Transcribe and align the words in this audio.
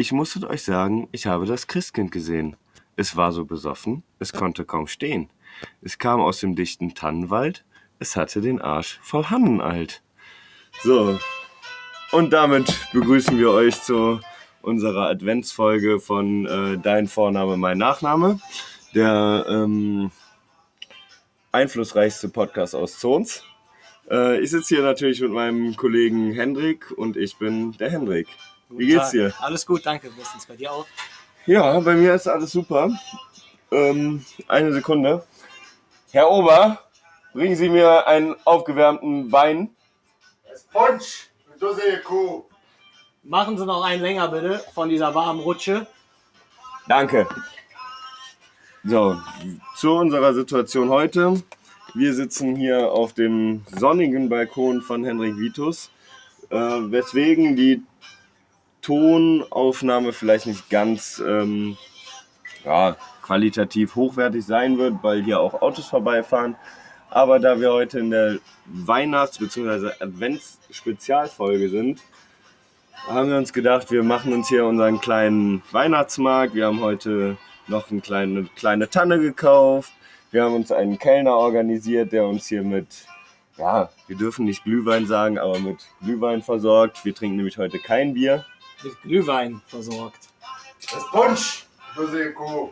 Ich 0.00 0.12
musstet 0.12 0.46
euch 0.46 0.62
sagen, 0.62 1.10
ich 1.12 1.26
habe 1.26 1.44
das 1.44 1.66
Christkind 1.66 2.10
gesehen. 2.10 2.56
Es 2.96 3.16
war 3.16 3.32
so 3.32 3.44
besoffen, 3.44 4.02
es 4.18 4.32
konnte 4.32 4.64
kaum 4.64 4.86
stehen. 4.86 5.28
Es 5.82 5.98
kam 5.98 6.22
aus 6.22 6.40
dem 6.40 6.56
dichten 6.56 6.94
Tannenwald, 6.94 7.66
es 7.98 8.16
hatte 8.16 8.40
den 8.40 8.62
Arsch 8.62 8.98
voll 9.02 9.26
Hannenalt. 9.26 10.00
So, 10.82 11.18
und 12.12 12.32
damit 12.32 12.74
begrüßen 12.94 13.36
wir 13.36 13.50
euch 13.50 13.82
zu 13.82 14.20
unserer 14.62 15.10
Adventsfolge 15.10 16.00
von 16.00 16.46
äh, 16.46 16.78
Dein 16.78 17.06
Vorname, 17.06 17.58
mein 17.58 17.76
Nachname. 17.76 18.40
Der 18.94 19.44
ähm, 19.50 20.10
einflussreichste 21.52 22.30
Podcast 22.30 22.74
aus 22.74 22.98
Zons. 22.98 23.44
Äh, 24.10 24.40
ich 24.40 24.48
sitze 24.48 24.76
hier 24.76 24.82
natürlich 24.82 25.20
mit 25.20 25.32
meinem 25.32 25.76
Kollegen 25.76 26.32
Hendrik 26.32 26.90
und 26.90 27.18
ich 27.18 27.36
bin 27.36 27.72
der 27.72 27.90
Hendrik. 27.90 28.28
Wie 28.70 28.86
geht's 28.86 29.10
dir? 29.10 29.32
Alles 29.40 29.66
gut, 29.66 29.84
danke. 29.84 30.10
Bestens 30.10 30.46
bei 30.46 30.56
dir 30.56 30.72
auch. 30.72 30.86
Ja, 31.46 31.78
bei 31.80 31.94
mir 31.94 32.14
ist 32.14 32.28
alles 32.28 32.52
super. 32.52 32.90
Ähm, 33.70 34.24
eine 34.48 34.72
Sekunde. 34.72 35.24
Herr 36.12 36.30
Ober, 36.30 36.78
bringen 37.32 37.56
Sie 37.56 37.68
mir 37.68 38.06
einen 38.06 38.36
aufgewärmten 38.44 39.30
Wein. 39.32 39.70
Das 40.48 40.64
Punsch, 40.64 41.30
du 41.58 41.72
sehe 41.72 42.00
Kuh. 42.00 42.44
Machen 43.22 43.58
Sie 43.58 43.66
noch 43.66 43.84
einen 43.84 44.02
länger 44.02 44.28
bitte 44.28 44.64
von 44.74 44.88
dieser 44.88 45.14
warmen 45.14 45.40
Rutsche. 45.40 45.86
Danke. 46.88 47.28
So, 48.84 49.16
zu 49.76 49.92
unserer 49.92 50.32
Situation 50.32 50.88
heute. 50.88 51.42
Wir 51.94 52.14
sitzen 52.14 52.56
hier 52.56 52.92
auf 52.92 53.12
dem 53.12 53.64
sonnigen 53.76 54.28
Balkon 54.28 54.80
von 54.80 55.04
Henrik 55.04 55.36
Vitus, 55.36 55.90
äh, 56.50 56.56
weswegen 56.56 57.56
die 57.56 57.82
Tonaufnahme 58.90 60.12
vielleicht 60.12 60.46
nicht 60.46 60.68
ganz 60.68 61.22
ähm, 61.24 61.76
ja, 62.64 62.96
qualitativ 63.22 63.94
hochwertig 63.94 64.44
sein 64.44 64.78
wird, 64.78 64.96
weil 65.02 65.22
hier 65.22 65.38
auch 65.38 65.62
Autos 65.62 65.86
vorbeifahren. 65.86 66.56
Aber 67.08 67.38
da 67.38 67.60
wir 67.60 67.72
heute 67.72 68.00
in 68.00 68.10
der 68.10 68.38
Weihnachts- 68.66 69.38
bzw. 69.38 69.92
Advents-Spezialfolge 70.00 71.68
sind, 71.68 72.00
haben 73.06 73.30
wir 73.30 73.36
uns 73.36 73.52
gedacht, 73.52 73.92
wir 73.92 74.02
machen 74.02 74.32
uns 74.32 74.48
hier 74.48 74.66
unseren 74.66 75.00
kleinen 75.00 75.62
Weihnachtsmarkt. 75.70 76.56
Wir 76.56 76.66
haben 76.66 76.80
heute 76.80 77.36
noch 77.68 77.92
eine 77.92 78.00
kleine, 78.00 78.48
kleine 78.56 78.90
Tanne 78.90 79.20
gekauft. 79.20 79.92
Wir 80.32 80.42
haben 80.42 80.54
uns 80.54 80.72
einen 80.72 80.98
Kellner 80.98 81.34
organisiert, 81.36 82.10
der 82.10 82.24
uns 82.24 82.48
hier 82.48 82.64
mit, 82.64 83.06
ja, 83.56 83.88
wir 84.08 84.16
dürfen 84.16 84.46
nicht 84.46 84.64
Glühwein 84.64 85.06
sagen, 85.06 85.38
aber 85.38 85.60
mit 85.60 85.78
Glühwein 86.02 86.42
versorgt. 86.42 87.04
Wir 87.04 87.14
trinken 87.14 87.36
nämlich 87.36 87.56
heute 87.56 87.78
kein 87.78 88.14
Bier. 88.14 88.44
Mit 88.82 89.02
Glühwein 89.02 89.60
versorgt. 89.66 90.28
Das 90.92 91.04
Punsch, 91.10 91.66
Kuh. 92.36 92.70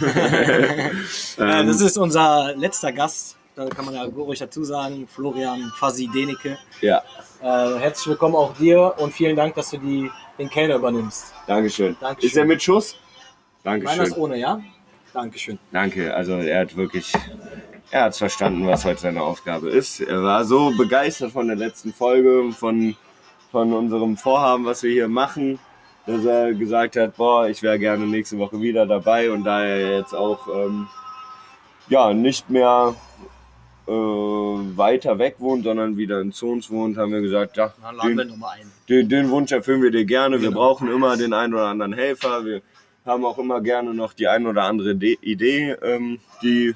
Äh, 0.00 0.90
Ähm, 1.38 1.66
das 1.66 1.80
ist 1.80 1.96
unser 1.98 2.54
letzter 2.56 2.92
Gast. 2.92 3.36
Da 3.56 3.66
kann 3.68 3.84
man 3.84 3.94
ja 3.94 4.02
ruhig 4.04 4.38
dazu 4.38 4.62
sagen. 4.64 5.08
Florian 5.12 5.72
Fasi 5.76 6.08
Denecke. 6.08 6.58
ja, 6.80 7.02
Äh, 7.42 7.78
herzlich 7.78 8.06
willkommen 8.08 8.36
auch 8.36 8.54
dir 8.54 8.94
und 8.98 9.12
vielen 9.12 9.34
Dank, 9.36 9.54
dass 9.54 9.70
du 9.70 9.78
die, 9.78 10.10
den 10.38 10.48
Kellner 10.48 10.76
übernimmst. 10.76 11.32
Dankeschön. 11.46 11.96
Dankeschön. 12.00 12.28
Ist 12.28 12.36
er 12.36 12.44
mit 12.44 12.62
Schuss? 12.62 12.96
Meiner 13.64 13.78
ist 13.84 13.86
Dankeschön. 13.98 14.18
ohne, 14.22 14.36
ja? 14.38 14.60
Dankeschön. 15.12 15.58
Danke, 15.72 16.14
also 16.14 16.34
er 16.34 16.60
hat 16.60 16.76
wirklich, 16.76 17.12
er 17.90 18.04
hat 18.04 18.16
verstanden, 18.16 18.66
was 18.66 18.84
heute 18.84 19.00
seine 19.00 19.22
Aufgabe 19.22 19.68
ist. 19.70 20.00
Er 20.00 20.22
war 20.22 20.44
so 20.44 20.72
begeistert 20.76 21.32
von 21.32 21.46
der 21.48 21.56
letzten 21.56 21.92
Folge, 21.92 22.52
von, 22.52 22.96
von 23.50 23.72
unserem 23.72 24.16
Vorhaben, 24.16 24.64
was 24.64 24.82
wir 24.82 24.90
hier 24.92 25.08
machen, 25.08 25.58
dass 26.06 26.24
er 26.24 26.54
gesagt 26.54 26.96
hat, 26.96 27.16
boah, 27.16 27.48
ich 27.48 27.62
wäre 27.62 27.78
gerne 27.78 28.06
nächste 28.06 28.38
Woche 28.38 28.60
wieder 28.60 28.86
dabei 28.86 29.30
und 29.30 29.44
da 29.44 29.64
er 29.64 29.98
jetzt 29.98 30.14
auch 30.14 30.48
ähm, 30.48 30.86
ja, 31.88 32.12
nicht 32.12 32.50
mehr 32.50 32.94
äh, 33.86 33.90
weiter 33.90 35.18
weg 35.18 35.36
wohnt, 35.38 35.64
sondern 35.64 35.96
wieder 35.96 36.20
in 36.20 36.32
Zons 36.32 36.70
wohnt, 36.70 36.96
haben 36.98 37.12
wir 37.12 37.20
gesagt, 37.22 37.56
ja, 37.56 37.72
Dann 37.82 37.96
laden 37.96 38.16
wir 38.16 38.24
den, 38.24 38.42
den, 38.88 39.08
den 39.08 39.30
Wunsch 39.30 39.52
erfüllen 39.52 39.82
wir 39.82 39.90
dir 39.90 40.04
gerne. 40.04 40.40
Wir 40.40 40.48
Genau. 40.48 40.60
brauchen 40.60 40.90
immer 40.90 41.16
den 41.16 41.32
einen 41.32 41.54
oder 41.54 41.66
anderen 41.66 41.94
Helfer. 41.94 42.44
Wir 42.44 42.62
haben 43.06 43.24
auch 43.24 43.38
immer 43.38 43.60
gerne 43.62 43.94
noch 43.94 44.12
die 44.12 44.28
ein 44.28 44.46
oder 44.46 44.64
andere 44.64 44.94
De 44.94 45.16
Idee, 45.22 45.70
ähm, 45.82 46.20
die 46.42 46.74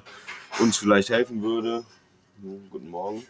uns 0.58 0.78
vielleicht 0.78 1.10
helfen 1.10 1.42
würde. 1.42 1.84
Guten 2.70 2.88
Morgen. 2.91 3.22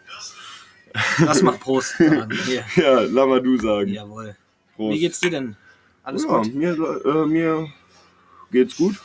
Das 1.25 1.43
macht 1.43 1.61
Prost. 1.61 1.95
Hier. 1.99 2.65
Ja, 2.77 3.01
lass 3.01 3.27
mal 3.29 3.41
du 3.43 3.57
sagen. 3.59 3.89
Jawohl. 3.89 4.37
Prost. 4.77 4.95
Wie 4.95 5.01
geht's 5.01 5.21
dir 5.21 5.31
denn? 5.31 5.57
Alles 6.05 6.25
ja, 6.25 6.39
gut? 6.39 6.55
Mir, 6.55 6.73
äh, 7.05 7.27
mir 7.27 7.69
geht's 8.51 8.77
gut. 8.77 8.97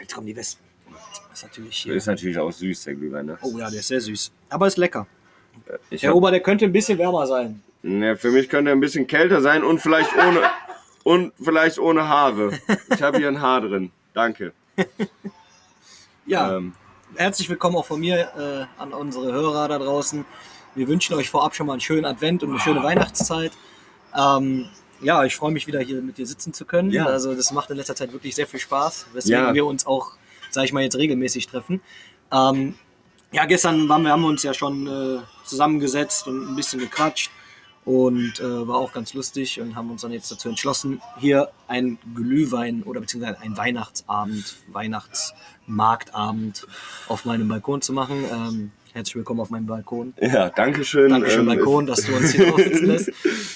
Jetzt 0.00 0.14
kommen 0.14 0.26
die 0.26 0.36
Wespen. 0.36 0.64
Das 1.30 1.38
ist 1.38 1.42
natürlich 1.44 1.76
hier. 1.76 1.94
Ist 1.94 2.06
natürlich 2.06 2.38
auch 2.38 2.50
süß, 2.52 2.84
der 2.84 2.94
Glühwein. 2.94 3.26
Ne? 3.26 3.38
Oh 3.42 3.56
ja, 3.58 3.68
der 3.70 3.80
ist 3.80 3.88
sehr 3.88 4.00
süß. 4.00 4.32
Aber 4.48 4.66
ist 4.66 4.76
lecker. 4.78 5.06
Ich 5.90 6.00
Der 6.00 6.10
hab, 6.10 6.16
Ober, 6.16 6.30
der 6.30 6.40
könnte 6.40 6.64
ein 6.64 6.72
bisschen 6.72 6.98
wärmer 6.98 7.26
sein. 7.26 7.62
ne, 7.82 8.16
für 8.16 8.30
mich 8.30 8.48
könnte 8.48 8.70
er 8.70 8.76
ein 8.76 8.80
bisschen 8.80 9.06
kälter 9.06 9.40
sein 9.40 9.62
und 9.64 9.80
vielleicht 9.80 10.10
ohne, 10.16 10.42
und 11.04 11.32
vielleicht 11.42 11.78
ohne 11.78 12.08
Haare. 12.08 12.58
Ich 12.90 13.02
habe 13.02 13.18
hier 13.18 13.28
ein 13.28 13.40
Haar 13.40 13.60
drin. 13.62 13.90
Danke. 14.14 14.52
Ja, 16.26 16.56
Ähm, 16.58 16.74
herzlich 17.16 17.48
willkommen 17.48 17.76
auch 17.76 17.86
von 17.86 18.00
mir 18.00 18.68
äh, 18.78 18.80
an 18.80 18.92
unsere 18.92 19.32
Hörer 19.32 19.68
da 19.68 19.78
draußen. 19.78 20.24
Wir 20.74 20.88
wünschen 20.88 21.14
euch 21.14 21.30
vorab 21.30 21.54
schon 21.54 21.66
mal 21.66 21.72
einen 21.74 21.80
schönen 21.80 22.04
Advent 22.04 22.42
und 22.42 22.50
eine 22.50 22.60
schöne 22.60 22.82
Weihnachtszeit. 22.82 23.52
Ähm, 24.16 24.68
ja, 25.00 25.24
ich 25.24 25.36
freue 25.36 25.52
mich 25.52 25.66
wieder 25.66 25.80
hier 25.80 26.02
mit 26.02 26.18
dir 26.18 26.26
sitzen 26.26 26.52
zu 26.52 26.64
können. 26.64 26.90
Ja. 26.90 27.06
Also 27.06 27.34
das 27.34 27.52
macht 27.52 27.70
in 27.70 27.76
letzter 27.76 27.94
Zeit 27.94 28.12
wirklich 28.12 28.34
sehr 28.34 28.46
viel 28.46 28.60
Spaß, 28.60 29.06
weswegen 29.12 29.40
Ja. 29.46 29.54
wir 29.54 29.66
uns 29.66 29.86
auch, 29.86 30.12
sage 30.50 30.66
ich 30.66 30.72
mal, 30.72 30.82
jetzt 30.82 30.96
regelmäßig 30.96 31.46
treffen. 31.46 31.80
Ähm, 32.32 32.74
ja, 33.32 33.44
gestern 33.44 33.88
waren 33.88 34.02
wir, 34.02 34.10
haben 34.10 34.22
wir 34.22 34.28
uns 34.28 34.42
ja 34.42 34.54
schon 34.54 34.86
äh, 34.86 35.20
zusammengesetzt 35.44 36.26
und 36.26 36.48
ein 36.48 36.56
bisschen 36.56 36.80
gequatscht 36.80 37.30
und 37.88 38.38
äh, 38.38 38.68
war 38.68 38.76
auch 38.76 38.92
ganz 38.92 39.14
lustig 39.14 39.58
und 39.62 39.74
haben 39.74 39.90
uns 39.90 40.02
dann 40.02 40.12
jetzt 40.12 40.30
dazu 40.30 40.50
entschlossen, 40.50 41.00
hier 41.18 41.48
ein 41.68 41.96
Glühwein 42.14 42.82
oder 42.82 43.00
beziehungsweise 43.00 43.40
ein 43.40 43.56
Weihnachtsabend, 43.56 44.56
Weihnachtsmarktabend 44.70 46.66
auf 47.08 47.24
meinem 47.24 47.48
Balkon 47.48 47.80
zu 47.80 47.94
machen. 47.94 48.24
Ähm, 48.30 48.70
herzlich 48.92 49.16
willkommen 49.16 49.40
auf 49.40 49.48
meinem 49.48 49.66
Balkon. 49.66 50.12
ja, 50.20 50.50
danke 50.50 50.84
schön. 50.84 51.10
Dankeschön, 51.10 51.40
Ähm, 51.40 51.46
Balkon, 51.46 51.86
dass 51.86 52.02
du 52.02 52.14
uns 52.14 52.32
hier 52.32 52.46
drauf 52.50 52.60
sitzen 52.60 52.86
lässt. 52.86 53.08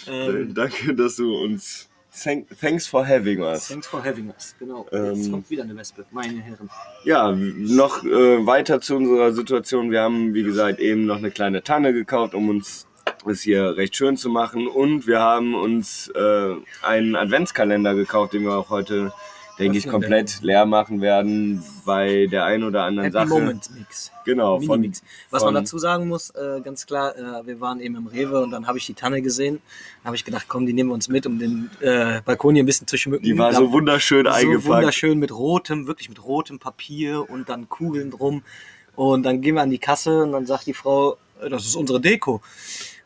Äh, 0.09 0.29
Ähm, 0.29 0.55
Danke, 0.55 0.95
dass 0.95 1.17
du 1.17 1.35
uns. 1.37 1.89
Thank, 2.25 2.47
thanks 2.61 2.87
for 2.87 3.07
having 3.07 3.41
us. 3.41 3.69
thanks 3.69 3.87
for 3.87 4.03
having 4.05 4.29
us. 4.29 4.55
Genau. 4.59 4.87
Ähm, 4.93 5.15
Jetzt 5.15 5.31
kommt 5.31 5.49
wieder 5.51 5.63
eine 5.63 5.75
Wespe, 5.77 6.05
meine 6.11 6.41
Herren. 6.41 6.69
Ja, 7.05 7.33
noch 7.33 8.05
äh, 8.05 8.47
weiter 8.47 8.81
zu 8.83 8.97
unserer 8.97 9.33
Situation. 9.33 9.91
Wir 9.91 10.03
haben, 10.03 10.35
wie 10.35 10.43
gesagt, 10.43 10.79
eben 10.79 11.07
noch 11.07 11.17
eine 11.17 11.31
kleine 11.31 11.63
Tanne 11.63 11.93
gekauft, 11.95 12.35
um 12.35 12.51
uns 12.51 12.87
es 13.31 13.43
hier 13.43 13.77
recht 13.77 13.95
schön 13.97 14.17
zu 14.17 14.29
machen. 14.29 14.67
Und 14.67 15.07
wir 15.07 15.21
haben 15.21 15.55
uns 15.55 16.09
äh, 16.15 16.55
einen 16.83 17.17
Adventskalender 17.17 17.95
gekauft, 17.95 18.33
den 18.33 18.43
wir 18.43 18.57
auch 18.57 18.71
heute, 18.71 19.13
denke 19.59 19.79
ich, 19.79 19.87
komplett 19.89 20.41
leer 20.43 20.67
machen 20.67 21.01
werden 21.01 21.63
bei 21.85 22.27
der 22.27 22.45
einen 22.45 22.65
oder 22.65 22.85
anderen 22.85 23.13
Happy 23.13 23.29
Sache. 23.29 23.41
Moment 23.41 23.71
Mix. 23.79 24.11
Genau, 24.25 24.59
von, 24.61 24.81
Mini-Mix. 24.81 25.03
Was 25.31 25.43
von- 25.43 25.53
man 25.53 25.63
dazu 25.65 25.79
sagen 25.79 26.09
muss, 26.09 26.31
äh, 26.31 26.61
ganz 26.63 26.87
klar, 26.87 27.17
äh, 27.17 27.47
wir 27.47 27.61
waren 27.61 27.81
eben 27.81 27.97
im 27.97 28.07
Rewe 28.07 28.41
und 28.41 28.51
dann 28.53 28.67
habe 28.67 28.79
ich 28.79 28.87
die 28.87 28.95
Tanne 28.95 29.21
gesehen. 29.21 29.61
Da 30.03 30.07
habe 30.07 30.17
ich 30.17 30.25
gedacht, 30.25 30.47
komm, 30.49 30.65
die 30.67 30.73
nehmen 30.73 30.91
wir 30.91 30.95
uns 30.95 31.09
mit, 31.09 31.27
um 31.27 31.39
den 31.39 31.71
äh, 31.81 32.21
Balkon 32.25 32.55
hier 32.55 32.63
ein 32.63 32.67
bisschen 32.67 32.87
zu 32.87 32.97
schmücken. 32.97 33.25
die 33.25 33.37
war 33.37 33.51
Da- 33.51 33.59
so 33.59 33.73
wunderschön 33.73 34.25
so 34.27 34.31
eingepackt. 34.33 34.67
wunderschön 34.69 35.19
mit 35.19 35.33
rotem, 35.33 35.87
wirklich 35.87 36.09
mit 36.09 36.23
rotem 36.25 36.59
Papier 36.59 37.29
und 37.29 37.49
dann 37.49 37.69
Kugeln 37.69 38.11
drum. 38.11 38.43
Und 38.95 39.23
dann 39.25 39.41
gehen 39.41 39.55
wir 39.57 39.63
an 39.63 39.71
die 39.71 39.79
Kasse 39.79 40.23
und 40.23 40.33
dann 40.33 40.47
sagt 40.47 40.67
die 40.67 40.75
Frau, 40.75 41.17
äh, 41.43 41.49
das 41.49 41.65
ist 41.67 41.75
unsere 41.77 42.01
Deko. 42.01 42.41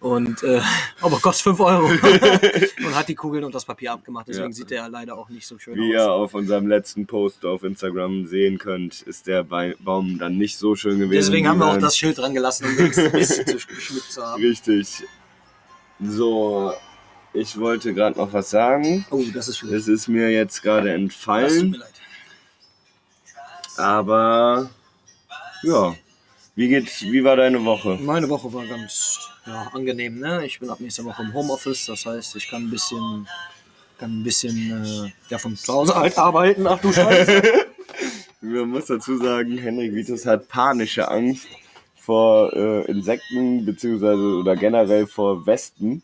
Und 0.01 0.43
äh, 0.43 0.61
aber 1.01 1.19
kostet 1.19 1.45
5 1.45 1.61
Euro. 1.61 1.87
und 2.87 2.95
hat 2.95 3.09
die 3.09 3.15
Kugeln 3.15 3.45
und 3.45 3.55
das 3.55 3.65
Papier 3.65 3.93
abgemacht. 3.93 4.29
Deswegen 4.29 4.49
Ja. 4.49 4.53
sieht 4.53 4.71
der 4.71 4.89
leider 4.89 5.17
auch 5.17 5.29
nicht 5.31 5.47
so 5.47 5.59
schön 5.59 5.75
Wie 5.77 5.97
aus. 5.97 6.03
ihr 6.05 6.11
auf 6.13 6.35
unserem 6.35 6.67
letzten 6.67 7.07
Post 7.07 7.45
auf 7.45 7.63
Instagram 7.65 8.27
sehen 8.27 8.59
könnt, 8.59 9.03
ist 9.03 9.27
der 9.27 9.43
Ba- 9.43 9.73
Baum 9.81 10.19
dann 10.19 10.37
nicht 10.37 10.59
so 10.59 10.77
schön 10.77 10.99
gewesen. 10.99 11.13
Deswegen 11.31 11.49
haben 11.49 11.59
wir 11.59 11.67
wie 11.67 11.71
auch 11.71 11.79
das 11.79 11.97
Schild 11.97 12.19
dran 12.19 12.35
gelassen, 12.35 12.67
um 12.67 12.77
wenigstens 12.79 13.07
ein 13.07 13.13
bisschen 13.13 13.47
zu 13.47 13.67
geschmückt 13.67 14.13
zu 14.13 14.23
haben. 14.25 14.43
Richtig. 14.43 15.03
So, 16.01 16.73
ich 17.33 17.59
wollte 17.59 17.95
gerade 17.95 18.19
noch 18.19 18.33
was 18.33 18.51
sagen. 18.51 19.07
Oh, 19.11 19.23
das 19.33 19.49
ist 19.49 19.59
schön. 19.59 19.73
Es 19.75 19.89
ist 19.89 20.09
mir 20.09 20.31
jetzt 20.31 20.63
gerade 20.63 20.89
Das 20.89 20.93
tut 20.93 20.99
mir 20.99 21.05
entfallen. 21.05 21.73
leid. 21.73 21.93
Aber 23.79 24.71
ja, 25.63 25.95
wie 26.57 26.69
geht's? 26.69 27.03
Wie 27.03 27.23
war 27.23 27.37
deine 27.37 27.63
Woche? 27.65 27.99
Meine 28.01 28.29
Woche 28.31 28.53
war 28.53 28.65
ganz 28.65 29.29
ja, 29.47 29.71
angenehm. 29.75 30.19
Ne? 30.19 30.47
Ich 30.47 30.59
bin 30.59 30.71
ab 30.71 30.81
nächster 30.81 31.05
Woche 31.05 31.23
im 31.23 31.35
Homeoffice, 31.35 31.85
das 31.87 32.07
heißt, 32.07 32.35
ich 32.37 32.49
kann 32.49 32.65
ein 32.65 32.71
bisschen, 32.71 33.29
kann 33.99 34.21
ein 34.21 34.25
bisschen 34.25 35.07
äh, 35.07 35.13
ja, 35.29 35.37
von 35.37 35.55
zu 35.55 35.73
Hause 35.73 35.95
halt 35.95 36.17
arbeiten. 36.19 36.67
Ach 36.67 36.81
du 36.81 36.93
Scheiße. 36.93 37.43
Man 38.41 38.71
muss 38.71 38.87
dazu 38.87 39.19
sagen, 39.19 39.59
Henrik 39.59 39.95
Vitus 39.95 40.25
hat 40.25 40.49
panische 40.49 41.09
Angst 41.09 41.47
vor 41.97 42.53
äh, 42.55 42.91
Insekten 42.91 43.67
beziehungsweise 43.67 44.23
oder 44.23 44.57
generell 44.57 45.07
vor 45.07 45.47
Wespen. 45.47 46.03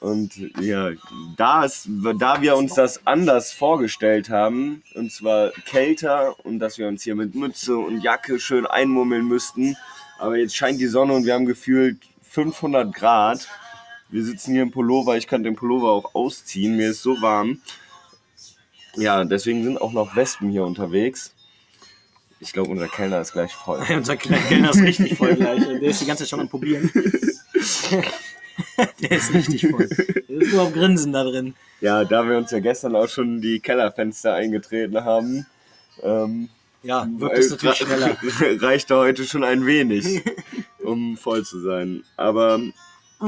Und 0.00 0.36
ja, 0.60 0.92
da, 1.36 1.64
es, 1.64 1.88
da 2.18 2.40
wir 2.40 2.56
uns 2.56 2.74
das 2.74 3.04
anders 3.06 3.52
vorgestellt 3.52 4.30
haben, 4.30 4.82
und 4.94 5.12
zwar 5.12 5.50
kälter 5.66 6.36
und 6.44 6.60
dass 6.60 6.78
wir 6.78 6.86
uns 6.86 7.02
hier 7.02 7.16
mit 7.16 7.34
Mütze 7.34 7.76
und 7.76 8.00
Jacke 8.02 8.38
schön 8.38 8.66
einmummeln 8.66 9.26
müssten, 9.26 9.76
aber 10.18 10.36
jetzt 10.36 10.54
scheint 10.54 10.80
die 10.80 10.86
Sonne 10.86 11.14
und 11.14 11.24
wir 11.24 11.34
haben 11.34 11.46
gefühlt 11.46 11.98
500 12.22 12.94
Grad. 12.94 13.48
Wir 14.08 14.24
sitzen 14.24 14.52
hier 14.52 14.62
im 14.62 14.70
Pullover, 14.70 15.16
ich 15.16 15.26
kann 15.26 15.42
den 15.42 15.56
Pullover 15.56 15.90
auch 15.90 16.14
ausziehen, 16.14 16.76
mir 16.76 16.90
ist 16.90 17.02
so 17.02 17.20
warm. 17.20 17.60
Ja, 18.96 19.24
deswegen 19.24 19.64
sind 19.64 19.80
auch 19.80 19.92
noch 19.92 20.14
Wespen 20.14 20.50
hier 20.50 20.64
unterwegs. 20.64 21.34
Ich 22.40 22.52
glaube, 22.52 22.70
unser 22.70 22.88
Kellner 22.88 23.20
ist 23.20 23.32
gleich 23.32 23.52
voll. 23.52 23.84
Unser 23.90 24.16
Kellner 24.16 24.70
ist 24.70 24.80
richtig 24.80 25.18
voll 25.18 25.34
gleich. 25.34 25.60
Der 25.60 25.82
ist 25.82 26.00
die 26.00 26.06
ganze 26.06 26.22
Zeit 26.22 26.30
schon 26.30 26.40
am 26.40 26.48
Probieren. 26.48 26.88
Der 29.02 29.12
ist 29.12 29.32
richtig 29.32 29.68
voll. 29.68 29.88
Der 29.88 30.40
ist 30.42 30.52
nur 30.52 30.62
am 30.62 30.72
Grinsen 30.72 31.12
da 31.12 31.24
drin. 31.24 31.54
Ja, 31.80 32.04
da 32.04 32.28
wir 32.28 32.36
uns 32.36 32.50
ja 32.50 32.58
gestern 32.58 32.96
auch 32.96 33.08
schon 33.08 33.40
die 33.40 33.60
Kellerfenster 33.60 34.34
eingetreten 34.34 35.04
haben, 35.04 35.46
ähm, 36.02 36.48
Ja, 36.82 37.06
wirkt 37.16 37.38
es 37.38 37.50
natürlich 37.50 37.76
schneller. 37.78 38.16
reichte 38.62 38.96
heute 38.96 39.24
schon 39.24 39.44
ein 39.44 39.66
wenig, 39.66 40.22
um 40.82 41.16
voll 41.16 41.44
zu 41.44 41.60
sein. 41.60 42.02
Aber 42.16 42.60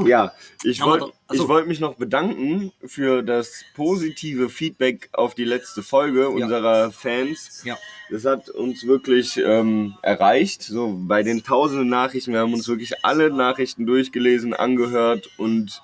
ja, 0.05 0.33
ich 0.63 0.81
wollte 0.81 1.11
achso. 1.27 1.43
ich 1.43 1.47
wollt 1.49 1.67
mich 1.67 1.79
noch 1.79 1.95
bedanken 1.95 2.71
für 2.85 3.23
das 3.23 3.63
positive 3.75 4.49
Feedback 4.49 5.09
auf 5.13 5.35
die 5.35 5.43
letzte 5.43 5.83
Folge 5.83 6.29
unserer 6.29 6.91
Fans. 6.91 7.63
Ja. 7.65 7.77
Das 8.09 8.25
hat 8.25 8.49
uns 8.49 8.85
wirklich 8.85 9.37
ähm, 9.37 9.95
erreicht. 10.01 10.63
So 10.63 10.97
bei 10.97 11.23
den 11.23 11.43
tausenden 11.43 11.89
Nachrichten, 11.89 12.33
wir 12.33 12.39
haben 12.39 12.53
uns 12.53 12.67
wirklich 12.67 13.03
alle 13.03 13.31
Nachrichten 13.31 13.85
durchgelesen, 13.85 14.53
angehört 14.53 15.29
und 15.37 15.81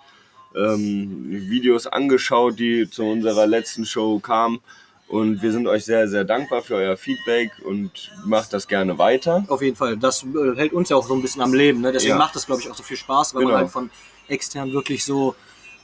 ähm, 0.56 1.26
Videos 1.30 1.88
angeschaut, 1.88 2.60
die 2.60 2.90
zu 2.90 3.04
unserer 3.04 3.48
letzten 3.48 3.86
Show 3.86 4.20
kamen. 4.20 4.60
Und 5.08 5.42
wir 5.42 5.52
sind 5.54 5.68
euch 5.68 5.86
sehr, 5.86 6.08
sehr 6.10 6.26
dankbar 6.26 6.62
für 6.62 6.76
euer 6.76 6.98
Feedback 6.98 7.52
und 7.64 8.12
macht 8.26 8.52
das 8.52 8.68
gerne 8.68 8.98
weiter. 8.98 9.46
Auf 9.48 9.62
jeden 9.62 9.78
Fall. 9.78 9.96
Das 9.96 10.24
äh, 10.24 10.56
hält 10.58 10.74
uns 10.74 10.90
ja 10.90 10.98
auch 10.98 11.08
so 11.08 11.14
ein 11.14 11.22
bisschen 11.22 11.42
am 11.42 11.54
Leben. 11.54 11.80
Ne? 11.82 11.94
Deswegen 11.94 12.12
Ja. 12.16 12.18
macht 12.18 12.36
es, 12.36 12.46
glaube 12.46 12.62
ich, 12.62 12.70
auch 12.70 12.76
so 12.76 12.84
viel 12.84 12.98
Spaß, 12.98 13.34
weil 13.34 13.42
Genau. 13.44 13.54
man 13.54 13.62
halt 13.62 13.72
von 13.72 13.90
extern 14.28 14.74
wirklich 14.74 15.06
so 15.06 15.36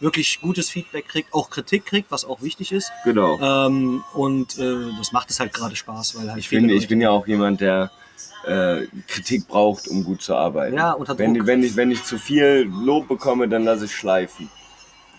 wirklich 0.01 0.41
gutes 0.41 0.69
Feedback 0.69 1.07
kriegt, 1.07 1.33
auch 1.33 1.49
Kritik 1.49 1.85
kriegt, 1.85 2.11
was 2.11 2.25
auch 2.25 2.41
wichtig 2.41 2.73
ist. 2.73 2.91
Genau. 3.05 3.39
Ähm, 3.39 4.03
und 4.13 4.57
äh, 4.59 4.75
das 4.97 5.13
macht 5.13 5.29
es 5.29 5.39
halt 5.39 5.53
gerade 5.53 5.77
Spaß, 5.77 6.17
weil 6.19 6.29
halt 6.29 6.39
Ich 6.39 6.49
bin, 6.49 6.67
ich 6.67 6.89
bin 6.89 6.99
ja 6.99 7.09
auch 7.11 7.25
jemand, 7.25 7.61
der 7.61 7.89
äh, 8.45 8.81
Kritik 9.07 9.47
braucht, 9.47 9.87
um 9.87 10.03
gut 10.03 10.21
zu 10.21 10.35
arbeiten. 10.35 10.75
Ja, 10.75 10.91
unter 10.91 11.17
wenn, 11.17 11.33
Druck. 11.35 11.47
wenn, 11.47 11.63
ich, 11.63 11.77
wenn 11.77 11.91
ich 11.91 12.03
zu 12.03 12.17
viel 12.17 12.69
Lob 12.83 13.07
bekomme, 13.07 13.47
dann 13.47 13.63
lasse 13.63 13.85
ich 13.85 13.95
schleifen. 13.95 14.49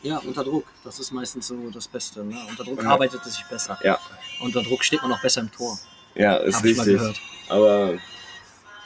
Ja, 0.05 0.19
unter 0.19 0.45
Druck. 0.45 0.67
Das 0.85 1.01
ist 1.01 1.11
meistens 1.13 1.49
so 1.49 1.57
das 1.71 1.89
Beste. 1.89 2.23
Ne? 2.25 2.37
Unter 2.49 2.63
Druck 2.65 2.83
Ja. 2.83 2.91
arbeitet 2.91 3.21
es 3.27 3.35
sich 3.37 3.45
besser. 3.47 3.79
Ja, 3.83 3.99
Unter 4.41 4.63
Druck 4.63 4.85
steht 4.85 5.03
man 5.03 5.13
auch 5.13 5.21
besser 5.21 5.41
im 5.41 5.51
Tor. 5.51 5.79
ja 6.15 6.37
ist 6.37 6.57
Hab 6.59 6.65
richtig. 6.65 7.01
Aber 7.49 7.95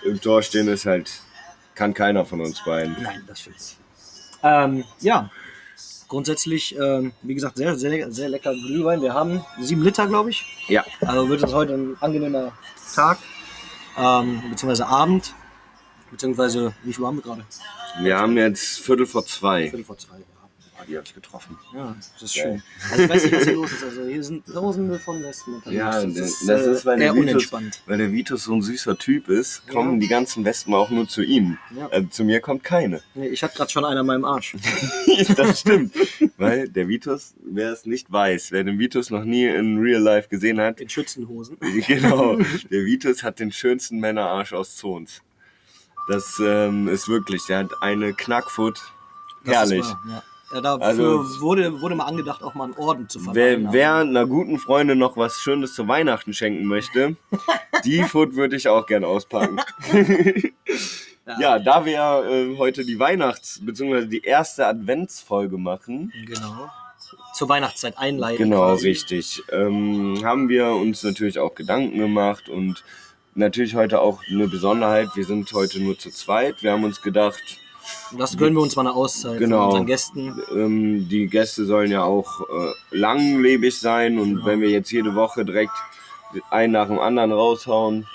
im 0.04 0.20
Tor 0.20 0.42
stehen 0.42 0.68
ist 0.68 0.86
halt, 0.86 1.10
kann 1.74 1.92
keiner 1.92 2.24
von 2.24 2.40
uns 2.40 2.62
beiden. 2.64 2.96
Nein, 3.02 3.24
das 3.26 3.40
stimmt. 3.40 3.56
Ähm, 4.44 4.84
ja, 5.00 5.28
grundsätzlich, 6.06 6.76
ähm, 6.78 7.12
wie 7.22 7.34
gesagt, 7.34 7.56
sehr, 7.56 7.76
sehr, 7.76 8.10
sehr 8.12 8.28
lecker 8.28 8.52
Glühwein. 8.52 9.02
Wir 9.02 9.12
haben 9.12 9.44
sieben 9.60 9.82
Liter, 9.82 10.06
glaube 10.06 10.30
ich. 10.30 10.44
Ja, 10.68 10.84
Also 11.00 11.28
wird 11.28 11.42
es 11.42 11.52
heute 11.52 11.74
ein 11.74 11.96
angenehmer 12.00 12.52
Tag, 12.94 13.18
ähm, 13.96 14.40
beziehungsweise 14.50 14.86
Abend, 14.86 15.34
beziehungsweise, 16.12 16.72
wie 16.84 16.92
viel 16.92 17.04
haben 17.04 17.16
wir 17.16 17.22
gerade? 17.22 17.44
wir 18.00 18.16
haben 18.16 18.36
jetzt 18.36 18.78
Viertel 18.78 19.06
vor 19.06 19.26
zwei. 19.26 19.62
Viertel 19.70 19.84
vor 19.84 19.98
zwei. 19.98 20.18
Ja. 20.18 20.24
Die 20.88 20.96
habe 20.96 21.04
ich 21.06 21.14
getroffen. 21.14 21.58
Ja, 21.74 21.94
das 22.14 22.22
ist 22.22 22.34
schön. 22.34 22.62
Also 22.90 23.02
ich 23.04 23.08
weiß 23.10 23.24
nicht, 23.24 23.34
was 23.36 23.44
hier 23.44 23.52
los 23.54 23.72
ist. 23.72 23.84
Also 23.84 24.02
hier 24.06 24.24
sind 24.24 24.46
tausende 24.46 24.98
von 24.98 25.22
Wespen 25.22 25.54
unterwegs. 25.56 25.76
Ja, 25.78 26.02
das 26.02 26.16
ist, 26.16 26.48
das 26.48 26.62
äh, 26.66 26.72
ist, 26.72 26.86
weil 26.86 26.96
der 26.98 27.06
eher 27.08 27.12
Vitus- 27.14 27.20
unentspannt. 27.30 27.82
Weil 27.86 27.98
der 27.98 28.12
Vitus 28.12 28.44
so 28.44 28.54
ein 28.54 28.62
süßer 28.62 28.96
Typ 28.96 29.28
ist, 29.28 29.68
kommen 29.68 29.94
Ja. 29.94 29.98
die 30.00 30.08
ganzen 30.08 30.44
Wespen 30.46 30.72
auch 30.74 30.88
nur 30.90 31.06
zu 31.06 31.22
ihm. 31.22 31.58
Ja. 31.76 31.88
Also 31.88 32.08
zu 32.08 32.24
mir 32.24 32.40
kommt 32.40 32.64
keine. 32.64 33.02
Nee, 33.14 33.28
ich 33.28 33.42
hatte 33.42 33.56
gerade 33.56 33.70
schon 33.70 33.84
einen 33.84 33.98
an 33.98 34.06
meinem 34.06 34.24
Arsch. 34.24 34.56
das 35.36 35.60
stimmt. 35.60 35.94
Weil 36.38 36.68
der 36.68 36.88
Vitus, 36.88 37.34
wer 37.44 37.70
es 37.72 37.84
nicht 37.84 38.10
weiß, 38.10 38.50
wer 38.52 38.64
den 38.64 38.78
Vitus 38.78 39.10
noch 39.10 39.24
nie 39.24 39.44
in 39.44 39.78
Real 39.78 40.00
Life 40.00 40.28
gesehen 40.28 40.58
hat, 40.60 40.80
In 40.80 40.88
Schützenhosen. 40.88 41.58
genau, 41.86 42.36
der 42.36 42.84
Vitus 42.86 43.22
hat 43.22 43.40
den 43.40 43.52
schönsten 43.52 43.98
Männerarsch 44.00 44.54
aus 44.54 44.76
Zons. 44.76 45.20
Das 46.08 46.40
ähm, 46.42 46.88
ist 46.88 47.08
wirklich, 47.08 47.42
der 47.46 47.58
hat 47.58 47.70
eine 47.82 48.14
Knackfoot. 48.14 48.80
Herrlich. 49.44 49.84
Wahr, 49.84 50.00
ja. 50.08 50.22
Ja, 50.52 50.60
dafür 50.62 50.84
Also- 50.86 51.40
wurde, 51.40 51.80
wurde 51.80 51.94
mal 51.94 52.06
angedacht, 52.06 52.42
auch 52.42 52.54
mal 52.54 52.64
einen 52.64 52.74
Orden 52.74 53.08
zu 53.08 53.18
verleihen. 53.20 53.64
Wer, 53.66 53.72
wer 53.72 53.94
einer 53.96 54.26
guten 54.26 54.58
Freundin 54.58 54.98
noch 54.98 55.16
was 55.16 55.40
Schönes 55.40 55.74
zu 55.74 55.86
Weihnachten 55.88 56.32
schenken 56.32 56.64
möchte, 56.64 57.16
die 57.84 58.02
Foot 58.04 58.34
würde 58.34 58.56
ich 58.56 58.68
auch 58.68 58.86
gern 58.86 59.04
auspacken. 59.04 59.60
Ja, 61.38 61.58
da 61.58 61.84
wir 61.84 62.24
äh, 62.26 62.56
heute 62.56 62.86
die 62.86 62.98
Weihnachts- 62.98 63.60
bzw. 63.62 64.06
die 64.06 64.22
erste 64.22 64.66
Adventsfolge 64.66 65.58
machen, 65.58 66.10
Genau. 66.24 66.70
Zur 67.34 67.50
Weihnachtszeit 67.50 67.98
einleiten. 67.98 68.44
Genau, 68.44 68.60
quasi. 68.62 68.88
richtig. 68.88 69.42
Ähm, 69.52 70.20
haben 70.24 70.48
wir 70.48 70.68
uns 70.70 71.02
natürlich 71.02 71.38
auch 71.38 71.54
Gedanken 71.54 71.98
gemacht 71.98 72.48
und 72.48 72.82
natürlich 73.34 73.74
heute 73.74 74.00
auch 74.00 74.22
eine 74.30 74.48
Besonderheit. 74.48 75.08
Wir 75.14 75.24
sind 75.26 75.52
heute 75.52 75.80
nur 75.80 75.98
zu 75.98 76.10
zweit. 76.10 76.62
Wir 76.62 76.72
haben 76.72 76.82
uns 76.84 77.02
gedacht, 77.02 77.42
das 78.16 78.36
gönnen 78.36 78.54
wir 78.56 78.62
uns 78.62 78.76
mal 78.76 78.82
eine 78.86 78.94
Auszeit 78.94 79.38
Genau. 79.38 79.58
von 79.58 79.66
unseren 79.68 79.86
Gästen. 79.86 80.42
ähm, 80.52 81.08
die 81.08 81.26
Gäste 81.26 81.64
sollen 81.66 81.90
ja 81.90 82.02
auch 82.02 82.40
äh, 82.40 82.72
langlebig 82.96 83.78
sein 83.78 84.18
und 84.18 84.34
Genau. 84.36 84.46
wenn 84.46 84.60
wir 84.60 84.70
jetzt 84.70 84.90
jede 84.90 85.14
Woche 85.14 85.44
direkt 85.44 85.72
einen 86.50 86.72
nach 86.72 86.88
dem 86.88 86.98
anderen 86.98 87.32
raushauen, 87.32 88.06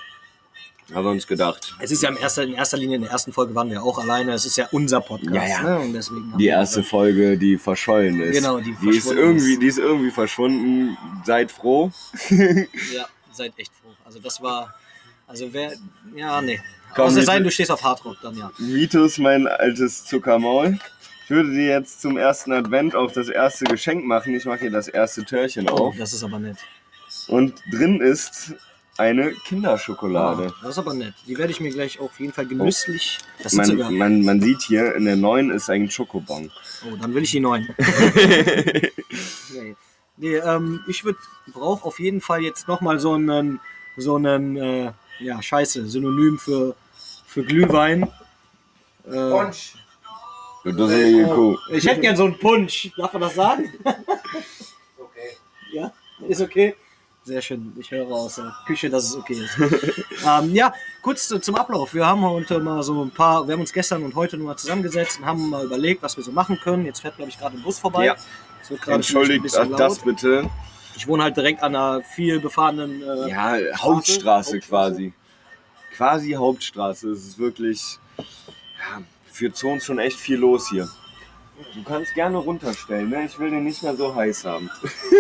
haben 0.93 1.05
wir 1.05 1.11
uns 1.11 1.25
gedacht, 1.25 1.73
Es 1.79 1.91
ist 1.91 2.03
ja 2.03 2.09
in 2.09 2.17
erster, 2.17 2.43
in 2.43 2.53
erster 2.53 2.77
Linie, 2.77 2.97
in 2.97 3.01
der 3.03 3.11
ersten 3.11 3.31
Folge 3.31 3.55
waren 3.55 3.69
wir 3.71 3.81
auch 3.81 3.97
alleine. 3.97 4.33
Es 4.33 4.45
ist 4.45 4.57
ja 4.57 4.67
unser 4.73 4.99
Podcast. 5.01 5.33
Ja, 5.33 5.47
ja. 5.47 5.61
Ne? 5.63 5.79
Und 5.79 5.93
deswegen 5.93 6.31
haben 6.31 6.37
die 6.37 6.43
wir 6.43 6.51
erste 6.51 6.79
gesagt, 6.81 6.91
Folge, 6.91 7.37
die 7.37 7.57
verschollen 7.57 8.21
ist. 8.21 8.35
Genau, 8.35 8.59
die 8.59 8.75
die 8.83 8.89
ist 8.97 9.09
irgendwie, 9.09 9.53
ist. 9.53 9.61
die 9.61 9.67
ist 9.67 9.77
irgendwie 9.79 10.11
verschwunden. 10.11 10.97
Seid 11.25 11.51
froh. 11.51 11.89
Ja, 12.29 13.05
seid 13.31 13.53
echt 13.57 13.71
froh. 13.81 13.91
Also 14.05 14.19
das 14.19 14.41
war. 14.41 14.73
Also 15.27 15.51
wer. 15.51 15.73
Ja, 16.15 16.41
nee. 16.41 16.59
Komm, 16.95 17.05
Außer 17.05 17.23
sein, 17.23 17.43
du 17.43 17.49
stehst 17.49 17.71
auf 17.71 17.83
Hardrock, 17.83 18.17
dann 18.21 18.37
ja. 18.37 18.51
Vitus, 18.57 19.17
mein 19.17 19.47
altes 19.47 20.05
Zuckermaul. 20.05 20.77
Ich 21.23 21.29
würde 21.29 21.51
dir 21.51 21.65
jetzt 21.67 22.01
zum 22.01 22.17
ersten 22.17 22.51
Advent 22.51 22.95
auch 22.95 23.11
das 23.11 23.29
erste 23.29 23.65
Geschenk 23.65 24.05
machen. 24.05 24.35
Ich 24.35 24.45
mache 24.45 24.59
hier 24.59 24.71
das 24.71 24.87
erste 24.87 25.23
Türchen 25.23 25.69
Oh, 25.69 25.87
auf. 25.87 25.95
das 25.97 26.13
ist 26.13 26.23
aber 26.23 26.37
nett. 26.37 26.57
Und 27.27 27.55
drin 27.71 28.01
ist 28.01 28.53
eine 28.97 29.31
Kinderschokolade. 29.31 30.53
Das 30.61 30.71
ist 30.71 30.77
aber 30.77 30.93
nett. 30.93 31.13
Die 31.25 31.37
werde 31.37 31.51
ich 31.51 31.59
mir 31.59 31.71
gleich 31.71 31.99
auf 31.99 32.19
jeden 32.19 32.33
Fall 32.33 32.45
genüsslich. 32.45 33.17
Das 33.41 33.53
sind 33.53 33.61
Man, 33.61 33.67
sogar. 33.69 33.91
man, 33.91 34.21
man 34.23 34.41
sieht 34.41 34.61
hier, 34.61 34.93
in 34.95 35.05
der 35.05 35.15
neuen 35.15 35.49
ist 35.49 35.69
ein 35.69 35.89
Schokobon. 35.89 36.51
Oh, 36.85 36.95
dann 36.97 37.13
will 37.15 37.23
ich 37.23 37.31
die 37.31 37.39
neuen. 37.39 37.67
nee, 39.53 39.75
nee 40.17 40.35
ähm, 40.35 40.81
ich 40.87 41.03
würde 41.03 41.17
brauche 41.47 41.85
auf 41.85 41.99
jeden 41.99 42.21
Fall 42.21 42.41
jetzt 42.41 42.67
nochmal 42.67 42.99
so 42.99 43.13
einen, 43.13 43.59
so 43.97 44.15
einen, 44.17 44.57
äh, 44.57 44.91
ja, 45.19 45.41
scheiße, 45.41 45.87
Synonym 45.87 46.37
für, 46.37 46.75
für 47.25 47.43
Glühwein. 47.43 48.03
Äh, 49.05 49.29
Punsch. 49.29 49.73
Dusselige 50.65 51.25
Kuh. 51.27 51.57
ich 51.71 51.85
hätte 51.85 51.99
gern 52.01 52.15
so 52.15 52.23
einen 52.23 52.39
Punsch. 52.39 52.89
Darf 52.97 53.11
man 53.13 53.21
das 53.23 53.35
sagen? 53.35 53.71
Okay. 54.97 55.37
Ja, 55.73 55.91
ist 56.27 56.41
okay. 56.41 56.75
Sehr 57.25 57.41
schön. 57.41 57.73
Ich 57.79 57.89
höre 57.91 58.07
aus 58.07 58.35
der 58.35 58.53
Küche, 58.67 58.89
dass 58.89 59.05
es 59.05 59.15
okay 59.15 59.33
ist. 59.33 59.57
ähm, 60.27 60.53
ja, 60.53 60.73
kurz 61.01 61.27
zu- 61.27 61.39
zum 61.39 61.55
Ablauf. 61.55 61.93
Wir 61.93 62.05
haben 62.05 62.21
heute 62.21 62.59
mal 62.59 62.83
so 62.83 63.01
ein 63.03 63.11
paar, 63.11 63.47
wir 63.47 63.53
haben 63.53 63.61
uns 63.61 63.71
gestern 63.71 64.03
und 64.03 64.13
heute 64.15 64.37
nur 64.37 64.47
mal 64.47 64.57
zusammengesetzt 64.57 65.19
und 65.19 65.25
haben 65.25 65.49
mal 65.49 65.63
überlegt, 65.63 66.01
was 66.03 66.17
wir 66.17 66.23
so 66.23 66.31
machen 66.31 66.59
können. 66.61 66.85
Jetzt 66.85 67.01
fährt, 67.01 67.15
glaube 67.15 67.29
ich, 67.29 67.37
gerade 67.39 67.55
ein 67.57 67.63
Bus 67.63 67.79
vorbei. 67.79 68.05
Ja. 68.05 68.15
Entschuldigt 68.87 69.41
vielleicht 69.41 69.55
ein 69.57 69.69
bisschen 69.69 69.77
das 69.77 69.99
bitte. 69.99 70.49
Ich 70.95 71.07
wohne 71.07 71.23
halt 71.23 71.37
direkt 71.37 71.61
an 71.63 71.75
einer 71.75 72.01
viel 72.01 72.39
befahrenen. 72.39 73.01
Äh, 73.01 73.29
Ja, 73.29 73.51
Hauptstraße 73.77 73.83
Hauptstraße? 73.83 74.59
quasi. 74.59 75.13
Quasi 75.95 76.31
Hauptstraße. 76.33 77.09
Es 77.11 77.25
ist 77.25 77.37
wirklich, 77.39 77.99
ja, 78.17 79.01
für 79.31 79.51
Zons 79.53 79.85
schon 79.85 79.99
echt 79.99 80.17
viel 80.19 80.37
los 80.37 80.69
hier. 80.69 80.87
Du 81.75 81.83
kannst 81.83 82.13
gerne 82.15 82.37
runterstellen, 82.37 83.09
ne? 83.09 83.25
Ich 83.25 83.37
will 83.37 83.51
den 83.51 83.63
nicht 83.63 83.83
mehr 83.83 83.95
so 83.95 84.13
heiß 84.15 84.43
haben. 84.45 84.69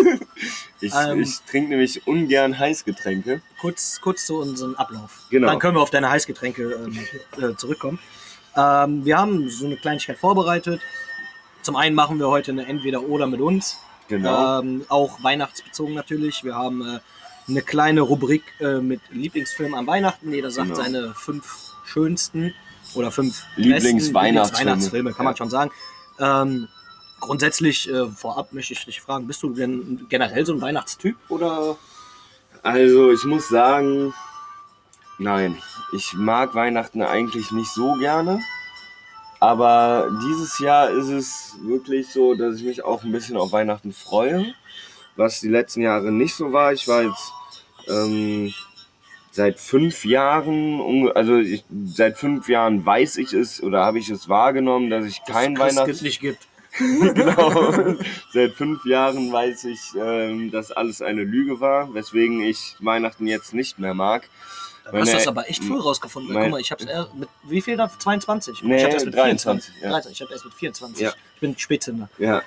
ich 0.81 0.91
Ähm. 0.93 1.21
ich 1.21 1.39
trinke 1.41 1.69
nämlich 1.69 2.05
ungern 2.07 2.57
Heißgetränke. 2.57 3.41
kurz, 3.61 4.01
kurz 4.01 4.25
zu 4.25 4.37
unserem 4.39 4.75
Ablauf. 4.75 5.21
Genau. 5.29 5.47
Dann 5.47 5.59
können 5.59 5.75
wir 5.77 5.81
auf 5.81 5.91
deine 5.91 6.09
Heißgetränke 6.09 6.63
ähm, 6.73 6.99
äh, 7.41 7.55
zurückkommen. 7.55 7.99
Ähm, 8.55 9.05
wir 9.05 9.17
haben 9.17 9.47
so 9.49 9.65
eine 9.65 9.77
Kleinigkeit 9.77 10.17
vorbereitet. 10.17 10.81
Zum 11.61 11.75
einen 11.75 11.95
machen 11.95 12.19
wir 12.19 12.27
heute 12.29 12.51
eine 12.51 12.65
Entweder-Oder 12.65 13.27
mit 13.27 13.39
uns. 13.39 13.77
Genau. 14.07 14.59
Ähm, 14.61 14.85
auch 14.89 15.23
weihnachtsbezogen 15.23 15.93
natürlich. 15.95 16.43
Wir 16.43 16.55
haben 16.55 16.81
äh, 16.85 16.99
eine 17.47 17.61
kleine 17.61 18.01
Rubrik 18.01 18.43
äh, 18.59 18.79
mit 18.79 19.01
Lieblingsfilmen 19.11 19.75
an 19.77 19.87
Weihnachten. 19.87 20.31
Jeder 20.31 20.51
sagt 20.51 20.69
Genau. 20.69 20.81
seine 20.81 21.13
fünf 21.15 21.71
schönsten 21.85 22.53
oder 22.95 23.11
fünf 23.11 23.43
Lieblingsweihnachtsfilme. 23.55 24.71
Weihnachtsfilme, 24.71 25.13
kann 25.13 25.25
man 25.25 25.33
Ja. 25.33 25.37
schon 25.37 25.49
sagen. 25.49 25.71
Ähm, 26.19 26.67
grundsätzlich 27.19 27.89
äh, 27.89 28.07
vorab 28.07 28.53
möchte 28.53 28.73
ich 28.73 28.85
dich 28.85 29.01
fragen, 29.01 29.27
bist 29.27 29.41
du 29.43 29.49
denn 29.53 30.05
generell 30.09 30.45
so 30.45 30.53
ein 30.53 30.61
Weihnachtstyp 30.61 31.15
oder? 31.29 31.77
Also 32.61 33.11
ich 33.11 33.23
muss 33.25 33.49
sagen, 33.49 34.13
nein, 35.17 35.57
ich 35.95 36.13
mag 36.13 36.55
Weihnachten 36.55 37.01
eigentlich 37.01 37.51
nicht 37.51 37.71
so 37.73 37.93
gerne. 37.95 38.39
Aber 39.43 40.09
dieses 40.25 40.57
Jahr 40.59 40.89
ist 40.89 41.09
es 41.09 41.57
wirklich 41.63 42.07
so, 42.07 42.33
dass 42.33 42.55
ich 42.55 42.63
mich 42.63 42.85
auch 42.85 43.03
ein 43.03 43.11
bisschen 43.11 43.35
auf 43.35 43.51
Weihnachten 43.51 43.91
freue, 43.91 44.45
was 45.17 45.41
die 45.41 45.49
letzten 45.49 45.81
Jahre 45.81 46.13
nicht 46.13 46.33
so 46.33 46.53
war. 46.53 46.71
Ich 46.71 46.87
war 46.87 47.03
jetzt 47.03 47.33
ähm, 47.89 48.53
seit 49.31 49.59
fünf 49.59 50.05
Jahren, 50.05 51.11
also 51.11 51.39
ich, 51.39 51.65
seit 51.87 52.17
fünf 52.17 52.47
Jahren 52.47 52.85
weiß 52.85 53.17
ich 53.17 53.33
es 53.33 53.61
oder 53.61 53.83
habe 53.83 53.99
ich 53.99 54.09
es 54.09 54.29
wahrgenommen, 54.29 54.89
dass 54.89 55.03
ich 55.03 55.21
kein 55.25 55.55
Dass 55.55 55.71
es 55.71 55.77
Weihnachts 55.77 56.01
nicht 56.03 56.21
gibt. 56.21 56.47
genau. 56.79 57.97
Seit 58.31 58.53
fünf 58.53 58.85
Jahren 58.85 59.29
weiß 59.29 59.65
ich, 59.65 59.81
ähm, 59.99 60.51
dass 60.51 60.71
alles 60.71 61.01
eine 61.01 61.23
Lüge 61.25 61.59
war, 61.59 61.93
weswegen 61.93 62.39
ich 62.39 62.77
Weihnachten 62.79 63.27
jetzt 63.27 63.53
nicht 63.53 63.77
mehr 63.77 63.93
mag. 63.93 64.29
Dann 64.85 65.01
hast 65.01 65.13
du 65.13 65.17
das 65.17 65.27
aber 65.27 65.49
echt 65.49 65.63
früh 65.63 65.79
rausgefunden. 65.79 66.33
Guck 66.33 66.49
mal, 66.49 66.59
ich 66.59 66.71
hab's 66.71 66.85
erst 66.85 67.13
mit, 67.15 67.29
wie 67.43 67.61
viel 67.61 67.77
da? 67.77 67.89
22? 67.97 68.63
Nee, 68.63 68.77
ich 68.77 68.83
hab's 68.83 68.93
erst 68.95 69.05
mit 69.05 69.15
23, 69.15 69.73
24. 69.73 69.83
ja. 69.83 69.89
23, 69.89 70.11
ich 70.11 70.21
hab 70.21 70.31
erst 70.31 70.45
mit 70.45 70.53
24. 70.53 71.01
Ja. 71.01 71.13
Ich 71.35 71.39
bin 71.41 71.57
Spätzünder. 71.57 72.09
Ja, 72.17 72.41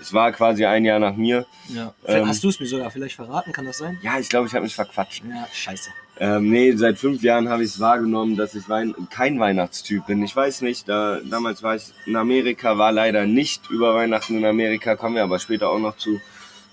es 0.00 0.12
war 0.12 0.32
quasi 0.32 0.64
ein 0.64 0.84
Jahr 0.84 0.98
nach 0.98 1.14
mir. 1.14 1.46
Ja. 1.68 1.94
Ähm, 2.06 2.26
Hast 2.26 2.42
du 2.42 2.48
es 2.48 2.58
mir 2.58 2.66
sogar 2.66 2.90
vielleicht 2.90 3.16
verraten? 3.16 3.52
Kann 3.52 3.66
das 3.66 3.78
sein? 3.78 3.98
Ja, 4.02 4.18
ich 4.18 4.28
glaube, 4.28 4.48
ich 4.48 4.54
habe 4.54 4.64
mich 4.64 4.74
verquatscht. 4.74 5.22
Ja, 5.28 5.46
scheiße. 5.52 5.90
Ähm, 6.18 6.50
nee, 6.50 6.72
seit 6.72 6.98
fünf 6.98 7.22
Jahren 7.22 7.48
habe 7.48 7.64
ich 7.64 7.70
es 7.70 7.80
wahrgenommen, 7.80 8.36
dass 8.36 8.54
ich 8.54 8.68
Wein 8.68 8.94
kein 9.10 9.40
Weihnachtstyp 9.40 10.06
bin. 10.06 10.22
Ich 10.22 10.34
weiß 10.34 10.62
nicht, 10.62 10.88
da, 10.88 11.20
damals 11.24 11.62
war 11.62 11.76
ich 11.76 11.84
in 12.06 12.16
Amerika, 12.16 12.76
war 12.78 12.92
leider 12.92 13.26
nicht 13.26 13.70
über 13.70 13.94
Weihnachten 13.94 14.36
in 14.36 14.44
Amerika, 14.44 14.96
kommen 14.96 15.14
wir 15.14 15.22
aber 15.22 15.38
später 15.38 15.70
auch 15.70 15.78
noch 15.78 15.96
zu. 15.96 16.20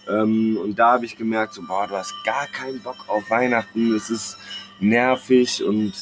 Ähm, 0.08 0.58
und 0.62 0.78
da 0.78 0.94
habe 0.94 1.06
ich 1.06 1.16
gemerkt, 1.16 1.54
so, 1.54 1.62
boah, 1.62 1.88
du 1.88 1.96
hast 1.96 2.14
gar 2.26 2.48
keinen 2.48 2.82
Bock 2.82 2.98
auf 3.08 3.30
Weihnachten, 3.30 3.96
es 3.96 4.10
ist 4.10 4.38
nervig 4.80 5.64
und 5.64 5.94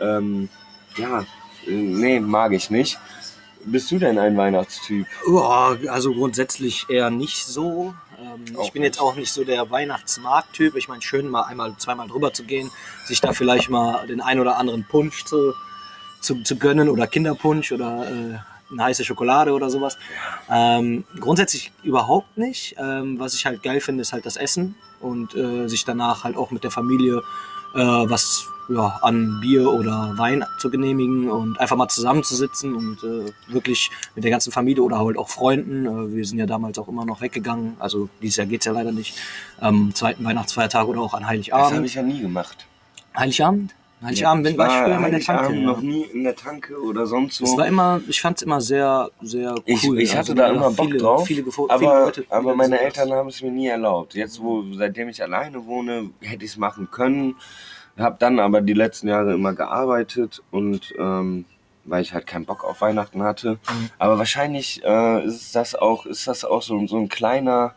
ähm, 0.00 0.48
ja, 0.96 1.24
nee, 1.66 2.20
mag 2.20 2.52
ich 2.52 2.70
nicht. 2.70 2.98
Bist 3.64 3.90
du 3.90 3.98
denn 3.98 4.18
ein 4.18 4.36
Weihnachtstyp? 4.36 5.06
Ja, 5.30 5.76
also 5.88 6.14
grundsätzlich 6.14 6.86
eher 6.88 7.10
nicht 7.10 7.44
so. 7.44 7.94
Ähm, 8.18 8.44
ich 8.62 8.72
bin 8.72 8.82
jetzt 8.82 9.00
auch 9.00 9.14
nicht 9.14 9.32
so 9.32 9.44
der 9.44 9.70
Weihnachtsmarkt-Typ. 9.70 10.76
Ich 10.76 10.88
meine, 10.88 11.02
schön 11.02 11.28
mal 11.28 11.42
einmal, 11.42 11.74
zweimal 11.76 12.08
drüber 12.08 12.32
zu 12.32 12.44
gehen, 12.44 12.70
sich 13.04 13.20
da 13.20 13.32
vielleicht 13.32 13.68
mal 13.68 14.06
den 14.06 14.20
ein 14.20 14.40
oder 14.40 14.56
anderen 14.56 14.84
Punsch 14.84 15.24
zu, 15.24 15.54
zu, 16.20 16.42
zu 16.42 16.56
gönnen 16.56 16.88
oder 16.88 17.06
Kinderpunsch 17.06 17.72
oder 17.72 18.08
äh, 18.08 18.38
eine 18.70 18.84
heiße 18.84 19.04
Schokolade 19.04 19.52
oder 19.52 19.70
sowas. 19.70 19.98
Ähm, 20.50 21.04
grundsätzlich 21.18 21.72
überhaupt 21.82 22.38
nicht. 22.38 22.76
Ähm, 22.78 23.18
was 23.18 23.34
ich 23.34 23.46
halt 23.46 23.62
geil 23.62 23.80
finde, 23.80 24.02
ist 24.02 24.12
halt 24.12 24.26
das 24.26 24.36
Essen 24.36 24.76
und 25.00 25.34
äh, 25.34 25.68
sich 25.68 25.84
danach 25.84 26.24
halt 26.24 26.36
auch 26.36 26.50
mit 26.50 26.64
der 26.64 26.70
Familie 26.70 27.22
äh, 27.74 27.78
was 27.78 28.46
ja, 28.68 28.98
an 29.02 29.40
Bier 29.40 29.70
oder 29.70 30.12
Wein 30.16 30.44
zu 30.58 30.70
genehmigen 30.70 31.30
und 31.30 31.58
einfach 31.58 31.76
mal 31.76 31.88
zusammenzusitzen 31.88 32.74
und 32.74 33.02
äh, 33.02 33.32
wirklich 33.52 33.90
mit 34.14 34.24
der 34.24 34.30
ganzen 34.30 34.52
Familie 34.52 34.82
oder 34.82 34.98
halt 34.98 35.16
auch 35.16 35.28
Freunden. 35.28 35.86
Äh, 35.86 36.14
wir 36.14 36.24
sind 36.24 36.38
ja 36.38 36.46
damals 36.46 36.78
auch 36.78 36.88
immer 36.88 37.04
noch 37.04 37.20
weggegangen. 37.20 37.76
Also 37.78 38.08
dieses 38.20 38.36
Jahr 38.36 38.46
geht's 38.46 38.66
ja 38.66 38.72
leider 38.72 38.92
nicht. 38.92 39.16
Am 39.58 39.94
zweiten 39.94 40.24
Weihnachtsfeiertag 40.24 40.86
oder 40.86 41.00
auch 41.00 41.14
an 41.14 41.20
Das 41.22 41.28
habe 41.28 41.30
Heiligabend. 41.30 41.86
ich 41.86 41.94
ja 41.94 42.02
nie 42.02 42.20
gemacht. 42.20 42.66
Heiligabend? 43.16 43.74
Heiligabend 44.02 44.46
ich 44.46 44.52
bin, 44.52 44.58
war 44.58 44.68
ich 44.68 44.74
früher 44.74 45.06
in 45.06 45.12
der 45.12 45.20
Tanke. 45.20 45.52
noch 45.54 45.76
Ja. 45.82 45.88
nie 45.88 46.02
in 46.04 46.24
der 46.24 46.36
Tanke 46.36 46.80
oder 46.80 47.06
sonst 47.06 47.36
so. 47.36 47.44
Das 47.44 47.56
war 47.56 47.66
immer, 47.66 48.00
ich 48.08 48.20
fand 48.20 48.36
es 48.38 48.42
immer 48.42 48.60
sehr, 48.60 49.10
sehr 49.22 49.50
cool. 49.56 49.62
Ich, 49.66 49.84
ich 49.84 50.10
hatte 50.16 50.32
Also, 50.32 50.34
da 50.34 50.48
immer 50.50 50.70
Bock 50.70 50.86
viele, 50.86 50.98
drauf, 50.98 51.26
Viele, 51.26 51.50
viele 51.50 51.70
aber, 51.70 52.04
Leute, 52.04 52.24
aber 52.30 52.54
meine 52.54 52.76
sowas. 52.76 52.84
Eltern 52.96 53.12
haben 53.12 53.28
es 53.28 53.42
mir 53.42 53.50
nie 53.50 53.66
erlaubt. 53.66 54.14
Jetzt, 54.14 54.40
wo 54.40 54.62
seitdem 54.74 55.08
ich 55.08 55.22
alleine 55.22 55.66
wohne, 55.66 56.10
hätte 56.20 56.44
ich 56.44 56.52
es 56.52 56.56
machen 56.56 56.88
können. 56.90 57.34
Habe 57.98 58.16
dann 58.20 58.38
aber 58.38 58.60
die 58.60 58.74
letzten 58.74 59.08
Jahre 59.08 59.34
immer 59.34 59.54
gearbeitet 59.54 60.42
und 60.52 60.94
ähm, 60.98 61.44
weil 61.84 62.02
ich 62.02 62.12
halt 62.12 62.26
keinen 62.26 62.44
Bock 62.44 62.62
auf 62.64 62.80
Weihnachten 62.82 63.22
hatte. 63.22 63.52
Mhm. 63.54 63.90
Aber 63.98 64.18
wahrscheinlich 64.18 64.80
äh, 64.84 65.24
ist 65.24 65.56
das 65.56 65.74
auch, 65.74 66.06
ist 66.06 66.28
das 66.28 66.44
auch 66.44 66.62
so, 66.62 66.86
so 66.86 66.96
ein 66.98 67.08
kleiner, 67.08 67.74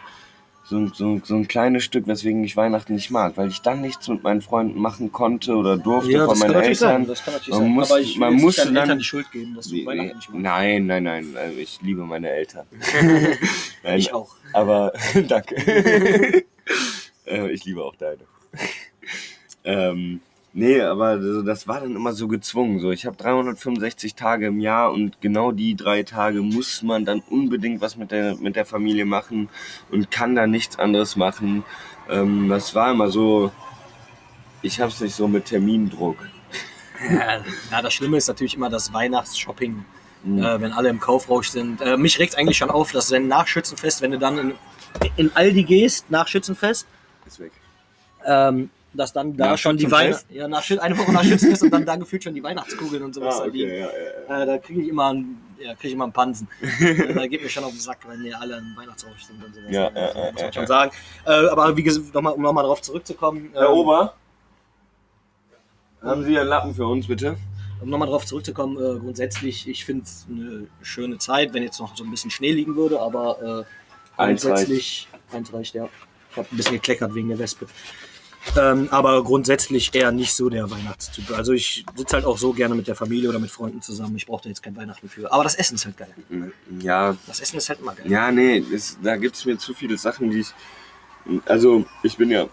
so, 0.72 0.78
ein- 0.78 0.92
so, 0.96 1.20
so 1.24 1.36
ein 1.36 1.48
kleines 1.50 1.84
Stück, 1.84 2.08
weswegen 2.08 2.44
ich 2.46 2.56
Weihnachten 2.56 2.96
nicht 2.96 3.12
mag, 3.12 3.36
weil 3.36 3.50
ich 3.50 3.62
dann 3.62 3.82
nichts 3.82 4.08
mit 4.08 4.24
meinen 4.24 4.42
Freunden 4.42 4.80
machen 4.80 5.12
konnte 5.12 5.54
oder 5.56 5.78
durfte 5.78 6.12
Ja, 6.14 6.26
von 6.26 6.40
meinen. 6.40 6.56
Eltern. 6.56 7.06
Das 7.06 7.24
kann 7.24 7.34
natürlich 7.34 7.50
Man 7.60 7.64
sein. 7.66 7.72
muss- 7.74 7.92
aber 7.92 8.00
ich 8.00 8.18
man 8.18 8.34
muss 8.36 8.56
deinen 8.56 8.74
dann- 8.76 8.84
Eltern 8.84 8.98
die 9.00 9.04
Schuld 9.04 9.30
geben, 9.32 9.54
dass 9.56 9.68
du 9.68 9.86
Weihnachten 9.86 10.16
nicht 10.16 10.30
magst. 10.30 10.42
Nein, 10.44 10.86
nein, 10.86 11.04
nein, 11.04 11.36
also 11.38 11.58
ich 11.60 11.80
liebe 11.82 12.04
meine 12.06 12.30
Eltern. 12.30 12.66
Nein, 13.84 14.00
Ich 14.00 14.14
auch. 14.14 14.34
aber 14.54 14.94
danke. 15.28 15.56
äh, 17.28 17.52
ich 17.52 17.66
liebe 17.66 17.84
auch 17.84 17.96
deine. 17.98 18.20
ähm, 19.66 20.22
nee, 20.54 20.82
aber 20.82 21.18
das 21.44 21.68
war 21.68 21.80
dann 21.82 21.96
immer 21.96 22.14
so 22.14 22.28
gezwungen. 22.28 22.80
So, 22.80 22.92
ich 22.92 23.06
habe 23.06 23.16
365 23.18 24.16
Tage 24.16 24.48
im 24.48 24.60
Jahr 24.60 24.92
und 24.92 25.22
genau 25.22 25.52
die 25.52 25.76
drei 25.76 26.04
Tage 26.04 26.42
muss 26.42 26.82
man 26.84 27.06
dann 27.06 27.22
unbedingt 27.30 27.82
was 27.82 27.96
mit 27.98 28.12
der 28.12 28.36
mit 28.36 28.56
der 28.56 28.66
Familie 28.66 29.06
machen 29.06 29.50
und 29.92 30.12
kann 30.12 30.36
da 30.36 30.48
nichts 30.48 30.78
anderes 30.80 31.16
machen. 31.16 31.64
Ähm, 32.10 32.50
das 32.50 32.74
war 32.76 32.92
immer 32.92 33.10
so. 33.10 33.52
Ich 34.62 34.80
habe 34.80 34.92
es 34.92 35.00
nicht 35.02 35.16
so 35.16 35.28
mit 35.28 35.46
Termindruck. 35.46 36.18
Ja, 37.72 37.82
das 37.82 37.94
Schlimme 37.96 38.18
ist 38.18 38.28
natürlich 38.28 38.54
immer 38.56 38.70
das 38.70 38.94
Weihnachtsshopping, 38.94 39.86
Mhm. 40.24 40.38
äh, 40.44 40.62
wenn 40.62 40.72
alle 40.72 40.90
im 40.90 41.00
Kaufrausch 41.00 41.50
sind. 41.50 41.82
Äh, 41.82 41.98
mich 41.98 42.20
regt 42.20 42.38
eigentlich 42.38 42.58
schon 42.58 42.70
auf, 42.70 42.92
dass 42.92 43.10
wenn 43.10 43.28
nach 43.28 43.48
Schützenfest, 43.48 44.02
wenn 44.04 44.12
du 44.12 44.20
dann 44.20 44.38
in, 44.38 44.54
in 45.18 45.32
Aldi 45.36 45.64
gehst, 45.64 46.12
nach 46.12 46.28
Schützenfest, 46.28 46.86
Ist 47.26 47.40
weg. 47.40 47.52
ähm, 48.28 48.70
dass 48.94 49.14
dann 49.14 49.36
da 49.38 49.58
schon 49.58 49.78
die? 49.78 49.90
Weihnachten, 49.90 50.34
ja, 50.34 50.48
nach, 50.48 50.70
eine 50.70 50.98
Woche 50.98 51.12
nach 51.14 51.24
Schützenfest 51.24 51.64
und 51.64 51.72
dann 51.72 51.86
da 51.86 51.96
gefühlt 51.96 52.24
schon 52.24 52.34
die 52.34 52.44
Weihnachtskugeln 52.44 53.04
und 53.04 53.14
sowas 53.16 53.36
Ah, 53.40 53.46
da 53.46 53.46
liegen. 53.46 53.70
okay, 53.72 53.80
ja, 53.80 54.36
ja. 54.38 54.44
Äh, 54.44 54.46
da 54.46 54.58
kriege 54.58 54.82
ich 54.82 54.90
immer 54.90 55.08
einen, 55.10 55.42
ja, 55.60 55.74
krieg 55.76 55.86
ich 55.86 55.94
immer 55.94 56.04
einen 56.06 56.14
Pansen. 56.14 56.48
äh, 56.80 57.14
da 57.14 57.28
geht 57.28 57.42
mir 57.42 57.50
schon 57.50 57.64
auf 57.64 57.72
den 57.72 57.80
Sack, 57.80 58.00
wenn 58.08 58.24
die 58.24 58.34
alle 58.34 58.58
im 58.58 58.76
Weihnachtsrausch 58.76 59.24
sind 59.24 59.44
und 59.44 59.54
sowas. 59.56 59.72
Ja, 59.72 59.88
Also, 59.88 60.32
muss 60.34 60.42
man 60.42 60.54
schon 60.54 60.68
sagen. 60.68 60.92
Äh, 61.26 61.32
aber 61.48 61.78
wie 61.78 61.84
gesagt, 61.84 62.14
nochmal, 62.14 62.34
um 62.34 62.42
nochmal 62.42 62.64
drauf 62.66 62.82
zurückzukommen. 62.82 63.50
Herr 63.54 63.68
ähm, 63.70 63.74
Ober, 63.74 64.14
haben 66.02 66.24
Sie 66.24 66.38
einen 66.38 66.50
Lappen 66.50 66.74
für 66.74 66.86
uns, 66.88 67.08
bitte? 67.08 67.38
Um 67.80 67.90
nochmal 67.90 68.08
drauf 68.10 68.26
zurückzukommen, 68.26 68.78
äh, 68.78 69.00
grundsätzlich, 69.00 69.68
ich 69.68 69.86
finde 69.86 70.04
es 70.04 70.26
eine 70.30 70.68
schöne 70.82 71.18
Zeit, 71.18 71.54
wenn 71.54 71.64
jetzt 71.64 71.80
noch 71.80 71.96
so 71.96 72.04
ein 72.04 72.12
bisschen 72.12 72.30
Schnee 72.32 72.52
liegen 72.52 72.76
würde, 72.76 73.00
aber 73.00 73.66
äh, 74.18 74.22
Eins 74.22 74.44
grundsätzlich, 74.44 75.08
eins 75.32 75.52
reicht, 75.54 75.74
ja. 75.76 75.88
Ich 76.32 76.38
habe 76.38 76.48
ein 76.52 76.58
bisschen 76.58 76.74
gekleckert 76.76 77.14
wegen 77.16 77.30
der 77.30 77.40
Wespe. 77.40 77.66
Ähm, 78.58 78.88
aber 78.92 79.24
grundsätzlich 79.24 79.94
eher 79.94 80.12
nicht 80.12 80.34
so 80.34 80.50
der 80.50 80.70
Weihnachtstyp. 80.72 81.32
Also 81.38 81.54
ich 81.54 81.86
sitze 81.96 82.16
halt 82.16 82.26
auch 82.26 82.38
so 82.38 82.54
gerne 82.54 82.74
mit 82.76 82.88
der 82.88 82.96
Familie 82.96 83.30
oder 83.30 83.40
mit 83.40 83.52
Freunden 83.52 83.82
zusammen. 83.82 84.16
Ich 84.16 84.26
brauche 84.26 84.44
da 84.44 84.50
jetzt 84.50 84.64
kein 84.64 84.76
Weihnachten 84.76 85.08
für. 85.10 85.32
Aber 85.32 85.44
das 85.44 85.56
Essen 85.56 85.76
ist 85.76 85.86
halt 85.86 85.98
geil. 85.98 86.14
Ja, 86.80 87.16
Das 87.28 87.40
Essen 87.40 87.58
ist 87.58 87.70
halt 87.70 87.80
immer 87.82 87.94
geil. 87.94 88.10
ja, 88.10 88.32
nee, 88.32 88.64
es, 88.74 88.98
da 89.04 89.16
gibt 89.16 89.36
es 89.36 89.46
mir 89.46 89.58
zu 89.58 89.74
viele 89.74 89.98
Sachen, 89.98 90.32
die 90.32 90.40
ich. 90.40 90.48
Also, 91.46 91.86
ich 92.02 92.18
bin 92.18 92.32
ja 92.32 92.48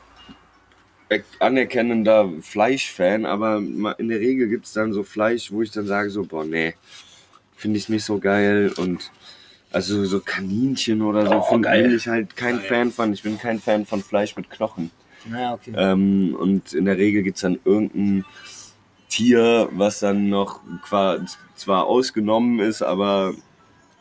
anerkennender 1.39 2.31
Fleischfan, 2.43 3.25
aber 3.25 3.57
in 3.57 4.09
der 4.09 4.21
Regel 4.21 4.49
gibt 4.49 4.67
es 4.67 4.73
dann 4.73 4.93
so 4.93 5.03
Fleisch, 5.03 5.51
wo 5.51 5.63
ich 5.63 5.71
dann 5.71 5.87
sage, 5.87 6.11
so, 6.11 6.25
boah, 6.25 6.45
nee, 6.45 6.75
finde 7.57 7.79
ich 7.79 7.89
nicht 7.89 8.05
so 8.05 8.19
geil 8.19 8.73
und. 8.77 9.11
Also 9.71 10.07
so 10.07 10.21
Kaninchen 10.21 11.03
oder 11.03 11.27
so 11.27 11.45
Oh, 11.51 11.59
geil. 11.59 11.83
bin 11.83 11.95
ich 11.95 12.09
halt 12.09 12.37
kein 12.37 12.57
Geil. 12.57 12.67
Fan 12.69 12.91
von. 12.91 13.13
Ich 13.13 13.23
bin 13.23 13.39
kein 13.39 13.61
Fan 13.61 13.85
von 13.85 14.03
Fleisch 14.03 14.35
mit 14.35 14.49
Knochen. 14.49 14.91
Naja, 15.27 15.55
okay. 15.55 15.73
Ähm, 15.77 16.37
und 16.39 16.73
in 16.73 16.85
der 16.85 16.97
Regel 16.97 17.23
gibt 17.23 17.37
es 17.37 17.43
dann 17.43 17.59
irgendein 17.65 18.25
Tier, 19.09 19.69
was 19.73 20.01
dann 20.01 20.29
noch 20.29 20.61
zwar 21.57 21.85
ausgenommen 21.85 22.61
ist, 22.61 22.83
aber 22.83 23.35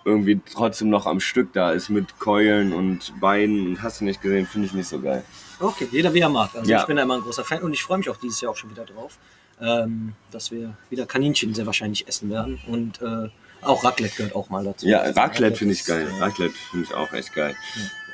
irgendwie 0.06 0.40
trotzdem 0.54 0.90
noch 0.90 1.06
am 1.06 1.20
Stück 1.20 1.52
da 1.54 1.72
ist 1.72 1.90
mit 1.90 2.18
Keulen 2.20 2.72
und 2.74 3.14
Beinen 3.20 3.68
und 3.68 3.82
hast 3.84 4.00
du 4.02 4.06
nicht 4.06 4.22
gesehen, 4.22 4.46
finde 4.46 4.68
ich 4.68 4.74
nicht 4.74 4.88
so 4.88 5.00
geil. 5.02 5.24
Okay, 5.60 5.88
jeder 5.92 6.14
wie 6.14 6.20
er 6.20 6.30
mag. 6.30 6.52
Also 6.56 6.70
Ja. 6.70 6.82
ich 6.82 6.86
bin 6.88 6.98
da 6.98 7.04
immer 7.04 7.16
ein 7.16 7.22
großer 7.22 7.44
Fan 7.44 7.62
und 7.62 7.74
ich 7.74 7.82
freue 7.84 7.98
mich 7.98 8.10
auch 8.10 8.18
dieses 8.18 8.40
Jahr 8.42 8.52
auch 8.52 8.56
schon 8.58 8.70
wieder 8.70 8.86
drauf, 8.86 9.18
ähm, 9.62 10.14
dass 10.32 10.52
wir 10.52 10.76
wieder 10.90 11.06
Kaninchen 11.06 11.54
sehr 11.54 11.66
wahrscheinlich 11.66 12.08
essen 12.08 12.30
werden. 12.30 12.60
Und 12.68 13.02
äh, 13.02 13.30
auch 13.62 13.84
Raclette 13.84 14.16
gehört 14.16 14.36
auch 14.36 14.50
mal 14.50 14.64
dazu. 14.64 14.86
Ja, 14.88 15.00
Also 15.00 15.20
Raclette 15.20 15.56
finde 15.58 15.74
ich 15.74 15.84
geil. 15.84 16.08
äh, 16.08 16.22
Raclette 16.24 16.54
finde 16.72 16.86
ich 16.86 16.94
auch 16.94 17.12
echt 17.12 17.34
geil. 17.34 17.56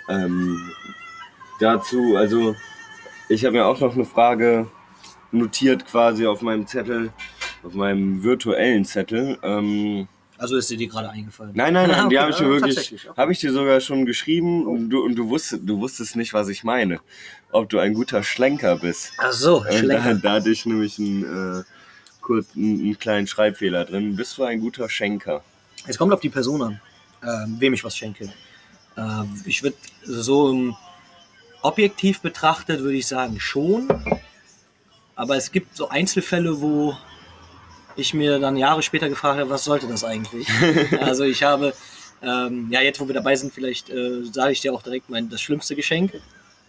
Ähm, 0.10 0.72
dazu, 1.60 2.15
also 2.15 2.55
ich 3.29 3.45
habe 3.45 3.53
mir 3.57 3.65
auch 3.65 3.79
noch 3.79 3.93
eine 3.95 4.05
Frage 4.05 4.67
notiert 5.31 5.85
quasi 5.85 6.25
auf 6.27 6.41
meinem 6.41 6.67
Zettel, 6.67 7.11
auf 7.63 7.73
meinem 7.73 8.23
virtuellen 8.23 8.85
Zettel. 8.85 9.37
Ähm, 9.41 10.07
Also 10.37 10.57
ist 10.57 10.69
dir 10.69 10.77
die 10.77 10.87
gerade 10.87 11.09
eingefallen? 11.09 11.51
Nein, 11.55 11.73
nein, 11.73 11.89
nein, 11.89 12.09
die 12.09 12.17
Okay, 12.17 12.21
habe 12.21 12.31
ich 12.31 12.37
dir 12.37 12.45
äh, 12.45 12.49
wirklich, 12.49 13.07
habe 13.17 13.31
ich 13.31 13.39
dir 13.39 13.51
sogar 13.53 13.79
schon 13.79 14.05
geschrieben 14.05 14.67
und 14.67 14.89
du, 14.89 15.03
und 15.03 15.15
du 15.15 15.29
wusstest, 15.29 15.63
du 15.65 15.79
wusstest 15.79 16.15
nicht, 16.15 16.33
was 16.33 16.49
ich 16.49 16.63
meine. 16.63 16.99
Ob 17.51 17.69
du 17.69 17.79
ein 17.79 17.93
guter 17.93 18.23
Schlenker 18.23 18.77
bist. 18.77 19.11
Ach 19.17 19.31
so, 19.31 19.63
da, 19.63 19.71
Schlenker. 19.71 20.15
da 20.15 20.31
hatte 20.33 20.49
ich 20.49 20.65
nämlich 20.65 20.99
einen, 20.99 21.59
äh, 21.59 21.63
kurz, 22.21 22.47
einen, 22.55 22.79
einen 22.79 22.99
kleinen 22.99 23.27
Schreibfehler 23.27 23.85
drin. 23.85 24.15
Bist 24.15 24.37
du 24.37 24.43
ein 24.43 24.59
guter 24.59 24.89
Schenker? 24.89 25.43
Es 25.87 25.97
kommt 25.97 26.13
auf 26.13 26.19
die 26.19 26.29
Person 26.29 26.61
an. 26.61 26.81
ähm, 27.23 27.55
wem 27.59 27.73
ich 27.73 27.83
was 27.83 27.95
schenke. 27.97 28.25
Äh, 28.97 29.23
ich 29.45 29.63
würde 29.63 29.77
so 30.03 30.51
im 30.51 30.75
objektiv 31.63 32.22
betrachtet, 32.22 32.82
würde 32.82 32.98
ich 32.98 33.08
sagen, 33.08 33.39
schon. 33.39 33.88
Aber 35.15 35.36
es 35.38 35.51
gibt 35.51 35.75
so 35.75 35.89
Einzelfälle, 35.89 36.62
wo 36.62 36.96
ich 37.96 38.13
mir 38.13 38.39
dann 38.39 38.58
Jahre 38.58 38.82
später 38.82 39.10
gefragt 39.10 39.39
habe, 39.39 39.50
was 39.50 39.63
sollte 39.63 39.88
das 39.88 40.03
eigentlich? 40.03 40.48
also 41.00 41.24
ich 41.24 41.43
habe, 41.43 41.74
ähm, 42.22 42.67
ja 42.72 42.82
jetzt 42.82 43.00
wo 43.00 43.08
wir 43.08 43.13
dabei 43.13 43.36
sind, 43.36 43.53
vielleicht 43.53 43.89
äh, 43.89 44.24
sage 44.32 44.51
ich 44.51 44.62
dir 44.62 44.74
auch 44.74 44.82
direkt 44.82 45.10
mein 45.10 45.29
das 45.29 45.41
schlimmste 45.41 45.75
Geschenk. 45.75 46.13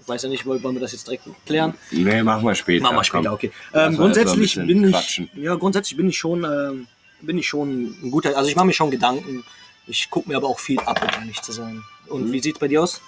Ich 0.01 0.09
weiß 0.09 0.23
ja 0.25 0.29
nicht, 0.29 0.45
wollen 0.45 0.63
wir 0.63 0.81
das 0.81 0.93
jetzt 0.93 1.07
direkt 1.07 1.25
klären? 1.47 1.73
Nee, 1.91 2.23
machen 2.23 2.45
wir 2.45 2.55
später. 2.55 2.83
Machen 2.83 2.97
wir 2.97 3.05
später, 3.05 3.25
komm. 3.25 3.35
okay. 3.35 3.53
Ähm, 3.73 3.97
grundsätzlich 3.97 4.55
bin 4.55 4.85
ich, 4.85 4.93
quatschen. 4.93 5.31
ja, 5.35 5.55
grundsätzlich 5.55 5.97
bin 5.97 6.11
ich 6.11 6.19
schon, 6.19 6.45
ähm, 6.45 6.87
bin 7.23 7.39
ich 7.39 7.49
schon 7.49 7.97
ein 8.03 8.11
guter, 8.11 8.37
also 8.37 8.51
ich 8.51 8.55
mache 8.57 8.67
mir 8.67 8.75
schon 8.75 8.91
Gedanken. 8.91 9.45
Ich 9.87 10.11
gucke 10.11 10.29
mir 10.29 10.37
aber 10.37 10.49
auch 10.49 10.59
viel 10.59 10.79
ab, 10.81 11.01
um 11.03 11.21
ehrlich 11.23 11.41
zu 11.41 11.53
sein. 11.53 11.83
Und 12.09 12.29
Mhm. 12.29 12.33
wie 12.33 12.41
sieht's 12.41 12.59
bei 12.59 12.69
dir 12.69 12.83
aus? 12.83 13.01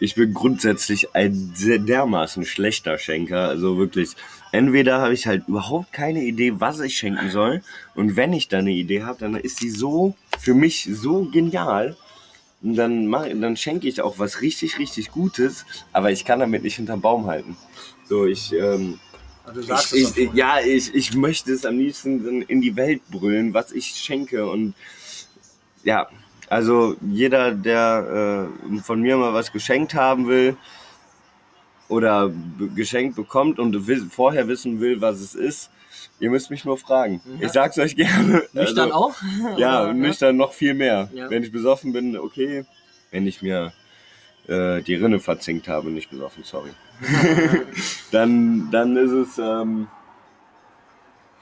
Ich 0.00 0.14
bin 0.16 0.34
grundsätzlich 0.34 1.14
ein 1.14 1.52
sehr 1.54 1.78
dermaßen 1.78 2.44
schlechter 2.44 2.98
Schenker. 2.98 3.48
Also 3.48 3.78
wirklich, 3.78 4.10
entweder 4.52 5.00
habe 5.00 5.14
ich 5.14 5.26
halt 5.26 5.48
überhaupt 5.48 5.92
keine 5.92 6.22
Idee, 6.22 6.54
was 6.58 6.80
ich 6.80 6.96
schenken 6.96 7.30
soll. 7.30 7.62
Und 7.94 8.16
wenn 8.16 8.32
ich 8.32 8.48
da 8.48 8.58
eine 8.58 8.72
Idee 8.72 9.04
habe, 9.04 9.20
dann 9.20 9.36
ist 9.36 9.62
die 9.62 9.70
so 9.70 10.16
für 10.38 10.54
mich 10.54 10.88
so 10.90 11.24
genial. 11.24 11.96
Und 12.62 12.76
dann, 12.76 13.06
mach, 13.06 13.26
dann 13.28 13.56
schenke 13.56 13.88
ich 13.88 14.00
auch 14.00 14.18
was 14.18 14.40
richtig, 14.40 14.78
richtig 14.78 15.10
Gutes, 15.10 15.66
aber 15.92 16.10
ich 16.10 16.24
kann 16.24 16.40
damit 16.40 16.62
nicht 16.62 16.76
hinterm 16.76 17.00
Baum 17.00 17.26
halten. 17.26 17.56
So, 18.08 18.26
ich, 18.26 18.52
ähm, 18.52 18.98
Also 19.44 19.60
ich, 19.60 20.16
ich, 20.16 20.32
ja, 20.32 20.60
ich, 20.60 20.94
ich 20.94 21.14
möchte 21.14 21.52
es 21.52 21.66
am 21.66 21.78
liebsten 21.78 22.42
in 22.42 22.62
die 22.62 22.76
Welt 22.76 23.02
brüllen, 23.10 23.52
was 23.52 23.72
ich 23.72 23.86
schenke. 23.86 24.48
Und 24.48 24.74
ja, 25.84 26.08
also 26.48 26.96
jeder, 27.00 27.52
der 27.52 28.48
äh, 28.72 28.78
von 28.80 29.00
mir 29.00 29.16
mal 29.16 29.32
was 29.34 29.52
geschenkt 29.52 29.94
haben 29.94 30.26
will 30.28 30.56
oder 31.88 32.30
geschenkt 32.74 33.16
bekommt 33.16 33.58
und 33.58 33.86
wi- 33.88 34.08
vorher 34.10 34.48
wissen 34.48 34.80
will, 34.80 35.00
was 35.00 35.20
es 35.20 35.34
ist, 35.34 35.70
ihr 36.20 36.30
müsst 36.30 36.50
mich 36.50 36.64
nur 36.64 36.78
fragen. 36.78 37.20
Ja. 37.40 37.46
Ich 37.46 37.52
sag's 37.52 37.78
euch 37.78 37.94
gerne. 37.96 38.42
Nüchtern 38.52 38.90
Also, 38.92 38.94
auch? 38.94 39.14
Ja, 39.58 39.84
Oder? 39.84 39.94
nüchtern 39.94 40.36
noch 40.36 40.52
viel 40.52 40.74
mehr. 40.74 41.10
Ja. 41.12 41.28
Wenn 41.30 41.42
ich 41.42 41.52
besoffen 41.52 41.92
bin, 41.92 42.16
okay. 42.16 42.64
Wenn 43.10 43.26
ich 43.26 43.42
mir 43.42 43.72
äh, 44.48 44.82
die 44.82 44.94
Rinne 44.94 45.20
verzinkt 45.20 45.68
habe, 45.68 45.90
nicht 45.90 46.10
besoffen, 46.10 46.42
sorry. 46.44 46.70
dann, 48.10 48.70
dann 48.70 48.96
ist 48.96 49.10
es, 49.12 49.38
ähm, 49.38 49.86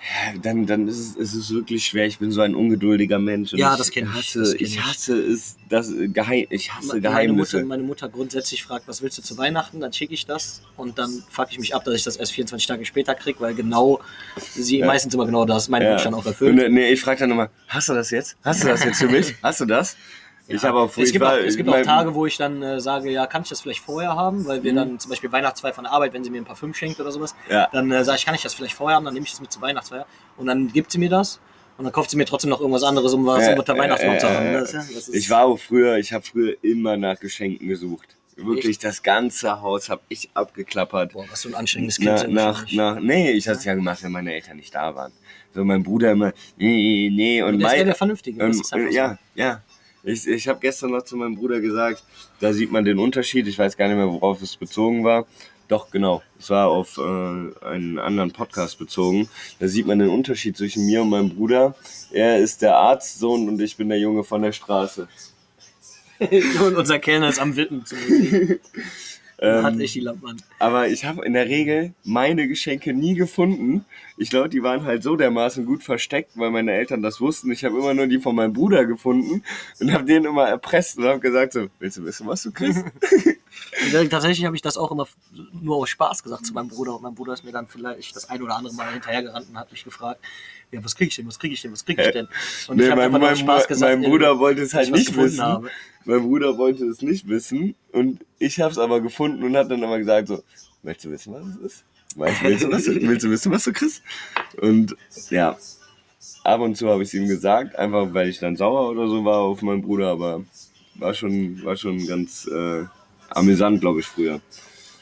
ja, 0.02 0.38
dann, 0.42 0.66
dann 0.66 0.88
ist 0.88 0.98
es, 0.98 1.14
ist 1.16 1.34
es 1.34 1.50
wirklich 1.52 1.84
schwer. 1.86 2.06
Ich 2.06 2.18
bin 2.18 2.32
so 2.32 2.40
ein 2.40 2.54
ungeduldiger 2.56 3.18
Mensch. 3.20 3.52
und 3.52 3.58
Ja, 3.60 3.72
ich 3.72 3.78
das 3.78 3.90
kenn 3.92 4.06
ich, 4.06 4.12
Hasse, 4.14 4.40
das 4.40 4.54
kenn 4.56 4.66
ich 4.66 4.74
ich. 4.76 4.82
hasse 4.84 5.16
es, 5.16 5.56
das 5.68 5.92
Geheim, 6.12 6.46
ich 6.50 6.72
hasse 6.74 6.88
meine 6.88 7.00
Geheimnisse. 7.02 7.56
Mutter, 7.58 7.68
meine 7.68 7.82
Mutter 7.84 8.08
grundsätzlich 8.08 8.64
fragt, 8.64 8.88
was 8.88 9.00
willst 9.02 9.18
du 9.18 9.22
zu 9.22 9.38
Weihnachten? 9.38 9.78
Dann 9.80 9.92
schicke 9.92 10.12
ich 10.14 10.26
das 10.26 10.60
und 10.76 10.98
dann 10.98 11.22
fuck 11.30 11.48
ich 11.52 11.58
mich 11.60 11.74
ab, 11.74 11.84
dass 11.84 11.94
ich 11.94 12.02
das 12.02 12.16
erst 12.16 12.32
24 12.32 12.66
Tage 12.66 12.84
später 12.84 13.14
kriege, 13.14 13.38
weil 13.40 13.54
genau 13.54 14.00
sie 14.54 14.78
Ja. 14.80 14.86
meistens 14.86 15.14
immer 15.14 15.26
genau 15.26 15.44
das 15.44 15.68
mein 15.68 15.82
Ja. 15.82 15.92
Wunsch 15.92 16.02
dann 16.02 16.14
auch 16.14 16.18
Und, 16.24 16.26
erfüllt. 16.26 16.58
äh, 16.58 16.68
nee, 16.68 16.90
ich 16.92 17.00
frage 17.00 17.20
dann 17.20 17.30
immer, 17.30 17.50
hast 17.68 17.88
du 17.88 17.94
das 17.94 18.10
jetzt? 18.10 18.36
Hast 18.42 18.64
du 18.64 18.68
das 18.68 18.82
jetzt 18.84 18.98
für 18.98 19.08
mich? 19.08 19.34
Hast 19.42 19.60
du 19.60 19.66
das? 19.66 19.96
Ich 20.52 20.62
habe 20.64 20.78
auch 20.78 20.96
es 20.96 21.12
gibt, 21.12 21.24
auch, 21.24 21.32
es 21.36 21.56
gibt 21.56 21.68
auch 21.68 21.82
Tage, 21.82 22.14
wo 22.14 22.26
ich 22.26 22.36
dann 22.36 22.62
äh, 22.62 22.80
sage, 22.80 23.10
ja, 23.10 23.26
kann 23.26 23.42
ich 23.42 23.48
das 23.48 23.60
vielleicht 23.60 23.80
vorher 23.80 24.14
haben, 24.16 24.46
weil 24.46 24.62
wir 24.62 24.72
Mhm. 24.72 24.76
dann 24.76 24.98
zum 24.98 25.10
Beispiel 25.10 25.30
Weihnachtsfeier 25.32 25.72
von 25.72 25.84
der 25.84 25.92
Arbeit, 25.92 26.12
wenn 26.12 26.22
sie 26.24 26.30
mir 26.30 26.38
ein 26.40 26.44
Parfüm 26.44 26.74
schenkt 26.74 27.00
oder 27.00 27.10
sowas, 27.12 27.34
Ja. 27.50 27.68
dann 27.72 27.90
äh, 27.90 28.04
sage 28.04 28.18
ich, 28.18 28.24
kann 28.26 28.34
ich 28.34 28.42
das 28.42 28.54
vielleicht 28.54 28.74
vorher 28.74 28.96
haben, 28.96 29.04
dann 29.04 29.14
nehme 29.14 29.24
ich 29.24 29.32
das 29.32 29.40
mit 29.40 29.50
zur 29.52 29.62
Weihnachtsfeier 29.62 30.06
und 30.36 30.46
dann 30.46 30.68
gibt 30.72 30.92
sie 30.92 30.98
mir 30.98 31.08
das 31.10 31.40
und 31.78 31.84
dann 31.84 31.92
kauft 31.92 32.10
sie 32.10 32.16
mir 32.16 32.24
trotzdem 32.26 32.50
noch 32.50 32.60
irgendwas 32.60 32.82
anderes, 32.82 33.12
um 33.14 33.24
was 33.26 33.46
Äh, 33.48 33.56
unter 33.58 33.76
Weihnachtsbaum 33.76 34.18
zu 34.18 34.28
haben. 34.28 34.52
Das, 34.52 34.72
ja, 34.72 34.78
das 34.80 35.08
ist, 35.08 35.14
Ich 35.14 35.30
war 35.30 35.44
auch 35.44 35.58
früher, 35.58 35.96
ich 35.98 36.12
habe 36.12 36.24
früher 36.24 36.54
immer 36.62 36.96
nach 36.96 37.18
Geschenken 37.18 37.68
gesucht. 37.68 38.08
Wirklich, 38.36 38.78
das 38.78 39.02
ganze 39.02 39.60
Haus 39.60 39.90
habe 39.90 40.00
ich 40.08 40.30
abgeklappert. 40.34 41.12
Boah, 41.12 41.26
was 41.30 41.42
für 41.42 41.48
ein 41.48 41.54
anstrengendes 41.54 41.98
Kind. 41.98 42.26
Na, 42.30 42.52
nach, 42.52 42.66
nach, 42.72 42.98
nee, 42.98 43.30
ich 43.32 43.46
hatte 43.46 43.58
es 43.58 43.64
ja 43.64 43.74
gemacht, 43.74 44.02
wenn 44.02 44.10
meine 44.12 44.32
Eltern 44.32 44.56
nicht 44.56 44.74
da 44.74 44.94
waren. 44.94 45.12
So 45.54 45.62
mein 45.64 45.82
Bruder 45.82 46.12
immer, 46.12 46.32
nee, 46.56 47.10
nee, 47.12 47.42
und 47.42 47.54
Und 47.54 47.58
der 47.58 47.68
ist 47.68 47.76
mein, 47.76 47.86
der 47.86 47.94
Vernünftige. 47.94 48.38
Das 48.38 48.56
ähm, 48.56 48.60
ist 48.62 48.72
einfach 48.72 48.90
äh, 48.90 48.94
ja, 48.94 49.18
ja. 49.34 49.60
Ich, 50.04 50.26
ich 50.26 50.48
habe 50.48 50.58
gestern 50.60 50.90
noch 50.90 51.02
zu 51.02 51.16
meinem 51.16 51.36
Bruder 51.36 51.60
gesagt, 51.60 52.02
da 52.40 52.52
sieht 52.52 52.72
man 52.72 52.84
den 52.84 52.98
Unterschied. 52.98 53.46
Ich 53.46 53.58
weiß 53.58 53.76
gar 53.76 53.86
nicht 53.86 53.96
mehr, 53.96 54.08
worauf 54.08 54.42
es 54.42 54.56
bezogen 54.56 55.04
war. 55.04 55.26
Doch, 55.68 55.90
genau. 55.90 56.22
Es 56.38 56.50
war 56.50 56.68
auf 56.68 56.98
äh, 56.98 57.64
einen 57.64 57.98
anderen 57.98 58.32
Podcast 58.32 58.78
bezogen. 58.78 59.28
Da 59.60 59.68
sieht 59.68 59.86
man 59.86 60.00
den 60.00 60.08
Unterschied 60.08 60.56
zwischen 60.56 60.86
mir 60.86 61.02
und 61.02 61.10
meinem 61.10 61.30
Bruder. 61.30 61.76
Er 62.10 62.38
ist 62.38 62.62
der 62.62 62.76
Arztsohn 62.76 63.48
und 63.48 63.60
ich 63.60 63.76
bin 63.76 63.88
der 63.88 63.98
Junge 63.98 64.24
von 64.24 64.42
der 64.42 64.52
Straße. 64.52 65.06
und 66.20 66.76
unser 66.76 66.98
Kellner 66.98 67.28
ist 67.28 67.40
am 67.40 67.56
Wippen 67.56 67.86
zu. 67.86 67.96
Ähm, 69.42 69.64
Hat 69.64 69.80
echt 69.80 69.96
die 69.96 70.00
Lampe 70.00 70.28
an. 70.28 70.36
Aber 70.60 70.86
ich 70.86 71.04
habe 71.04 71.26
in 71.26 71.32
der 71.32 71.46
Regel 71.46 71.94
meine 72.04 72.46
Geschenke 72.46 72.94
nie 72.94 73.14
gefunden. 73.14 73.84
Ich 74.16 74.30
glaube, 74.30 74.48
die 74.48 74.62
waren 74.62 74.84
halt 74.84 75.02
so 75.02 75.16
dermaßen 75.16 75.66
gut 75.66 75.82
versteckt, 75.82 76.30
weil 76.36 76.50
meine 76.50 76.72
Eltern 76.72 77.02
das 77.02 77.20
wussten. 77.20 77.50
Ich 77.50 77.64
habe 77.64 77.76
immer 77.76 77.92
nur 77.92 78.06
die 78.06 78.20
von 78.20 78.36
meinem 78.36 78.52
Bruder 78.52 78.86
gefunden 78.86 79.42
und 79.80 79.92
habe 79.92 80.04
den 80.04 80.26
immer 80.26 80.48
erpresst 80.48 80.96
und 80.98 81.06
habe 81.06 81.18
gesagt 81.18 81.54
so, 81.54 81.66
willst 81.80 81.96
du 81.96 82.04
wissen, 82.04 82.28
was 82.28 82.44
du 82.44 82.52
kriegst? 82.52 82.84
Tatsächlich 84.10 84.44
habe 84.44 84.54
ich 84.54 84.62
das 84.62 84.76
auch 84.76 84.90
immer 84.90 85.08
nur 85.52 85.76
aus 85.76 85.88
Spaß 85.88 86.22
gesagt 86.22 86.44
zu 86.44 86.52
meinem 86.52 86.68
Bruder. 86.68 86.96
Und 86.96 87.02
mein 87.02 87.14
Bruder 87.14 87.32
ist 87.32 87.44
mir 87.44 87.52
dann 87.52 87.66
vielleicht 87.66 88.14
das 88.14 88.28
ein 88.28 88.42
oder 88.42 88.56
andere 88.56 88.74
Mal 88.74 88.92
hinterhergerannt 88.92 89.48
und 89.48 89.58
hat 89.58 89.72
mich 89.72 89.84
gefragt, 89.84 90.20
ja, 90.70 90.84
was 90.84 90.94
kriege 90.94 91.08
ich 91.08 91.16
denn, 91.16 91.26
was 91.26 91.38
kriege 91.38 91.54
ich 91.54 91.62
denn, 91.62 91.72
was 91.72 91.84
kriege 91.84 92.02
ich 92.02 92.10
denn? 92.10 92.28
Und 92.68 92.76
nee, 92.76 92.84
ich 92.84 92.90
habe 92.90 93.08
mein, 93.08 93.20
mein, 93.20 93.36
Spaß 93.36 93.66
gesagt, 93.66 93.92
mein 93.92 94.02
ja, 94.02 94.08
Bruder 94.08 94.38
wollte 94.38 94.62
es 94.62 94.74
halt 94.74 94.90
nicht 94.90 95.16
wissen. 95.16 95.42
habe. 95.42 95.70
Mein 96.04 96.22
Bruder 96.22 96.58
wollte 96.58 96.84
es 96.86 97.00
nicht 97.00 97.28
wissen 97.28 97.74
und 97.92 98.24
ich 98.38 98.60
habe 98.60 98.72
es 98.72 98.78
aber 98.78 99.00
gefunden 99.00 99.42
und 99.42 99.56
hat 99.56 99.70
dann 99.70 99.82
immer 99.82 99.98
gesagt 99.98 100.28
so, 100.28 100.42
möchtest 100.82 101.06
du 101.06 101.10
wissen, 101.10 101.34
was 101.34 101.46
es 101.46 101.56
ist? 101.60 101.84
Willst, 102.16 102.64
du, 102.64 102.70
was 102.70 102.86
willst 102.88 103.24
du 103.24 103.30
wissen, 103.30 103.52
was 103.52 103.64
du 103.64 103.72
kriegst? 103.72 104.02
Und 104.60 104.96
ja, 105.30 105.56
ab 106.44 106.60
und 106.60 106.76
zu 106.76 106.88
habe 106.88 107.02
ich 107.02 107.08
es 107.08 107.14
ihm 107.14 107.28
gesagt, 107.28 107.76
einfach 107.76 108.12
weil 108.12 108.28
ich 108.28 108.38
dann 108.38 108.56
sauer 108.56 108.90
oder 108.90 109.08
so 109.08 109.24
war 109.24 109.38
auf 109.38 109.62
meinen 109.62 109.82
Bruder, 109.82 110.08
aber 110.08 110.44
war 110.96 111.14
schon, 111.14 111.62
war 111.64 111.76
schon 111.76 112.06
ganz 112.06 112.46
äh, 112.46 112.84
amüsant, 113.36 113.80
glaube 113.80 114.00
ich, 114.00 114.06
früher. 114.06 114.40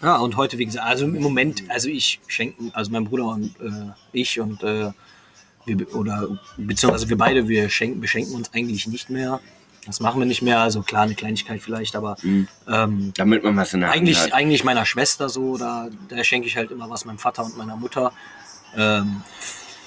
Ja, 0.02 0.16
und 0.16 0.36
heute, 0.36 0.56
wie 0.58 0.64
gesagt, 0.64 0.86
also 0.86 1.04
im 1.04 1.20
Moment, 1.20 1.64
also 1.68 1.88
ich 1.88 2.20
schenken, 2.26 2.70
also 2.74 2.90
mein 2.90 3.04
Bruder 3.04 3.26
und 3.26 3.54
äh, 3.60 3.92
ich 4.12 4.40
und 4.40 4.62
äh, 4.62 4.92
wir, 5.66 5.94
oder 5.94 6.38
beziehungsweise 6.56 7.08
wir 7.08 7.18
beide, 7.18 7.48
wir 7.48 7.68
schenken, 7.68 8.00
beschenken 8.00 8.34
uns 8.34 8.52
eigentlich 8.54 8.86
nicht 8.86 9.10
mehr. 9.10 9.40
Das 9.86 10.00
machen 10.00 10.18
wir 10.20 10.26
nicht 10.26 10.42
mehr, 10.42 10.60
also 10.60 10.82
klar, 10.82 11.02
eine 11.02 11.14
Kleinigkeit 11.14 11.60
vielleicht, 11.62 11.96
aber 11.96 12.16
Mhm. 12.22 12.48
ähm, 12.68 13.12
Damit 13.16 13.44
man 13.44 13.56
was 13.56 13.72
in 13.74 13.80
der 13.80 13.90
Hand 13.90 13.98
eigentlich, 13.98 14.18
hat. 14.20 14.32
eigentlich 14.32 14.64
meiner 14.64 14.84
Schwester 14.86 15.28
so, 15.28 15.56
da, 15.58 15.88
da 16.08 16.22
schenke 16.24 16.46
ich 16.48 16.56
halt 16.56 16.70
immer 16.70 16.88
was 16.90 17.04
meinem 17.04 17.18
Vater 17.18 17.44
und 17.44 17.56
meiner 17.58 17.76
Mutter. 17.76 18.12
Ähm, 18.76 19.22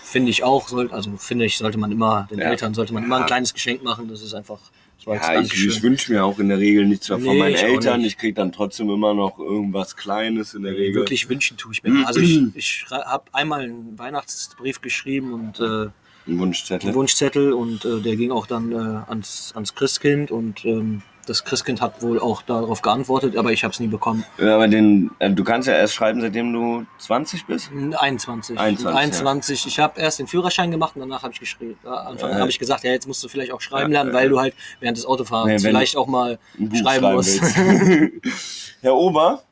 finde 0.03 0.29
ich 0.29 0.43
auch, 0.43 0.67
soll, 0.67 0.91
also 0.91 1.15
finde 1.17 1.45
ich, 1.45 1.58
sollte 1.58 1.77
man 1.79 1.91
immer, 1.91 2.27
den 2.29 2.39
Ja. 2.39 2.45
Eltern 2.45 2.73
sollte 2.75 2.93
man 2.93 3.03
immer 3.03 3.17
ein 3.17 3.25
kleines 3.25 3.53
Geschenk 3.53 3.84
machen. 3.84 4.08
Das 4.10 4.21
ist 4.21 4.34
einfach 4.36 4.60
Ja, 5.05 5.41
ich, 5.41 5.65
ich 5.65 5.83
wünsche 5.83 6.11
mir 6.11 6.23
auch 6.23 6.39
in 6.39 6.49
der 6.49 6.59
Regel 6.59 6.85
nichts 6.85 7.09
mehr 7.09 7.19
von 7.19 7.27
Nee, 7.33 7.39
meinen 7.39 7.55
ich 7.55 7.63
Eltern. 7.63 8.01
Ich 8.01 8.17
kriege 8.17 8.33
dann 8.33 8.51
trotzdem 8.51 8.89
immer 8.89 9.13
noch 9.13 9.39
irgendwas 9.39 9.95
Kleines 9.95 10.53
in 10.53 10.63
der 10.63 10.73
Regel. 10.73 10.95
Wirklich 11.01 11.27
wünschen 11.29 11.57
tue 11.57 11.73
ich 11.73 11.83
mir. 11.83 12.05
Also 12.07 12.19
ich, 12.19 12.41
ich 12.55 12.85
habe 12.89 13.25
einmal 13.33 13.61
einen 13.61 13.97
Weihnachtsbrief 13.97 14.81
geschrieben 14.81 15.33
und 15.33 15.59
äh, 15.59 15.89
Ein 16.27 16.39
Wunschzettel. 16.39 16.87
einen 16.89 16.95
Wunschzettel 16.95 17.53
und 17.53 17.83
äh, 17.85 17.99
der 18.01 18.15
ging 18.15 18.31
auch 18.31 18.47
dann 18.47 18.71
äh, 18.71 18.75
ans, 19.09 19.51
ans 19.55 19.75
Christkind 19.75 20.31
und 20.31 20.63
ähm, 20.65 21.01
das 21.25 21.43
Christkind 21.43 21.81
hat 21.81 22.01
wohl 22.01 22.19
auch 22.19 22.41
darauf 22.41 22.81
geantwortet, 22.81 23.38
aber 23.38 23.51
ich 23.51 23.63
habe 23.63 23.71
es 23.73 23.79
nie 23.79 23.88
bekommen. 23.88 24.23
Ja, 24.38 24.55
aber 24.55 24.67
den, 24.67 25.12
äh, 25.19 25.29
du 25.29 25.43
kannst 25.43 25.67
ja 25.67 25.73
erst 25.75 25.93
schreiben, 25.93 26.21
seitdem 26.21 26.51
du 26.53 26.86
20 26.97 27.45
bist. 27.45 27.69
21. 27.71 28.59
21, 28.59 28.95
21. 28.95 29.67
Ich 29.67 29.79
habe 29.79 29.99
erst 29.99 30.19
den 30.19 30.27
Führerschein 30.27 30.71
gemacht 30.71 30.95
und 30.95 31.01
danach 31.01 31.23
habe 31.23 31.33
ich 31.33 31.39
geschrieben. 31.39 31.77
Ja, 31.83 31.91
Anfang 31.93 32.31
Ja. 32.31 32.39
habe 32.39 32.49
ich 32.49 32.59
gesagt, 32.59 32.83
ja, 32.83 32.91
jetzt 32.91 33.07
musst 33.07 33.23
du 33.23 33.27
vielleicht 33.27 33.51
auch 33.51 33.62
schreiben 33.62 33.91
Ja, 33.91 33.99
lernen, 34.01 34.09
ja, 34.12 34.15
weil 34.17 34.25
ja. 34.25 34.29
du 34.29 34.39
halt 34.39 34.55
während 34.79 34.97
des 34.97 35.05
Autofahrens 35.05 35.63
Nee, 35.63 35.69
vielleicht 35.69 35.95
auch 35.97 36.07
mal 36.07 36.39
schreiben, 36.57 36.75
schreiben 36.77 37.13
musst. 37.13 37.41
Herr 38.81 38.95
Ober, 38.95 39.43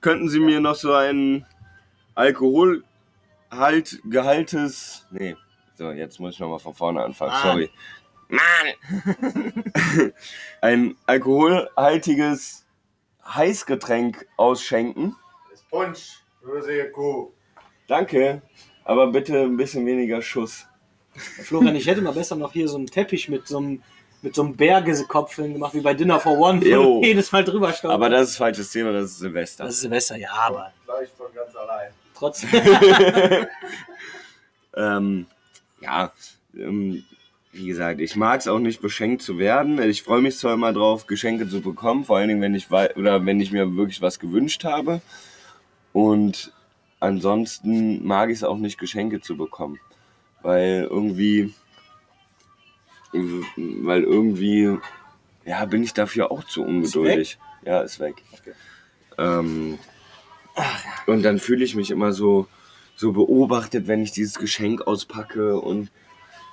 könnten 0.00 0.28
Sie 0.28 0.40
mir 0.40 0.60
noch 0.60 0.76
so 0.76 0.92
ein 0.92 1.44
Alkoholhalt, 2.14 4.00
Gehaltes. 4.04 5.06
Nee, 5.10 5.36
so, 5.74 5.90
jetzt 5.90 6.18
muss 6.20 6.34
ich 6.34 6.40
nochmal 6.40 6.58
von 6.58 6.74
vorne 6.74 7.02
anfangen. 7.02 7.32
Mann. 7.32 7.42
Sorry. 7.42 7.70
Mann! 8.28 10.12
ein 10.60 10.96
alkoholhaltiges 11.06 12.64
Heißgetränk 13.26 14.26
ausschenken. 14.36 15.16
Das 15.50 15.60
ist 15.60 15.70
Punsch. 15.70 16.22
Böse 16.42 16.90
Kuh. 16.90 17.32
Danke, 17.88 18.42
aber 18.84 19.08
bitte 19.08 19.42
ein 19.42 19.56
bisschen 19.56 19.86
weniger 19.86 20.22
Schuss. 20.22 20.66
Florian, 21.14 21.76
ich 21.76 21.86
hätte 21.86 22.02
mal 22.02 22.12
besser 22.12 22.36
noch 22.36 22.52
hier 22.52 22.68
so 22.68 22.76
einen 22.76 22.86
Teppich 22.86 23.28
mit 23.28 23.48
so 23.48 23.58
einem 23.58 23.82
mit 24.22 24.34
so 24.34 24.42
einem 24.42 24.56
Bergekopf 24.56 25.36
gemacht, 25.36 25.74
wie 25.74 25.80
bei 25.80 25.94
Dinner 25.94 26.18
for 26.18 26.38
One, 26.38 26.60
wo 26.60 27.02
jedes 27.02 27.30
Mal 27.30 27.44
drüber 27.44 27.72
stolperst. 27.72 27.94
Aber 27.94 28.08
das 28.10 28.30
ist 28.30 28.36
falsches 28.36 28.70
Thema, 28.70 28.92
das 28.92 29.10
ist 29.10 29.18
Silvester. 29.18 29.64
das 29.64 29.74
ist 29.74 29.80
Silvester, 29.82 30.16
ja, 30.16 30.32
aber 30.32 30.72
Gleich 30.84 31.08
von 31.16 31.26
ganz 31.34 31.54
allein. 31.54 31.92
trotzdem. 32.14 32.50
ähm, 34.76 35.26
ja, 35.80 36.12
ähm, 36.54 37.04
wie 37.56 37.66
gesagt, 37.66 38.00
ich 38.00 38.16
mag 38.16 38.40
es 38.40 38.48
auch 38.48 38.58
nicht, 38.58 38.80
beschenkt 38.80 39.22
zu 39.22 39.38
werden. 39.38 39.80
Ich 39.82 40.02
freue 40.02 40.20
mich 40.20 40.36
zwar 40.36 40.54
immer 40.54 40.72
drauf, 40.72 41.06
Geschenke 41.06 41.48
zu 41.48 41.60
bekommen, 41.60 42.04
vor 42.04 42.18
allen 42.18 42.28
Dingen, 42.28 42.42
wenn 42.42 42.54
ich, 42.54 42.70
oder 42.70 43.24
wenn 43.24 43.40
ich 43.40 43.52
mir 43.52 43.76
wirklich 43.76 44.02
was 44.02 44.18
gewünscht 44.18 44.64
habe. 44.64 45.00
Und 45.92 46.52
ansonsten 47.00 48.06
mag 48.06 48.30
ich 48.30 48.36
es 48.36 48.44
auch 48.44 48.58
nicht, 48.58 48.78
Geschenke 48.78 49.20
zu 49.20 49.36
bekommen. 49.36 49.80
Weil 50.42 50.86
irgendwie, 50.90 51.54
weil 53.12 54.02
irgendwie, 54.02 54.76
ja, 55.44 55.64
bin 55.64 55.82
ich 55.82 55.94
dafür 55.94 56.30
auch 56.30 56.44
zu 56.44 56.62
ungeduldig. 56.62 57.38
Ja, 57.64 57.80
ist 57.80 57.98
weg. 57.98 58.16
Okay. 58.32 58.52
Ähm, 59.18 59.78
und 61.06 61.22
dann 61.22 61.38
fühle 61.38 61.64
ich 61.64 61.74
mich 61.74 61.90
immer 61.90 62.12
so, 62.12 62.46
so 62.96 63.12
beobachtet, 63.12 63.88
wenn 63.88 64.02
ich 64.02 64.12
dieses 64.12 64.38
Geschenk 64.38 64.86
auspacke 64.86 65.58
und 65.58 65.90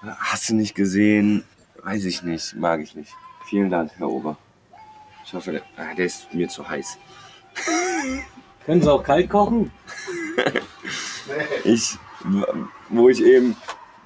hast 0.04 0.50
du 0.50 0.56
nicht 0.56 0.76
gesehen? 0.76 1.44
Weiß 1.84 2.06
ich 2.06 2.24
nicht, 2.24 2.56
mag 2.56 2.82
ich 2.82 2.96
nicht. 2.96 3.12
Vielen 3.50 3.70
Dank, 3.70 3.92
Herr 3.98 4.10
Ober. 4.10 4.38
Ich 5.26 5.34
hoffe, 5.34 5.52
der, 5.54 5.62
ah, 5.78 5.94
der 5.96 6.06
ist 6.06 6.34
mir 6.34 6.48
zu 6.48 6.68
heiß. 6.68 6.98
Können 8.66 8.82
Sie 8.82 8.92
auch 8.92 9.04
kalt 9.04 9.30
kochen? 9.30 9.72
Ich, 11.64 11.98
wo 12.90 13.08
ich 13.08 13.24
eben 13.24 13.56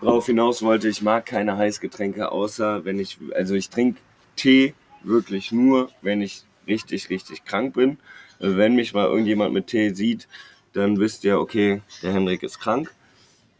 drauf 0.02 0.28
hinaus 0.28 0.62
wollte, 0.62 0.88
ich 0.88 1.02
mag 1.02 1.26
keine 1.26 1.58
Heißgetränke, 1.58 2.32
außer 2.32 2.86
wenn 2.86 3.00
ich, 3.00 3.18
also 3.34 3.56
ich 3.56 3.72
trinke 3.72 4.00
Tee 4.36 4.76
wirklich 5.04 5.52
nur, 5.52 5.90
wenn 6.04 6.22
ich 6.22 6.44
richtig, 6.68 7.10
richtig 7.10 7.44
krank 7.44 7.74
bin. 7.74 7.98
Also 8.40 8.56
wenn 8.58 8.76
mich 8.76 8.94
mal 8.94 9.08
irgendjemand 9.08 9.52
mit 9.52 9.66
Tee 9.66 9.94
sieht, 9.94 10.28
dann 10.74 11.00
wisst 11.00 11.24
ihr, 11.24 11.40
okay, 11.40 11.82
der 12.04 12.14
Henrik 12.14 12.44
ist 12.44 12.60
krank. 12.60 12.94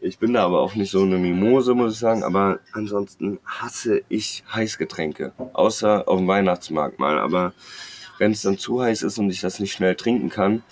Ich 0.00 0.18
bin 0.18 0.32
da 0.32 0.44
aber 0.44 0.60
auch 0.60 0.74
nicht 0.74 0.90
so 0.90 1.02
eine 1.02 1.18
Mimose, 1.18 1.74
muss 1.74 1.94
ich 1.94 1.98
sagen. 1.98 2.22
Aber 2.22 2.60
ansonsten 2.72 3.38
hasse 3.44 4.02
ich 4.08 4.44
Heißgetränke. 4.52 5.32
Außer 5.54 6.06
auf 6.06 6.18
dem 6.18 6.28
Weihnachtsmarkt 6.28 6.98
mal. 6.98 7.18
Aber 7.18 7.52
wenn 8.18 8.32
es 8.32 8.42
dann 8.42 8.58
zu 8.58 8.80
heiß 8.80 9.02
ist 9.02 9.18
und 9.18 9.30
ich 9.30 9.40
das 9.40 9.58
nicht 9.58 9.72
schnell 9.72 9.96
trinken 9.96 10.28
kann, 10.28 10.62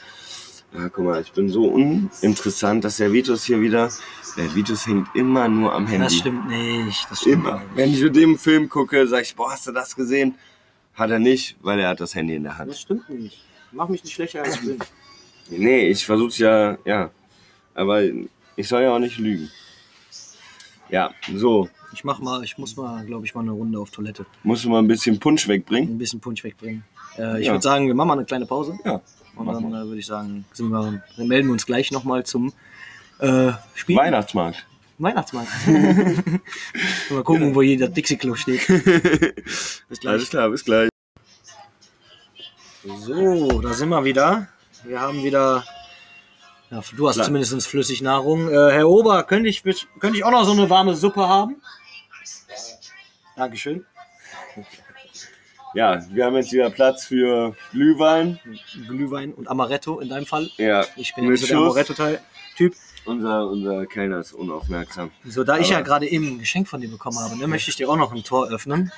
ja, 0.74 0.88
guck 0.88 1.04
mal, 1.04 1.20
ich 1.22 1.32
bin 1.32 1.48
so 1.48 1.64
uninteressant, 1.66 2.84
dass 2.84 2.98
der 2.98 3.12
Vitus 3.12 3.44
hier 3.44 3.60
wieder. 3.60 3.90
Der 4.36 4.54
Vitus 4.54 4.86
hängt 4.86 5.08
immer 5.14 5.48
nur 5.48 5.72
am 5.72 5.86
Handy. 5.86 6.04
Das 6.04 6.14
stimmt 6.14 6.48
nicht. 6.48 7.06
Das 7.08 7.20
stimmt 7.20 7.46
Immer. 7.46 7.60
nicht. 7.60 7.76
Wenn 7.76 7.92
ich 7.92 8.02
mit 8.02 8.16
dem 8.16 8.38
Film 8.38 8.68
gucke, 8.68 9.06
sag 9.06 9.22
ich, 9.22 9.34
boah, 9.34 9.52
hast 9.52 9.66
du 9.66 9.72
das 9.72 9.96
gesehen? 9.96 10.34
Hat 10.94 11.10
er 11.10 11.18
nicht, 11.18 11.56
weil 11.62 11.78
er 11.80 11.88
hat 11.90 12.00
das 12.00 12.14
Handy 12.14 12.34
in 12.34 12.42
der 12.42 12.58
Hand. 12.58 12.70
Das 12.70 12.80
stimmt 12.80 13.08
nicht. 13.08 13.42
Mach 13.72 13.88
mich 13.88 14.04
nicht 14.04 14.14
schlechter 14.14 14.42
als 14.42 14.56
ich 14.56 14.62
bin. 14.62 14.78
Nee, 15.50 15.88
ich 15.88 16.04
versuch's 16.04 16.38
ja, 16.38 16.76
ja. 16.84 17.10
Aber 17.74 18.02
ich 18.56 18.68
soll 18.68 18.82
ja 18.82 18.92
auch 18.94 18.98
nicht 18.98 19.18
lügen. 19.18 19.50
Ja, 20.88 21.10
so. 21.34 21.68
Ich 21.92 22.04
mach 22.04 22.18
mal, 22.18 22.44
ich 22.44 22.58
muss 22.58 22.76
mal, 22.76 23.04
glaube 23.04 23.26
ich, 23.26 23.34
mal 23.34 23.40
eine 23.42 23.52
Runde 23.52 23.78
auf 23.78 23.90
Toilette. 23.90 24.26
Musst 24.42 24.64
du 24.64 24.68
mal 24.70 24.78
ein 24.80 24.86
bisschen 24.88 25.18
Punsch 25.18 25.48
wegbringen? 25.48 25.90
Ein 25.94 25.98
bisschen 25.98 26.20
Punsch 26.20 26.44
wegbringen. 26.44 26.84
Äh, 27.18 27.40
ich 27.40 27.46
Ja. 27.46 27.52
würde 27.52 27.62
sagen, 27.62 27.86
wir 27.86 27.94
machen 27.94 28.08
mal 28.08 28.14
eine 28.14 28.24
kleine 28.24 28.46
Pause. 28.46 28.78
Ja. 28.84 29.00
Und 29.34 29.46
dann 29.46 29.64
äh, 29.72 29.84
würde 29.86 29.98
ich 29.98 30.06
sagen, 30.06 30.44
wir, 30.56 31.02
dann 31.16 31.26
melden 31.26 31.48
wir 31.48 31.52
uns 31.52 31.66
gleich 31.66 31.90
nochmal 31.92 32.24
zum 32.24 32.52
äh, 33.18 33.52
Spiel. 33.74 33.96
Weihnachtsmarkt. 33.96 34.66
Weihnachtsmarkt. 34.98 35.50
mal 37.10 37.22
gucken, 37.22 37.54
wo 37.54 37.62
jeder 37.62 37.88
Dixie-Klo 37.88 38.34
steht. 38.34 38.66
Bis 39.88 40.00
gleich. 40.00 40.12
Alles 40.12 40.30
klar, 40.30 40.48
bis 40.50 40.64
gleich. 40.64 40.88
So, 43.00 43.60
da 43.60 43.72
sind 43.74 43.88
wir 43.90 44.04
wieder. 44.04 44.48
Wir 44.84 45.00
haben 45.00 45.22
wieder. 45.22 45.64
Ja, 46.70 46.82
du 46.96 47.08
hast 47.08 47.14
Klar. 47.16 47.26
zumindest 47.26 47.66
flüssig 47.68 48.02
Nahrung. 48.02 48.48
Äh, 48.48 48.52
Herr 48.72 48.88
Ober, 48.88 49.22
könnte 49.22 49.48
ich, 49.48 49.62
könnte 49.62 50.16
ich 50.16 50.24
auch 50.24 50.30
noch 50.32 50.44
so 50.44 50.52
eine 50.52 50.68
warme 50.68 50.94
Suppe 50.96 51.28
haben? 51.28 51.62
Dankeschön. 53.36 53.84
Ja, 55.74 56.00
wir 56.10 56.24
haben 56.24 56.34
jetzt 56.36 56.52
wieder 56.52 56.70
Platz 56.70 57.04
für 57.04 57.54
Glühwein. 57.70 58.40
Glühwein 58.88 59.32
und 59.34 59.48
Amaretto 59.48 60.00
in 60.00 60.08
deinem 60.08 60.26
Fall. 60.26 60.48
Ja, 60.56 60.84
Ich 60.96 61.14
bin 61.14 61.28
nicht 61.28 61.40
so 61.42 61.46
der. 61.46 61.56
Amaretto-Typ. 61.58 62.74
Unser, 63.04 63.46
unser 63.48 63.86
Kellner 63.86 64.18
ist 64.18 64.32
unaufmerksam. 64.32 65.12
So, 65.24 65.44
da 65.44 65.58
ich 65.58 65.68
ja 65.68 65.76
Aber- 65.76 65.84
gerade 65.84 66.08
eben 66.08 66.26
ein 66.26 66.38
Geschenk 66.40 66.66
von 66.66 66.80
dir 66.80 66.88
bekommen 66.90 67.18
habe, 67.20 67.36
ne, 67.36 67.46
möchte 67.46 67.70
ich 67.70 67.76
dir 67.76 67.88
auch 67.88 67.96
noch 67.96 68.12
ein 68.12 68.24
Tor 68.24 68.48
öffnen. 68.48 68.90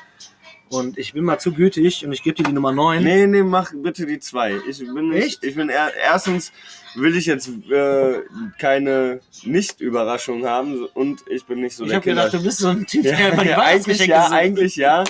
Und 0.71 0.99
ich 0.99 1.13
bin 1.15 1.25
mal 1.25 1.39
zu 1.39 1.53
gütig 1.53 2.05
und 2.05 2.13
ich 2.13 2.23
gebe 2.23 2.37
dir 2.37 2.43
die 2.45 2.53
Nummer 2.53 2.73
9. 2.73 3.03
Nee, 3.03 3.27
nee, 3.27 3.43
mach 3.43 3.73
bitte 3.75 4.05
die 4.07 4.19
zwei. 4.19 4.57
Ich 4.69 4.79
bin 4.79 5.11
nicht, 5.11 5.25
Echt? 5.25 5.45
ich 5.45 5.55
bin 5.55 5.69
er, 5.71 5.93
erstens 5.95 6.53
will 6.95 7.17
ich 7.17 7.27
jetzt 7.27 7.49
äh, 7.71 8.21
keine 8.59 9.21
Nicht-Überraschung 9.45 10.47
haben 10.47 10.85
und 10.95 11.21
ich 11.29 11.45
bin 11.45 11.61
nicht 11.61 11.75
so 11.77 11.85
ich 11.85 11.89
der 11.91 11.97
habe 11.97 12.05
gedacht, 12.11 12.31
Kinder- 12.31 12.39
du 12.43 12.45
bist 12.49 12.59
so 12.59 12.69
ein 12.69 12.87
Typ, 12.87 13.03
der 13.03 13.19
ja, 13.19 13.29
immer 13.29 13.43
die 13.45 13.49
ja, 13.51 13.59
eigentlich 13.63 14.07
ja, 14.07 14.23
sucht. 14.25 14.33
eigentlich 14.35 14.77
ja. 14.77 15.05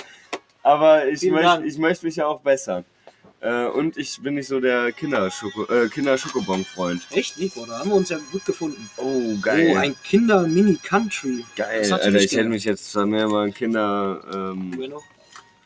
Aber 0.63 1.07
ich 1.07 1.23
möchte, 1.29 1.63
ich 1.65 1.77
möchte 1.77 2.05
mich 2.05 2.15
ja 2.17 2.27
auch 2.27 2.41
bessern. 2.41 2.85
Äh, 3.41 3.67
und 3.67 3.95
ich 3.97 4.21
bin 4.21 4.33
nicht 4.35 4.47
so 4.49 4.59
der 4.59 4.91
Kinderschoko, 4.91 5.63
äh, 5.73 5.87
Kinderschokobon-Freund. 5.87 7.01
Echt, 7.11 7.39
Nico, 7.39 7.65
da 7.65 7.79
haben 7.79 7.89
wir 7.89 7.95
uns 7.95 8.09
ja 8.09 8.17
gut 8.33 8.43
gefunden. 8.43 8.89
Oh, 8.97 9.33
Oh, 9.41 9.75
ein 9.77 9.95
Kinder-Mini-Country. 10.03 11.45
Geil, 11.55 11.89
Alter, 11.93 12.15
ich 12.15 12.31
hätte 12.33 12.49
mich 12.49 12.65
jetzt 12.65 12.93
mehr 12.95 13.27
mal 13.29 13.45
ein 13.47 13.53
Kinder 13.53 14.21
ähm, 14.33 14.71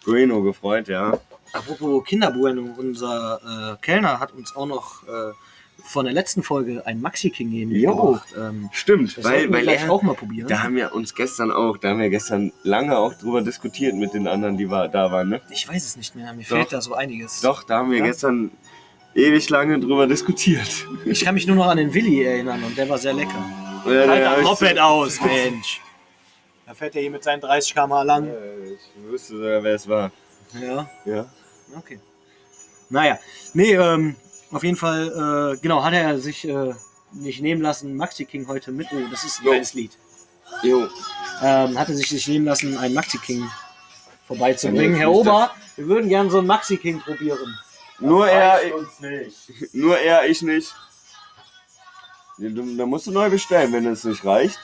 Bueno. 0.05 0.41
Gefreut, 0.41 0.87
ja. 0.87 1.17
Apropos 1.53 2.03
Kinderbueno, 2.05 2.63
unser 2.77 3.75
äh, 3.77 3.81
Kellner 3.81 4.19
hat 4.19 4.33
uns 4.33 4.55
auch 4.55 4.65
noch 4.65 5.03
äh, 5.07 5.31
von 5.85 6.05
der 6.05 6.13
letzten 6.13 6.41
Folge 6.43 6.81
ein 6.87 6.99
Maxi 7.01 7.29
King 7.29 7.51
Jo. 7.51 7.67
mitgebracht. 7.67 8.27
Ähm, 8.37 8.69
Stimmt, 8.71 9.17
das 9.17 9.23
weil, 9.25 9.51
weil 9.51 9.67
er, 9.67 9.91
auch 9.91 10.01
mal 10.01 10.15
probieren. 10.15 10.47
da 10.47 10.63
haben 10.63 10.75
wir 10.75 10.93
uns 10.95 11.13
gestern 11.13 11.51
auch, 11.51 11.77
da 11.77 11.89
haben 11.89 11.99
wir 11.99 12.09
gestern 12.09 12.51
lange 12.63 12.97
auch 12.97 13.13
drüber 13.13 13.41
diskutiert 13.41 13.93
mit 13.95 14.13
den 14.13 14.27
anderen, 14.27 14.57
die 14.57 14.69
war, 14.69 14.87
da 14.87 15.11
waren, 15.11 15.29
ne? 15.29 15.41
Ich 15.51 15.67
weiß 15.67 15.85
es 15.85 15.95
nicht 15.97 16.15
mehr, 16.15 16.33
mir 16.33 16.41
Doch. 16.41 16.47
fehlt 16.57 16.73
da 16.73 16.81
so 16.81 16.93
einiges. 16.95 17.41
Doch, 17.41 17.63
da 17.63 17.79
haben 17.79 17.91
wir 17.91 17.99
Ja? 17.99 18.05
gestern 18.05 18.49
ewig 19.13 19.49
lange 19.49 19.79
drüber 19.79 20.07
diskutiert. 20.07 20.87
Ich 21.05 21.23
kann 21.23 21.35
mich 21.35 21.45
nur 21.45 21.55
noch 21.55 21.67
an 21.67 21.77
den 21.77 21.93
Willi 21.93 22.23
erinnern 22.23 22.63
und 22.63 22.75
der 22.77 22.89
war 22.89 22.97
sehr 22.97 23.13
lecker. 23.13 23.43
Ja, 23.85 23.91
Alter, 24.03 24.41
Moped 24.41 24.75
so- 24.77 24.81
aus, 24.81 25.21
Mensch. 25.21 25.81
Da 26.65 26.73
fährt 26.73 26.95
er 26.95 27.01
hier 27.01 27.11
mit 27.11 27.23
seinen 27.23 27.41
30 27.41 27.73
km 27.73 27.91
lang. 28.05 28.31
Ich 28.73 29.03
wüsste 29.11 29.33
sogar, 29.37 29.63
wer 29.63 29.75
es 29.75 29.87
war. 29.87 30.11
Ja, 30.59 30.89
Ja. 31.05 31.25
okay. 31.77 31.99
Naja, 32.89 33.17
nee, 33.53 33.73
ähm, 33.73 34.15
auf 34.51 34.63
jeden 34.63 34.77
Fall, 34.77 35.55
äh, 35.55 35.61
genau, 35.61 35.83
hat 35.83 35.93
er 35.93 36.19
sich 36.19 36.47
äh, 36.47 36.73
nicht 37.11 37.41
nehmen 37.41 37.61
lassen, 37.61 37.95
Maxi 37.97 38.25
King 38.25 38.47
heute 38.47 38.71
mit. 38.71 38.87
Oh, 38.91 38.97
das 39.09 39.23
ist 39.23 39.39
ein 39.39 39.45
Jo. 39.45 39.51
geiles 39.51 39.73
Lied. 39.73 39.97
Jo. 40.61 40.87
ähm, 41.41 41.77
hatte 41.79 41.95
sich 41.95 42.11
nicht 42.11 42.27
nehmen 42.27 42.45
lassen, 42.45 42.77
einen 42.77 42.93
Maxi 42.93 43.17
King 43.17 43.49
vorbeizubringen. 44.27 44.95
Herr 44.95 45.11
Ober, 45.11 45.51
wir 45.75 45.87
würden 45.87 46.07
gerne 46.07 46.29
so 46.29 46.37
einen 46.37 46.47
Maxi 46.47 46.77
King 46.77 46.99
probieren. 47.01 47.57
Nur 47.99 48.27
er, 48.29 48.59
nur 49.71 49.97
er, 49.97 50.25
ich 50.27 50.41
nicht. 50.41 50.73
Da 52.37 52.85
musst 52.85 53.07
du 53.07 53.11
neu 53.11 53.29
bestellen, 53.29 53.71
wenn 53.73 53.85
es 53.87 54.03
nicht 54.03 54.23
reicht. 54.25 54.59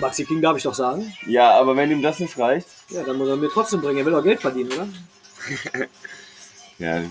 Maxi 0.00 0.24
King 0.24 0.40
darf 0.40 0.56
ich 0.56 0.62
doch 0.62 0.74
sagen. 0.74 1.12
Ja, 1.26 1.52
aber 1.52 1.76
wenn 1.76 1.90
ihm 1.90 2.02
das 2.02 2.18
nicht 2.18 2.38
reicht. 2.38 2.66
Ja, 2.88 3.02
dann 3.02 3.16
muss 3.18 3.28
er 3.28 3.36
mir 3.36 3.50
trotzdem 3.50 3.80
bringen. 3.80 3.98
Er 3.98 4.04
will 4.06 4.12
doch 4.12 4.22
Geld 4.22 4.40
verdienen, 4.40 4.72
oder? 4.72 4.88
Ja, 6.78 7.02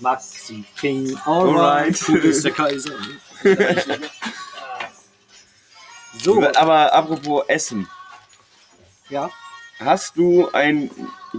Maxi 0.00 0.64
King, 0.80 1.16
alright. 1.24 1.56
Alright. 1.56 2.08
Du 2.08 2.20
bist 2.20 2.44
der 2.44 2.52
Kaiser. 2.52 2.94
so, 6.22 6.42
aber 6.56 6.92
apropos 6.92 7.44
Essen. 7.48 7.88
ja. 9.08 9.30
Hast 9.78 10.16
du 10.16 10.48
ein 10.50 10.90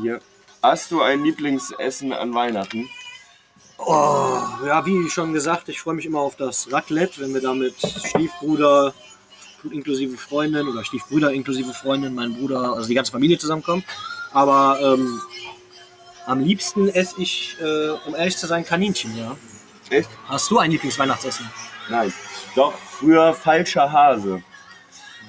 hier, 0.01 0.21
hast 0.63 0.91
du 0.91 1.01
ein 1.01 1.23
Lieblingsessen 1.25 2.13
an 2.13 2.34
Weihnachten? 2.34 2.89
Oh, 3.77 4.39
ja, 4.65 4.86
wie 4.86 5.10
schon 5.10 5.34
gesagt, 5.34 5.67
ich 5.67 5.82
freue 5.82 5.95
mich 5.95 6.05
immer 6.05 6.19
auf 6.19 6.38
das 6.38 6.71
Raclette, 6.71 7.19
wenn 7.19 7.34
wir 7.34 7.41
da 7.41 7.53
mit 7.53 7.75
Stiefbruder 7.79 8.93
inklusive 9.72 10.17
Freundin 10.17 10.67
oder 10.67 10.84
Stiefbrüder 10.84 11.32
inklusive 11.32 11.74
Freundin, 11.74 12.15
mein 12.15 12.34
Bruder, 12.36 12.74
also 12.74 12.88
die 12.88 12.95
ganze 12.95 13.12
Familie 13.12 13.38
zusammenkommen. 13.38 13.84
Aber 14.32 14.80
ähm, 14.82 15.22
am 16.26 16.39
liebsten 16.39 16.89
esse 16.89 17.22
ich, 17.22 17.58
äh, 17.60 17.89
um 18.08 18.15
ehrlich 18.15 18.38
zu 18.38 18.48
sein, 18.48 18.65
Kaninchen, 18.65 19.17
ja. 19.17 19.36
Echt? 19.89 20.10
Hast 20.28 20.52
du 20.52 20.60
ein 20.60 20.72
Lieblingsweihnachtsessen? 20.72 21.50
Nein. 21.89 22.13
Doch, 22.56 22.74
früher 22.78 23.34
falscher 23.34 23.91
Hase. 23.91 24.43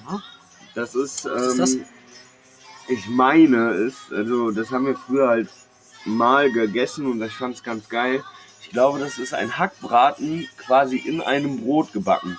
Ja. 0.07 0.23
Das 0.75 0.95
ist, 0.95 1.25
ähm, 1.25 1.33
Was 1.35 1.47
ist 1.47 1.59
das? 1.59 1.77
ich 2.89 3.09
meine 3.09 3.71
es, 3.71 3.95
also 4.11 4.51
das 4.51 4.71
haben 4.71 4.87
wir 4.87 4.97
früher 4.97 5.29
halt 5.29 5.49
mal 6.05 6.51
gegessen 6.51 7.07
und 7.07 7.23
ich 7.23 7.33
fand 7.33 7.55
es 7.55 7.63
ganz 7.63 7.89
geil. 7.89 8.23
Ich 8.63 8.71
glaube, 8.71 8.99
das 8.99 9.19
ist 9.19 9.33
ein 9.33 9.59
Hackbraten 9.59 10.49
quasi 10.59 10.97
in 10.99 11.21
einem 11.21 11.61
Brot 11.61 11.93
gebacken. 11.93 12.39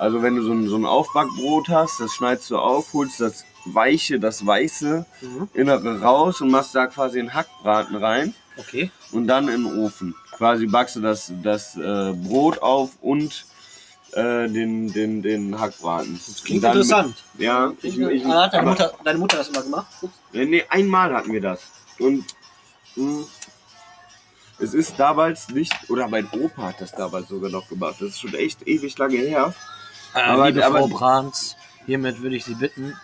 Also 0.00 0.22
wenn 0.22 0.34
du 0.36 0.42
so 0.42 0.52
ein, 0.52 0.66
so 0.66 0.76
ein 0.76 0.86
Aufbackbrot 0.86 1.68
hast, 1.68 2.00
das 2.00 2.12
schneidest 2.14 2.50
du 2.50 2.56
auf, 2.56 2.94
holst 2.94 3.20
das 3.20 3.44
weiche, 3.66 4.18
das 4.18 4.46
weiße 4.46 5.04
Mhm. 5.20 5.48
Innere 5.52 6.00
raus 6.00 6.40
und 6.40 6.50
machst 6.50 6.74
da 6.74 6.86
quasi 6.86 7.18
einen 7.18 7.34
Hackbraten 7.34 7.96
rein 7.96 8.34
Okay. 8.56 8.90
und 9.12 9.26
dann 9.26 9.46
den 9.48 9.66
Ofen. 9.66 10.14
Quasi 10.32 10.64
backst 10.66 10.96
du 10.96 11.00
das, 11.00 11.30
das 11.42 11.76
äh, 11.76 12.14
Brot 12.14 12.62
auf 12.62 12.92
und 13.02 13.44
äh, 14.12 14.48
den, 14.48 14.90
den, 14.90 15.20
den 15.20 15.60
Hackbraten. 15.60 16.18
Das 16.26 16.42
Klingt 16.44 16.64
interessant. 16.64 17.16
Ja, 17.36 17.72
ich, 17.82 17.98
ich, 17.98 18.24
hat 18.24 18.54
deine, 18.54 18.70
Mutter, 18.70 18.92
deine 19.04 19.18
Mutter 19.18 19.36
das 19.36 19.48
immer 19.50 19.62
gemacht? 19.62 19.86
Ups. 20.00 20.14
Nee, 20.32 20.46
nee, 20.46 20.64
einmal 20.70 21.12
hatten 21.14 21.30
wir 21.30 21.42
das. 21.42 21.60
Und 21.98 22.24
mh, 22.96 23.24
es 24.60 24.72
ist 24.72 24.94
damals 24.98 25.50
nicht, 25.50 25.74
oder 25.90 26.08
mein 26.08 26.26
Opa 26.30 26.62
hat 26.68 26.80
das 26.80 26.92
damals 26.92 27.28
sogar 27.28 27.50
noch 27.50 27.68
gemacht. 27.68 27.96
Das 28.00 28.08
ist 28.08 28.20
schon 28.22 28.32
echt 28.32 28.66
ewig 28.66 28.96
lange 28.96 29.18
her. 29.18 29.52
Äh, 30.14 30.18
Aber- 30.20 30.46
liebe 30.50 30.64
aber- 30.64 30.78
Frau 30.80 30.88
Brahms, 30.88 31.56
hiermit 31.86 32.20
würde 32.22 32.36
ich 32.36 32.44
Sie 32.44 32.54
bitten, 32.54 32.94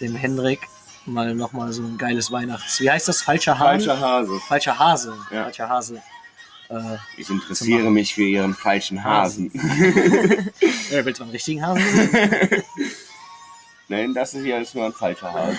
dem 0.00 0.14
Hendrik 0.16 0.60
mal 1.06 1.34
nochmal 1.34 1.72
so 1.72 1.82
ein 1.82 1.96
geiles 1.98 2.30
Weihnachts... 2.30 2.80
Wie 2.80 2.90
heißt 2.90 3.08
das? 3.08 3.22
Falscher 3.22 3.58
Hahn? 3.58 3.80
Falscher 3.80 4.00
Hase. 4.00 4.40
Falscher 4.46 4.78
Hase. 4.78 5.14
Ja. 5.30 5.44
Falscher 5.44 5.68
Hase. 5.68 6.02
Äh, 6.68 6.96
Ich 7.16 7.28
interessiere 7.30 7.90
mich 7.90 8.14
für 8.14 8.22
ihren 8.22 8.54
falschen 8.54 9.02
Hasen. 9.02 9.50
äh, 9.54 10.44
willst 11.04 11.18
du 11.20 11.24
einen 11.24 11.32
richtigen 11.32 11.66
Hasen? 11.66 11.82
Nein, 13.88 14.14
das 14.14 14.34
ist 14.34 14.44
hier 14.44 14.60
ist 14.60 14.74
nur 14.76 14.86
ein 14.86 14.92
falscher 14.92 15.32
Hase. 15.32 15.56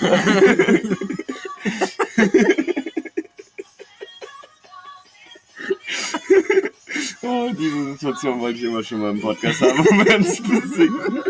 Oh, 7.24 7.50
diese 7.58 7.92
Situation 7.94 8.40
wollte 8.40 8.60
ich 8.60 8.66
immer 8.66 8.84
schon 8.84 9.00
mal 9.02 9.12
im 9.12 9.22
Podcast 9.22 9.62
haben, 9.62 9.86
um 9.88 10.08
ernst 10.08 10.38
zu 10.38 10.68
singen. 10.68 11.24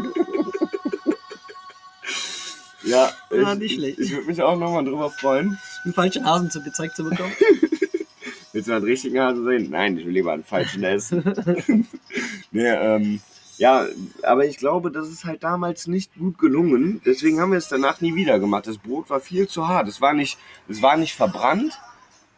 Ja, 2.84 3.12
ich, 3.30 3.42
Ja, 3.42 3.56
nicht 3.56 3.76
schlecht. 3.76 4.00
ich, 4.00 4.08
ich 4.08 4.12
würde 4.14 4.28
mich 4.28 4.42
auch 4.42 4.58
nochmal 4.58 4.84
drüber 4.84 5.10
freuen. 5.10 5.58
einen 5.84 5.94
falschen 5.94 6.26
Hasen 6.26 6.50
zu, 6.50 6.62
gezeigt 6.62 6.96
zu 6.96 7.04
bekommen? 7.04 7.32
Willst 8.54 8.68
du 8.68 8.74
einen 8.74 8.84
richtigen 8.86 9.20
Hase 9.20 9.44
sehen? 9.46 9.70
Nein, 9.70 9.98
ich 9.98 10.06
will 10.06 10.14
lieber 10.14 10.34
einen 10.34 10.44
falschen 10.44 10.84
essen. 10.84 11.24
nee, 12.52 12.68
ähm, 12.68 13.22
ja, 13.58 13.86
aber 14.24 14.46
ich 14.46 14.58
glaube, 14.58 14.92
das 14.92 15.08
ist 15.08 15.24
halt 15.24 15.44
damals 15.44 15.88
nicht 15.88 16.18
gut 16.18 16.38
gelungen. 16.38 17.02
Deswegen 17.06 17.40
haben 17.40 17.52
wir 17.52 17.60
es 17.60 17.70
danach 17.70 18.02
nie 18.02 18.16
wieder 18.16 18.40
gemacht. 18.40 18.68
Das 18.68 18.78
Brot 18.78 19.10
war 19.10 19.22
viel 19.22 19.48
zu 19.48 19.68
hart. 19.68 19.88
Es 19.88 20.02
war 20.02 20.14
nicht, 20.14 20.38
es 20.68 20.82
war 20.82 20.98
nicht 20.98 21.14
verbrannt. 21.14 21.80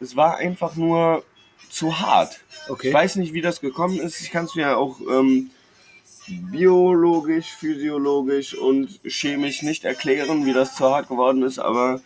Es 0.00 0.14
war 0.14 0.36
einfach 0.36 0.76
nur 0.76 1.24
zu 1.70 2.00
hart. 2.00 2.40
Okay. 2.68 2.88
Ich 2.88 2.94
weiß 2.94 3.16
nicht, 3.16 3.32
wie 3.32 3.40
das 3.40 3.60
gekommen 3.60 3.98
ist. 3.98 4.20
Ich 4.20 4.30
kann 4.30 4.46
es 4.46 4.54
mir 4.54 4.76
auch 4.78 5.00
ähm, 5.00 5.50
biologisch, 6.26 7.46
physiologisch 7.58 8.54
und 8.54 9.00
chemisch 9.04 9.62
nicht 9.62 9.84
erklären, 9.84 10.46
wie 10.46 10.52
das 10.52 10.74
zu 10.76 10.84
hart 10.84 11.08
geworden 11.08 11.42
ist, 11.42 11.58
aber 11.58 12.00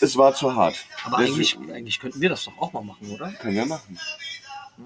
es 0.00 0.16
war 0.16 0.34
zu 0.34 0.54
hart. 0.54 0.76
Aber 1.04 1.18
eigentlich, 1.18 1.56
eigentlich 1.72 2.00
könnten 2.00 2.20
wir 2.20 2.28
das 2.28 2.44
doch 2.44 2.58
auch 2.58 2.72
mal 2.72 2.82
machen, 2.82 3.10
oder? 3.10 3.30
Können 3.32 3.54
wir 3.54 3.66
machen. 3.66 3.98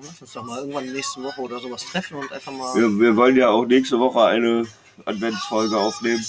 Lass 0.03 0.21
uns 0.21 0.33
doch 0.33 0.45
mal 0.45 0.59
irgendwann 0.59 0.93
nächste 0.93 1.23
Woche 1.23 1.41
oder 1.41 1.59
sowas 1.59 1.85
treffen 1.85 2.19
und 2.19 2.31
einfach 2.33 2.53
mal. 2.53 2.75
Wir, 2.75 2.89
wir 3.01 3.17
wollen 3.17 3.37
ja 3.37 3.49
auch 3.49 3.65
nächste 3.65 3.99
Woche 3.99 4.25
eine 4.25 4.67
Adventsfolge 5.05 5.77
aufnehmen. 5.79 6.25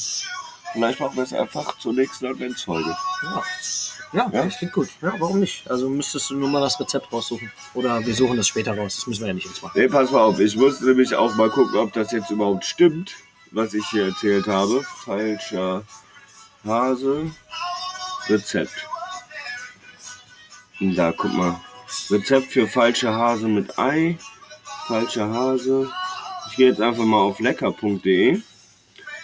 Vielleicht 0.77 0.99
machen 0.99 1.15
wir 1.15 1.23
es 1.23 1.33
einfach 1.33 1.79
zur 1.79 1.91
nächsten 1.93 2.27
Adventsfolge. 2.27 2.95
Ja. 3.23 3.43
Ja, 4.13 4.29
Ja? 4.31 4.43
das 4.43 4.57
klingt 4.59 4.73
gut. 4.73 4.89
Ja, 5.01 5.11
warum 5.17 5.39
nicht? 5.39 5.67
Also 5.67 5.89
müsstest 5.89 6.29
du 6.29 6.35
nur 6.35 6.49
mal 6.49 6.61
das 6.61 6.79
Rezept 6.79 7.11
raussuchen. 7.11 7.51
Oder 7.73 8.05
wir 8.05 8.13
suchen 8.13 8.37
das 8.37 8.47
später 8.47 8.77
raus. 8.77 8.93
Das 8.95 9.07
müssen 9.07 9.21
wir 9.21 9.29
ja 9.29 9.33
nicht 9.33 9.47
jetzt 9.47 9.63
machen. 9.63 9.71
Nee, 9.75 9.87
pass 9.87 10.11
mal 10.11 10.21
auf. 10.21 10.39
Ich 10.39 10.55
muss 10.55 10.79
nämlich 10.81 11.15
auch 11.15 11.33
mal 11.35 11.49
gucken, 11.49 11.77
ob 11.79 11.93
das 11.93 12.11
jetzt 12.11 12.29
überhaupt 12.29 12.63
stimmt, 12.63 13.15
was 13.49 13.73
ich 13.73 13.87
hier 13.87 14.05
erzählt 14.09 14.45
habe. 14.45 14.83
Falscher 15.03 15.81
Hase. 16.63 17.31
Rezept. 18.29 18.85
Da, 20.79 21.11
guck 21.11 21.33
mal. 21.33 21.59
Rezept 22.11 22.51
für 22.51 22.67
falsche 22.67 23.11
Hase 23.11 23.47
mit 23.47 23.79
Ei. 23.79 24.19
Falscher 24.85 25.27
Hase. 25.27 25.91
Ich 26.51 26.55
gehe 26.57 26.69
jetzt 26.69 26.81
einfach 26.81 27.03
mal 27.03 27.21
auf 27.21 27.39
lecker.de 27.39 28.41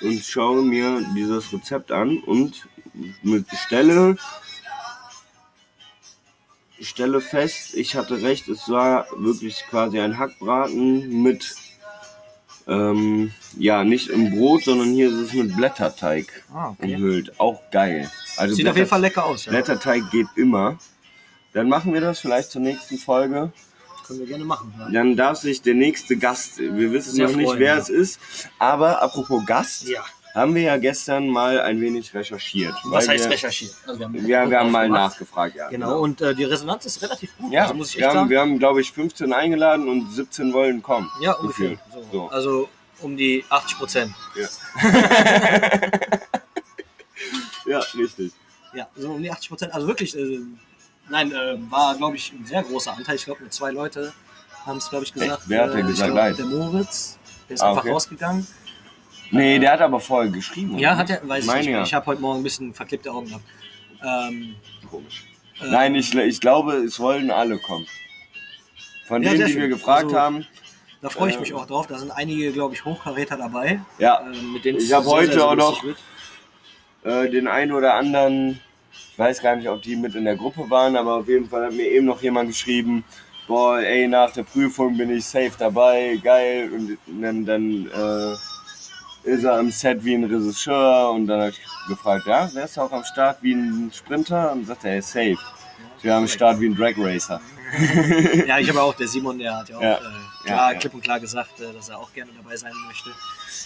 und 0.04 0.24
schaue 0.24 0.63
mir 0.63 1.04
dieses 1.16 1.52
Rezept 1.54 1.92
an 1.92 2.18
und 2.20 2.68
stelle, 3.54 4.18
stelle 6.82 7.22
fest, 7.22 7.74
ich 7.76 7.96
hatte 7.96 8.22
recht, 8.22 8.48
es 8.50 8.70
war 8.70 9.08
wirklich 9.16 9.63
quasi 9.70 10.00
ein 10.00 10.18
Hackbraten 10.18 11.22
mit, 11.24 11.56
ähm, 12.68 13.32
ja, 13.58 13.84
nicht 13.84 14.10
im 14.10 14.32
Brot, 14.32 14.63
sondern 14.63 14.89
hier 14.94 15.08
ist 15.10 15.16
es 15.16 15.34
mit 15.34 15.56
Blätterteig 15.56 16.44
Ah, 16.54 16.70
okay. 16.70 16.96
umhüllt. 16.96 17.39
Auch 17.39 17.62
geil. 17.72 18.10
Also 18.38 18.56
Sieht 18.56 18.68
auf 18.68 18.76
jeden 18.76 18.89
Fall 18.89 19.02
lecker 19.02 19.26
aus. 19.26 19.46
Ja. 19.46 19.52
Blätterteig 19.52 20.10
geht 20.12 20.28
immer. 20.36 20.78
Dann 21.54 21.70
machen 21.70 21.94
wir 21.94 22.02
das 22.02 22.20
vielleicht 22.20 22.52
zur 22.52 22.62
nächsten 22.62 22.98
Folge. 22.98 23.52
Können 24.13 24.19
wir 24.19 24.28
gerne 24.28 24.45
machen. 24.45 24.73
Ja. 24.78 24.89
Dann 24.91 25.15
darf 25.15 25.38
sich 25.38 25.62
der 25.62 25.73
nächste 25.73 26.17
Gast, 26.17 26.60
wir 26.60 26.91
wissen 26.91 27.15
Sehr 27.15 27.28
noch 27.28 27.36
nicht, 27.36 27.58
wer 27.58 27.76
ja. 27.76 27.78
es 27.80 27.89
ist, 27.89 28.19
aber 28.60 29.02
apropos 29.02 29.45
Gast, 29.45 29.88
ja. 29.88 30.04
haben 30.34 30.56
wir 30.56 30.62
ja 30.62 30.78
gestern 30.78 31.28
mal 31.28 31.60
ein 31.62 31.82
wenig 31.82 32.13
recherchiert. 32.13 32.73
Was 32.86 33.08
heißt 33.08 33.26
wir, 33.26 33.32
recherchieren? 33.32 33.73
Also 33.86 33.99
wir 33.99 34.06
haben, 34.06 34.28
Ja, 34.28 34.49
wir 34.49 34.60
haben 34.60 34.71
mal 34.71 34.89
nachgefragt, 34.89 35.56
ja. 35.56 35.69
Genau, 35.69 35.99
und 35.99 36.21
äh, 36.21 36.36
die 36.36 36.43
Resonanz 36.43 36.86
ist 36.86 37.02
relativ 37.02 37.36
gut. 37.38 37.52
Ja, 37.52 37.63
also 37.63 37.73
muss 37.73 37.89
ich 37.89 37.97
wir 37.97 38.08
haben, 38.08 38.15
sagen. 38.15 38.30
wir 38.30 38.39
haben, 38.39 38.60
glaube 38.60 38.82
ich, 38.82 38.91
15 38.91 39.34
eingeladen 39.34 39.88
und 39.88 40.12
17 40.12 40.54
wollen 40.54 40.82
kommen. 40.82 41.10
ja, 41.21 41.34
ungefähr. 41.34 41.78
So. 41.91 42.06
So. 42.12 42.28
Also 42.30 42.69
um 43.02 43.17
die 43.17 43.43
80 43.49 43.78
Prozent. 43.78 44.12
Ja, 47.65 47.80
richtig. 47.97 48.32
Ja, 48.73 48.88
so 48.95 49.12
um 49.12 49.21
die 49.21 49.32
80 49.32 49.49
Prozent. 49.49 49.73
Also 49.73 49.88
wirklich, 49.88 50.17
äh, 50.17 50.39
nein, 51.10 51.32
äh, 51.32 51.58
war, 51.72 51.96
glaube 51.96 52.16
ich, 52.18 52.32
ein 52.34 52.46
sehr 52.46 52.63
großer 52.63 52.96
Anteil. 52.96 53.16
Ich 53.16 53.26
glaube, 53.26 53.42
nur 53.42 53.50
zwei 53.52 53.72
Leute 53.72 54.13
haben 54.66 54.78
es, 54.78 54.89
glaube 54.89 55.06
ich, 55.06 55.13
gesagt. 55.13 55.42
Echt? 55.42 55.50
Wer 55.50 55.63
hat 55.63 55.74
denn 55.74 55.86
Äh, 55.86 55.89
gesagt 55.89 56.12
glaub? 56.13 56.36
Der 56.38 56.46
Moritz. 56.46 57.18
Der 57.50 57.54
ist 57.56 57.62
Ah, 57.62 57.70
einfach 57.70 57.82
okay. 57.84 57.92
rausgegangen. 57.92 58.48
Nee, 59.32 59.60
der 59.60 59.72
hat 59.74 59.82
aber 59.82 60.00
vorher 60.00 60.32
geschrieben. 60.32 60.78
Ja, 60.78 60.96
hat 60.96 61.10
er, 61.10 61.28
weiß 61.28 61.46
ich 61.48 61.54
nicht. 61.54 61.66
ja. 61.68 61.82
Ich 61.84 61.94
habe 61.94 62.06
heute 62.06 62.22
Morgen 62.22 62.39
ein 62.39 62.44
bisschen 62.44 62.74
verklebte 62.74 63.12
Augen 63.12 63.28
gehabt. 63.28 63.44
Ähm, 64.04 64.56
Komisch. 64.89 65.26
äh, 65.62 65.68
Nein, 65.70 65.96
ich, 65.96 66.13
ich 66.13 66.39
glaube, 66.39 66.74
es 66.76 67.00
wollen 67.00 67.32
alle 67.32 67.58
kommen. 67.58 67.88
Von 69.08 69.24
Ja, 69.24 69.32
denen, 69.32 69.46
die 69.48 69.52
schön. 69.54 69.62
wir 69.63 69.68
gefragt 69.70 70.06
Also, 70.06 70.20
haben. 70.20 70.46
Da 71.02 71.10
freue 71.10 71.32
ich 71.32 71.36
äh, 71.38 71.39
mich 71.39 71.54
auch 71.54 71.66
drauf. 71.66 71.88
Da 71.88 71.98
sind 72.00 72.12
einige, 72.12 72.52
glaube 72.54 72.76
ich, 72.76 72.86
Hochkaräter 72.86 73.36
dabei. 73.38 73.82
Ja, 73.98 74.22
äh, 74.22 74.42
mit 74.42 74.63
denen 74.66 74.78
Ich 74.78 74.94
hab 74.94 75.04
sehr, 75.04 75.12
heute 75.12 75.46
auch 75.46 75.56
noch- 75.56 75.84
äh, 77.04 77.30
den 77.30 77.48
einen 77.48 77.72
oder 77.74 77.96
anderen, 77.96 78.60
ich 79.12 79.19
weiß 79.19 79.41
gar 79.41 79.56
nicht, 79.56 79.69
ob 79.69 79.82
die 79.82 79.95
mit 79.95 80.15
in 80.15 80.25
der 80.25 80.36
Gruppe 80.36 80.69
waren, 80.69 80.95
aber 80.95 81.15
auf 81.17 81.27
jeden 81.27 81.47
Fall 81.49 81.65
hat 81.65 81.73
mir 81.73 81.88
eben 81.88 82.06
noch 82.06 82.21
jemand 82.21 82.49
geschrieben, 82.49 83.03
boah, 83.47 83.79
ey, 83.79 84.08
nach 84.08 84.32
der 84.32 84.43
Prüfung 84.43 84.97
bin 84.97 85.10
ich 85.15 85.25
safe 85.25 85.51
dabei, 85.58 86.19
geil. 86.23 86.69
Und 86.71 86.97
dann, 87.21 87.45
dann 87.45 87.88
äh, 87.88 89.29
ist 89.29 89.43
er 89.43 89.56
am 89.60 89.69
Set 89.71 90.03
wie 90.03 90.15
ein 90.15 90.23
Regisseur 90.23 91.12
und 91.12 91.27
dann 91.27 91.39
habe 91.41 91.49
ich 91.51 91.60
gefragt, 91.88 92.25
ja, 92.27 92.49
wer 92.53 92.65
ist 92.65 92.77
auch 92.79 92.91
am 92.91 93.03
Start 93.03 93.38
wie 93.41 93.53
ein 93.53 93.91
Sprinter? 93.93 94.51
Und 94.53 94.65
sagt 94.65 94.86
er, 94.86 94.97
ist 94.97 95.12
safe. 95.12 95.38
Wir 96.01 96.13
haben 96.13 96.23
am 96.23 96.27
Start 96.27 96.60
wie 96.60 96.67
ein 96.67 96.75
Drag 96.75 96.93
Racer. 96.97 97.39
Ja, 98.47 98.60
ich 98.60 98.69
habe 98.69 98.82
auch, 98.84 98.93
der 98.93 99.08
Simon, 99.08 99.39
der 99.39 99.58
hat 99.58 99.67
ja 99.69 99.77
auch 99.77 99.82
Ja. 99.82 99.95
äh, 99.95 99.99
klar, 100.45 100.73
Ja, 100.73 100.79
klipp 100.79 100.93
und 100.93 101.01
klar 101.03 101.19
gesagt, 101.19 101.60
äh, 101.60 101.73
dass 101.73 101.89
er 101.89 101.97
auch 101.97 102.13
gerne 102.13 102.29
dabei 102.38 102.56
sein 102.56 102.71
möchte. 102.88 103.10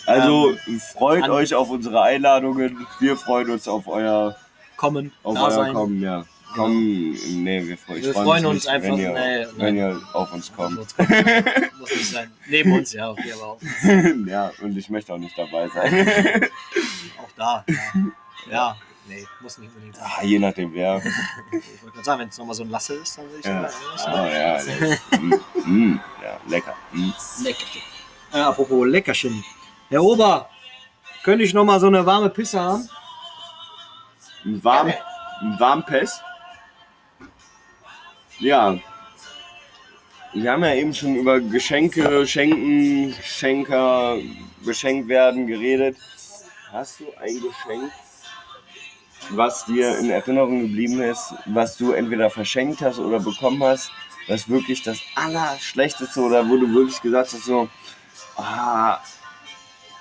Also 0.05 0.55
freut 0.95 1.23
an- 1.23 1.31
euch 1.31 1.53
auf 1.53 1.69
unsere 1.69 2.01
Einladungen. 2.01 2.87
Wir 3.01 3.17
freuen 3.17 3.49
uns 3.49 3.67
auf 3.67 3.85
euer, 3.89 4.37
Kommen, 4.77 5.11
auf 5.23 5.35
da 5.35 5.51
sein. 5.51 5.73
Kommen, 5.73 6.01
ja. 6.01 6.25
Kommen, 6.55 7.11
nee, 7.43 7.61
wir, 7.67 7.77
freuen- 7.77 8.01
Wir 8.03 8.13
freu 8.13 8.23
freuen 8.23 8.45
uns 8.45 8.63
nicht, 8.63 8.67
einfach- 8.69 8.87
wenn 8.89 8.97
ihr, 8.99 9.11
nee, 9.13 9.47
wenn 9.57 9.75
ihr 9.75 10.01
auf 10.13 10.31
uns 10.33 10.51
kommt. 10.55 10.77
Muss 10.77 10.95
kommen. 10.95 11.09
Muss 11.79 11.89
nicht 11.91 12.09
sein. 12.09 12.31
Neben 12.47 12.71
uns, 12.71 12.93
ja, 12.93 13.09
okay, 13.11 13.33
aber 13.33 13.43
auch, 13.47 13.59
ja, 14.27 14.51
und 14.61 14.77
ich 14.77 14.89
möchte 14.89 15.13
auch 15.13 15.17
nicht 15.17 15.37
dabei 15.37 15.67
sein. 15.67 16.07
auch 17.21 17.31
da. 17.35 17.65
Ja. 17.67 18.51
ja, 18.51 18.77
nee, 19.09 19.25
muss 19.41 19.57
nicht 19.57 19.69
unbedingt 19.69 19.97
sein. 19.97 20.05
ah, 20.07 20.23
je 20.23 20.39
nachdem, 20.39 20.73
wer. 20.73 20.97
Ich 20.97 21.03
wollte 21.83 21.91
gerade 21.93 22.03
sagen, 22.05 22.21
wenn 22.21 22.29
es 22.29 22.37
nochmal 22.37 22.55
so 22.55 22.63
ein 22.63 22.69
Lasse 22.69 22.93
ist, 22.95 23.17
dann 23.17 23.25
würde 23.25 23.39
ich 23.39 23.45
Ja, 23.45 23.69
sagen, 23.97 24.13
oh, 24.13 25.17
ja, 25.17 25.19
mm, 25.19 25.69
mm, 25.93 25.99
ja, 26.23 26.39
lecker. 26.49 26.73
Mm. 26.93 27.09
Leckerchen. 27.43 27.81
Äh, 28.33 28.37
apropos 28.39 28.87
Leckerchen. 28.87 29.43
Herr 29.89 30.01
Ober, 30.03 30.49
könnte 31.23 31.43
ich 31.43 31.53
nochmal 31.53 31.79
so 31.79 31.87
eine 31.87 32.05
warme 32.05 32.29
Pisse 32.29 32.59
haben? 32.59 32.87
Ein 34.45 34.63
warm, 34.63 34.93
ein 35.41 35.59
Warmpest. 35.59 36.21
Ja. 38.39 38.77
Wir 40.33 40.51
haben 40.51 40.63
ja 40.63 40.73
eben 40.75 40.93
schon 40.93 41.15
über 41.15 41.39
Geschenke, 41.39 42.27
Schenken, 42.27 43.15
Schenker, 43.23 44.17
beschenkt 44.63 45.07
werden 45.07 45.47
geredet. 45.47 45.97
Hast 46.71 46.99
du 46.99 47.05
ein 47.19 47.41
Geschenk, 47.41 47.91
was 49.31 49.65
dir 49.65 49.97
in 49.97 50.09
Erinnerung 50.09 50.61
geblieben 50.61 51.01
ist, 51.01 51.33
was 51.45 51.77
du 51.77 51.93
entweder 51.93 52.29
verschenkt 52.29 52.81
hast 52.81 52.99
oder 52.99 53.19
bekommen 53.19 53.63
hast, 53.63 53.89
was 54.27 54.47
wirklich 54.47 54.83
das 54.83 54.99
Allerschlechteste 55.15 56.19
oder 56.19 56.47
wo 56.47 56.57
du 56.57 56.71
wirklich 56.73 57.01
gesagt 57.01 57.33
hast, 57.33 57.45
so, 57.45 57.69
ah, 58.35 58.99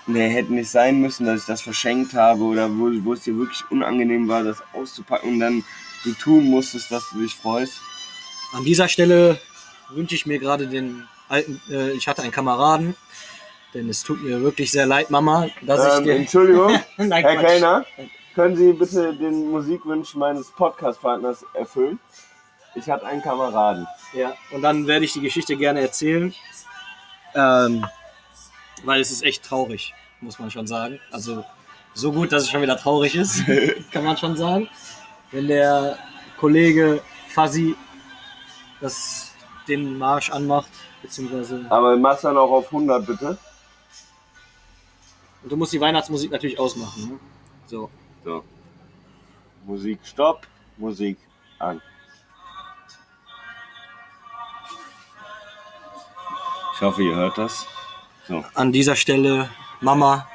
nee, 0.06 0.28
hätte 0.28 0.52
nicht 0.52 0.70
sein 0.70 1.00
müssen, 1.00 1.26
dass 1.26 1.40
ich 1.40 1.46
das 1.46 1.62
verschenkt 1.62 2.14
habe 2.14 2.42
oder 2.42 2.68
wo, 2.70 2.90
wo 3.04 3.12
es 3.12 3.22
dir 3.22 3.36
wirklich 3.36 3.62
unangenehm 3.70 4.28
war, 4.28 4.42
das 4.44 4.62
auszupacken 4.72 5.32
und 5.34 5.40
dann 5.40 5.64
du 6.04 6.12
tun 6.14 6.44
musstest, 6.44 6.90
dass 6.90 7.08
du 7.10 7.20
dich 7.22 7.34
freust. 7.34 7.80
An 8.52 8.64
dieser 8.64 8.88
Stelle 8.88 9.38
wünsche 9.90 10.14
ich 10.14 10.26
mir 10.26 10.38
gerade 10.38 10.66
den 10.68 11.04
alten, 11.28 11.60
äh, 11.70 11.90
ich 11.92 12.06
hatte 12.08 12.22
einen 12.22 12.32
Kameraden, 12.32 12.94
Denn 13.74 13.88
es 13.90 14.02
tut 14.02 14.22
mir 14.22 14.40
wirklich 14.40 14.70
sehr 14.70 14.86
leid, 14.86 15.10
Mama, 15.10 15.48
dass 15.62 15.84
ich 15.86 15.98
Ähm, 15.98 16.04
dir. 16.04 16.16
Entschuldigung, 16.16 16.78
Nein, 16.96 17.24
Herr 17.24 17.34
Quatsch. 17.34 17.46
Kellner, 17.46 17.84
können 18.34 18.56
Sie 18.56 18.72
bitte 18.72 19.14
den 19.14 19.50
Musikwunsch 19.50 20.14
meines 20.14 20.50
Podcast-Partners 20.52 21.44
erfüllen? 21.54 21.98
Ich 22.74 22.88
hatte 22.88 23.04
einen 23.06 23.22
Kameraden. 23.22 23.86
Ja, 24.14 24.34
und 24.52 24.62
dann 24.62 24.86
werde 24.86 25.04
ich 25.04 25.12
die 25.14 25.20
Geschichte 25.20 25.56
gerne 25.56 25.80
erzählen. 25.80 26.32
Ähm, 27.34 27.84
weil 28.84 29.00
es 29.00 29.10
ist 29.10 29.22
echt 29.22 29.44
traurig, 29.44 29.94
muss 30.20 30.38
man 30.38 30.50
schon 30.50 30.66
sagen. 30.66 31.00
Also 31.10 31.44
so 31.94 32.12
gut, 32.12 32.32
dass 32.32 32.44
es 32.44 32.50
schon 32.50 32.62
wieder 32.62 32.76
traurig 32.76 33.14
ist, 33.14 33.44
kann 33.90 34.04
man 34.04 34.16
schon 34.16 34.36
sagen. 34.36 34.68
Wenn 35.30 35.48
der 35.48 35.98
Kollege 36.38 37.02
Fuzzy 37.34 37.74
das, 38.80 39.32
den 39.66 39.98
Marsch 39.98 40.30
anmacht, 40.30 40.70
beziehungsweise. 41.02 41.64
Aber 41.70 41.96
mach's 41.96 42.22
dann 42.22 42.36
auch 42.36 42.50
auf 42.50 42.66
100, 42.66 43.06
bitte. 43.06 43.38
Und 45.42 45.52
du 45.52 45.56
musst 45.56 45.72
die 45.72 45.80
Weihnachtsmusik 45.80 46.30
natürlich 46.30 46.58
ausmachen. 46.58 47.08
Ne? 47.08 47.18
So. 47.66 47.90
So. 48.24 48.44
Musik 49.64 50.00
stopp, 50.04 50.46
Musik 50.76 51.18
an. 51.58 51.80
Ich 56.74 56.82
hoffe, 56.82 57.02
ihr 57.02 57.14
hört 57.14 57.38
das. 57.38 57.66
So. 58.28 58.44
An 58.54 58.72
dieser 58.72 58.96
Stelle, 58.96 59.48
Mama, 59.80 60.28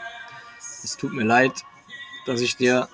es 0.84 0.98
tut 0.98 1.14
mir 1.14 1.24
leid, 1.24 1.52
dass 2.26 2.42
ich 2.42 2.56
dir 2.56 2.88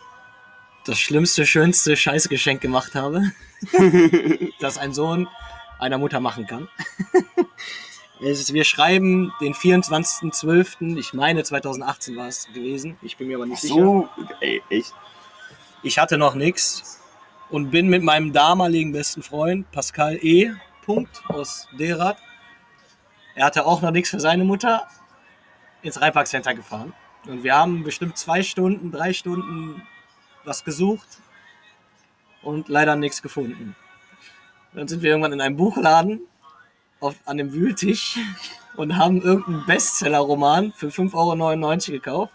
das 0.85 0.99
schlimmste, 0.99 1.45
schönste 1.45 1.95
Scheißgeschenk 1.95 2.61
gemacht 2.61 2.95
habe, 2.95 3.31
das 4.59 4.77
ein 4.77 4.93
Sohn 4.93 5.27
einer 5.79 5.97
Mutter 5.97 6.19
machen 6.19 6.47
kann. 6.47 6.67
Ist, 8.19 8.51
wir 8.53 8.63
schreiben 8.63 9.31
den 9.41 9.53
24.12., 9.53 10.97
ich 10.97 11.13
meine 11.13 11.43
2018 11.43 12.15
war 12.15 12.27
es 12.27 12.47
gewesen, 12.51 12.97
ich 13.03 13.17
bin 13.17 13.27
mir 13.27 13.37
aber 13.37 13.45
nicht 13.45 13.61
sicher. 13.61 13.75
So, 13.75 14.09
ey, 14.41 14.63
echt. 14.69 14.93
Ich 15.83 15.99
hatte 15.99 16.17
noch 16.17 16.33
nichts 16.33 16.99
und 17.51 17.69
bin 17.69 17.87
mit 17.87 18.01
meinem 18.01 18.33
damaligen 18.33 18.91
besten 18.91 19.21
Freund 19.21 19.71
Pascal 19.71 20.17
E. 20.23 20.51
Punkt 20.83 21.21
aus 21.27 21.67
Derath. 21.77 22.17
Er 23.37 23.45
hatte 23.45 23.67
auch 23.67 23.83
noch 23.83 23.91
nichts 23.91 24.09
für 24.09 24.19
seine 24.19 24.43
Mutter 24.43 24.87
ins 25.83 26.01
Rheinpark-Center 26.01 26.55
gefahren. 26.55 26.91
Und 27.27 27.43
wir 27.43 27.53
haben 27.55 27.83
bestimmt 27.83 28.17
zwei 28.17 28.41
Stunden, 28.41 28.91
drei 28.91 29.13
Stunden 29.13 29.83
was 30.43 30.63
gesucht 30.63 31.07
und 32.41 32.67
leider 32.67 32.95
nichts 32.95 33.21
gefunden. 33.21 33.75
Dann 34.73 34.87
sind 34.87 35.03
wir 35.03 35.11
irgendwann 35.11 35.33
in 35.33 35.41
einem 35.41 35.55
Buchladen 35.55 36.21
auf, 36.99 37.15
an 37.25 37.37
dem 37.37 37.53
Wühltisch 37.53 38.17
und 38.75 38.97
haben 38.97 39.21
irgendeinen 39.21 39.67
Bestseller-Roman 39.67 40.73
für 40.73 40.87
5,99 40.87 41.13
Euro 41.13 41.77
gekauft. 41.91 42.33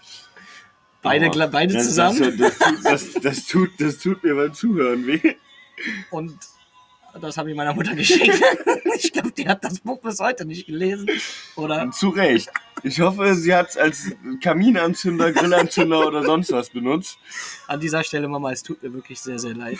Beide, 1.02 1.30
Oh, 1.34 1.48
beide 1.50 1.74
das, 1.74 1.84
zusammen. 1.86 2.38
Das, 2.38 2.58
das, 2.58 2.82
das, 2.84 3.12
das, 3.22 3.46
tut, 3.46 3.70
das 3.80 3.98
tut 3.98 4.22
mir 4.22 4.36
beim 4.36 4.54
Zuhören 4.54 5.04
weh. 5.04 5.34
Und 6.12 6.38
das 7.20 7.36
habe 7.36 7.50
ich 7.50 7.56
meiner 7.56 7.74
Mutter 7.74 7.94
geschenkt. 7.96 8.40
ich 8.96 9.12
glaube, 9.12 9.30
die 9.32 9.46
hat 9.48 9.62
das 9.64 9.80
Buch 9.80 10.00
bis 10.00 10.18
heute 10.20 10.44
nicht 10.44 10.66
gelesen. 10.66 11.08
Oder 11.56 11.90
Zu 11.90 12.08
Recht. 12.10 12.50
Ich 12.84 12.98
hoffe, 13.00 13.34
sie 13.34 13.54
hat 13.54 13.70
es 13.70 13.76
als 13.76 14.10
Kaminanzünder, 14.42 15.30
Grillanzünder 15.32 16.06
oder 16.06 16.24
sonst 16.24 16.50
was 16.52 16.70
benutzt. 16.70 17.16
an 17.68 17.78
dieser 17.78 18.02
Stelle, 18.02 18.26
Mama, 18.28 18.50
es 18.50 18.62
tut 18.62 18.82
mir 18.82 18.92
wirklich 18.92 19.20
sehr, 19.20 19.38
sehr 19.38 19.54
leid. 19.54 19.78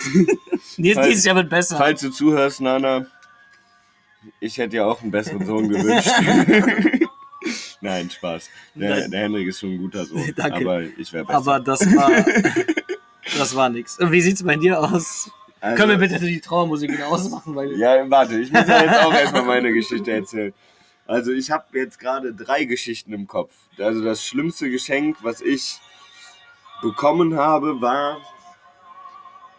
Dies, 0.77 0.95
Falls- 0.95 1.09
dieses 1.09 1.25
Jahr 1.25 1.37
wird 1.37 1.51
besser. 1.51 1.77
Falls 1.79 2.01
du 2.01 2.11
zuhörst, 2.11 2.61
Nana, 2.61 3.07
ich 4.39 4.57
hätte 4.59 4.69
dir 4.71 4.87
auch 4.87 5.03
einen 5.03 5.11
besseren 5.11 5.45
Sohn 5.45 5.69
gewünscht. 5.69 6.09
Nein, 7.81 8.09
Spaß. 8.09 8.49
Der, 8.77 9.09
der 9.09 9.21
Henrik 9.23 9.49
ist 9.49 9.59
schon 9.59 9.71
ein 9.73 9.79
guter 9.79 10.05
Sohn. 10.05 10.33
Danke. 10.37 10.61
Aber 10.61 10.83
ich 10.83 11.13
wäre 11.13 11.25
besser. 11.25 11.39
Aber 11.39 11.59
das 11.59 11.81
war, 11.97 12.11
das 13.37 13.57
war 13.57 13.69
nix. 13.69 13.99
Und 13.99 14.13
Wie 14.13 14.21
sieht's 14.21 14.45
bei 14.45 14.55
dir 14.55 14.79
aus? 14.79 15.29
Also- 15.63 15.77
Können 15.77 16.01
wir 16.01 16.09
bitte 16.09 16.19
die 16.19 16.41
Trauermusik 16.41 16.91
wieder 16.91 17.07
ausmachen? 17.07 17.55
Weil 17.55 17.79
Ja, 17.79 18.11
warte, 18.11 18.41
ich 18.41 18.51
muss 18.53 18.67
ja 18.67 18.83
jetzt 18.83 18.99
auch 19.01 19.15
erstmal 19.15 19.45
meine 19.45 19.73
Geschichte 19.73 20.11
erzählen. 20.11 20.53
Also 21.07 21.31
ich 21.31 21.53
habe 21.53 21.67
jetzt 21.79 22.01
gerade 22.01 22.35
drei 22.35 22.65
Geschichten 22.65 23.13
im 23.13 23.29
Kopf. 23.29 23.53
Also 23.79 24.03
das 24.03 24.27
schlimmste 24.27 24.69
Geschenk, 24.71 25.19
was 25.23 25.41
ich 25.41 25.79
bekommen 26.83 27.37
habe, 27.37 27.81
war, 27.81 28.19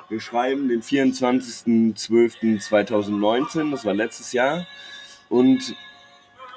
wir 0.10 0.20
schreiben 0.20 0.68
den 0.68 0.82
24.12.2019, 0.82 3.72
das 3.72 3.86
war 3.86 3.94
letztes 3.94 4.34
Jahr. 4.34 4.68
Und 5.30 5.74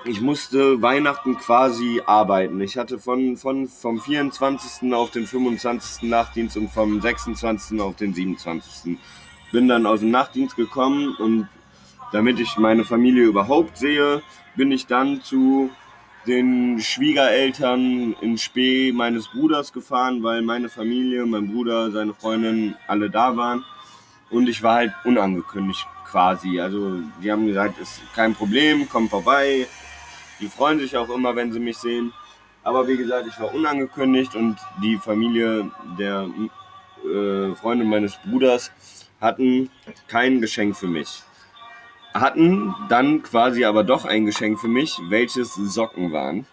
ich 0.05 0.21
musste 0.21 0.83
Weihnachten 0.83 1.39
quasi 1.39 2.03
arbeiten. 2.05 2.61
Ich 2.61 2.77
hatte 2.77 2.99
von, 2.99 3.37
von 3.37 3.69
vom 3.69 4.01
24. 4.01 4.93
auf 4.93 5.13
den 5.13 5.29
25. 5.29 6.03
Nachtdienst 6.09 6.57
und 6.57 6.69
vom 6.71 7.01
26. 7.01 7.81
auf 7.81 7.95
den 7.95 8.13
27. 8.13 8.99
Bin 9.53 9.69
dann 9.69 9.87
aus 9.87 10.01
dem 10.01 10.11
Nachtdienst 10.11 10.57
gekommen 10.57 11.15
und 11.17 11.49
damit 12.13 12.39
ich 12.41 12.57
meine 12.57 12.85
Familie 12.85 13.25
überhaupt 13.25 13.79
sehe, 13.79 14.23
bin 14.55 14.71
ich 14.73 14.87
dann 14.87 15.23
zu 15.23 15.71
den 16.27 16.81
Schwiegereltern 16.81 18.15
in 18.21 18.39
Spee 18.39 18.93
meines 18.93 19.29
Bruders 19.29 19.73
gefahren, 19.73 20.23
weil 20.23 20.43
meine 20.43 20.69
Familie, 20.69 21.25
mein 21.27 21.53
Bruder, 21.53 21.91
seine 21.91 22.15
Freundin 22.15 22.75
alle 22.89 23.11
da 23.11 23.37
waren. 23.37 23.65
Und 24.31 24.49
ich 24.49 24.63
war 24.63 24.77
halt 24.77 24.93
unangekündigt 25.05 25.87
quasi. 26.05 26.61
Also 26.61 27.01
die 27.23 27.31
haben 27.31 27.47
gesagt, 27.47 27.79
ist 27.79 28.01
kein 28.15 28.35
Problem, 28.35 28.89
komm 28.91 29.09
vorbei. 29.09 29.67
Die 30.41 30.49
freuen 30.49 30.79
sich 30.79 30.97
auch 30.97 31.09
immer, 31.11 31.37
wenn 31.37 31.53
sie 31.53 31.61
mich 31.61 31.79
sehen. 31.79 32.13
Aber 32.65 32.89
wie 32.89 32.97
gesagt, 32.97 33.29
ich 33.29 33.39
war 33.41 33.55
unangekündigt 33.55 34.35
und 34.35 34.57
die 34.83 34.97
Familie 34.97 35.71
der 35.99 36.29
äh, 37.05 37.55
Freundin 37.55 37.89
meines 37.89 38.17
Bruders 38.17 38.73
hatten 39.21 39.71
kein 40.09 40.41
Geschenk 40.41 40.77
für 40.77 40.87
mich. 40.87 41.23
Hatten 42.15 42.75
dann 42.89 43.23
quasi 43.23 43.65
aber 43.65 43.85
doch 43.85 44.05
ein 44.05 44.27
Geschenk 44.27 44.59
für 44.59 44.69
mich, 44.69 44.99
welches 45.09 45.55
Socken 45.55 46.13
waren. 46.13 46.47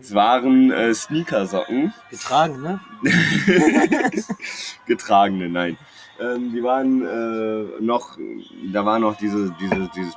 Es 0.00 0.14
waren 0.14 0.70
äh, 0.70 0.92
Sneakersocken, 0.92 1.92
getragen, 2.10 2.62
ne? 2.62 2.80
getragene, 4.86 5.48
nein. 5.48 5.78
Ähm, 6.20 6.52
die 6.52 6.62
waren 6.62 7.04
äh, 7.04 7.80
noch, 7.80 8.18
da 8.72 8.84
war 8.84 8.98
noch 8.98 9.16
diese, 9.16 9.54
diese, 9.60 9.90
dieses 9.94 10.16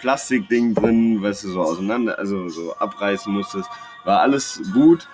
Plastikding 0.00 0.74
drin, 0.74 1.22
was 1.22 1.42
du 1.42 1.48
so 1.48 1.62
auseinander, 1.62 2.18
also 2.18 2.48
so 2.48 2.74
abreißen 2.76 3.32
musstest. 3.32 3.68
War 4.04 4.20
alles 4.20 4.62
gut. 4.72 5.08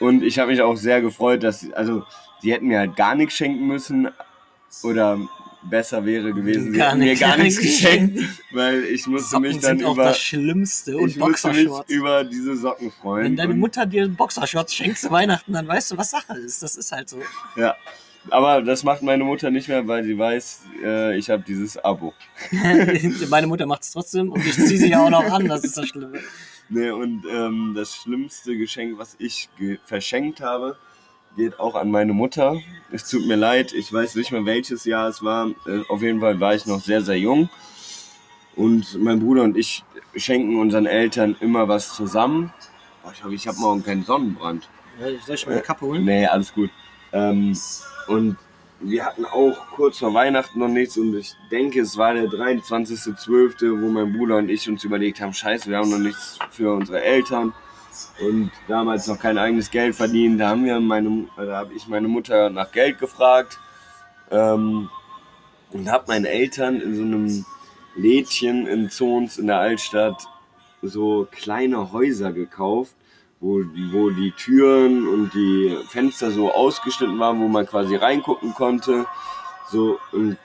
Und 0.00 0.22
ich 0.22 0.38
habe 0.38 0.50
mich 0.50 0.62
auch 0.62 0.76
sehr 0.76 1.00
gefreut, 1.00 1.42
dass, 1.42 1.70
also, 1.72 2.04
die 2.42 2.52
hätten 2.52 2.68
mir 2.68 2.78
halt 2.78 2.96
gar 2.96 3.14
nichts 3.14 3.34
schenken 3.34 3.66
müssen. 3.66 4.08
Oder 4.82 5.18
besser 5.62 6.04
wäre 6.04 6.32
gewesen, 6.32 6.72
sie 6.72 6.78
Gar 6.78 6.90
hätten 6.90 7.00
mir 7.00 7.16
gar 7.16 7.36
nichts 7.36 7.60
geschenkt, 7.60 8.20
weil 8.52 8.84
ich 8.84 9.06
musste 9.06 9.30
Socken 9.30 9.48
mich 9.48 9.58
dann 9.60 9.80
über, 9.80 10.04
das 10.04 10.18
Schlimmste. 10.18 10.96
Und 10.96 11.10
ich 11.10 11.16
musste 11.16 11.50
mich 11.50 11.68
über 11.88 12.24
diese 12.24 12.56
Socken 12.56 12.90
freuen. 12.90 13.24
Wenn 13.24 13.36
deine 13.36 13.54
Mutter 13.54 13.86
dir 13.86 14.08
Boxershorts 14.08 14.74
schenkt 14.74 14.98
zu 14.98 15.10
Weihnachten, 15.10 15.52
dann 15.52 15.66
weißt 15.66 15.92
du, 15.92 15.96
was 15.96 16.10
Sache 16.10 16.38
ist. 16.38 16.62
Das 16.62 16.76
ist 16.76 16.92
halt 16.92 17.08
so. 17.08 17.18
Ja. 17.56 17.76
Aber 18.30 18.60
das 18.62 18.84
macht 18.84 19.02
meine 19.02 19.24
Mutter 19.24 19.50
nicht 19.50 19.68
mehr, 19.68 19.86
weil 19.88 20.04
sie 20.04 20.18
weiß, 20.18 20.62
äh, 20.84 21.16
ich 21.16 21.30
habe 21.30 21.42
dieses 21.46 21.78
Abo. 21.78 22.12
Meine 23.30 23.46
Mutter 23.46 23.64
macht 23.64 23.82
es 23.82 23.92
trotzdem 23.92 24.32
und 24.32 24.44
ich 24.44 24.54
ziehe 24.54 24.78
sie 24.78 24.90
ja 24.90 25.02
auch 25.02 25.08
noch 25.08 25.24
an. 25.24 25.48
Das 25.48 25.64
ist 25.64 25.78
das 25.78 25.88
Schlimme. 25.88 26.18
Nee, 26.68 26.90
und 26.90 27.24
ähm, 27.30 27.72
das 27.74 27.94
schlimmste 27.94 28.56
Geschenk, 28.58 28.98
was 28.98 29.16
ich 29.18 29.48
verschenkt 29.86 30.42
habe, 30.42 30.76
geht 31.38 31.58
auch 31.58 31.74
an 31.74 31.90
meine 31.90 32.12
Mutter. 32.12 32.60
Es 32.92 33.08
tut 33.08 33.26
mir 33.26 33.36
leid, 33.36 33.72
ich 33.72 33.90
weiß 33.90 34.16
nicht 34.16 34.32
mehr 34.32 34.44
welches 34.44 34.84
Jahr 34.84 35.08
es 35.08 35.22
war. 35.22 35.48
Äh, 35.66 35.82
auf 35.88 36.02
jeden 36.02 36.20
Fall 36.20 36.38
war 36.40 36.54
ich 36.54 36.66
noch 36.66 36.80
sehr, 36.80 37.00
sehr 37.00 37.18
jung. 37.18 37.48
Und 38.56 39.00
mein 39.00 39.20
Bruder 39.20 39.44
und 39.44 39.56
ich 39.56 39.84
schenken 40.16 40.58
unseren 40.60 40.86
Eltern 40.86 41.36
immer 41.40 41.68
was 41.68 41.94
zusammen. 41.94 42.52
Boah, 43.02 43.12
ich 43.12 43.24
hoffe, 43.24 43.34
ich 43.34 43.46
habe 43.46 43.58
morgen 43.58 43.84
keinen 43.84 44.04
Sonnenbrand. 44.04 44.68
Soll 45.24 45.34
ich 45.36 45.46
mal 45.46 45.52
eine 45.52 45.62
Kappe 45.62 45.86
holen? 45.86 46.04
Nee, 46.04 46.26
alles 46.26 46.52
gut. 46.52 46.70
Ähm, 47.12 47.56
und 48.08 48.36
wir 48.80 49.04
hatten 49.04 49.24
auch 49.24 49.56
kurz 49.76 49.98
vor 49.98 50.12
Weihnachten 50.12 50.58
noch 50.58 50.68
nichts 50.68 50.96
und 50.98 51.16
ich 51.16 51.34
denke, 51.50 51.80
es 51.80 51.96
war 51.96 52.14
der 52.14 52.26
23.12., 52.26 53.80
wo 53.80 53.88
mein 53.88 54.12
Bruder 54.12 54.36
und 54.36 54.48
ich 54.48 54.68
uns 54.68 54.82
überlegt 54.84 55.20
haben, 55.20 55.32
scheiße, 55.32 55.70
wir 55.70 55.78
haben 55.78 55.90
noch 55.90 55.98
nichts 55.98 56.38
für 56.50 56.74
unsere 56.74 57.00
Eltern 57.02 57.52
und 58.20 58.50
damals 58.66 59.06
noch 59.06 59.18
kein 59.18 59.38
eigenes 59.38 59.70
Geld 59.70 59.94
verdient. 59.94 60.40
Da 60.40 60.50
haben 60.50 60.64
wir 60.64 60.78
meine, 60.80 61.26
da 61.36 61.58
habe 61.58 61.74
ich 61.74 61.88
meine 61.88 62.08
Mutter 62.08 62.50
nach 62.50 62.72
Geld 62.72 62.98
gefragt 62.98 63.58
ähm, 64.30 64.88
und 65.72 65.90
habe 65.90 66.04
meinen 66.08 66.24
Eltern 66.24 66.80
in 66.80 66.94
so 66.94 67.02
einem 67.02 67.44
Lädchen 67.96 68.66
in 68.66 68.90
Zons 68.90 69.38
in 69.38 69.48
der 69.48 69.58
Altstadt 69.58 70.26
so 70.82 71.26
kleine 71.30 71.92
Häuser 71.92 72.32
gekauft, 72.32 72.94
wo, 73.40 73.62
wo 73.92 74.10
die 74.10 74.32
Türen 74.32 75.06
und 75.08 75.34
die 75.34 75.76
Fenster 75.88 76.30
so 76.30 76.52
ausgeschnitten 76.52 77.18
waren, 77.18 77.40
wo 77.40 77.48
man 77.48 77.66
quasi 77.66 77.96
reingucken 77.96 78.54
konnte. 78.54 79.06
So, 79.70 79.98
und 80.12 80.36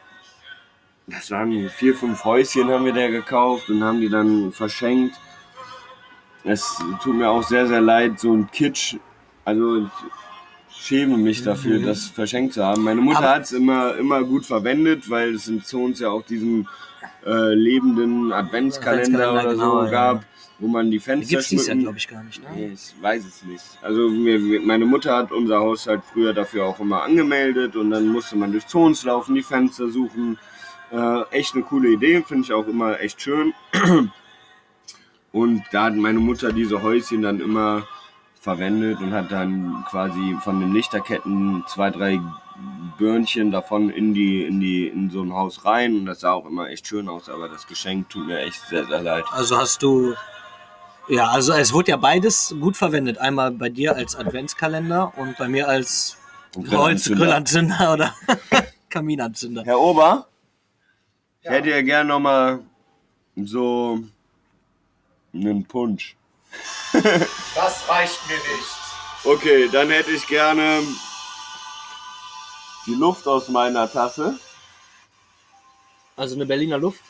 das 1.07 1.29
waren 1.31 1.69
vier, 1.69 1.95
fünf 1.95 2.23
Häuschen 2.23 2.69
haben 2.69 2.85
wir 2.85 2.93
da 2.93 3.07
gekauft 3.09 3.69
und 3.69 3.83
haben 3.83 3.99
die 3.99 4.09
dann 4.09 4.51
verschenkt. 4.51 5.15
Es 6.43 6.77
tut 7.01 7.15
mir 7.15 7.29
auch 7.29 7.43
sehr, 7.43 7.67
sehr 7.67 7.81
leid, 7.81 8.19
so 8.19 8.33
ein 8.33 8.49
Kitsch. 8.51 8.95
Also 9.45 9.77
ich 10.69 10.75
schäme 10.75 11.17
mich 11.17 11.43
dafür, 11.43 11.79
Mhm. 11.79 11.85
das 11.85 12.05
verschenkt 12.07 12.53
zu 12.53 12.63
haben. 12.63 12.83
Meine 12.83 13.01
Mutter 13.01 13.29
hat 13.29 13.43
es 13.43 13.51
immer, 13.51 13.95
immer 13.95 14.23
gut 14.23 14.45
verwendet, 14.45 15.09
weil 15.09 15.35
es 15.35 15.47
in 15.47 15.61
uns 15.73 15.99
ja 15.99 16.09
auch 16.09 16.23
diesen 16.23 16.67
äh, 17.25 17.53
lebenden 17.53 18.31
Adventskalender, 18.33 19.29
Adventskalender, 19.29 19.41
oder 19.41 19.51
genau, 19.53 19.79
so 19.79 19.85
ja. 19.85 19.91
gab, 19.91 20.25
wo 20.59 20.67
man 20.67 20.91
die 20.91 20.99
Fenster 20.99 21.29
gibt 21.29 21.41
es 21.41 21.47
dieses 21.49 21.67
Jahr, 21.67 21.75
schmücken- 21.75 21.83
glaube 21.83 21.97
ich, 21.97 22.07
gar 22.09 22.23
nicht. 22.23 22.41
Nee, 22.55 22.67
Ne? 22.67 22.73
ich 22.73 22.93
weiß 23.01 23.25
es 23.25 23.43
nicht. 23.43 23.63
Also 23.81 24.09
mir, 24.09 24.39
mir- 24.39 24.59
meine 24.61 24.85
Mutter 24.85 25.15
hat 25.15 25.31
unser 25.31 25.59
Haushalt 25.59 26.01
früher 26.11 26.33
dafür 26.33 26.65
auch 26.65 26.79
immer 26.79 27.01
angemeldet 27.03 27.75
und 27.77 27.91
dann 27.91 28.07
musste 28.07 28.35
man 28.35 28.51
durch 28.51 28.67
Zons 28.67 29.03
laufen, 29.05 29.35
die 29.35 29.43
Fenster 29.43 29.87
suchen. 29.89 30.37
Äh, 30.91 31.21
echt 31.31 31.55
eine 31.55 31.63
coole 31.63 31.89
Idee, 31.89 32.23
finde 32.27 32.43
ich 32.43 32.53
auch 32.53 32.67
immer 32.67 32.99
echt 32.99 33.21
schön. 33.21 33.53
Und 35.33 35.63
da 35.71 35.85
hat 35.85 35.95
meine 35.95 36.19
Mutter 36.19 36.53
diese 36.53 36.83
Häuschen 36.83 37.23
dann 37.23 37.41
immer 37.41 37.87
verwendet 38.39 38.99
und 38.99 39.11
hat 39.13 39.31
dann 39.31 39.83
quasi 39.89 40.37
von 40.43 40.59
den 40.59 40.73
Lichterketten 40.73 41.63
zwei, 41.67 41.89
drei 41.89 42.19
Birnchen 42.99 43.51
davon 43.51 43.89
in 43.89 44.13
die, 44.13 44.43
in 44.43 44.59
die, 44.59 44.87
in 44.87 45.09
so 45.09 45.23
ein 45.23 45.33
Haus 45.33 45.65
rein 45.65 45.95
und 45.95 46.05
das 46.05 46.19
sah 46.19 46.33
auch 46.33 46.45
immer 46.45 46.69
echt 46.69 46.87
schön 46.87 47.09
aus, 47.09 47.29
aber 47.29 47.49
das 47.49 47.65
Geschenk 47.65 48.09
tut 48.09 48.27
mir 48.27 48.39
echt 48.41 48.61
sehr, 48.67 48.85
sehr 48.85 49.01
leid. 49.01 49.23
Also 49.31 49.57
hast 49.57 49.81
du. 49.81 50.13
Ja, 51.09 51.29
also 51.29 51.51
es 51.53 51.73
wurde 51.73 51.91
ja 51.91 51.97
beides 51.97 52.55
gut 52.59 52.77
verwendet. 52.77 53.17
Einmal 53.17 53.51
bei 53.51 53.69
dir 53.69 53.95
als 53.95 54.15
Adventskalender 54.15 55.13
und 55.17 55.35
bei 55.37 55.49
mir 55.49 55.67
als 55.67 56.17
Und 56.55 56.69
Holz, 56.69 57.05
Grillanzünder. 57.05 57.25
Grillanzünder 57.25 57.93
oder 57.93 58.15
Kaminanzünder. 58.89 59.63
Herr 59.65 59.79
Ober, 59.79 60.27
ich 61.41 61.49
hätte 61.49 61.71
ja 61.71 61.81
gern 61.81 62.07
noch 62.07 62.19
mal 62.19 62.59
so 63.35 63.99
einen 65.33 65.65
Punsch. 65.65 66.15
Das 67.55 67.89
reicht 67.89 68.19
mir 68.27 68.35
nicht. 68.35 68.83
Okay, 69.25 69.69
dann 69.71 69.89
hätte 69.89 70.11
ich 70.11 70.27
gerne 70.27 70.81
die 72.85 72.95
Luft 72.95 73.27
aus 73.27 73.49
meiner 73.49 73.91
Tasse. 73.91 74.37
Also 76.15 76.35
eine 76.35 76.45
Berliner 76.45 76.77
Luft. 76.77 77.01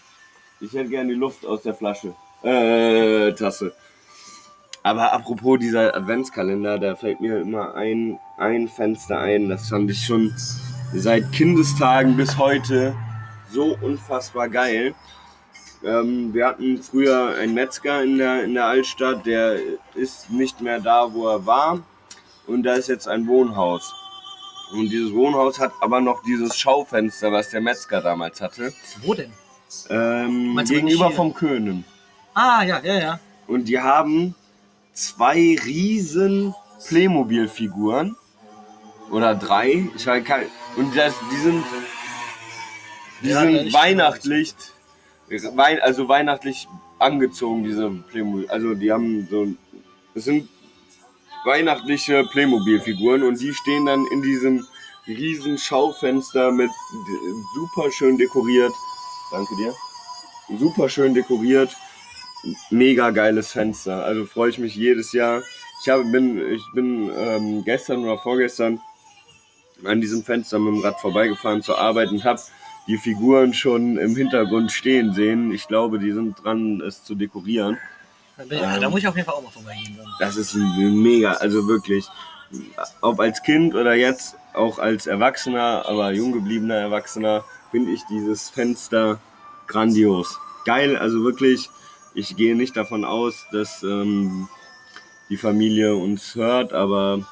Ich 0.62 0.72
hätte 0.74 0.90
gerne 0.90 1.10
die 1.10 1.20
Luft 1.20 1.46
aus 1.46 1.64
der 1.64 1.74
Flasche. 1.74 2.16
Äh, 2.44 3.34
Tasse. 3.34 3.74
Aber 4.84 5.14
apropos 5.14 5.60
dieser 5.60 5.96
Adventskalender, 5.96 6.78
da 6.78 6.96
fällt 6.96 7.22
mir 7.22 7.40
immer 7.40 7.74
ein, 7.74 8.20
ein 8.38 8.68
Fenster 8.68 9.20
ein. 9.20 9.50
Das 9.50 9.70
fand 9.70 9.90
ich 9.90 10.06
schon 10.06 10.34
seit 10.94 11.32
Kindestagen 11.32 12.16
bis 12.16 12.38
heute 12.38 12.96
so 13.50 13.78
unfassbar 13.82 14.50
geil. 14.50 14.94
Ähm, 15.84 16.34
wir 16.34 16.48
hatten 16.48 16.82
früher 16.82 17.36
einen 17.36 17.54
Metzger 17.54 18.04
in 18.04 18.18
der, 18.18 18.44
in 18.44 18.54
der 18.54 18.66
Altstadt, 18.66 19.26
der 19.26 19.58
ist 19.96 20.30
nicht 20.30 20.62
mehr 20.62 20.80
da, 20.80 21.14
wo 21.14 21.28
er 21.28 21.46
war. 21.46 21.80
Und 22.48 22.64
da 22.64 22.74
ist 22.74 22.88
jetzt 22.88 23.08
ein 23.08 23.28
Wohnhaus. 23.28 23.94
Und 24.74 24.90
dieses 24.90 25.14
Wohnhaus 25.14 25.60
hat 25.60 25.72
aber 25.82 26.02
noch 26.02 26.24
dieses 26.24 26.58
Schaufenster, 26.58 27.32
was 27.32 27.50
der 27.50 27.62
Metzger 27.62 28.02
damals 28.02 28.42
hatte. 28.42 28.74
Wo 29.02 29.14
denn? 29.14 29.32
Ähm, 29.90 30.56
gegenüber 30.68 31.12
vom 31.12 31.34
Könen. 31.34 31.84
Ah, 32.34 32.64
ja, 32.64 32.80
ja, 32.84 33.00
ja. 33.00 33.20
Und 33.48 33.66
die 33.66 33.80
haben 33.80 34.36
zwei 34.94 35.58
riesen 35.66 36.54
Playmobil-Figuren. 36.88 38.16
Oder 39.12 39.36
drei. 39.36 39.88
Ich 39.96 40.08
weiß 40.08 40.24
Und 40.76 40.96
das, 40.98 41.14
die 41.32 41.36
sind, 41.38 41.64
die 43.22 43.30
Ja, 43.30 43.42
sind 43.42 43.56
ich- 43.68 43.74
weihnachtlich, 43.74 44.54
wein, 44.54 44.73
also 45.82 46.08
weihnachtlich 46.08 46.68
angezogen, 47.00 47.64
diese 47.64 47.90
Playmobil. 47.90 48.48
Also 48.50 48.74
die 48.76 48.92
haben 48.92 49.28
so, 49.30 49.48
das 50.14 50.26
sind 50.26 50.48
weihnachtliche 51.46 52.24
Playmobil-Figuren 52.32 53.24
und 53.24 53.40
die 53.40 53.54
stehen 53.54 53.86
dann 53.86 54.06
in 54.12 54.22
diesem 54.22 54.66
riesen 55.08 55.58
Schaufenster 55.58 56.52
mit 56.52 56.72
super 57.56 57.92
schön 57.92 58.18
dekoriert. 58.18 58.74
Danke 59.32 59.56
dir. 59.58 59.74
Super 60.58 60.90
schön 60.90 61.14
dekoriert. 61.14 61.76
Mega 62.70 63.10
geiles 63.12 63.52
Fenster. 63.52 64.04
Also 64.04 64.26
freue 64.26 64.50
ich 64.50 64.60
mich 64.60 64.76
jedes 64.76 65.12
Jahr. 65.14 65.42
Ich 65.82 65.90
habe, 65.90 66.04
bin, 66.06 66.40
ich 66.52 66.64
bin 66.74 67.12
ähm, 67.18 67.64
gestern 67.64 68.04
oder 68.04 68.18
vorgestern 68.18 68.80
an 69.84 70.00
diesem 70.00 70.24
Fenster 70.24 70.60
mit 70.60 70.76
dem 70.76 70.82
Rad 70.82 71.00
vorbeigefahren 71.02 71.62
zur 71.62 71.78
Arbeit 71.78 72.10
und 72.12 72.24
habe 72.24 72.40
die 72.88 72.98
Figuren 72.98 73.54
schon 73.54 73.98
im 73.98 74.16
Hintergrund 74.16 74.72
stehen 74.72 75.14
sehen. 75.14 75.52
Ich 75.52 75.68
glaube, 75.68 76.00
die 76.00 76.12
sind 76.12 76.44
dran, 76.44 76.82
es 76.82 77.04
zu 77.04 77.16
dekorieren. 77.16 77.78
Da, 78.38 78.56
ja, 78.56 78.80
da 78.80 78.90
muss 78.90 79.00
ich 79.00 79.08
auf 79.08 79.16
jeden 79.16 79.26
Fall 79.26 79.36
auch 79.36 79.44
mal 79.44 79.52
vorbeigehen. 79.52 79.96
Dann. 79.98 80.08
Das 80.20 80.36
ist 80.36 80.54
ein 80.56 81.02
mega, 81.02 81.34
also 81.34 81.68
wirklich, 81.68 82.08
ob 83.02 83.20
als 83.20 83.44
Kind 83.44 83.76
oder 83.76 83.94
jetzt 83.94 84.36
auch 84.54 84.80
als 84.80 85.08
Erwachsener, 85.08 85.86
aber 85.88 86.12
jung 86.12 86.32
gebliebener 86.32 86.76
Erwachsener, 86.76 87.44
finde 87.72 87.92
ich 87.92 88.02
dieses 88.10 88.50
Fenster 88.50 89.20
grandios. 89.68 90.38
Geil, 90.66 90.98
also 90.98 91.24
wirklich, 91.24 91.70
ich 92.14 92.36
gehe 92.36 92.56
nicht 92.56 92.76
davon 92.76 93.06
aus, 93.06 93.46
dass 93.52 93.84
ähm, 93.84 94.48
die 95.30 95.38
Familie 95.38 95.96
uns 95.96 96.36
hört, 96.36 96.74
aber 96.74 97.26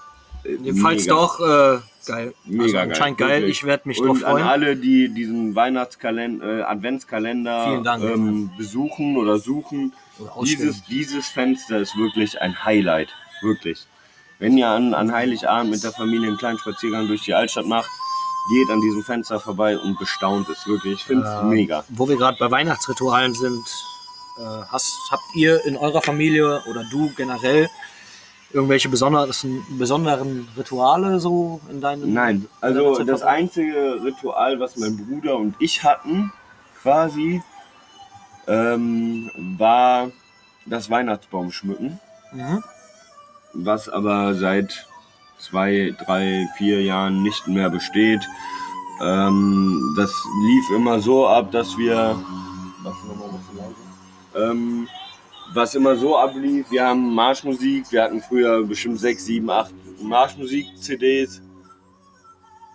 äh, 0.43 0.73
Falls 0.73 1.03
mega. 1.03 1.13
doch, 1.13 1.39
äh, 1.39 1.79
geil. 2.05 2.33
Mega 2.45 2.81
also 2.81 2.99
geil, 2.99 3.15
geil. 3.15 3.43
Ich 3.45 3.63
werde 3.63 3.87
mich 3.87 3.99
und 3.99 4.07
drauf 4.07 4.23
an 4.23 4.33
freuen. 4.33 4.47
alle, 4.47 4.75
die 4.75 5.09
diesen 5.09 5.55
Weihnachtskalender, 5.55 6.59
äh, 6.59 6.61
Adventskalender 6.63 7.81
Dank. 7.83 8.03
ähm, 8.03 8.51
besuchen 8.57 9.17
oder 9.17 9.37
suchen, 9.37 9.93
Oder 10.19 10.31
dieses, 10.43 10.83
dieses 10.85 11.27
Fenster 11.27 11.79
ist 11.79 11.97
wirklich 11.97 12.41
ein 12.41 12.63
Highlight. 12.65 13.09
Wirklich. 13.41 13.85
Wenn 14.39 14.57
ihr 14.57 14.67
an, 14.67 14.93
an 14.93 15.11
Heiligabend 15.11 15.71
mit 15.71 15.83
der 15.83 15.91
Familie 15.91 16.27
einen 16.27 16.37
kleinen 16.37 16.57
Spaziergang 16.57 17.07
durch 17.07 17.21
die 17.23 17.33
Altstadt 17.33 17.65
macht, 17.67 17.89
geht 18.49 18.69
an 18.71 18.81
diesem 18.81 19.03
Fenster 19.03 19.39
vorbei 19.39 19.77
und 19.77 19.99
bestaunt 19.99 20.49
es 20.49 20.65
wirklich. 20.65 20.95
Ich 20.95 21.03
finde 21.03 21.27
es 21.27 21.41
Äh, 21.41 21.43
mega. 21.43 21.83
Wo 21.89 22.09
wir 22.09 22.17
gerade 22.17 22.37
bei 22.39 22.49
Weihnachtsritualen 22.49 23.35
sind, 23.35 23.63
äh, 24.39 24.63
hast, 24.71 24.97
habt 25.11 25.35
ihr 25.35 25.63
in 25.65 25.77
eurer 25.77 26.01
Familie 26.01 26.63
oder 26.69 26.83
du 26.89 27.11
generell 27.15 27.69
irgendwelche 28.53 28.89
besonderen, 28.89 29.63
besonderen 29.77 30.47
Rituale 30.57 31.19
so 31.19 31.61
in 31.69 31.81
deinem 31.81 32.13
Nein, 32.13 32.47
also 32.59 33.03
das 33.03 33.21
einzige 33.21 34.01
Ritual, 34.03 34.59
was 34.59 34.77
mein 34.77 34.97
Bruder 34.97 35.37
und 35.37 35.55
ich 35.59 35.83
hatten, 35.83 36.31
quasi, 36.81 37.41
ähm, 38.47 39.29
war 39.57 40.11
das 40.65 40.89
Weihnachtsbaum 40.89 41.51
schmücken. 41.51 41.99
Mhm. 42.33 42.63
was 43.53 43.89
aber 43.89 44.35
seit 44.35 44.87
zwei, 45.37 45.93
drei, 46.05 46.47
vier 46.57 46.81
Jahren 46.81 47.23
nicht 47.23 47.47
mehr 47.47 47.69
besteht. 47.69 48.21
Ähm, 49.01 49.93
das 49.97 50.11
lief 50.45 50.69
immer 50.77 50.99
so 51.01 51.27
ab, 51.27 51.51
dass 51.51 51.77
wir. 51.77 52.15
Was, 52.83 52.93
nochmal 53.03 53.29
ein 53.29 53.37
bisschen 53.37 53.57
leiser? 53.57 54.51
ähm, 54.51 54.87
was 55.53 55.75
immer 55.75 55.95
so 55.95 56.17
ablief, 56.17 56.71
wir 56.71 56.85
haben 56.85 57.13
Marschmusik, 57.13 57.91
wir 57.91 58.03
hatten 58.03 58.21
früher 58.21 58.63
bestimmt 58.63 58.99
sechs, 58.99 59.25
sieben, 59.25 59.49
acht 59.49 59.73
Marschmusik-CDs 60.01 61.41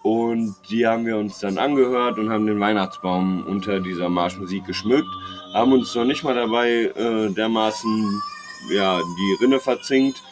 und 0.03 0.55
die 0.71 0.87
haben 0.87 1.07
wir 1.07 1.17
uns 1.17 1.39
dann 1.39 1.59
angehört 1.59 2.19
und 2.19 2.31
haben 2.31 2.47
den 2.47 2.61
Weihnachtsbaum 2.61 3.45
unter 3.47 3.81
dieser 3.81 4.09
Marschmusik 4.09 4.65
geschmückt, 4.67 5.09
haben 5.55 5.73
uns 5.73 5.95
noch 5.95 6.05
nicht 6.05 6.23
mal 6.23 6.35
dabei 6.35 6.93
äh, 6.95 7.31
dermaßen 7.31 8.23
ja, 8.73 8.99
die 9.01 9.45
Rinne 9.45 9.59
verzinkt, 9.59 10.23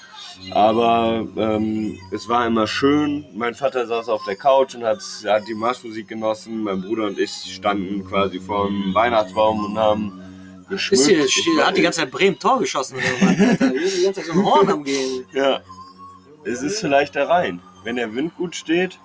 aber 0.50 1.26
ähm, 1.36 1.98
es 2.12 2.28
war 2.28 2.46
immer 2.46 2.66
schön. 2.66 3.24
Mein 3.34 3.54
Vater 3.54 3.86
saß 3.86 4.08
auf 4.08 4.24
der 4.26 4.36
Couch 4.36 4.74
und 4.74 4.84
hat, 4.84 5.00
hat 5.26 5.48
die 5.48 5.54
Marschmusik 5.54 6.08
genossen. 6.08 6.64
Mein 6.64 6.82
Bruder 6.82 7.06
und 7.06 7.18
ich 7.18 7.30
standen 7.30 8.04
quasi 8.04 8.40
vor 8.40 8.66
dem 8.66 8.92
Weihnachtsbaum 8.94 9.64
und 9.64 9.78
haben 9.78 10.33
geschmückt. 10.68 11.08
Ist 11.08 11.30
hier, 11.32 11.66
hat 11.66 11.76
die 11.76 11.82
ganze 11.82 12.00
Zeit 12.00 12.10
Bremen 12.10 12.38
Tor 12.38 12.58
geschossen. 12.58 12.96
Alter. 13.20 13.68
Die 13.70 14.02
ganze 14.04 14.20
Zeit 14.20 14.24
so 14.26 14.32
ein 14.32 14.44
Horn 14.44 14.68
am 14.70 14.84
Gehen. 14.84 15.24
Ja, 15.32 15.60
es 16.44 16.62
ist 16.62 16.80
vielleicht 16.80 17.14
der 17.14 17.28
Rhein, 17.28 17.60
wenn 17.84 17.96
der 17.96 18.14
Wind 18.14 18.36
gut 18.36 18.54
steht. 18.54 18.98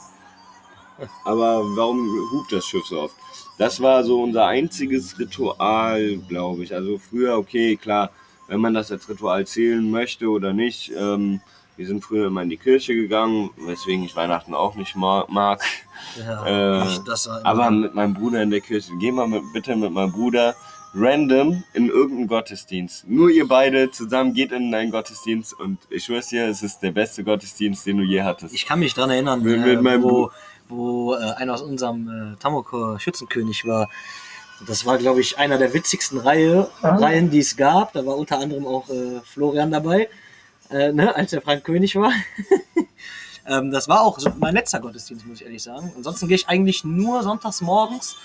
Aber 1.24 1.64
warum 1.78 2.08
hupt 2.34 2.52
das 2.52 2.66
Schiff 2.66 2.86
so 2.86 3.02
oft? 3.02 3.16
Das 3.58 3.82
war 3.82 4.04
so 4.04 4.22
unser 4.22 4.46
einziges 4.48 5.18
Ritual, 5.18 6.18
glaube 6.28 6.64
ich. 6.64 6.74
Also 6.74 6.98
früher, 6.98 7.38
okay, 7.38 7.78
klar, 7.78 8.10
wenn 8.48 8.60
man 8.60 8.74
das 8.74 8.92
als 8.92 9.08
Ritual 9.08 9.46
zählen 9.48 9.90
möchte 9.90 10.28
oder 10.28 10.54
nicht. 10.54 10.92
Ähm, 10.98 11.42
wir 11.78 11.88
sind 11.88 12.04
früher 12.04 12.28
immer 12.28 12.42
in 12.42 12.50
die 12.50 12.58
Kirche 12.58 12.94
gegangen, 12.94 13.52
weswegen 13.66 14.04
ich 14.04 14.14
Weihnachten 14.18 14.54
auch 14.54 14.76
nicht 14.76 14.98
ma 14.98 15.26
mag. 15.30 15.62
Ja, 16.18 16.82
Äh, 16.82 17.00
Aber 17.44 17.72
mit 17.72 17.96
meinem 17.96 18.14
Bruder 18.16 18.44
in 18.44 18.52
der 18.52 18.60
Kirche. 18.60 18.92
Geh 19.00 19.14
mal 19.14 19.28
mit, 19.30 19.44
bitte 19.54 19.78
mit 19.78 19.94
meinem 19.94 20.12
Bruder 20.12 20.56
random 20.94 21.64
in 21.74 21.88
irgendeinen 21.90 22.28
Gottesdienst. 22.28 23.08
Nur 23.08 23.30
ihr 23.30 23.48
beide 23.48 23.92
zusammen 23.92 24.34
geht 24.34 24.52
in 24.52 24.74
einen 24.74 24.92
Gottesdienst 24.92 25.54
und 25.60 25.78
ich 25.90 26.06
schwör's 26.06 26.28
dir, 26.28 26.48
es 26.48 26.64
ist 26.64 26.80
der 26.80 26.92
beste 26.92 27.24
Gottesdienst, 27.24 27.86
den 27.86 27.98
du 27.98 28.04
je 28.04 28.24
hattest. 28.24 28.54
ich 28.54 28.66
kann 28.66 28.80
mich 28.80 28.94
dran 28.94 29.10
erinnern, 29.10 29.42
Mit- 29.44 29.82
mit 29.82 29.94
äh, 29.94 30.02
wo, 30.04 30.32
wo 30.68 31.14
äh, 31.16 31.20
einer 31.38 31.54
aus 31.54 31.62
unserem 31.62 32.34
äh, 32.34 32.36
Tamoko 32.40 32.98
Schützenkönig 32.98 33.66
war. 33.66 33.90
Das 34.68 34.86
war, 34.86 34.98
glaube 34.98 35.22
ich, 35.22 35.38
einer 35.38 35.58
der 35.58 35.74
witzigsten 35.74 36.18
Reihe, 36.18 36.70
Reihen, 36.82 37.30
die 37.30 37.40
es 37.40 37.56
gab. 37.56 37.94
Da 37.94 38.06
war 38.06 38.18
unter 38.18 38.40
anderem 38.40 38.66
auch 38.68 38.90
äh, 38.90 39.22
Florian 39.24 39.72
dabei, 39.72 40.10
äh, 40.70 40.92
ne, 40.92 41.16
als 41.16 41.32
der 41.32 41.42
Frank 41.42 41.64
König 41.64 41.96
war. 41.96 42.12
ähm, 43.48 43.72
das 43.72 43.88
war 43.88 44.02
auch 44.02 44.20
so 44.20 44.30
mein 44.38 44.54
letzter 44.56 44.80
Gottesdienst, 44.82 45.26
muss 45.26 45.40
ich 45.40 45.46
ehrlich 45.46 45.64
sagen. 45.64 45.94
Ansonsten 45.96 46.28
gehe 46.28 46.36
ich 46.36 46.50
eigentlich 46.50 46.84
nur 46.84 47.24
sonntags 47.24 47.62
morgens 47.62 48.18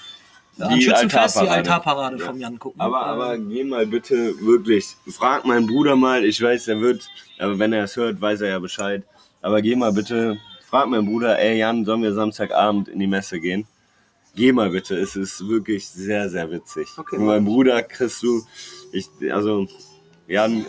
an 0.58 0.74
Die 0.74 0.82
Schützenfest 0.82 1.40
die 1.40 1.48
Altarparade. 1.48 2.18
Ja. 2.18 2.26
vom 2.26 2.38
Jan 2.38 2.58
gucken. 2.58 2.80
Aber, 2.80 3.04
aber 3.06 3.38
geh 3.38 3.64
mal 3.64 3.86
bitte 3.86 4.34
wirklich, 4.40 4.96
frag 5.08 5.44
meinen 5.44 5.66
Bruder 5.66 5.96
mal, 5.96 6.24
ich 6.24 6.40
weiß, 6.40 6.68
er 6.68 6.80
wird, 6.80 7.08
aber 7.38 7.58
wenn 7.58 7.72
er 7.72 7.84
es 7.84 7.96
hört, 7.96 8.20
weiß 8.20 8.42
er 8.42 8.50
ja 8.50 8.58
Bescheid. 8.58 9.02
Aber 9.42 9.60
geh 9.62 9.76
mal 9.76 9.92
bitte, 9.92 10.38
frag 10.68 10.88
meinen 10.88 11.06
Bruder, 11.06 11.38
ey 11.38 11.58
Jan, 11.58 11.84
sollen 11.84 12.02
wir 12.02 12.14
Samstagabend 12.14 12.88
in 12.88 12.98
die 12.98 13.06
Messe 13.06 13.40
gehen? 13.40 13.66
Geh 14.36 14.52
mal 14.52 14.70
bitte, 14.70 14.96
es 14.96 15.14
ist 15.16 15.46
wirklich 15.48 15.86
sehr, 15.88 16.28
sehr 16.28 16.50
witzig. 16.50 16.88
Okay. 16.96 17.18
Meinem 17.18 17.44
Bruder 17.44 17.82
kriegst 17.82 18.22
du, 18.22 18.42
ich, 18.92 19.08
also, 19.30 19.68
Jan, 20.26 20.64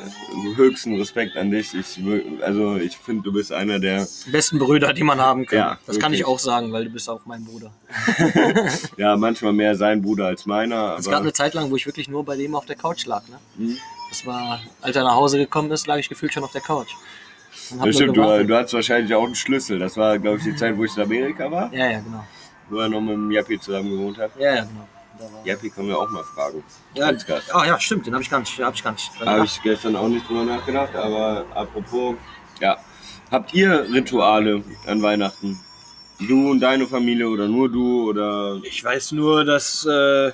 höchsten 0.55 0.97
Respekt 0.97 1.37
an 1.37 1.49
dich. 1.49 1.73
Ich, 1.73 1.97
also, 2.41 2.75
ich 2.75 2.97
finde, 2.97 3.23
du 3.23 3.31
bist 3.31 3.53
einer 3.53 3.79
der, 3.79 4.05
besten 4.27 4.59
Brüder, 4.59 4.91
die 4.91 5.03
man 5.03 5.21
haben 5.21 5.45
kann. 5.45 5.57
Ja, 5.57 5.79
das 5.85 5.97
kann 5.97 6.11
ich 6.11 6.19
wirklich. 6.19 6.35
auch 6.35 6.39
sagen, 6.39 6.73
weil 6.73 6.85
du 6.85 6.89
bist 6.89 7.09
auch 7.09 7.21
mein 7.25 7.45
Bruder. 7.45 7.71
ja, 8.97 9.15
manchmal 9.15 9.53
mehr 9.53 9.75
sein 9.75 10.01
Bruder 10.01 10.25
als 10.25 10.45
meiner. 10.45 10.97
Es 10.99 11.09
gab 11.09 11.21
eine 11.21 11.31
Zeit 11.31 11.53
lang, 11.53 11.71
wo 11.71 11.77
ich 11.77 11.85
wirklich 11.85 12.09
nur 12.09 12.25
bei 12.25 12.35
dem 12.35 12.53
auf 12.53 12.65
der 12.65 12.75
Couch 12.75 13.05
lag. 13.05 13.23
Ne? 13.29 13.37
Mhm. 13.57 13.77
Das 14.09 14.25
war, 14.25 14.61
als 14.81 14.95
er 14.95 15.03
nach 15.03 15.15
Hause 15.15 15.37
gekommen 15.37 15.71
ist, 15.71 15.87
lag 15.87 15.97
ich 15.97 16.09
gefühlt 16.09 16.33
schon 16.33 16.43
auf 16.43 16.51
der 16.51 16.61
Couch. 16.61 16.93
Das 17.81 17.95
stimmt, 17.95 18.17
du, 18.17 18.45
du 18.45 18.55
hattest 18.55 18.73
wahrscheinlich 18.73 19.13
auch 19.15 19.25
einen 19.25 19.35
Schlüssel. 19.35 19.79
Das 19.79 19.95
war, 19.95 20.19
glaube 20.19 20.37
ich, 20.37 20.43
die 20.43 20.55
Zeit, 20.55 20.77
wo 20.77 20.83
ich 20.83 20.95
in 20.95 21.03
Amerika 21.03 21.49
war. 21.49 21.73
Ja, 21.73 21.89
ja, 21.89 21.99
genau. 21.99 22.23
wo 22.69 22.79
er 22.79 22.89
noch 22.89 23.01
mit 23.01 23.13
dem 23.13 23.31
Jappi 23.31 23.59
zusammen 23.59 23.89
gewohnt 23.89 24.17
hat. 24.17 24.31
Ja, 24.37 24.55
ja, 24.55 24.63
genau. 24.65 24.87
War- 25.19 25.45
Jappi 25.45 25.69
können 25.69 25.87
wir 25.87 25.97
auch 25.99 26.09
mal 26.09 26.23
fragen. 26.23 26.63
Ja, 26.93 27.05
als 27.07 27.25
Gast. 27.25 27.53
ah, 27.53 27.65
ja, 27.65 27.79
stimmt, 27.79 28.05
den 28.05 28.13
habe 28.13 28.23
ich 28.23 28.29
gar 28.29 28.39
nicht, 28.39 28.59
hab 28.59 28.73
ich 28.73 28.83
gar 28.83 28.91
nicht 28.91 29.11
Habe 29.19 29.45
ich 29.45 29.61
gestern 29.61 29.95
auch 29.95 30.07
nicht 30.07 30.27
drüber 30.27 30.43
nachgedacht, 30.43 30.95
aber 30.95 31.45
apropos, 31.53 32.15
ja. 32.59 32.77
Habt 33.31 33.53
ihr 33.53 33.87
Rituale 33.91 34.63
an 34.85 35.01
Weihnachten? 35.01 35.59
Du 36.19 36.51
und 36.51 36.59
deine 36.59 36.87
Familie 36.87 37.27
oder 37.27 37.47
nur 37.47 37.69
du 37.69 38.09
oder 38.09 38.59
Ich 38.63 38.83
weiß 38.83 39.11
nur, 39.13 39.43
dass 39.43 39.85
äh, 39.85 40.31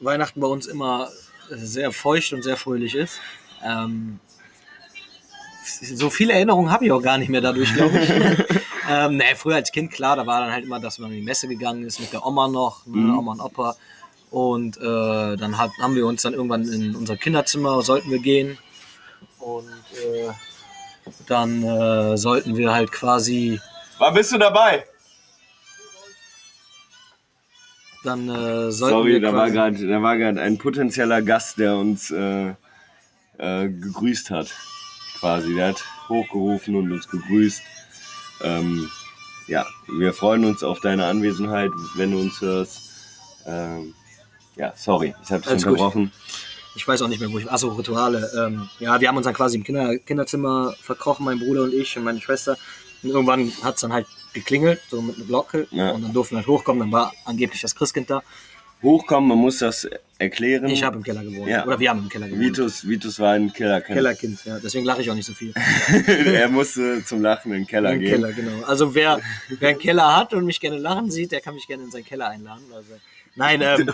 Weihnachten 0.00 0.40
bei 0.40 0.46
uns 0.48 0.66
immer 0.66 1.08
sehr 1.48 1.92
feucht 1.92 2.32
und 2.32 2.42
sehr 2.42 2.56
fröhlich 2.56 2.94
ist. 2.94 3.20
Ähm, 3.62 4.18
so 5.66 6.10
viele 6.10 6.32
Erinnerungen 6.34 6.70
habe 6.70 6.84
ich 6.86 6.92
auch 6.92 7.02
gar 7.02 7.18
nicht 7.18 7.28
mehr 7.28 7.40
dadurch, 7.40 7.72
glaube 7.74 7.98
ich. 7.98 8.08
ähm, 8.90 9.16
nee, 9.16 9.34
früher 9.36 9.56
als 9.56 9.72
Kind, 9.72 9.90
klar, 9.92 10.16
da 10.16 10.26
war 10.26 10.40
dann 10.40 10.52
halt 10.52 10.64
immer, 10.64 10.80
dass 10.80 10.98
man 10.98 11.10
in 11.10 11.16
die 11.18 11.22
Messe 11.22 11.48
gegangen 11.48 11.84
ist 11.84 12.00
mit 12.00 12.12
der 12.12 12.24
Oma 12.26 12.48
noch, 12.48 12.86
ne, 12.86 12.96
Mhm. 12.98 13.18
Oma 13.18 13.32
und 13.32 13.40
Opa. 13.40 13.76
Und 14.30 14.76
äh, 14.78 15.36
dann 15.36 15.56
hat, 15.58 15.70
haben 15.80 15.94
wir 15.94 16.06
uns 16.06 16.22
dann 16.22 16.34
irgendwann 16.34 16.64
in 16.66 16.94
unser 16.96 17.16
Kinderzimmer, 17.16 17.82
sollten 17.82 18.10
wir 18.10 18.18
gehen. 18.18 18.58
Und 19.38 19.68
äh, 19.94 20.30
dann 21.28 21.62
äh, 21.62 22.16
sollten 22.16 22.56
wir 22.56 22.72
halt 22.72 22.90
quasi 22.92 23.60
Wann 23.98 24.14
bist 24.14 24.32
du 24.32 24.38
dabei? 24.38 24.84
dann 28.04 28.28
äh, 28.28 28.70
sollten 28.70 28.96
Sorry, 28.96 29.12
wir 29.14 29.20
da 29.20 29.32
war 29.34 29.46
quasi- 29.50 29.54
gerade 29.54 29.88
da 29.88 30.02
war 30.02 30.16
gerade 30.16 30.40
ein 30.40 30.58
potenzieller 30.58 31.22
Gast, 31.22 31.58
der 31.58 31.76
uns 31.76 32.10
äh, 32.10 32.50
äh, 33.38 33.68
gegrüßt 33.68 34.30
hat. 34.30 34.48
Quasi, 35.18 35.54
der 35.54 35.68
hat 35.68 35.84
hochgerufen 36.08 36.74
und 36.76 36.92
uns 36.92 37.08
gegrüßt. 37.08 37.62
Ähm, 38.42 38.88
ja, 39.46 39.66
wir 39.86 40.12
freuen 40.12 40.44
uns 40.44 40.62
auf 40.62 40.80
deine 40.80 41.06
Anwesenheit, 41.06 41.70
wenn 41.94 42.10
du 42.10 42.20
uns 42.20 42.40
hörst. 42.40 42.90
Ähm, 43.46 43.94
ja, 44.56 44.72
sorry, 44.76 45.14
ich 45.22 45.30
habe 45.30 45.42
dich 45.42 45.50
Alles 45.50 45.62
gut. 45.64 45.72
unterbrochen. 45.72 46.12
Ich 46.74 46.86
weiß 46.86 47.00
auch 47.02 47.08
nicht 47.08 47.20
mehr, 47.20 47.32
wo 47.32 47.38
ich. 47.38 47.50
Achso, 47.50 47.68
Rituale. 47.68 48.30
Ähm, 48.36 48.68
ja, 48.80 49.00
wir 49.00 49.08
haben 49.08 49.16
uns 49.16 49.24
dann 49.24 49.34
quasi 49.34 49.56
im 49.56 49.64
Kinder, 49.64 49.96
Kinderzimmer 49.98 50.74
verkrochen, 50.80 51.24
mein 51.24 51.38
Bruder 51.38 51.62
und 51.62 51.72
ich 51.72 51.96
und 51.96 52.04
meine 52.04 52.20
Schwester. 52.20 52.58
Und 53.02 53.10
irgendwann 53.10 53.50
hat 53.62 53.76
es 53.76 53.80
dann 53.80 53.92
halt 53.92 54.06
geklingelt, 54.34 54.80
so 54.90 55.00
mit 55.00 55.16
einer 55.16 55.24
Glocke. 55.24 55.66
Ja. 55.70 55.92
Und 55.92 56.02
dann 56.02 56.12
durften 56.12 56.34
wir 56.34 56.38
halt 56.38 56.48
hochkommen. 56.48 56.80
Dann 56.80 56.92
war 56.92 57.12
angeblich 57.24 57.62
das 57.62 57.74
Christkind 57.74 58.10
da. 58.10 58.22
Hochkommen, 58.86 59.28
man 59.28 59.38
muss 59.38 59.58
das 59.58 59.88
erklären. 60.18 60.66
Ich 60.68 60.82
habe 60.84 60.96
im 60.96 61.02
Keller 61.02 61.24
gewohnt. 61.24 61.50
Ja. 61.50 61.66
Oder 61.66 61.80
wir 61.80 61.90
haben 61.90 61.98
im 61.98 62.08
Keller 62.08 62.28
gewohnt. 62.28 62.40
Vitus, 62.40 62.86
Vitus 62.86 63.18
war 63.18 63.32
ein 63.32 63.52
Kellerkind. 63.52 63.96
Kellerkind, 63.96 64.44
ja. 64.44 64.58
Deswegen 64.60 64.84
lache 64.84 65.02
ich 65.02 65.10
auch 65.10 65.14
nicht 65.14 65.26
so 65.26 65.34
viel. 65.34 65.52
er 66.06 66.48
musste 66.48 67.04
zum 67.04 67.20
Lachen 67.20 67.52
in 67.52 67.62
den 67.62 67.66
Keller 67.66 67.92
Im 67.92 68.00
gehen. 68.00 68.12
Keller, 68.12 68.32
genau. 68.32 68.64
Also 68.64 68.94
wer, 68.94 69.20
wer 69.58 69.70
einen 69.70 69.78
Keller 69.80 70.16
hat 70.16 70.34
und 70.34 70.44
mich 70.44 70.60
gerne 70.60 70.78
lachen 70.78 71.10
sieht, 71.10 71.32
der 71.32 71.40
kann 71.40 71.54
mich 71.54 71.66
gerne 71.66 71.82
in 71.82 71.90
seinen 71.90 72.04
Keller 72.04 72.28
einladen. 72.28 72.64
Also, 72.72 72.92
nein, 73.34 73.60
ähm, 73.60 73.90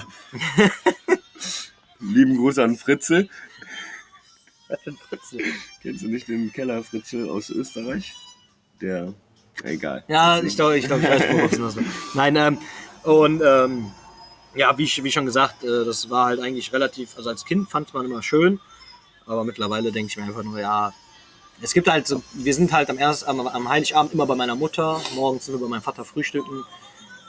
Lieben 2.15 2.37
Gruß 2.37 2.59
an 2.59 2.77
Fritze. 2.77 3.29
Fritze. 5.09 5.39
Kennst 5.83 6.03
du 6.03 6.09
nicht 6.09 6.29
den 6.29 6.53
Keller 6.53 6.83
Fritze 6.85 7.31
aus 7.31 7.49
Österreich? 7.49 8.15
Der, 8.81 9.15
egal. 9.65 10.05
Ja, 10.09 10.41
ich 10.43 10.55
glaube, 10.55 10.77
ich, 10.79 10.87
glaub, 10.87 11.01
ich 11.01 11.09
weiß, 11.09 11.23
worauf 11.31 11.77
willst. 11.77 11.79
Nein, 12.15 12.37
ähm, 12.37 12.59
und 13.05 13.43
ähm, 13.45 13.93
ja, 14.55 14.77
wie, 14.79 14.85
wie 14.85 15.13
schon 15.13 15.27
gesagt, 15.27 15.65
äh, 15.65 15.85
das 15.85 16.11
war 16.11 16.27
halt 16.27 16.41
eigentlich 16.41 16.73
relativ, 16.73 17.17
also 17.17 17.31
als 17.31 17.45
Kind 17.45 17.71
fand 17.71 17.93
man 17.95 18.07
immer 18.07 18.23
schön, 18.23 18.61
aber 19.27 19.45
mittlerweile 19.45 19.93
denke 19.93 20.11
ich 20.11 20.17
mir 20.17 20.25
einfach 20.25 20.43
nur, 20.43 20.61
ja, 20.61 20.93
es 21.61 21.73
gibt 21.73 21.89
halt 21.89 22.07
so, 22.07 22.23
wir 22.33 22.55
sind 22.55 22.73
halt 22.73 22.91
am, 22.91 22.99
erst, 22.99 23.27
am, 23.27 23.47
am 23.47 23.69
Heiligabend 23.69 24.13
immer 24.15 24.27
bei 24.27 24.35
meiner 24.35 24.55
Mutter, 24.55 25.01
morgens 25.15 25.47
sind 25.47 25.55
wir 25.55 25.61
bei 25.61 25.69
meinem 25.69 25.83
Vater 25.83 26.05
frühstücken, 26.05 26.65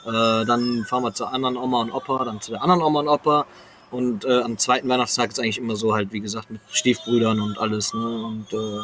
äh, 0.06 0.44
dann 0.44 0.84
fahren 0.86 1.02
wir 1.02 1.14
zur 1.14 1.32
anderen 1.32 1.56
Oma 1.56 1.82
und 1.82 1.92
Opa, 1.92 2.24
dann 2.24 2.40
zu 2.40 2.52
der 2.52 2.62
anderen 2.62 2.82
Oma 2.82 3.00
und 3.00 3.08
Opa 3.08 3.46
und 3.90 4.24
äh, 4.24 4.42
am 4.42 4.58
zweiten 4.58 4.88
Weihnachtstag 4.88 5.30
ist 5.30 5.38
eigentlich 5.38 5.58
immer 5.58 5.76
so 5.76 5.94
halt, 5.94 6.12
wie 6.12 6.20
gesagt, 6.20 6.50
mit 6.50 6.60
Stiefbrüdern 6.70 7.40
und 7.40 7.58
alles, 7.58 7.94
ne, 7.94 8.24
und 8.24 8.52
äh, 8.52 8.80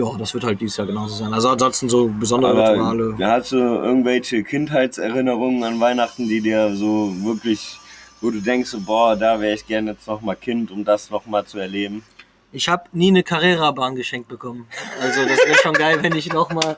ja, 0.00 0.16
das 0.18 0.32
wird 0.34 0.44
halt 0.44 0.60
dieses 0.60 0.76
Jahr 0.76 0.86
genauso 0.86 1.14
sein. 1.14 1.32
Also 1.34 1.48
ansonsten 1.48 1.88
so 1.88 2.08
besondere 2.08 2.52
Aber 2.52 2.72
Rituale. 2.72 3.14
hast 3.20 3.52
du 3.52 3.56
irgendwelche 3.56 4.42
Kindheitserinnerungen 4.42 5.62
an 5.64 5.80
Weihnachten, 5.80 6.28
die 6.28 6.40
dir 6.40 6.74
so 6.74 7.12
wirklich, 7.24 7.78
wo 8.20 8.30
du 8.30 8.40
denkst, 8.40 8.70
so, 8.70 8.80
boah, 8.80 9.16
da 9.16 9.40
wäre 9.40 9.54
ich 9.54 9.66
gerne 9.66 9.92
jetzt 9.92 10.06
noch 10.06 10.20
mal 10.20 10.34
Kind, 10.36 10.70
um 10.70 10.84
das 10.84 11.10
noch 11.10 11.26
mal 11.26 11.44
zu 11.44 11.58
erleben? 11.58 12.02
Ich 12.52 12.68
habe 12.68 12.84
nie 12.92 13.08
eine 13.08 13.22
Carrera-Bahn 13.22 13.94
geschenkt 13.94 14.28
bekommen. 14.28 14.66
Also 15.00 15.20
das 15.24 15.38
wäre 15.46 15.56
schon 15.62 15.72
geil, 15.74 15.98
wenn 16.02 16.16
ich 16.16 16.32
nochmal 16.32 16.76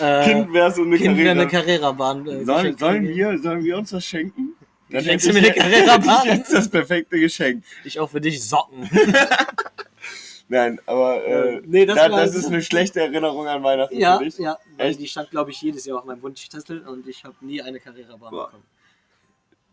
äh, 0.00 0.24
Kind 0.24 0.52
wäre 0.54 0.70
so 0.72 0.82
eine 0.82 0.96
kind. 0.96 1.50
Carrera-Bahn. 1.50 2.26
Äh, 2.26 2.44
Sollen, 2.46 2.78
sollen, 2.78 3.06
wir, 3.08 3.38
sollen 3.38 3.62
wir 3.62 3.76
uns 3.76 3.90
das 3.90 4.04
schenken? 4.06 4.54
Dann 4.88 5.04
Schenkst 5.04 5.28
du 5.28 5.32
mir 5.34 5.40
eine 5.40 5.52
Carrera-Bahn? 5.54 6.20
ich 6.26 6.32
jetzt 6.32 6.52
das 6.54 6.68
perfekte 6.70 7.20
Geschenk. 7.20 7.62
Ich 7.84 8.00
auch 8.00 8.08
für 8.10 8.20
dich 8.20 8.42
Socken. 8.42 8.88
Nein, 10.52 10.80
aber 10.84 11.24
äh, 11.24 11.54
Äh, 11.58 11.62
nee, 11.64 11.86
das 11.86 11.96
war- 11.96 12.08
das 12.10 12.34
ist 12.34 12.46
eine 12.46 12.60
schlechte 12.60 13.00
Erinnerung 13.00 13.46
an 13.46 13.62
Weihnachten 13.62 13.96
ja, 13.96 14.18
für 14.18 14.24
dich. 14.24 14.36
ja. 14.38 14.58
Weil 14.76 14.88
Echt? 14.90 14.98
die 15.00 15.06
stand, 15.06 15.30
glaube 15.30 15.52
ich, 15.52 15.62
jedes 15.62 15.84
Jahr 15.86 15.98
auf 15.98 16.04
meinem 16.04 16.20
Wunschzettel 16.22 16.80
und 16.88 17.06
ich 17.06 17.22
habe 17.24 17.36
nie 17.40 17.62
eine 17.62 17.78
Carrera-Bahn 17.78 18.30
bekommen. 18.32 18.64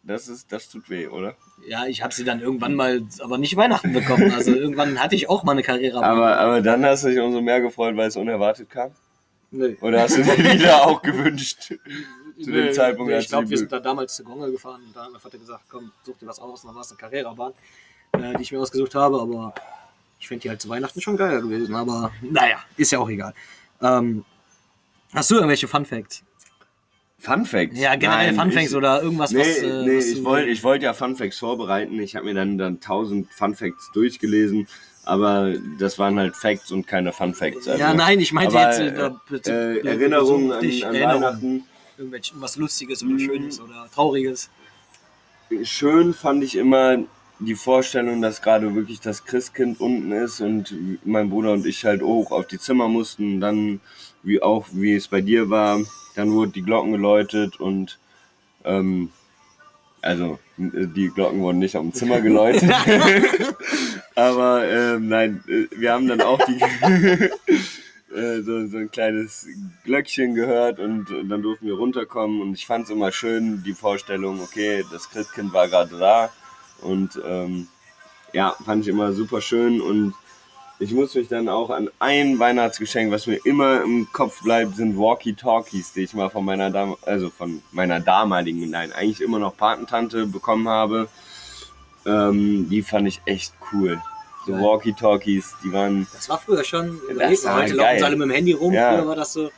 Das, 0.04 0.28
ist, 0.30 0.52
das 0.54 0.70
tut 0.70 0.90
weh, 0.90 1.08
oder? 1.08 1.36
Ja, 1.68 1.86
ich 1.88 2.02
habe 2.04 2.14
sie 2.14 2.24
dann 2.24 2.40
irgendwann 2.40 2.76
mal, 2.76 3.02
aber 3.22 3.38
nicht 3.40 3.58
Weihnachten 3.58 3.92
bekommen. 3.92 4.32
Also 4.32 4.52
irgendwann 4.56 5.02
hatte 5.02 5.16
ich 5.16 5.28
auch 5.30 5.44
mal 5.44 5.54
eine 5.54 5.64
Carrera-Bahn. 5.64 6.04
Aber, 6.18 6.38
aber 6.38 6.62
dann 6.62 6.86
hast 6.86 7.04
du 7.04 7.10
dich 7.10 7.20
umso 7.20 7.42
mehr 7.42 7.60
gefreut, 7.60 7.98
weil 7.98 8.08
es 8.08 8.16
unerwartet 8.16 8.70
kam? 8.70 8.92
Nö. 9.50 9.76
Oder 9.82 10.02
hast 10.04 10.16
du 10.18 10.22
dir 10.24 10.38
wieder 10.38 10.86
auch 10.86 11.02
gewünscht? 11.02 11.74
Zu 12.40 12.52
dem 12.52 12.66
Nö, 12.66 12.72
Zeitpunkt, 12.72 13.10
nee, 13.10 13.16
als 13.16 13.24
ich 13.26 13.30
glaube, 13.32 13.46
die- 13.46 13.50
wir 13.52 13.58
sind 13.58 13.72
da 13.72 13.80
damals 13.80 14.16
zu 14.16 14.24
Gongel 14.24 14.52
gefahren 14.52 14.84
und 14.86 14.96
da 14.96 15.06
hat 15.06 15.12
mein 15.12 15.20
Vater 15.20 15.40
gesagt, 15.40 15.64
komm, 15.70 15.92
such 16.04 16.18
dir 16.20 16.28
was 16.28 16.38
aus. 16.40 16.62
Und 16.64 16.68
dann 16.68 16.76
war 16.76 16.84
es 16.84 16.92
eine 16.92 16.98
Carrera-Bahn, 17.00 17.54
äh, 18.14 18.36
die 18.38 18.44
ich 18.44 18.52
mir 18.52 18.60
ausgesucht 18.62 18.94
habe, 18.94 19.20
aber 19.20 19.56
ich 20.20 20.28
fände 20.28 20.44
die 20.44 20.50
halt 20.50 20.62
zu 20.62 20.70
Weihnachten 20.70 21.02
schon 21.02 21.18
geiler 21.18 21.42
gewesen. 21.42 21.76
Aber 21.76 22.12
naja, 22.22 22.58
ist 22.76 22.92
ja 22.92 23.00
auch 23.00 23.10
egal. 23.10 23.34
Ähm, 23.82 24.26
hast 25.14 25.30
du 25.32 25.36
irgendwelche 25.36 25.68
Fun 25.68 25.86
Facts? 25.86 26.24
Fun 27.20 27.46
Facts? 27.46 27.80
Ja, 27.80 27.96
generell 27.96 28.32
Nein, 28.34 28.36
Fun 28.36 28.52
Facts 28.52 28.72
ich, 28.72 28.76
oder 28.76 29.02
irgendwas, 29.02 29.32
Nee, 29.32 29.40
was. 29.40 29.58
äh, 29.58 29.84
nee 29.86 29.98
was 29.98 30.06
ich 30.06 30.24
wollte 30.24 30.64
wollt 30.64 30.84
ja 30.84 30.94
Fun 30.94 31.16
Facts 31.16 31.40
vorbereiten. 31.40 32.00
Ich 32.00 32.16
habe 32.16 32.26
mir 32.26 32.34
dann, 32.36 32.58
dann 32.58 32.76
1000 32.76 33.32
Fun 33.32 33.56
Facts 33.56 33.92
durchgelesen, 33.94 34.68
aber 35.04 35.54
das 35.80 35.98
waren 35.98 36.20
halt 36.20 36.36
Facts 36.36 36.72
und 36.72 36.86
keine 36.86 37.12
Fun 37.14 37.34
Facts. 37.34 37.68
Also, 37.68 37.80
Ja, 37.82 37.94
nein, 37.94 38.20
ich 38.20 38.34
meinte 38.34 38.58
aber, 38.58 38.70
jetzt 38.70 38.80
äh, 38.80 39.08
äh, 39.08 39.12
bezogen 39.30 39.88
Erinnerungen 39.88 40.52
an, 40.52 40.60
an 40.60 40.64
Erinnerungen. 40.64 41.22
Weihnachten. 41.24 41.64
Irgendwelch, 41.98 42.34
was 42.36 42.56
Lustiges 42.58 43.04
oder. 43.04 43.18
Schönes 43.18 43.60
oder 43.60 43.90
Trauriges. 43.94 44.52
Schön 45.64 46.14
fand 46.14 46.44
ich 46.44 46.56
immer 46.56 47.00
die 47.40 47.56
Vorstellung, 47.56 48.22
dass 48.22 48.42
gerade 48.42 48.74
wirklich 48.74 49.00
das 49.00 49.26
Christkind 49.26 49.80
unten 49.80 50.12
ist 50.12 50.42
und 50.42 50.74
mein 51.06 51.30
Bruder 51.30 51.54
und 51.54 51.66
ich 51.66 51.86
halt 51.86 52.02
hoch 52.02 52.32
auf 52.32 52.48
die 52.48 52.60
Zimmer 52.60 52.88
mussten. 52.88 53.40
Dann, 53.40 53.80
wie 54.24 54.42
auch 54.42 54.66
wie 54.72 54.96
es 54.96 55.08
bei 55.08 55.22
dir 55.22 55.50
war, 55.50 55.80
dann 56.16 56.32
wurden 56.32 56.54
die 56.54 56.64
Glocken 56.64 56.94
geläutet 56.94 57.60
und 57.60 58.00
ähm, 58.66 59.12
also 60.02 60.40
die 60.58 61.10
Glocken 61.10 61.42
wurden 61.42 61.60
nicht 61.60 61.76
am 61.76 61.94
Zimmer 61.94 62.22
geläutet. 62.22 62.72
Aber 64.16 64.68
ähm, 64.68 65.08
nein, 65.08 65.44
äh, 65.48 65.68
wir 65.78 65.94
haben 65.94 66.08
dann 66.08 66.22
auch 66.22 66.44
die 66.46 66.60
äh, 68.16 68.42
so, 68.42 68.66
so 68.66 68.78
ein 68.78 68.90
kleines 68.90 69.48
Glöckchen 69.84 70.34
gehört 70.34 70.80
und, 70.80 71.12
und 71.12 71.30
dann 71.30 71.44
durften 71.44 71.68
wir 71.68 71.76
runterkommen 71.76 72.42
und 72.42 72.54
ich 72.56 72.66
fand 72.66 72.86
es 72.86 72.90
immer 72.90 73.12
schön, 73.12 73.62
die 73.64 73.74
Vorstellung, 73.74 74.42
okay, 74.42 74.84
das 74.92 75.10
Christkind 75.10 75.54
war 75.54 75.68
gerade 75.68 76.00
da 76.00 76.32
und 76.82 77.22
ähm, 77.26 77.68
ja, 78.34 78.56
fand 78.66 78.84
ich 78.84 78.88
immer 78.90 79.14
super 79.14 79.42
schön 79.42 79.82
und 79.82 80.14
ich 80.80 80.92
muss 80.94 81.16
mich 81.16 81.28
dann 81.28 81.50
auch 81.50 81.72
an 81.72 81.90
ein 82.00 82.38
Weihnachtsgeschenk, 82.38 83.12
was 83.12 83.26
mir 83.26 83.40
immer 83.46 83.82
im 83.82 84.08
Kopf 84.14 84.44
bleibt, 84.44 84.76
sind 84.76 84.98
Walkie-Talkies, 84.98 85.94
die 85.94 86.02
ich 86.02 86.14
mal 86.14 86.30
von 86.30 86.46
meiner 86.46 86.70
Dam 86.70 86.96
also 87.04 87.30
von 87.30 87.64
meiner 87.72 88.00
damaligen, 88.00 88.70
nein, 88.70 88.92
eigentlich 88.92 89.22
immer 89.22 89.40
noch 89.40 89.58
Patentante 89.58 90.28
bekommen 90.28 90.68
habe. 90.70 91.08
Ähm, 92.06 92.70
die 92.70 92.84
fand 92.84 93.08
ich 93.08 93.22
echt 93.26 93.54
cool. 93.74 94.00
So. 94.46 94.54
Walkie-Talkies, 94.54 95.56
die 95.64 95.74
waren 95.74 96.08
Das 96.14 96.30
war 96.30 96.38
früher 96.40 96.64
schon 96.64 97.00
Das 97.18 97.44
war 97.44 97.56
Heute 97.56 97.76
geil. 97.76 97.78
laufen 97.78 98.00
sie 98.00 98.06
alle 98.06 98.16
mit 98.16 98.30
dem 98.30 98.32
Handy 98.32 98.52
rum. 98.54 98.74
Ja. 98.74 98.94
Früher 98.94 99.08
war 99.08 99.16
das 99.16 99.34
so. 99.34 99.50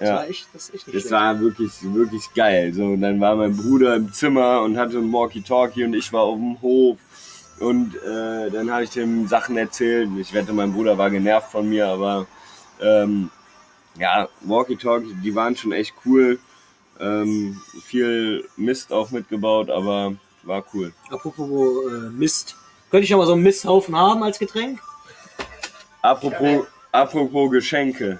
Das 0.00 0.08
Ja. 0.08 0.14
war 0.16 0.28
echt, 0.28 0.48
das 0.52 0.62
ist 0.64 0.74
echt 0.74 0.86
nicht 0.86 0.96
Das 0.96 1.02
schlecht. 1.02 1.12
war 1.12 1.40
wirklich, 1.40 1.70
wirklich 1.82 2.34
geil. 2.34 2.72
So, 2.74 2.84
und 2.86 3.02
dann 3.02 3.20
war 3.20 3.36
mein 3.36 3.56
Bruder 3.56 3.94
im 3.96 4.12
Zimmer 4.12 4.62
und 4.62 4.76
hatte 4.78 4.96
ein 4.98 5.12
Walkie-Talkie 5.12 5.84
und 5.84 5.94
ich 5.94 6.12
war 6.12 6.22
auf 6.22 6.36
dem 6.38 6.60
Hof. 6.62 6.98
Und 7.60 7.94
äh, 7.96 8.50
dann 8.50 8.70
habe 8.72 8.84
ich 8.84 8.90
dem 8.90 9.28
Sachen 9.28 9.56
erzählt. 9.58 10.08
Ich 10.18 10.32
wette, 10.32 10.52
mein 10.54 10.72
Bruder 10.72 10.96
war 10.96 11.10
genervt 11.10 11.52
von 11.52 11.68
mir, 11.68 11.86
aber 11.88 12.26
ähm, 12.80 13.30
ja, 13.98 14.26
Walkie-Talkie, 14.40 15.14
die 15.22 15.34
waren 15.34 15.54
schon 15.54 15.72
echt 15.72 15.92
cool. 16.06 16.38
Ähm, 16.98 17.60
viel 17.84 18.48
Mist 18.56 18.92
auch 18.92 19.10
mitgebaut, 19.10 19.68
aber 19.70 20.14
war 20.44 20.64
cool. 20.72 20.92
Apropos 21.10 21.84
äh, 21.92 22.08
Mist. 22.10 22.56
Könnte 22.90 23.04
ich 23.04 23.10
noch 23.10 23.18
mal 23.18 23.26
so 23.26 23.34
einen 23.34 23.42
Misthaufen 23.42 23.94
haben 23.96 24.22
als 24.22 24.38
Getränk? 24.38 24.80
Apropos, 26.02 26.66
apropos 26.92 27.50
Geschenke. 27.50 28.18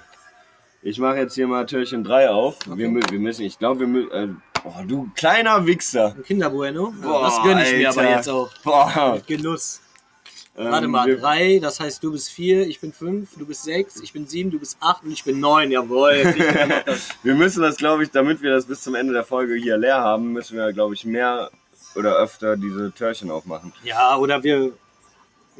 Ich 0.83 0.97
mache 0.99 1.17
jetzt 1.17 1.35
hier 1.35 1.47
mal 1.47 1.65
Türchen 1.65 2.03
3 2.03 2.29
auf. 2.29 2.57
Wir, 2.65 2.87
mü- 2.89 3.11
wir 3.11 3.19
müssen, 3.19 3.43
ich 3.43 3.59
glaube, 3.59 3.81
wir 3.81 3.87
müssen. 3.87 4.11
Äh, 4.11 4.27
oh, 4.63 4.73
du 4.87 5.09
kleiner 5.15 5.65
Wichser. 5.67 6.15
Kinderbueno? 6.25 6.93
Boah, 7.01 7.21
das 7.25 7.43
gönne 7.43 7.63
ich 7.69 7.77
mir 7.77 7.89
aber 7.89 8.01
Alter. 8.01 8.15
jetzt 8.15 8.29
auch. 8.29 8.49
Boah. 8.63 9.13
Mit 9.15 9.27
Genuss. 9.27 9.81
Ähm, 10.57 10.71
Warte 10.71 10.87
mal, 10.87 11.05
wir- 11.07 11.17
drei, 11.17 11.59
das 11.61 11.79
heißt 11.79 12.03
du 12.03 12.11
bist 12.11 12.29
vier, 12.29 12.67
ich 12.67 12.79
bin 12.81 12.91
fünf, 12.91 13.37
du 13.37 13.45
bist 13.45 13.63
sechs, 13.63 14.01
ich 14.01 14.11
bin 14.11 14.27
sieben, 14.27 14.51
du 14.51 14.59
bist 14.59 14.77
acht 14.81 15.03
und 15.03 15.11
ich 15.11 15.23
bin 15.23 15.39
neun. 15.39 15.71
Jawohl. 15.71 16.13
Wir 17.23 17.35
müssen 17.35 17.61
das, 17.61 17.77
glaube 17.77 18.03
ich, 18.03 18.11
damit 18.11 18.41
wir 18.41 18.51
das 18.51 18.65
bis 18.65 18.81
zum 18.81 18.95
Ende 18.95 19.13
der 19.13 19.23
Folge 19.23 19.53
hier 19.55 19.77
leer 19.77 20.01
haben, 20.01 20.33
müssen 20.33 20.57
wir, 20.57 20.73
glaube 20.73 20.93
ich, 20.95 21.05
mehr 21.05 21.49
oder 21.95 22.15
öfter 22.17 22.57
diese 22.57 22.91
Türchen 22.91 23.29
aufmachen. 23.31 23.71
ja, 23.83 24.17
oder 24.17 24.43
wir. 24.43 24.71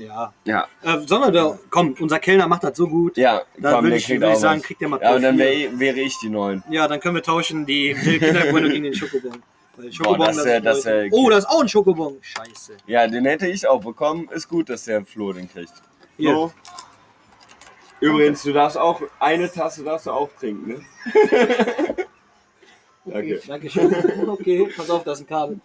Ja. 0.06 0.34
Ja, 0.46 0.68
Äh, 0.84 1.00
sollen 1.06 1.22
wir 1.22 1.32
da. 1.32 1.60
Komm, 1.70 1.96
unser 2.00 2.20
Kellner 2.20 2.48
macht 2.48 2.64
das 2.64 2.76
so 2.78 2.88
gut. 2.88 3.18
ja, 3.18 3.42
Da 3.58 3.74
komm, 3.74 3.84
würde 3.86 3.98
ich, 3.98 4.10
würd 4.10 4.24
ich 4.34 4.38
sagen, 4.38 4.60
was. 4.60 4.66
kriegt 4.68 4.82
der 4.82 4.90
mal 4.90 5.00
Ja, 5.02 5.16
und 5.16 5.22
dann 5.22 5.38
vier. 5.38 5.72
wär, 5.72 5.80
wäre 5.80 6.00
ich 6.00 6.18
die 6.20 6.30
Neun. 6.30 6.64
Ja, 6.70 6.88
dann 6.88 7.00
können 7.00 7.16
wir 7.16 7.24
tauschen 7.24 7.66
die, 7.66 7.94
Kinderbueno 7.94 8.68
gegen 8.70 8.84
den 8.86 8.94
Schokobon. 8.96 9.42
Weil 9.78 9.92
Schokobon, 9.94 10.18
Boah, 10.18 10.28
das 10.28 10.38
ist 10.38 10.66
das 10.66 10.86
wär- 10.86 11.08
Oh, 11.12 11.30
das 11.30 11.40
ist 11.46 11.50
auch 11.50 11.62
ein 11.62 11.70
Schokobon. 11.70 12.18
Scheiße. 12.22 12.78
Ja, 12.88 13.08
den 13.08 13.26
hätte 13.26 13.48
ich 13.48 13.68
auch 13.68 13.82
bekommen. 13.82 14.28
Ist 14.32 14.48
gut, 14.50 14.70
dass 14.70 14.86
der 14.86 15.06
Flo 15.06 15.32
den 15.34 15.50
kriegt. 15.50 15.72
Hier. 16.18 16.32
Flo. 16.32 16.52
Übrigens, 18.00 18.42
du 18.42 18.52
darfst 18.52 18.78
auch, 18.80 19.02
eine 19.20 19.52
Tasse 19.52 19.84
darfst 19.84 20.08
du 20.08 20.12
auch 20.12 20.30
trinken, 20.40 20.68
ne? 20.68 20.82
Okay, 23.04 23.40
Danke. 23.40 23.42
danke 23.48 23.70
schön. 23.70 24.30
Okay, 24.30 24.70
pass 24.78 24.90
auf, 24.92 25.04
da 25.04 25.14
ist 25.14 25.22
ein 25.22 25.28
Kabel. 25.28 25.60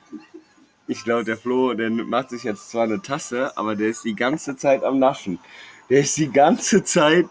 Ich 0.88 1.02
glaube, 1.04 1.24
der 1.24 1.36
Flo, 1.36 1.74
der 1.74 1.90
macht 1.90 2.30
sich 2.30 2.44
jetzt 2.44 2.70
zwar 2.70 2.84
eine 2.84 3.02
Tasse, 3.02 3.56
aber 3.56 3.74
der 3.74 3.88
ist 3.88 4.04
die 4.04 4.14
ganze 4.14 4.56
Zeit 4.56 4.84
am 4.84 4.98
Naschen. 4.98 5.38
Der 5.90 6.00
ist 6.00 6.16
die 6.16 6.30
ganze 6.30 6.84
Zeit 6.84 7.26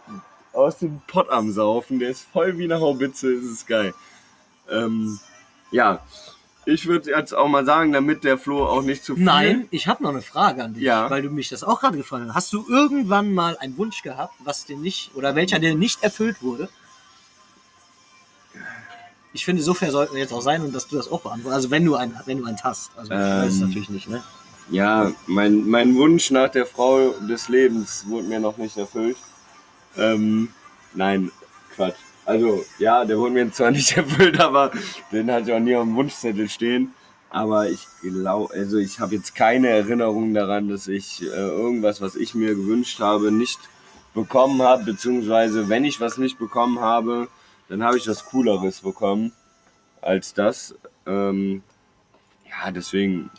aus 0.53 0.79
dem 0.79 1.01
Pott 1.07 1.29
am 1.29 1.51
Saufen. 1.51 1.99
Der 1.99 2.09
ist 2.09 2.25
voll 2.31 2.57
wie 2.57 2.65
eine 2.65 2.79
Haubitze. 2.79 3.35
Das 3.35 3.45
ist 3.45 3.67
geil. 3.67 3.93
Ähm, 4.69 5.19
ja, 5.71 5.99
ich 6.65 6.87
würde 6.87 7.11
jetzt 7.11 7.33
auch 7.33 7.47
mal 7.47 7.65
sagen, 7.65 7.93
damit 7.93 8.23
der 8.23 8.37
Flo 8.37 8.65
auch 8.65 8.81
nicht 8.81 9.03
zu 9.03 9.15
viel. 9.15 9.23
Nein, 9.23 9.67
ich 9.71 9.87
habe 9.87 10.01
noch 10.03 10.09
eine 10.09 10.21
Frage 10.21 10.63
an 10.63 10.73
dich, 10.73 10.83
Ja. 10.83 11.09
weil 11.09 11.21
du 11.21 11.29
mich 11.29 11.47
das 11.49 11.63
auch 11.63 11.79
gerade 11.79 11.97
gefragt 11.97 12.25
hast. 12.27 12.35
Hast 12.35 12.53
du 12.53 12.65
irgendwann 12.67 13.33
mal 13.33 13.57
einen 13.57 13.77
Wunsch 13.77 14.01
gehabt, 14.01 14.33
was 14.39 14.65
dir 14.65 14.75
nicht 14.77 15.11
oder 15.15 15.35
welcher 15.35 15.59
dir 15.59 15.75
nicht 15.75 16.03
erfüllt 16.03 16.41
wurde? 16.41 16.67
Ich 19.35 19.43
finde, 19.43 19.61
so 19.61 19.73
fair 19.73 19.91
sollten 19.91 20.13
wir 20.13 20.21
jetzt 20.21 20.31
auch 20.31 20.41
sein 20.41 20.61
und 20.61 20.73
dass 20.73 20.87
du 20.87 20.95
das 20.95 21.11
auch 21.11 21.19
beantwortest. 21.19 21.55
Also 21.55 21.71
wenn 21.71 21.83
du 21.83 21.95
einen, 21.95 22.17
wenn 22.25 22.37
du 22.39 22.45
einen 22.45 22.57
hast. 22.63 22.91
Also 22.97 23.11
ich 23.11 23.19
weiß 23.19 23.53
es 23.53 23.59
Ähm, 23.59 23.67
natürlich 23.67 23.89
nicht, 23.89 24.07
ne? 24.09 24.23
Ja, 24.71 25.11
mein, 25.27 25.67
mein 25.67 25.93
Wunsch 25.95 26.31
nach 26.31 26.49
der 26.49 26.65
Frau 26.65 27.09
des 27.29 27.49
Lebens 27.49 28.05
wurde 28.07 28.27
mir 28.27 28.39
noch 28.39 28.57
nicht 28.57 28.77
erfüllt. 28.77 29.17
Ähm, 29.97 30.47
nein, 30.93 31.31
Quatsch. 31.75 31.97
Also, 32.25 32.65
ja, 32.79 33.03
der 33.03 33.19
wurde 33.19 33.33
mir 33.33 33.51
zwar 33.51 33.71
nicht 33.79 33.95
erfüllt, 33.97 34.39
aber 34.39 34.71
den 35.11 35.29
hatte 35.29 35.49
ich 35.51 35.53
auch 35.53 35.59
nie 35.59 35.75
auf 35.75 35.83
dem 35.83 35.95
Wunschzettel 35.97 36.47
stehen. 36.47 36.93
Aber 37.29 37.69
ich 37.69 37.85
glaube, 38.01 38.53
also 38.53 38.77
ich 38.77 39.01
habe 39.01 39.15
jetzt 39.15 39.35
keine 39.35 39.67
Erinnerung 39.67 40.33
daran, 40.33 40.69
dass 40.69 40.87
ich 40.87 41.21
äh, 41.21 41.25
irgendwas, 41.25 41.99
was 41.99 42.15
ich 42.15 42.33
mir 42.35 42.55
gewünscht 42.55 43.01
habe, 43.01 43.33
nicht 43.33 43.59
bekommen 44.13 44.61
habe. 44.61 44.85
Beziehungsweise, 44.85 45.67
wenn 45.67 45.83
ich 45.83 45.99
was 45.99 46.17
nicht 46.17 46.39
bekommen 46.39 46.79
habe, 46.79 47.27
dann 47.69 47.83
habe 47.83 47.97
ich 47.97 48.07
was 48.07 48.25
Cooleres 48.25 48.81
bekommen 48.81 49.31
als 50.01 50.33
das. 50.33 50.75
Ähm, 51.05 51.63
ja, 52.47 52.71
deswegen 52.71 53.29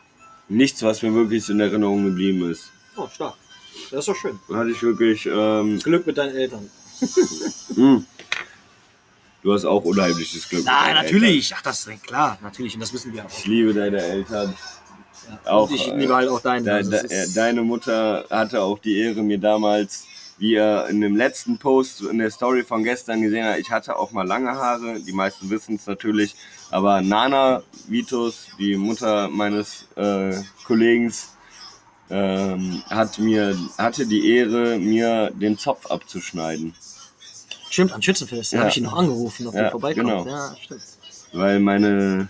nichts, 0.49 0.83
was 0.83 1.03
mir 1.03 1.15
wirklich 1.15 1.49
in 1.49 1.61
Erinnerung 1.61 2.05
geblieben 2.05 2.51
ist. 2.51 2.71
Oh, 2.97 3.09
stark. 3.09 3.35
Das 3.91 4.01
ist 4.01 4.09
doch 4.09 4.17
schön. 4.17 4.39
Da 4.49 4.57
hatte 4.57 4.71
ich 4.71 4.83
wirklich. 4.83 5.27
Ähm, 5.27 5.79
Glück 5.81 6.07
mit 6.07 6.19
deinen 6.19 6.35
Eltern. 6.35 6.71
mh. 7.77 8.03
du 9.43 9.53
hast 9.53 9.65
auch 9.65 9.85
unheimliches 9.85 10.49
Glück. 10.49 10.65
deinen 10.65 10.95
natürlich. 10.95 11.55
Ach, 11.55 11.63
das 11.63 11.87
ist 11.87 12.03
klar. 12.03 12.39
Natürlich. 12.43 12.75
Und 12.75 12.81
das 12.81 12.93
wissen 12.93 13.13
wir 13.13 13.25
auch. 13.25 13.29
Eltern. 13.29 13.39
Ich 13.39 13.47
liebe 13.47 13.75
deine 13.75 14.03
Eltern. 14.03 14.55
Ja. 15.45 15.53
Auch, 15.53 15.71
ich 15.71 15.87
liebe 15.93 16.15
halt 16.15 16.29
auch 16.29 16.41
deine. 16.41 16.85
De, 16.85 17.07
de, 17.07 17.33
deine 17.35 17.63
Mutter 17.63 18.25
hatte 18.31 18.63
auch 18.63 18.79
die 18.79 18.99
Ehre, 18.99 19.23
mir 19.23 19.39
damals, 19.39 20.07
wie 20.39 20.53
ihr 20.53 20.87
in 20.91 21.01
dem 21.01 21.17
letzten 21.17 21.59
Post 21.59 22.03
in 22.03 22.19
der 22.19 22.31
Story 22.31 22.63
von 22.63 22.85
gestern 22.85 23.23
gesehen 23.23 23.47
habt, 23.47 23.59
ich 23.59 23.71
hatte 23.71 23.97
auch 23.97 24.13
mal 24.13 24.27
lange 24.27 24.51
Haare. 24.53 25.01
Die 25.01 25.13
meisten 25.13 25.49
wissen 25.51 25.77
es 25.77 25.87
natürlich. 25.87 26.35
Aber 26.71 27.01
Nana 27.01 27.63
Vitus, 27.89 28.49
die 28.59 28.77
Mutter 28.77 29.29
meines 29.29 29.87
äh, 29.97 30.35
Kollegen, 30.67 31.13
ähm, 32.11 32.83
hat 32.89 33.19
mir, 33.19 33.57
hatte 33.79 34.07
die 34.07 34.31
Ehre, 34.37 34.79
mir 34.79 35.31
den 35.35 35.59
Zopf 35.59 35.87
abzuschneiden. 35.87 36.75
Stimmt, 37.71 37.93
an 37.93 38.03
Schützenfest. 38.03 38.53
Da 38.53 38.57
Ja. 38.57 38.61
habe 38.63 38.71
ich 38.71 38.77
ihn 38.77 38.85
noch 38.85 38.97
angerufen, 38.97 39.47
ob 39.49 39.55
Ja, 39.55 39.63
der 39.63 39.71
vorbeikommt. 39.73 40.07
genau. 40.09 40.27
Ja, 40.27 40.55
stimmt. 40.63 40.83
Weil 41.33 41.59
meine 41.61 42.29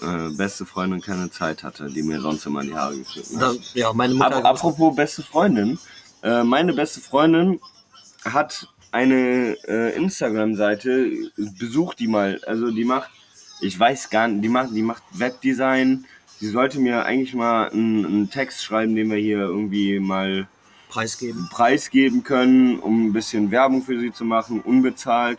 äh, 0.00 0.28
beste 0.36 0.64
Freundin 0.64 1.00
keine 1.00 1.30
Zeit 1.30 1.62
hatte, 1.64 1.90
die 1.90 2.02
mir 2.02 2.20
sonst 2.20 2.46
immer 2.46 2.62
die 2.62 2.74
Haare 2.74 2.96
geschnitten 2.98 3.40
hat. 3.40 3.56
Da, 3.56 3.60
ja, 3.74 3.92
meine 3.92 4.14
Mutter. 4.14 4.36
Ap 4.36 4.44
apropos 4.44 4.94
beste 4.94 5.22
Freundin. 5.22 5.78
Äh, 6.22 6.44
meine 6.44 6.72
beste 6.72 7.00
Freundin 7.00 7.60
hat 8.24 8.68
eine 8.92 9.56
äh, 9.68 9.94
Instagram-Seite, 9.96 11.10
besucht 11.58 11.98
die 11.98 12.08
mal. 12.08 12.40
Also 12.46 12.70
die 12.70 12.84
macht, 12.84 13.10
ich 13.60 13.78
weiß 13.78 14.10
gar 14.10 14.28
nicht, 14.28 14.44
die 14.44 14.48
macht, 14.48 14.70
die 14.74 14.82
macht 14.82 15.02
Webdesign. 15.12 16.04
Die 16.40 16.46
sollte 16.48 16.78
mir 16.78 17.04
eigentlich 17.04 17.34
mal 17.34 17.70
einen, 17.70 18.04
einen 18.04 18.30
Text 18.30 18.62
schreiben, 18.62 18.94
den 18.94 19.10
wir 19.10 19.16
hier 19.18 19.38
irgendwie 19.40 19.98
mal 20.00 20.46
preisgeben. 20.88 21.48
preisgeben 21.50 22.22
können, 22.24 22.78
um 22.78 23.06
ein 23.06 23.12
bisschen 23.12 23.50
Werbung 23.50 23.82
für 23.82 23.98
sie 23.98 24.12
zu 24.12 24.24
machen, 24.24 24.60
unbezahlt. 24.60 25.38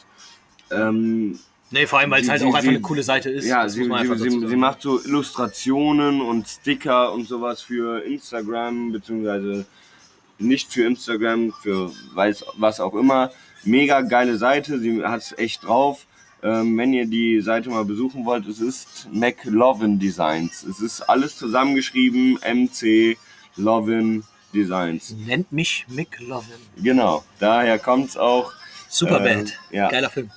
Ähm, 0.71 1.39
Nee, 1.69 1.85
vor 1.85 1.99
allem, 1.99 2.11
weil 2.11 2.21
es 2.21 2.27
Sie- 2.27 2.31
halt 2.31 2.39
sie- 2.41 2.45
auch 2.47 2.49
einfach 2.53 2.61
sie- 2.61 2.69
eine 2.69 2.81
coole 2.81 3.03
Seite 3.03 3.29
ist. 3.29 3.45
ja, 3.45 3.67
sie, 3.67 3.83
sie, 3.83 3.91
einfach 3.91 4.17
sie, 4.17 4.29
sie 4.29 4.55
macht 4.55 4.81
so 4.81 5.03
Illustrationen 5.03 6.21
und 6.21 6.47
Sticker 6.47 7.11
und 7.11 7.27
sowas 7.27 7.61
für 7.61 7.99
Instagram, 8.05 8.93
beziehungsweise 8.93 9.65
nicht 10.39 10.71
für 10.71 10.85
Instagram, 10.85 11.53
für 11.61 11.91
weiß 12.13 12.45
was 12.57 12.79
auch 12.79 12.93
immer. 12.95 13.31
Mega 13.63 14.01
geile 14.01 14.37
Seite, 14.37 14.79
sie 14.79 15.03
hat 15.03 15.21
es 15.21 15.37
echt 15.37 15.63
drauf. 15.65 16.05
Ähm, 16.43 16.77
wenn 16.77 16.93
ihr 16.93 17.07
die 17.07 17.41
Seite 17.41 17.69
mal 17.69 17.83
besuchen 17.83 18.23
wollt, 18.25 18.47
es 18.47 18.59
ist 18.59 19.07
McLovin 19.11 19.97
Designs. 19.99 20.63
Es 20.63 20.79
ist 20.79 21.01
alles 21.01 21.35
zusammengeschrieben, 21.35 22.37
MC 22.45 23.17
Lovin 23.55 24.23
Designs. 24.53 25.15
Nennt 25.25 25.51
mich 25.51 25.85
McLovin. 25.89 26.53
Genau, 26.77 27.23
daher 27.39 27.79
kommt 27.79 28.09
es 28.09 28.17
auch. 28.17 28.53
Superbad. 28.87 29.37
Ähm, 29.37 29.51
ja. 29.71 29.89
Geiler 29.89 30.09
Film. 30.11 30.29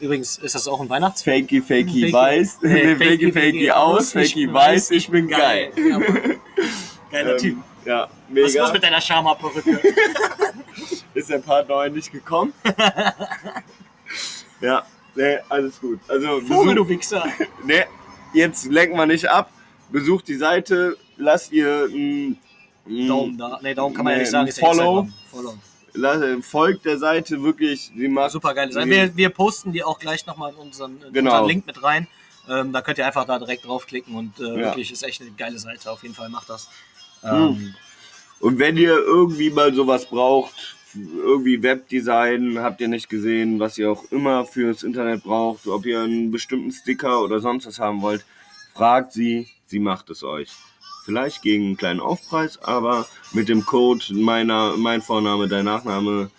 Übrigens 0.00 0.38
ist 0.38 0.54
das 0.54 0.66
auch 0.66 0.80
ein 0.80 0.88
Weihnachtsfilm. 0.88 1.42
Fakey, 1.42 1.60
fakey, 1.60 2.04
Fakey- 2.06 2.12
weiß, 2.12 2.58
Nee, 2.62 2.96
fakey, 2.96 3.32
fakey 3.32 3.70
aus, 3.70 4.12
fakey 4.12 4.52
weiß, 4.52 4.90
ich 4.92 5.08
bin 5.10 5.28
geil. 5.28 5.72
Ja, 5.76 5.98
Mann. 5.98 6.36
Geiler 7.10 7.36
Typ. 7.36 7.58
Ähm, 7.84 8.06
ja, 8.34 8.44
Was 8.44 8.52
mega. 8.52 8.64
los 8.64 8.72
mit 8.72 8.82
deiner 8.82 9.00
Schamhaarperücke? 9.00 9.80
Ist 11.14 11.30
der 11.30 11.38
Part 11.38 11.68
9 11.68 11.92
nicht 11.92 12.12
gekommen? 12.12 12.52
ja, 14.60 14.84
nee, 15.14 15.38
alles 15.48 15.80
gut. 15.80 16.00
Also, 16.08 16.40
Vogel, 16.42 16.74
du 16.74 16.88
Wichser. 16.88 17.24
nee, 17.64 17.84
jetzt 18.34 18.66
lenken 18.66 18.96
wir 18.96 19.06
nicht 19.06 19.28
ab. 19.28 19.50
Besucht 19.90 20.28
die 20.28 20.36
Seite, 20.36 20.96
lasst 21.16 21.50
ihr 21.52 21.86
ein, 21.90 22.38
ein 22.86 23.08
Daumen 23.08 23.38
da. 23.38 23.58
Nee, 23.62 23.74
Daumen 23.74 23.94
kann 23.94 24.04
man 24.04 24.12
ja 24.12 24.18
Nee, 24.18 24.22
nicht 24.24 24.30
sagen. 24.32 24.48
Ist 24.48 24.58
ja 24.60 24.66
Follow. 24.68 25.00
Instagram. 25.00 25.14
Follow. 25.30 25.58
la- 25.94 26.40
folgt 26.42 26.84
der 26.84 26.98
Seite 26.98 27.42
wirklich. 27.42 27.90
Sie 27.96 28.08
macht 28.08 28.32
Super 28.32 28.54
geile 28.54 28.72
sie- 28.72 28.84
Wir, 28.88 29.16
wir 29.16 29.30
posten 29.30 29.72
die 29.72 29.82
auch 29.82 29.98
gleich 29.98 30.26
nochmal 30.26 30.52
in 30.52 30.56
unseren, 30.58 31.00
in 31.02 31.12
Genau. 31.12 31.30
unseren 31.32 31.48
Link 31.48 31.66
mit 31.66 31.82
rein. 31.82 32.06
Ähm, 32.48 32.72
da 32.72 32.80
könnt 32.82 32.98
ihr 32.98 33.06
einfach 33.06 33.24
da 33.26 33.38
direkt 33.38 33.66
draufklicken 33.66 34.14
und 34.14 34.38
äh, 34.40 34.44
Ja. 34.44 34.56
wirklich 34.56 34.90
ist 34.92 35.02
echt 35.02 35.20
eine 35.20 35.30
geile 35.32 35.58
Seite. 35.58 35.90
Auf 35.90 36.02
jeden 36.02 36.14
Fall 36.14 36.28
macht 36.28 36.48
das. 36.50 36.68
Hm. 37.22 37.74
Und 38.40 38.58
wenn 38.58 38.76
ihr 38.76 38.96
irgendwie 38.96 39.50
mal 39.50 39.74
sowas 39.74 40.06
braucht, 40.06 40.76
irgendwie 40.94 41.62
Webdesign, 41.62 42.58
habt 42.60 42.80
ihr 42.80 42.88
nicht 42.88 43.08
gesehen, 43.08 43.60
was 43.60 43.78
ihr 43.78 43.90
auch 43.90 44.04
immer 44.10 44.44
fürs 44.46 44.82
Internet 44.82 45.22
braucht, 45.22 45.66
ob 45.66 45.86
ihr 45.86 46.00
einen 46.00 46.30
bestimmten 46.30 46.72
Sticker 46.72 47.22
oder 47.22 47.40
sonst 47.40 47.66
was 47.66 47.78
haben 47.78 48.02
wollt, 48.02 48.24
fragt 48.74 49.12
sie, 49.12 49.48
sie 49.66 49.80
macht 49.80 50.10
es 50.10 50.22
euch. 50.22 50.50
Vielleicht 51.04 51.42
gegen 51.42 51.64
einen 51.66 51.76
kleinen 51.76 52.00
Aufpreis, 52.00 52.58
aber 52.62 53.06
mit 53.32 53.48
dem 53.48 53.64
Code 53.64 54.04
meiner, 54.10 54.76
mein 54.76 55.02
Vorname, 55.02 55.48
dein 55.48 55.64
Nachname 55.64 56.30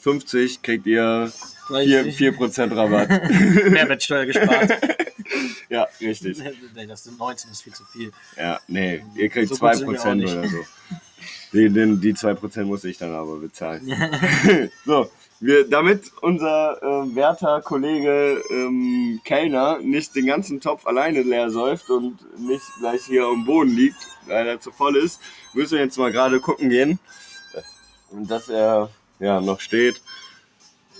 50 0.00 0.62
kriegt 0.62 0.86
ihr 0.86 1.32
4%, 1.68 2.12
4 2.12 2.72
Rabatt. 2.76 3.08
Mehrwertsteuer 3.70 4.26
gespart. 4.26 4.70
ja, 5.70 5.86
richtig. 6.00 6.38
nee, 6.74 6.86
das 6.86 7.04
sind 7.04 7.18
19, 7.18 7.48
das 7.50 7.58
ist 7.58 7.62
viel 7.62 7.72
zu 7.72 7.84
viel. 7.84 8.12
Ja, 8.36 8.60
nee, 8.68 9.02
ihr 9.14 9.28
kriegt 9.28 9.48
So 9.48 9.56
gut 9.56 9.76
sind 9.76 9.88
wir 9.88 10.00
auch 10.00 10.04
2% 10.06 10.14
nicht. 10.16 10.32
oder 10.32 10.48
so. 10.48 10.58
Die, 11.52 11.68
den, 11.68 12.00
die 12.00 12.14
2% 12.14 12.64
muss 12.64 12.84
ich 12.84 12.98
dann 12.98 13.12
aber 13.12 13.36
bezahlen. 13.36 13.82
so, 14.86 15.10
wir, 15.40 15.68
damit 15.68 16.10
unser 16.22 16.82
äh, 16.82 17.14
werter 17.14 17.60
Kollege 17.60 18.42
ähm, 18.50 19.20
Kellner 19.24 19.78
nicht 19.80 20.14
den 20.14 20.26
ganzen 20.26 20.60
Topf 20.60 20.86
alleine 20.86 21.22
leer 21.22 21.50
säuft 21.50 21.90
und 21.90 22.16
nicht 22.38 22.64
gleich 22.80 23.04
hier 23.04 23.24
am 23.26 23.44
Boden 23.44 23.76
liegt, 23.76 24.06
weil 24.26 24.46
er 24.46 24.60
zu 24.60 24.70
voll 24.70 24.96
ist, 24.96 25.20
müssen 25.52 25.74
wir 25.74 25.84
jetzt 25.84 25.98
mal 25.98 26.12
gerade 26.12 26.40
gucken 26.40 26.70
gehen, 26.70 26.98
und 28.12 28.30
dass 28.30 28.48
er 28.48 28.90
ja 29.18 29.40
noch 29.40 29.60
steht. 29.60 30.00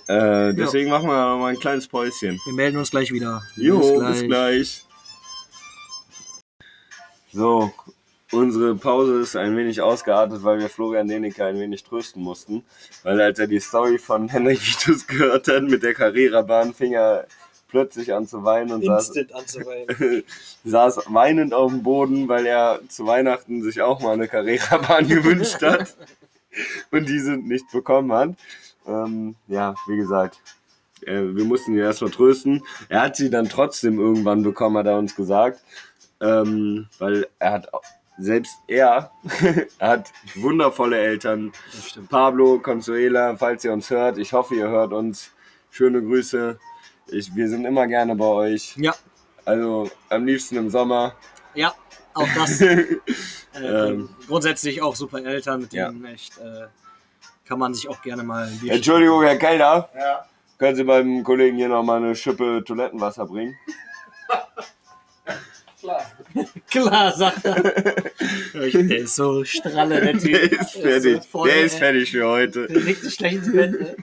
Äh, 0.08 0.52
deswegen 0.54 0.90
machen 0.90 1.06
wir 1.06 1.36
mal 1.36 1.52
ein 1.52 1.58
kleines 1.58 1.86
Päuschen. 1.86 2.38
Wir 2.44 2.54
melden 2.54 2.78
uns 2.78 2.90
gleich 2.90 3.12
wieder. 3.12 3.42
Jo, 3.56 4.00
bis 4.00 4.22
gleich. 4.22 4.84
So, 7.32 7.72
unsere 8.32 8.74
Pause 8.74 9.20
ist 9.20 9.36
ein 9.36 9.56
wenig 9.56 9.80
ausgeartet, 9.80 10.42
weil 10.42 10.58
wir 10.58 10.68
Florian 10.68 11.06
Denecke 11.06 11.44
ein 11.44 11.60
wenig 11.60 11.84
trösten 11.84 12.22
mussten. 12.22 12.64
Weil 13.02 13.20
als 13.20 13.38
er 13.38 13.46
die 13.46 13.60
Story 13.60 13.98
von 13.98 14.28
Henrik 14.28 14.60
Vitus 14.60 15.06
gehört 15.06 15.48
hat 15.48 15.62
mit 15.64 15.82
der 15.82 15.94
Carrera-Bahn, 15.94 16.74
fing 16.74 16.92
er 16.92 17.26
plötzlich 17.68 18.12
an 18.12 18.26
zu 18.26 18.44
weinen 18.44 18.72
und 18.72 18.84
saß, 18.84 19.12
saß 20.64 21.00
weinend 21.08 21.54
auf 21.54 21.70
dem 21.70 21.82
Boden, 21.82 22.28
weil 22.28 22.46
er 22.46 22.80
zu 22.88 23.06
Weihnachten 23.06 23.62
sich 23.62 23.80
auch 23.80 24.00
mal 24.00 24.12
eine 24.12 24.28
Carrera-Bahn 24.28 25.08
gewünscht 25.08 25.62
hat 25.62 25.96
und 26.90 27.08
diese 27.08 27.32
nicht 27.32 27.70
bekommen 27.70 28.12
hat. 28.12 28.30
Ähm, 28.86 29.36
ja, 29.46 29.74
wie 29.86 29.96
gesagt, 29.96 30.38
äh, 31.06 31.22
wir 31.34 31.44
mussten 31.44 31.72
ihn 31.72 31.80
erstmal 31.80 32.10
trösten. 32.10 32.62
Er 32.88 33.02
hat 33.02 33.16
sie 33.16 33.30
dann 33.30 33.48
trotzdem 33.48 33.98
irgendwann 33.98 34.42
bekommen, 34.42 34.76
hat 34.76 34.86
er 34.86 34.98
uns 34.98 35.14
gesagt. 35.14 35.62
Ähm, 36.20 36.86
weil 36.98 37.26
er 37.38 37.52
hat, 37.52 37.68
selbst 38.18 38.56
er, 38.68 39.10
hat 39.80 40.12
wundervolle 40.34 40.98
Eltern. 40.98 41.52
Pablo, 42.10 42.58
Consuela, 42.58 43.36
falls 43.36 43.64
ihr 43.64 43.72
uns 43.72 43.90
hört, 43.90 44.18
ich 44.18 44.32
hoffe, 44.32 44.54
ihr 44.54 44.68
hört 44.68 44.92
uns. 44.92 45.30
Schöne 45.70 46.02
Grüße. 46.02 46.58
Ich, 47.08 47.34
wir 47.34 47.48
sind 47.48 47.64
immer 47.64 47.86
gerne 47.86 48.14
bei 48.14 48.26
euch. 48.26 48.76
Ja, 48.76 48.94
Also 49.44 49.90
am 50.10 50.26
liebsten 50.26 50.56
im 50.56 50.70
Sommer. 50.70 51.14
ja, 51.54 51.72
auch 52.14 52.28
das. 52.36 52.60
Äh, 52.60 52.98
Ähm. 53.54 54.08
grundsätzlich 54.26 54.80
auch 54.82 54.94
super 54.96 55.22
Eltern, 55.24 55.60
mit 55.62 55.72
Ja. 55.74 55.88
denen 55.90 56.04
echt 56.06 56.38
äh, 56.38 56.66
kann 57.46 57.58
man 57.58 57.74
sich 57.74 57.88
auch 57.88 58.00
gerne 58.02 58.22
mal 58.22 58.46
ein 58.46 58.58
Bier 58.60 58.72
Entschuldigung, 58.72 59.22
Herr 59.22 59.36
Kellner. 59.36 59.88
Ja. 59.94 60.24
Können 60.58 60.76
Sie 60.76 60.84
beim 60.84 61.22
Kollegen 61.24 61.56
hier 61.56 61.68
noch 61.68 61.82
mal 61.82 61.96
eine 61.98 62.14
Schippe 62.14 62.62
Toilettenwasser 62.64 63.26
bringen? 63.26 63.54
Klar. 65.82 66.10
Klar, 66.70 67.16
sagt 67.16 67.44
er. 67.44 67.62
Der 68.54 68.98
ist 68.98 69.16
so 69.16 69.44
stralle, 69.44 70.00
der 70.00 70.12
Typ. 70.18 70.32
Der 70.32 70.52
ist 70.52 70.70
fertig. 70.72 71.16
so 71.16 71.28
voll, 71.28 71.48
Der 71.48 71.64
ist 71.64 71.76
fertig 71.76 72.10
für 72.12 72.26
heute. 72.26 72.66
Der 72.68 72.80
legt 72.80 73.02
sich 73.02 73.16
gleich 73.18 73.32
ins 73.34 73.52
Bett. 73.52 73.72
ne? 73.80 73.96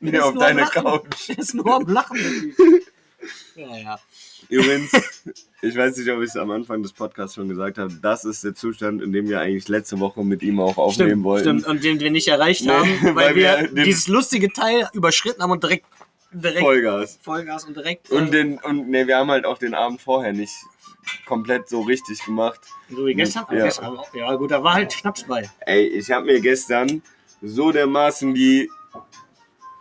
Ist 0.12 0.20
auf 0.20 0.34
nur 0.34 0.42
am 0.42 0.48
deine 0.48 0.60
Lachen. 0.62 0.82
Couch. 0.84 1.28
Der 1.28 1.38
ist 1.38 1.54
nur 1.54 1.74
am 1.74 1.86
Lachen, 1.86 2.16
der 2.18 2.56
Typ. 2.56 2.82
Ja, 3.56 3.76
ja. 3.78 3.98
Übrigens, 4.50 4.90
ich 5.62 5.74
weiß 5.76 5.96
nicht, 5.96 6.10
ob 6.10 6.18
ich 6.20 6.28
es 6.28 6.36
am 6.36 6.50
Anfang 6.50 6.82
des 6.82 6.92
Podcasts 6.92 7.34
schon 7.36 7.48
gesagt 7.48 7.78
habe, 7.78 7.90
das 8.02 8.26
ist 8.26 8.44
der 8.44 8.54
Zustand, 8.54 9.00
in 9.00 9.12
dem 9.12 9.28
wir 9.28 9.40
eigentlich 9.40 9.66
letzte 9.68 9.98
Woche 10.00 10.22
mit 10.22 10.42
ihm 10.42 10.60
auch 10.60 10.76
aufnehmen 10.76 11.08
Stimmt, 11.10 11.24
wollten. 11.24 11.58
stimmt. 11.60 11.66
Und 11.66 11.84
den 11.84 12.00
wir 12.00 12.10
nicht 12.10 12.28
erreicht 12.28 12.64
Nee, 12.66 12.70
haben, 12.70 13.14
weil, 13.14 13.14
weil 13.14 13.34
wir, 13.36 13.84
dieses 13.84 14.06
lustige 14.08 14.52
Teil 14.52 14.88
überschritten 14.92 15.42
haben 15.42 15.52
und 15.52 15.62
direkt, 15.62 15.86
direkt 16.34 16.60
Vollgas. 16.60 17.18
Vollgas 17.22 17.64
und 17.64 17.76
direkt. 17.76 18.10
Und, 18.10 18.28
äh, 18.28 18.30
den, 18.30 18.58
und 18.58 18.88
nee, 18.88 19.06
wir 19.06 19.18
haben 19.18 19.30
halt 19.30 19.46
auch 19.46 19.58
den 19.58 19.74
Abend 19.74 20.00
vorher 20.00 20.32
nicht 20.32 20.54
komplett 21.26 21.68
so 21.68 21.82
richtig 21.82 22.24
gemacht. 22.24 22.60
so 22.90 23.06
wie 23.06 23.14
gestern. 23.14 23.46
Ja. 23.50 23.64
gestern 23.64 23.98
ja, 24.14 24.34
gut, 24.34 24.50
da 24.50 24.62
war 24.62 24.74
halt 24.74 24.92
Schnaps 24.92 25.24
bei. 25.24 25.48
Ey, 25.60 25.86
ich 25.86 26.10
habe 26.10 26.26
mir 26.26 26.40
gestern 26.40 27.02
so 27.42 27.72
dermaßen 27.72 28.34
die 28.34 28.70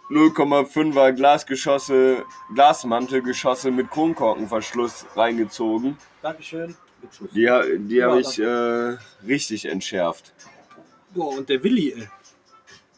0,5er 0.10 1.14
Glasgeschosse, 1.14 2.26
Glasmantelgeschosse 2.54 3.72
mit 3.72 3.90
Kronkorkenverschluss 3.90 5.06
reingezogen. 5.16 5.98
Dankeschön. 6.22 6.76
Die, 7.34 7.50
die 7.80 8.04
habe 8.04 8.22
ich 8.22 8.40
äh, 8.40 8.98
richtig 9.28 9.66
entschärft. 9.66 10.34
Boah, 11.14 11.38
und 11.38 11.50
der 11.50 11.64
Willi, 11.64 11.94
ey. 11.94 12.08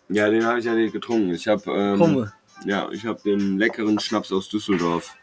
Ja, 0.10 0.30
den 0.30 0.46
habe 0.46 0.60
ich 0.60 0.66
ja 0.66 0.74
nicht 0.74 0.94
getrunken. 0.94 1.32
Ich 1.32 1.48
habe 1.48 1.72
ähm, 1.72 1.98
Krumme. 1.98 2.34
Ja, 2.64 2.90
ich 2.92 3.06
habe 3.06 3.20
den 3.24 3.58
leckeren 3.58 4.00
Schnaps 4.00 4.32
aus 4.32 4.48
Düsseldorf 4.50 5.16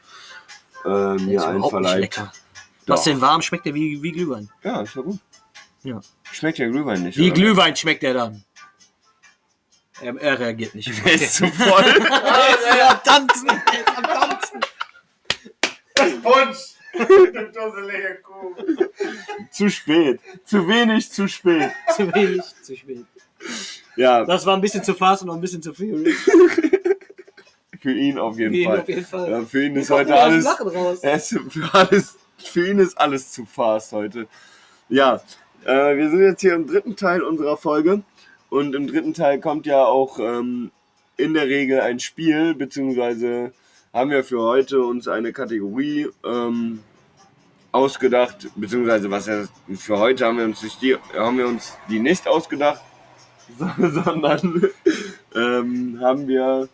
ist 0.85 0.85
mir 0.85 0.91
überhaupt 0.91 1.21
nicht 1.23 1.41
einverleibt. 1.47 2.01
lecker. 2.01 2.33
Doch. 2.87 2.95
Was 2.97 3.05
denn 3.05 3.21
warm 3.21 3.41
schmeckt 3.43 3.65
der 3.67 3.75
wie, 3.75 4.03
wie 4.03 4.11
Glühwein. 4.13 4.51
Ja, 4.65 4.83
ist 4.83 4.95
ja 4.97 5.03
gut. 5.03 5.19
Ja. 5.85 6.01
Schmeckt 6.33 6.59
ja 6.59 6.67
Glühwein 6.69 7.03
nicht. 7.05 7.17
Wie 7.17 7.27
oder? 7.27 7.35
Glühwein 7.35 7.77
schmeckt 7.77 8.03
der 8.03 8.15
dann? 8.15 8.45
Er, 10.01 10.17
er 10.21 10.39
reagiert 10.41 10.75
nicht. 10.75 10.89
Der 11.05 11.13
ist 11.15 11.35
zu 11.37 11.47
voll. 11.47 11.85
Er 11.85 12.49
ist 12.51 12.91
am 12.91 13.03
Tanzen. 13.05 13.49
Er 13.49 13.57
ist 13.81 13.97
am 13.97 14.03
Tanzen. 14.05 14.61
Punsch! 16.23 16.59
Du 16.93 17.53
dusselige 17.53 18.19
Kuh. 18.23 18.55
zu 19.51 19.71
spät. 19.71 20.21
Zu 20.45 20.67
wenig, 20.69 21.11
zu 21.11 21.27
spät. 21.29 21.71
Zu 21.97 22.13
wenig, 22.15 22.43
zu 22.63 22.77
spät. 22.77 23.07
Ja, 23.97 24.25
Das 24.25 24.45
war 24.45 24.55
ein 24.57 24.61
bisschen 24.61 24.83
zu 24.85 24.95
fast 24.95 25.23
und 25.23 25.29
noch 25.29 25.35
ein 25.37 25.41
bisschen 25.41 25.63
zu 25.63 25.73
viel. 25.73 26.05
für 27.83 27.93
ihn 27.93 28.17
auf 28.17 28.39
jeden 28.39 28.53
Gehen 28.53 28.71
Fall. 28.71 28.81
auf 28.81 28.89
jeden 28.89 29.05
Fall. 29.05 29.31
Ja, 29.31 29.43
für 29.43 29.65
ihn 29.65 29.75
ist 29.75 29.91
heute 29.91 30.15
alles, 30.15 30.47
ist 31.03 31.39
für, 31.51 31.75
alles. 31.75 32.17
für 32.39 32.69
ihn 32.71 32.79
ist 32.79 32.97
alles 32.97 33.33
zu 33.33 33.45
fast 33.45 33.91
heute. 33.91 34.29
Ja, 34.89 35.21
äh, 35.65 35.97
wir 35.97 36.09
sind 36.09 36.21
jetzt 36.21 36.41
hier 36.43 36.55
im 36.55 36.69
dritten 36.69 36.95
Teil 36.95 37.23
unserer 37.23 37.57
Folge 37.57 38.03
und 38.51 38.77
im 38.77 38.87
dritten 38.87 39.15
Teil 39.15 39.41
kommt 39.41 39.67
ja 39.67 39.85
auch 39.85 40.21
ähm, 40.21 40.71
in 41.17 41.35
der 41.35 41.49
Regel 41.49 41.81
ein 41.81 41.99
Spiel, 41.99 42.55
beziehungsweise 42.55 43.53
haben 43.93 44.11
wir 44.11 44.23
für 44.23 44.41
heute 44.41 44.83
uns 44.83 45.09
eine 45.09 45.33
Kategorie 45.33 46.09
ähm, 46.25 46.85
ausgedacht, 47.73 48.49
beziehungsweise 48.55 49.11
was 49.11 49.27
ja 49.27 49.45
für 49.75 49.99
heute 49.99 50.25
haben 50.25 50.39
wir 50.39 50.45
uns 50.45 50.63
nicht 50.63 50.81
die, 50.83 50.97
haben 51.17 51.37
wir 51.37 51.49
uns 51.49 51.77
die 51.89 51.99
nicht 51.99 52.29
ausgedacht, 52.29 52.81
sondern 53.59 54.71
ähm, 55.35 55.99
haben 56.01 56.29
wir 56.29 56.69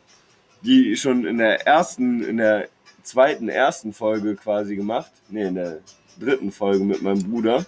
die 0.62 0.96
schon 0.96 1.24
in 1.24 1.38
der 1.38 1.66
ersten, 1.66 2.22
in 2.22 2.38
der 2.38 2.68
zweiten, 3.02 3.48
ersten 3.48 3.92
Folge 3.92 4.36
quasi 4.36 4.76
gemacht. 4.76 5.10
Ne, 5.28 5.48
in 5.48 5.54
der 5.54 5.80
dritten 6.18 6.52
Folge 6.52 6.84
mit 6.84 7.02
meinem 7.02 7.22
Bruder. 7.22 7.64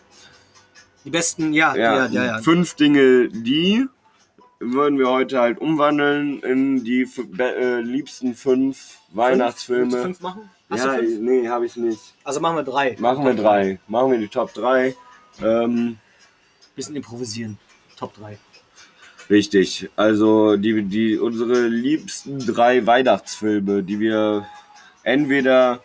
Die 1.04 1.10
besten, 1.10 1.52
ja, 1.52 1.74
ja, 1.76 2.06
ja, 2.06 2.24
ja. 2.24 2.38
Fünf 2.38 2.74
Dinge, 2.74 3.28
die 3.28 3.86
würden 4.58 4.98
wir 4.98 5.08
heute 5.08 5.40
halt 5.40 5.58
umwandeln 5.58 6.40
in 6.40 6.84
die 6.84 7.08
äh, 7.38 7.80
liebsten 7.80 8.34
fünf 8.34 8.98
Weihnachtsfilme. 9.12 9.90
Du 9.90 10.02
fünf 10.02 10.20
machen? 10.20 10.50
Hast 10.68 10.84
ja, 10.84 10.94
fünf? 10.94 11.20
nee, 11.20 11.48
habe 11.48 11.66
ich 11.66 11.76
nicht. 11.76 12.00
Also 12.22 12.40
machen 12.40 12.56
wir 12.56 12.62
drei. 12.62 12.96
Machen 12.98 13.24
wir 13.24 13.34
drei. 13.34 13.80
Machen 13.88 14.12
wir 14.12 14.18
die 14.18 14.28
Top 14.28 14.52
3. 14.52 14.94
Ähm, 15.42 15.98
Bisschen 16.76 16.96
improvisieren. 16.96 17.58
Top 17.96 18.14
3. 18.14 18.38
Richtig. 19.30 19.88
Also 19.96 20.56
die, 20.56 20.82
die 20.82 21.16
unsere 21.16 21.68
liebsten 21.68 22.38
drei 22.40 22.84
Weihnachtsfilme, 22.84 23.82
die 23.82 24.00
wir 24.00 24.46
entweder 25.04 25.80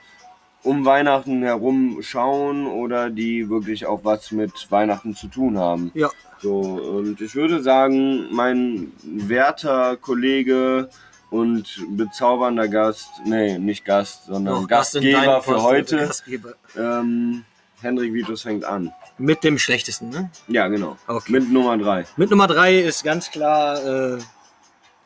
um 0.64 0.84
Weihnachten 0.84 1.44
herum 1.44 2.00
schauen 2.02 2.66
oder 2.66 3.12
die 3.12 3.50
wirklich 3.50 3.86
auch 3.86 4.00
was 4.04 4.32
mit 4.32 4.52
Weihnachten 4.72 5.16
zu 5.16 5.28
tun 5.28 5.60
haben. 5.60 5.92
Ja. 5.94 6.10
So, 6.42 6.60
und 6.60 7.22
ich 7.22 7.36
würde 7.36 7.62
sagen, 7.62 8.28
mein 8.32 8.92
werter 9.04 9.96
Kollege 9.96 10.90
und 11.30 11.86
bezaubernder 11.90 12.68
Gast, 12.68 13.10
nee, 13.26 13.58
nicht 13.60 13.86
Gast, 13.86 14.26
sondern 14.26 14.62
Doch, 14.62 14.68
Gast 14.68 14.94
Gastgeber 14.96 15.42
für 15.42 15.52
Post, 15.54 15.66
heute, 15.66 15.98
Gastgeber. 15.98 16.54
ähm, 16.78 17.44
Henrik 17.86 18.14
Vitus 18.14 18.42
fängt 18.42 18.66
an. 18.66 18.92
Mit 19.18 19.44
dem 19.44 19.58
schlechtesten, 19.58 20.10
ne? 20.10 20.30
Ja, 20.48 20.68
genau. 20.68 20.98
Okay. 21.08 21.32
Mit 21.32 21.52
Nummer 21.52 21.78
drei. 21.78 22.06
Mit 22.18 22.32
Nummer 22.32 22.48
drei 22.48 22.80
ist 22.80 23.04
ganz 23.04 23.32
klar 23.32 24.16
äh, 24.16 24.20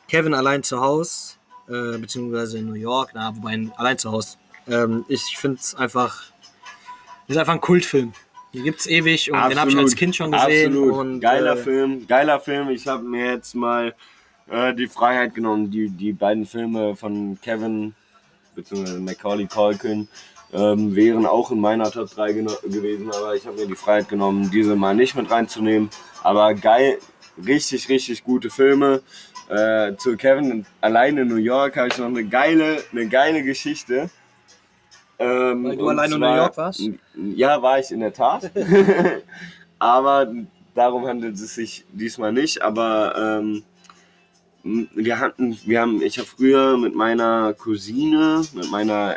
Kevin 0.08 0.34
allein 0.34 0.62
zu 0.62 0.80
Hause, 0.80 1.34
äh, 1.68 1.98
beziehungsweise 1.98 2.58
in 2.58 2.66
New 2.66 2.74
York, 2.74 3.10
na, 3.14 3.36
wobei 3.36 3.68
allein 3.76 3.98
zu 3.98 4.10
Hause. 4.10 4.38
Ähm, 4.66 5.04
ich 5.08 5.36
finde 5.38 5.58
es 5.60 5.74
einfach, 5.74 6.24
ist 7.28 7.36
einfach 7.36 7.52
ein 7.52 7.60
Kultfilm. 7.60 8.12
Den 8.52 8.64
gibt's 8.64 8.86
ewig 8.86 9.30
und 9.30 9.38
den 9.48 9.60
habe 9.60 9.70
ich 9.70 9.76
als 9.76 9.94
Kind 9.94 10.16
schon 10.16 10.32
gesehen. 10.32 10.72
Absolut. 10.72 10.94
Und, 10.94 11.20
geiler 11.20 11.52
äh, 11.52 11.62
Film, 11.62 12.06
geiler 12.08 12.40
Film. 12.40 12.70
Ich 12.70 12.88
habe 12.88 13.04
mir 13.04 13.26
jetzt 13.26 13.54
mal 13.54 13.94
äh, 14.50 14.74
die 14.74 14.88
Freiheit 14.88 15.34
genommen, 15.34 15.70
die, 15.70 15.88
die 15.88 16.12
beiden 16.12 16.46
Filme 16.46 16.96
von 16.96 17.38
Kevin 17.40 17.94
bzw. 18.56 18.98
Macaulay 18.98 19.46
Culkin 19.46 20.08
ähm, 20.52 20.94
wären 20.96 21.26
auch 21.26 21.50
in 21.50 21.60
meiner 21.60 21.90
Top 21.90 22.10
3 22.10 22.32
geno- 22.32 22.60
gewesen, 22.62 23.10
aber 23.10 23.34
ich 23.34 23.46
habe 23.46 23.56
mir 23.56 23.66
die 23.66 23.76
Freiheit 23.76 24.08
genommen, 24.08 24.50
diese 24.50 24.76
mal 24.76 24.94
nicht 24.94 25.14
mit 25.14 25.30
reinzunehmen. 25.30 25.90
Aber 26.22 26.54
geil, 26.54 26.98
richtig, 27.44 27.88
richtig 27.88 28.24
gute 28.24 28.50
Filme. 28.50 29.02
Äh, 29.48 29.96
zu 29.96 30.16
Kevin 30.16 30.64
alleine 30.80 31.22
in 31.22 31.28
New 31.28 31.36
York 31.36 31.76
habe 31.76 31.88
ich 31.88 31.98
noch 31.98 32.06
eine 32.06 32.24
geile, 32.24 32.82
eine 32.92 33.08
geile 33.08 33.42
Geschichte. 33.42 34.10
Ähm, 35.18 35.64
Weil 35.64 35.76
du 35.76 35.84
und 35.84 35.98
alleine 35.98 36.14
in 36.14 36.20
New 36.20 36.34
York 36.36 36.56
warst? 36.56 36.82
Ja, 37.36 37.60
war 37.62 37.78
ich 37.78 37.90
in 37.90 38.00
der 38.00 38.12
Tat. 38.12 38.50
aber 39.78 40.32
darum 40.74 41.06
handelt 41.06 41.34
es 41.34 41.54
sich 41.54 41.84
diesmal 41.92 42.32
nicht. 42.32 42.62
Aber 42.62 43.40
ähm, 43.42 43.64
wir 44.62 45.18
hatten, 45.18 45.58
wir 45.64 45.80
haben, 45.80 46.00
ich 46.02 46.18
habe 46.18 46.28
früher 46.28 46.76
mit 46.76 46.94
meiner 46.94 47.54
Cousine, 47.54 48.42
mit 48.54 48.70
meiner, 48.70 49.16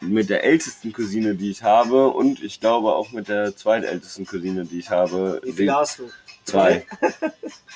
mit 0.00 0.28
der 0.30 0.44
ältesten 0.44 0.92
Cousine, 0.92 1.34
die 1.34 1.50
ich 1.50 1.62
habe, 1.62 2.08
und 2.08 2.42
ich 2.42 2.60
glaube 2.60 2.94
auch 2.94 3.12
mit 3.12 3.28
der 3.28 3.56
zweitältesten 3.56 4.26
Cousine, 4.26 4.64
die 4.64 4.78
ich 4.78 4.90
habe, 4.90 5.40
Wie 5.42 5.52
viel 5.52 5.66
den- 5.66 5.74
hast 5.74 5.98
du? 5.98 6.10
zwei, 6.44 6.84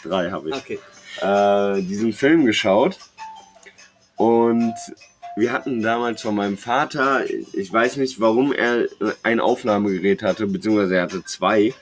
drei 0.05 0.31
habe 0.31 0.51
ich 0.51 0.55
Okay. 0.57 0.79
äh, 1.21 1.83
diesen 1.83 2.13
Film 2.13 2.45
geschaut 2.45 2.99
und 4.17 4.75
wir 5.37 5.53
hatten 5.53 5.83
damals 5.83 6.23
von 6.23 6.35
meinem 6.35 6.59
Vater, 6.59 7.25
ich 7.29 7.73
weiß 7.73 7.97
nicht, 7.97 8.21
warum 8.21 8.53
er 8.53 8.87
ein 9.23 9.41
Aufnahmegerät 9.41 10.23
hatte, 10.23 10.47
beziehungsweise 10.47 10.97
er 10.97 11.03
hatte 11.03 11.25
zwei. 11.25 11.73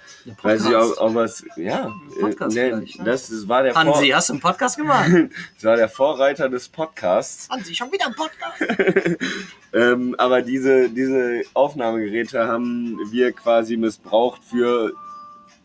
Weiß 0.42 0.64
ich, 0.64 0.72
Podcast. 0.72 0.99
ob 0.99 1.16
es, 1.16 1.44
ja, 1.57 1.90
Podcast 2.20 2.57
äh, 2.57 2.72
ne? 2.72 2.84
das, 3.05 3.28
das 3.28 3.49
war 3.49 3.62
der 3.62 3.72
Vor- 3.72 3.84
Hansi, 3.84 4.09
hast 4.09 4.28
du 4.28 4.34
einen 4.34 4.42
Podcast 4.42 4.76
gemacht? 4.76 5.11
das 5.55 5.64
war 5.64 5.76
der 5.76 5.88
Vorreiter 5.88 6.49
des 6.49 6.68
Podcasts. 6.68 7.49
Hansi, 7.49 7.74
schon 7.74 7.90
wieder 7.90 8.07
ein 8.07 8.14
Podcast? 8.14 9.18
ähm, 9.72 10.14
aber 10.18 10.42
diese, 10.42 10.90
diese 10.90 11.42
Aufnahmegeräte 11.55 12.46
haben 12.46 12.99
wir 13.11 13.32
quasi 13.32 13.76
missbraucht 13.76 14.42
für 14.44 14.92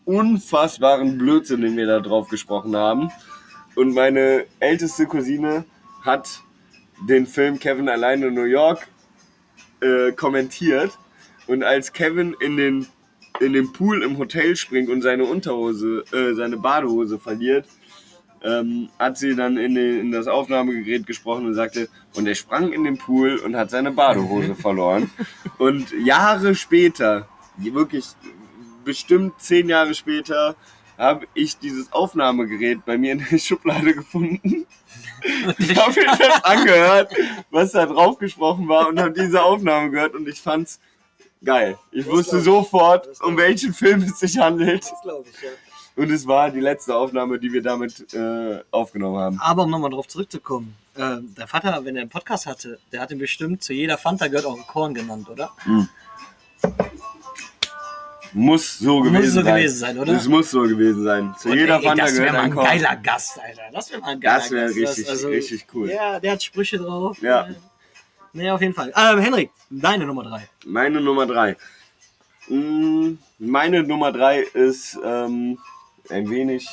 unfassbaren 0.06 1.18
Blödsinn, 1.18 1.60
den 1.60 1.76
wir 1.76 1.86
da 1.86 2.00
drauf 2.00 2.28
gesprochen 2.28 2.76
haben. 2.76 3.10
Und 3.74 3.94
meine 3.94 4.46
älteste 4.60 5.06
Cousine 5.06 5.64
hat 6.02 6.40
den 7.08 7.26
Film 7.26 7.58
Kevin 7.58 7.88
alleine 7.88 8.26
in 8.26 8.34
New 8.34 8.44
York 8.44 8.88
äh, 9.80 10.12
kommentiert. 10.12 10.98
Und 11.46 11.62
als 11.62 11.92
Kevin 11.92 12.34
in 12.40 12.56
den, 12.56 12.86
in 13.40 13.52
den 13.52 13.72
Pool 13.72 14.02
im 14.02 14.18
Hotel 14.18 14.56
springt 14.56 14.88
und 14.88 15.02
seine 15.02 15.24
Unterhose, 15.24 16.04
äh, 16.12 16.34
seine 16.34 16.56
Badehose 16.56 17.18
verliert, 17.18 17.66
ähm, 18.42 18.88
hat 18.98 19.18
sie 19.18 19.34
dann 19.34 19.56
in, 19.56 19.74
den, 19.74 20.00
in 20.00 20.12
das 20.12 20.26
Aufnahmegerät 20.26 21.06
gesprochen 21.06 21.46
und 21.46 21.54
sagte, 21.54 21.88
und 22.14 22.26
er 22.26 22.34
sprang 22.34 22.72
in 22.72 22.84
den 22.84 22.98
Pool 22.98 23.36
und 23.36 23.56
hat 23.56 23.70
seine 23.70 23.90
Badehose 23.90 24.54
verloren. 24.54 25.10
Und 25.58 25.92
Jahre 26.04 26.54
später, 26.54 27.28
wirklich 27.56 28.06
bestimmt 28.84 29.40
zehn 29.40 29.68
Jahre 29.68 29.94
später, 29.94 30.56
habe 30.98 31.26
ich 31.34 31.58
dieses 31.58 31.92
Aufnahmegerät 31.92 32.84
bei 32.84 32.98
mir 32.98 33.12
in 33.12 33.24
der 33.30 33.38
Schublade 33.38 33.94
gefunden. 33.94 34.66
Ich 35.58 35.76
habe 35.76 35.92
mir 35.92 36.06
das 36.18 36.44
angehört, 36.44 37.12
was 37.50 37.72
da 37.72 37.86
drauf 37.86 38.18
gesprochen 38.18 38.68
war 38.68 38.88
und 38.88 39.00
habe 39.00 39.12
diese 39.12 39.42
Aufnahme 39.42 39.90
gehört 39.90 40.14
und 40.14 40.28
ich 40.28 40.40
fand's 40.40 40.78
geil. 41.44 41.78
Ich 41.92 42.04
Das 42.04 42.12
wusste 42.12 42.38
ich. 42.38 42.44
sofort, 42.44 43.06
Das 43.06 43.20
um 43.20 43.36
welchen 43.36 43.72
Film 43.72 44.02
es 44.02 44.18
sich 44.18 44.38
handelt. 44.38 44.82
Das 44.82 45.00
glaube 45.02 45.28
ich, 45.28 45.42
ja. 45.42 45.50
Und 45.96 46.10
es 46.10 46.26
war 46.26 46.50
die 46.50 46.60
letzte 46.60 46.94
Aufnahme, 46.96 47.38
die 47.38 47.52
wir 47.52 47.62
damit 47.62 48.12
äh, 48.12 48.60
aufgenommen 48.72 49.16
haben. 49.18 49.38
Aber 49.40 49.62
um 49.62 49.70
nochmal 49.70 49.90
drauf 49.90 50.08
zurückzukommen, 50.08 50.74
äh, 50.96 51.18
der 51.20 51.46
Vater, 51.46 51.84
wenn 51.84 51.94
er 51.96 52.02
einen 52.02 52.10
Podcast 52.10 52.46
hatte, 52.46 52.78
der 52.92 53.00
hat 53.00 53.12
ihn 53.12 53.18
bestimmt 53.18 53.62
zu 53.62 53.72
jeder 53.72 53.96
Fanta 53.96 54.26
gehört 54.26 54.46
auch 54.46 54.56
ein 54.56 54.66
Korn 54.66 54.92
genannt, 54.92 55.28
oder? 55.30 55.52
Muss 58.36 58.78
so 58.80 58.98
Muss 58.98 59.08
gewesen 59.12 59.30
so 59.30 59.42
sein. 59.42 59.54
gewesen 59.56 59.76
sein, 59.78 59.98
oder? 59.98 60.12
Es 60.12 60.26
muss 60.28 60.50
so 60.50 60.62
gewesen 60.62 61.04
sein. 61.04 61.34
Zu 61.38 61.50
Und 61.50 61.56
jeder 61.58 61.76
ey, 61.76 61.82
Fanta 61.82 62.04
das 62.04 62.18
wäre 62.18 62.32
mal 62.32 62.40
ein 62.40 62.50
Korn. 62.52 62.66
geiler 62.66 62.96
Gast, 62.96 63.38
Alter. 63.40 63.62
Das 63.72 63.90
wäre 63.90 64.00
mal 64.00 64.08
ein 64.08 64.20
geiler 64.20 64.38
Das 64.38 64.50
wäre 64.50 64.66
Gast. 64.66 64.76
richtig, 64.98 65.08
also- 65.08 65.28
richtig 65.28 65.66
cool. 65.72 65.90
Ja, 65.90 66.18
der 66.20 66.32
hat 66.32 66.42
Sprüche 66.42 66.78
drauf. 66.78 67.22
Ja. 67.22 67.48
Nee, 68.32 68.50
auf 68.50 68.60
jeden 68.60 68.74
Fall. 68.74 68.92
Ähm, 68.96 69.20
Henrik, 69.20 69.50
deine 69.70 70.04
Nummer 70.04 70.24
drei. 70.24 70.48
Meine 70.66 71.00
Nummer 71.00 71.26
drei. 71.26 71.56
Mm, 72.48 73.12
Meine 73.38 73.82
Nummer 73.84 74.10
drei 74.12 74.40
ist 74.40 74.98
ähm, 75.04 75.58
ein 76.10 76.28
wenig, 76.28 76.66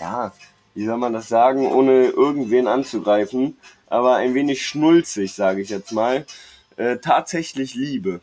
ja, 0.00 0.32
wie 0.74 0.84
soll 0.86 0.96
man 0.98 1.12
das 1.12 1.28
sagen, 1.28 1.66
ohne 1.66 2.06
irgendwen 2.08 2.66
anzugreifen, 2.66 3.56
aber 3.86 4.16
ein 4.16 4.34
wenig 4.34 4.66
schnulzig, 4.66 5.32
sage 5.34 5.60
ich 5.62 5.68
jetzt 5.70 5.92
mal. 5.92 6.26
Äh, 6.76 6.96
tatsächlich 6.98 7.74
Liebe. 7.74 8.20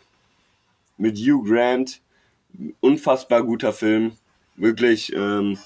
Mit 0.97 1.17
Hugh 1.17 1.43
Grant. 1.49 2.01
Unfassbar 2.80 3.43
guter 3.43 3.74
Film. 3.74 4.14
Wirklich, 4.56 5.14
ähm, 5.14 5.58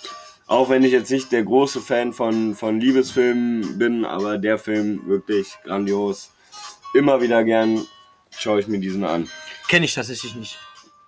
auch 0.47 0.69
wenn 0.69 0.83
ich 0.83 0.91
jetzt 0.91 1.11
nicht 1.11 1.31
der 1.31 1.43
große 1.43 1.81
Fan 1.81 2.13
von, 2.13 2.55
von 2.55 2.79
Liebesfilmen 2.79 3.77
bin, 3.77 4.05
aber 4.05 4.37
der 4.37 4.57
Film 4.57 5.01
wirklich 5.07 5.57
grandios. 5.63 6.31
Immer 6.93 7.21
wieder 7.21 7.43
gern 7.43 7.85
schaue 8.31 8.59
ich 8.61 8.67
mir 8.67 8.79
diesen 8.79 9.03
an. 9.03 9.29
Kenne 9.67 9.85
ich 9.85 9.93
tatsächlich 9.93 10.35
nicht. 10.35 10.57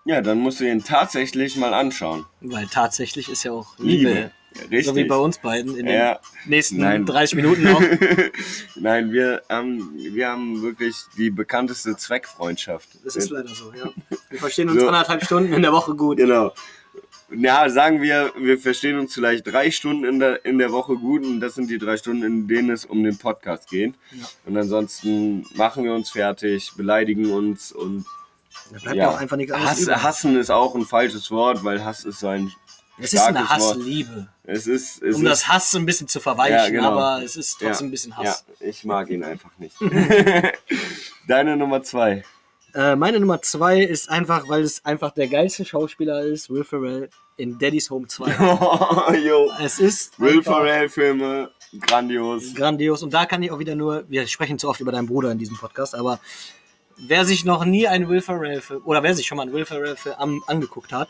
Ja, 0.06 0.22
dann 0.22 0.40
musst 0.40 0.60
du 0.60 0.66
ihn 0.70 0.84
tatsächlich 0.84 1.56
mal 1.56 1.74
anschauen. 1.74 2.26
Weil 2.42 2.68
tatsächlich 2.68 3.30
ist 3.30 3.44
ja 3.44 3.52
auch 3.52 3.78
Liebe. 3.78 4.10
Liebe. 4.10 4.32
Richtig. 4.72 4.86
So 4.88 4.96
wie 4.96 5.04
bei 5.04 5.16
uns 5.16 5.38
beiden 5.38 5.78
in 5.78 5.88
Ja. 5.88 6.16
den 6.16 6.50
nächsten 6.50 6.78
Nein. 6.78 7.06
30 7.06 7.36
Minuten 7.36 7.64
noch. 7.64 7.82
Nein, 8.76 9.12
wir 9.12 9.44
haben, 9.48 9.94
wir 9.96 10.28
haben 10.28 10.62
wirklich 10.64 10.96
die 11.18 11.30
bekannteste 11.30 11.96
Zweckfreundschaft. 11.96 12.90
Das 13.06 13.16
ist 13.16 13.30
leider 13.30 13.50
so, 13.50 13.72
ja. 13.74 13.92
Wir 14.30 14.40
verstehen 14.40 14.70
uns 14.70 14.80
So. 14.82 14.88
anderthalb 14.88 15.24
Stunden 15.26 15.54
in 15.54 15.62
der 15.62 15.72
Woche 15.74 15.96
gut. 15.96 16.18
Genau. 16.18 16.54
Ja, 17.32 17.70
sagen 17.70 18.02
wir, 18.02 18.32
wir 18.38 18.58
verstehen 18.58 18.98
uns 18.98 19.14
vielleicht 19.14 19.46
drei 19.46 19.70
Stunden 19.70 20.04
in 20.04 20.20
der, 20.20 20.44
in 20.46 20.58
der 20.58 20.72
Woche 20.72 20.96
gut 20.96 21.24
und 21.24 21.40
das 21.42 21.56
sind 21.56 21.70
die 21.70 21.78
drei 21.78 21.96
Stunden, 21.98 22.24
in 22.24 22.48
denen 22.48 22.72
es 22.72 22.86
um 22.86 23.04
den 23.04 23.18
Podcast 23.20 23.70
geht. 23.70 23.94
Ja. 24.12 24.26
Und 24.46 24.58
ansonsten 24.58 25.46
machen 25.54 25.84
wir 25.84 25.94
uns 25.94 26.10
fertig, 26.10 26.72
beleidigen 26.76 27.32
uns 27.32 27.72
und 27.72 28.06
Da 28.72 28.80
bleibt 28.80 28.98
ja 28.98 29.10
auch 29.12 29.18
einfach 29.18 29.38
nichts 29.38 29.52
anderes 29.54 29.72
Hass, 29.72 29.82
über. 29.84 30.04
hassen 30.04 30.40
ist 30.40 30.50
auch 30.50 30.74
ein 30.74 30.86
falsches 30.86 31.30
Wort, 31.30 31.64
weil 31.64 31.86
Hass 31.86 32.04
ist 32.04 32.20
so 32.20 32.28
ein 32.30 32.52
Es 32.98 33.14
ist 33.14 33.22
eine 33.22 33.40
Wort. 33.42 33.50
Hassliebe. 33.50 34.28
Es 34.46 34.66
ist, 34.66 35.04
es 35.04 35.16
Um 35.16 35.22
ist 35.24 35.30
das 35.30 35.48
Hass 35.48 35.76
ein 35.76 35.86
bisschen 35.86 36.08
zu 36.08 36.20
verweichen, 36.20 36.54
Ja, 36.56 36.70
genau. 36.70 36.92
aber 36.94 37.24
es 37.24 37.36
ist 37.36 37.58
trotzdem 37.60 37.86
Ja, 37.86 37.90
ein 37.90 37.92
bisschen 37.92 38.12
Ja, 38.14 38.18
Hass. 38.18 38.44
ich 38.60 38.84
mag 38.86 39.08
ihn 39.12 39.24
einfach 39.24 39.52
nicht. 39.60 39.76
Deine 41.28 41.56
Nummer 41.58 41.84
zwei. 41.84 42.24
Äh, 42.76 42.96
meine 42.96 43.20
Nummer 43.20 43.42
zwei 43.42 43.80
ist 43.82 44.10
einfach, 44.10 44.48
weil 44.48 44.62
es 44.62 44.86
einfach 44.86 45.12
der 45.12 45.28
geilste 45.28 45.66
Schauspieler 45.66 46.22
ist, 46.22 46.50
Will 46.50 46.64
Ferrell 46.64 47.10
in 47.38 47.58
Daddy's 47.58 47.90
Home 47.90 48.08
2. 48.08 48.36
Oh, 48.40 49.52
es 49.64 49.80
ist 49.80 50.20
Will 50.20 50.44
Ferrell-Filme, 50.44 51.52
grandios. 51.80 52.54
grandios. 52.54 53.02
Und 53.04 53.14
da 53.14 53.26
kann 53.26 53.42
ich 53.44 53.52
auch 53.52 53.60
wieder 53.60 53.76
nur, 53.76 54.04
wir 54.10 54.28
sprechen 54.28 54.60
zu 54.60 54.70
oft 54.70 54.80
über 54.82 54.92
deinen 54.92 55.08
Bruder 55.08 55.32
in 55.32 55.38
diesem 55.38 55.58
Podcast, 55.58 55.96
aber 55.96 56.20
wer 56.98 57.26
sich 57.26 57.46
noch 57.46 57.66
nie 57.66 57.88
einen 57.88 58.08
Will 58.10 58.22
Ferrell-Film, 58.22 58.82
oder 58.86 59.02
wer 59.04 59.16
sich 59.16 59.26
schon 59.26 59.38
mal 59.38 59.44
einen 59.44 59.54
Will 59.54 59.66
Ferrell-Film 59.66 60.16
an- 60.18 60.42
angeguckt 60.48 60.92
hat, 60.92 61.10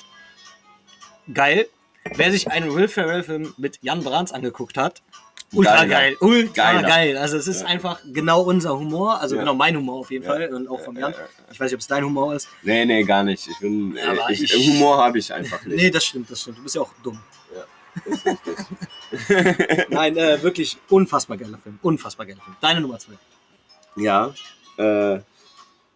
geil. 1.33 1.67
Wer 2.15 2.31
sich 2.31 2.49
einen 2.49 2.73
Will 2.75 2.87
Ferrell-Film 2.87 3.53
mit 3.57 3.79
Jan 3.81 4.03
Brands 4.03 4.31
angeguckt 4.31 4.77
hat, 4.77 5.01
ultra 5.53 5.85
geil, 5.85 6.15
ultra 6.19 6.73
Geiler. 6.73 6.87
geil. 6.87 7.17
Also 7.17 7.37
es 7.37 7.47
ist 7.47 7.61
Ja. 7.61 7.67
einfach 7.67 7.99
genau 8.11 8.41
unser 8.41 8.77
Humor, 8.77 9.19
also 9.21 9.35
Ja. 9.35 9.41
genau 9.41 9.53
mein 9.55 9.75
Humor 9.75 9.99
auf 9.99 10.11
jeden 10.11 10.23
Ja. 10.25 10.31
Fall 10.31 10.53
und 10.53 10.67
auch 10.69 10.81
von 10.81 10.95
Ja, 10.95 11.01
Jan. 11.01 11.11
ja, 11.13 11.17
ja. 11.19 11.25
Ich 11.51 11.59
weiß 11.59 11.65
nicht, 11.65 11.73
ob 11.75 11.79
es 11.81 11.87
dein 11.87 12.03
Humor 12.05 12.35
ist. 12.35 12.47
Nee, 12.63 12.85
nee, 12.85 13.03
gar 13.03 13.23
nicht. 13.23 13.47
Ich 13.47 13.57
bin, 13.59 13.95
äh, 13.97 14.01
Aber 14.01 14.29
ich, 14.29 14.43
ich- 14.43 14.53
Humor 14.73 14.97
habe 14.97 15.17
ich 15.19 15.33
einfach 15.33 15.63
nicht. 15.65 15.75
Nee, 15.77 15.89
das 15.89 16.05
stimmt, 16.05 16.29
das 16.29 16.41
stimmt. 16.41 16.57
Du 16.59 16.63
bist 16.63 16.75
ja 16.75 16.81
auch 16.81 16.93
dumm. 17.03 17.19
Richtig. 18.05 18.37
Nein, 19.89 20.15
äh, 20.17 20.41
wirklich 20.43 20.77
unfassbar 20.89 21.37
geiler 21.37 21.57
Film. 21.57 21.79
Unfassbar 21.81 22.25
geiler 22.25 22.41
Film. 22.41 22.55
Deine 22.61 22.81
Nummer 22.81 22.99
zwei. 22.99 23.13
Ja, 23.95 24.33
äh, 24.77 25.15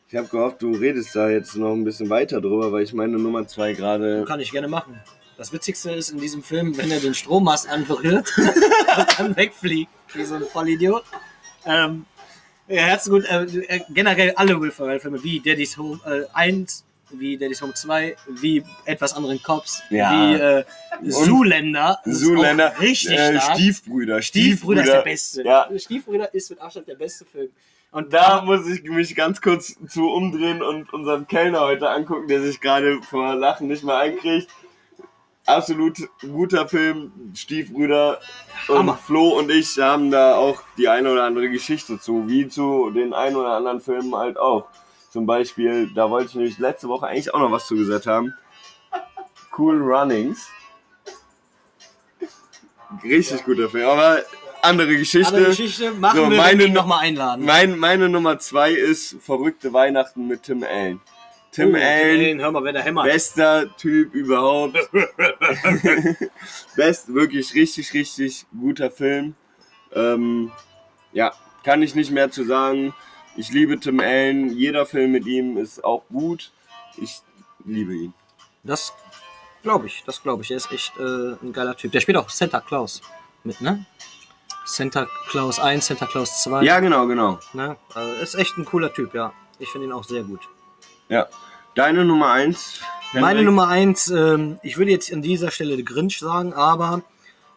ich 0.09 0.15
habe 0.17 0.27
gehofft, 0.29 0.61
du 0.61 0.71
redest 0.75 1.15
da 1.15 1.29
jetzt 1.29 1.55
noch 1.55 1.73
ein 1.73 1.83
bisschen 1.83 2.09
weiter 2.09 2.41
drüber, 2.41 2.71
weil 2.71 2.83
ich 2.83 2.93
meine 2.93 3.17
Nummer 3.17 3.47
zwei 3.47 3.73
gerade. 3.73 4.25
Kann 4.27 4.39
ich 4.39 4.51
gerne 4.51 4.67
machen. 4.67 4.99
Das 5.37 5.51
Witzigste 5.51 5.91
ist 5.91 6.09
in 6.09 6.19
diesem 6.19 6.43
Film, 6.43 6.77
wenn 6.77 6.91
er 6.91 6.99
den 6.99 7.13
Strommast 7.13 7.67
anberührt 7.69 8.31
und 8.37 9.19
dann 9.19 9.35
wegfliegt, 9.35 9.91
wie 10.13 10.23
so 10.25 10.35
ein 10.35 10.43
Vollidiot. 10.43 11.03
Ähm, 11.65 12.05
ja, 12.67 12.83
herzlich 12.83 13.11
gut. 13.13 13.25
Äh, 13.29 13.43
äh, 13.43 13.81
generell 13.89 14.33
alle 14.35 14.59
Will 14.61 14.71
Ferrell-Filme, 14.71 15.23
wie 15.23 15.39
Daddy's 15.39 15.77
Home 15.77 15.99
äh, 16.05 16.25
1, 16.33 16.85
wie 17.11 17.37
Daddy's 17.37 17.61
Home 17.61 17.73
2, 17.73 18.15
wie 18.29 18.63
etwas 18.85 19.13
anderen 19.13 19.41
Cops, 19.41 19.81
Ja. 19.89 20.11
wie 20.11 20.33
äh, 20.35 21.09
Zuländer. 21.09 21.99
Zuländer, 22.05 22.73
richtig 22.79 23.17
äh, 23.17 23.39
stark. 23.39 23.57
Stiefbrüder, 23.57 24.21
Stiefbrüder 24.21 24.83
ist 24.83 24.91
der 24.91 25.01
beste. 25.01 25.43
Ja. 25.43 25.67
Stiefbrüder 25.77 26.33
ist 26.33 26.49
mit 26.51 26.61
Abstand 26.61 26.87
der 26.87 26.95
beste 26.95 27.25
Film. 27.25 27.49
Und 27.91 28.11
Da 28.13 28.41
muss 28.41 28.67
ich 28.67 28.83
mich 28.83 29.15
ganz 29.15 29.39
kurz 29.41 29.75
zu 29.87 30.09
umdrehen 30.09 30.63
und 30.63 30.91
unseren 30.93 31.27
Kellner 31.27 31.61
heute 31.61 31.89
angucken, 31.89 32.27
der 32.27 32.41
sich 32.41 32.59
gerade 32.59 33.01
vor 33.03 33.35
Lachen 33.35 33.67
nicht 33.67 33.83
mehr 33.83 33.97
einkriegt. 33.97 34.47
Absolut 35.45 35.97
guter 36.21 36.67
Film, 36.69 37.11
Stiefbrüder. 37.35 38.19
Und 38.69 38.77
Hammer. 38.77 38.95
Flo 38.97 39.37
und 39.37 39.51
ich 39.51 39.77
haben 39.77 40.09
da 40.09 40.35
auch 40.35 40.61
die 40.77 40.87
eine 40.87 41.11
oder 41.11 41.25
andere 41.25 41.49
Geschichte 41.49 41.99
zu, 41.99 42.27
wie 42.29 42.47
zu 42.47 42.91
den 42.91 43.13
ein 43.13 43.35
oder 43.35 43.49
anderen 43.49 43.81
Filmen 43.81 44.15
halt 44.15 44.37
auch. 44.37 44.67
Zum 45.11 45.25
Beispiel, 45.25 45.91
da 45.93 46.09
wollte 46.09 46.29
ich 46.29 46.35
nämlich 46.35 46.57
letzte 46.59 46.87
Woche 46.87 47.07
eigentlich 47.07 47.33
auch 47.33 47.39
noch 47.39 47.51
was 47.51 47.67
zu 47.67 47.75
gesagt 47.75 48.07
haben. 48.07 48.33
Cool 49.57 49.81
Runnings. 49.81 50.47
Richtig 53.03 53.43
guter 53.43 53.69
Film, 53.69 53.87
aber 53.87 54.19
andere 54.61 54.95
Geschichte. 54.97 55.27
andere 55.35 55.47
Geschichte 55.49 55.91
machen 55.91 56.15
So, 56.17 56.29
wir, 56.29 56.37
meine- 56.37 56.51
wenn 56.51 56.59
wir 56.59 56.65
ihn 56.67 56.73
nochmal 56.73 56.99
einladen. 56.99 57.43
Mein, 57.45 57.77
meine 57.77 58.07
Nummer 58.07 58.39
zwei 58.39 58.71
ist 58.71 59.17
Verrückte 59.21 59.73
Weihnachten 59.73 60.25
mit 60.27 60.43
Tim 60.43 60.63
Allen. 60.63 61.01
Tim 61.53 61.73
Oh, 61.75 61.77
Allen, 61.77 62.39
hör 62.41 62.51
mal, 62.51 62.63
wer 62.63 62.73
da 62.73 62.79
hämmert. 62.81 63.05
bester 63.05 63.75
Typ 63.77 64.13
überhaupt. 64.13 64.77
Best, 66.75 67.13
wirklich 67.13 67.53
richtig, 67.53 67.93
richtig 67.93 68.45
guter 68.59 68.89
Film. 68.91 69.35
Ähm, 69.93 70.51
ja, 71.11 71.31
kann 71.63 71.81
ich 71.83 71.95
nicht 71.95 72.11
mehr 72.11 72.31
zu 72.31 72.43
sagen. 72.43 72.93
Ich 73.37 73.49
liebe 73.51 73.79
Tim 73.79 73.99
Allen. 73.99 74.49
Jeder 74.57 74.85
Film 74.85 75.11
mit 75.11 75.25
ihm 75.25 75.57
ist 75.57 75.83
auch 75.83 76.03
gut. 76.09 76.51
Ich 76.97 77.21
liebe 77.65 77.93
ihn. 77.93 78.13
Das 78.63 78.93
glaube 79.61 79.87
ich, 79.87 80.03
das 80.05 80.21
glaube 80.21 80.43
ich. 80.43 80.51
Er 80.51 80.57
ist 80.57 80.71
echt 80.71 80.97
äh, 80.97 81.35
ein 81.41 81.53
geiler 81.53 81.75
Typ. 81.75 81.91
Der 81.91 81.99
spielt 82.01 82.17
auch 82.17 82.29
Santa 82.29 82.61
Claus 82.61 83.01
mit, 83.43 83.61
ne? 83.61 83.85
Santa 84.65 85.07
Claus 85.27 85.59
1, 85.59 85.85
Santa 85.87 86.05
Claus 86.05 86.43
2. 86.43 86.63
Ja, 86.63 86.79
genau, 86.79 87.05
genau. 87.05 87.37
Ne? 87.53 87.75
Also 87.93 88.13
ist 88.13 88.35
echt 88.35 88.57
ein 88.57 88.65
cooler 88.65 88.93
Typ, 88.93 89.13
ja. 89.13 89.33
Ich 89.59 89.69
finde 89.69 89.87
ihn 89.87 89.93
auch 89.93 90.03
sehr 90.05 90.23
gut. 90.23 90.39
Ja. 91.13 91.27
Deine 91.75 92.05
Nummer 92.05 92.31
eins. 92.31 92.81
Meine 93.13 93.27
Henrik? 93.27 93.45
Nummer 93.45 93.67
1, 93.67 94.07
ähm, 94.09 94.59
ich 94.63 94.77
würde 94.79 94.89
jetzt 94.89 95.13
an 95.13 95.21
dieser 95.21 95.51
Stelle 95.51 95.83
Grinch 95.83 96.17
sagen, 96.17 96.53
aber 96.53 97.03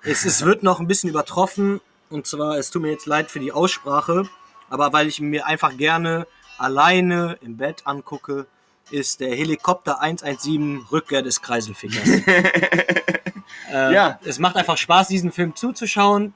es, 0.02 0.26
es 0.26 0.44
wird 0.44 0.62
noch 0.62 0.78
ein 0.78 0.86
bisschen 0.86 1.08
übertroffen. 1.08 1.80
Und 2.10 2.26
zwar, 2.26 2.58
es 2.58 2.70
tut 2.70 2.82
mir 2.82 2.90
jetzt 2.90 3.06
leid 3.06 3.30
für 3.30 3.40
die 3.40 3.52
Aussprache, 3.52 4.28
aber 4.68 4.92
weil 4.92 5.08
ich 5.08 5.20
mir 5.22 5.46
einfach 5.46 5.74
gerne 5.78 6.26
alleine 6.58 7.38
im 7.40 7.56
Bett 7.56 7.86
angucke, 7.86 8.46
ist 8.90 9.20
der 9.20 9.34
Helikopter 9.34 10.02
117 10.02 10.84
Rückkehr 10.92 11.22
des 11.22 11.40
Kreiselfickers. 11.40 12.06
äh, 13.72 13.94
Ja. 13.94 14.20
Es 14.22 14.38
macht 14.38 14.56
einfach 14.56 14.76
Spaß, 14.76 15.08
diesen 15.08 15.32
Film 15.32 15.56
zuzuschauen. 15.56 16.34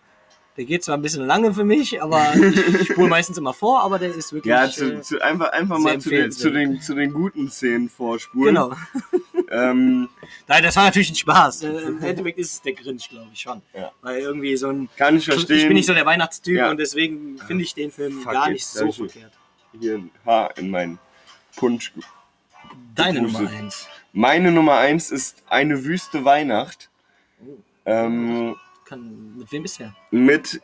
Der 0.60 0.66
geht 0.66 0.84
zwar 0.84 0.98
ein 0.98 1.00
bisschen 1.00 1.24
lange 1.24 1.54
für 1.54 1.64
mich, 1.64 2.02
aber 2.02 2.34
ich, 2.34 2.54
ich 2.82 2.88
spule 2.88 3.08
meistens 3.08 3.38
immer 3.38 3.54
vor, 3.54 3.82
aber 3.82 3.98
der 3.98 4.14
ist 4.14 4.30
wirklich. 4.34 4.50
Ja, 4.50 4.68
zu, 4.68 4.92
äh, 4.92 5.00
zu, 5.00 5.18
einfach, 5.18 5.52
einfach 5.52 5.78
mal 5.78 5.98
zu 5.98 6.10
den, 6.10 6.30
zu, 6.30 6.50
den, 6.50 6.82
zu 6.82 6.94
den 6.94 7.14
guten 7.14 7.50
Szenen 7.50 7.88
vorspulen. 7.88 8.54
genau. 8.54 8.76
Ähm, 9.52 10.08
Nein, 10.46 10.62
das 10.62 10.76
war 10.76 10.84
natürlich 10.84 11.10
ein 11.10 11.16
Spaß. 11.16 11.62
Äh, 11.62 11.68
Im 11.78 12.02
Endeffekt 12.02 12.38
ist 12.38 12.52
es 12.52 12.62
der 12.62 12.74
Grinch, 12.74 13.08
glaube 13.08 13.30
ich 13.32 13.40
schon. 13.40 13.62
Ja. 13.74 13.90
Weil 14.02 14.20
irgendwie 14.20 14.54
so 14.56 14.68
ein. 14.68 14.90
kann 14.96 15.16
ich 15.16 15.24
verstehen. 15.24 15.56
Ich 15.56 15.64
bin 15.64 15.72
nicht 15.72 15.86
so 15.86 15.94
der 15.94 16.04
Weihnachtstyp 16.06 16.56
Ja. 16.56 16.70
und 16.70 16.78
deswegen 16.78 17.38
finde 17.38 17.64
ich 17.64 17.74
den 17.74 17.90
Film 17.90 18.20
Fuck 18.20 18.32
gar 18.32 18.46
it, 18.48 18.52
nicht 18.52 18.66
so 18.66 18.92
verkehrt. 18.92 19.32
hier 19.80 19.94
ein 19.94 20.10
Haar 20.26 20.56
in 20.58 20.70
meinen 20.70 20.98
Punsch. 21.56 21.92
Deine. 22.94 23.22
Nummer 23.22 23.50
1. 23.50 23.88
Meine 24.12 24.52
Nummer 24.52 24.76
eins 24.76 25.10
ist 25.10 25.42
eine 25.48 25.84
wüste 25.84 26.24
Weihnacht. 26.24 26.90
Ähm, 27.86 28.54
Kann, 28.90 29.36
mit 29.38 29.50
wem 29.52 29.62
bisher? 29.62 29.94
mit, 30.10 30.60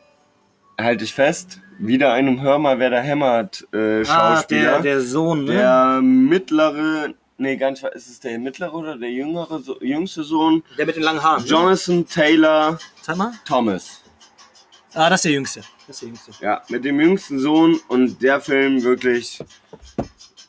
halte 0.79 1.03
ich 1.05 1.13
fest, 1.13 1.61
wieder 1.79 2.11
einem 2.13 2.41
Hör 2.41 2.59
mal, 2.59 2.77
wer 2.77 2.89
da 2.89 2.99
hämmert 2.99 3.65
äh, 3.73 4.01
Ah, 4.01 4.35
Schauspieler. 4.35 4.61
der, 4.73 4.81
der 4.81 5.01
Sohn, 5.01 5.45
ne? 5.45 5.53
Der 5.53 6.01
mittlere, 6.01 7.13
nee, 7.37 7.55
gar 7.57 7.71
nicht, 7.71 7.83
ist 7.83 8.09
es 8.09 8.19
der 8.19 8.37
mittlere 8.37 8.73
oder 8.73 8.97
der 8.97 9.11
jüngere, 9.11 9.59
so, 9.59 9.79
jüngste 9.81 10.23
Sohn? 10.23 10.61
Der 10.77 10.85
mit 10.85 10.95
den 10.97 11.03
langen 11.03 11.23
Haaren. 11.23 11.41
ne? 11.43 11.49
Jonathan 11.49 12.05
Taylor 12.05 12.77
Sag 13.01 13.15
mal. 13.15 13.31
Thomas. 13.45 14.03
Ah, 14.93 15.09
das 15.09 15.19
ist 15.19 15.25
der 15.25 15.31
Jüngste. 15.31 15.61
Das 15.87 15.95
ist 15.95 16.01
der 16.01 16.07
Jüngste. 16.09 16.31
Ja, 16.41 16.61
mit 16.69 16.83
dem 16.83 16.99
jüngsten 16.99 17.39
Sohn 17.39 17.79
und 17.87 18.21
der 18.21 18.41
Film 18.41 18.83
wirklich 18.83 19.39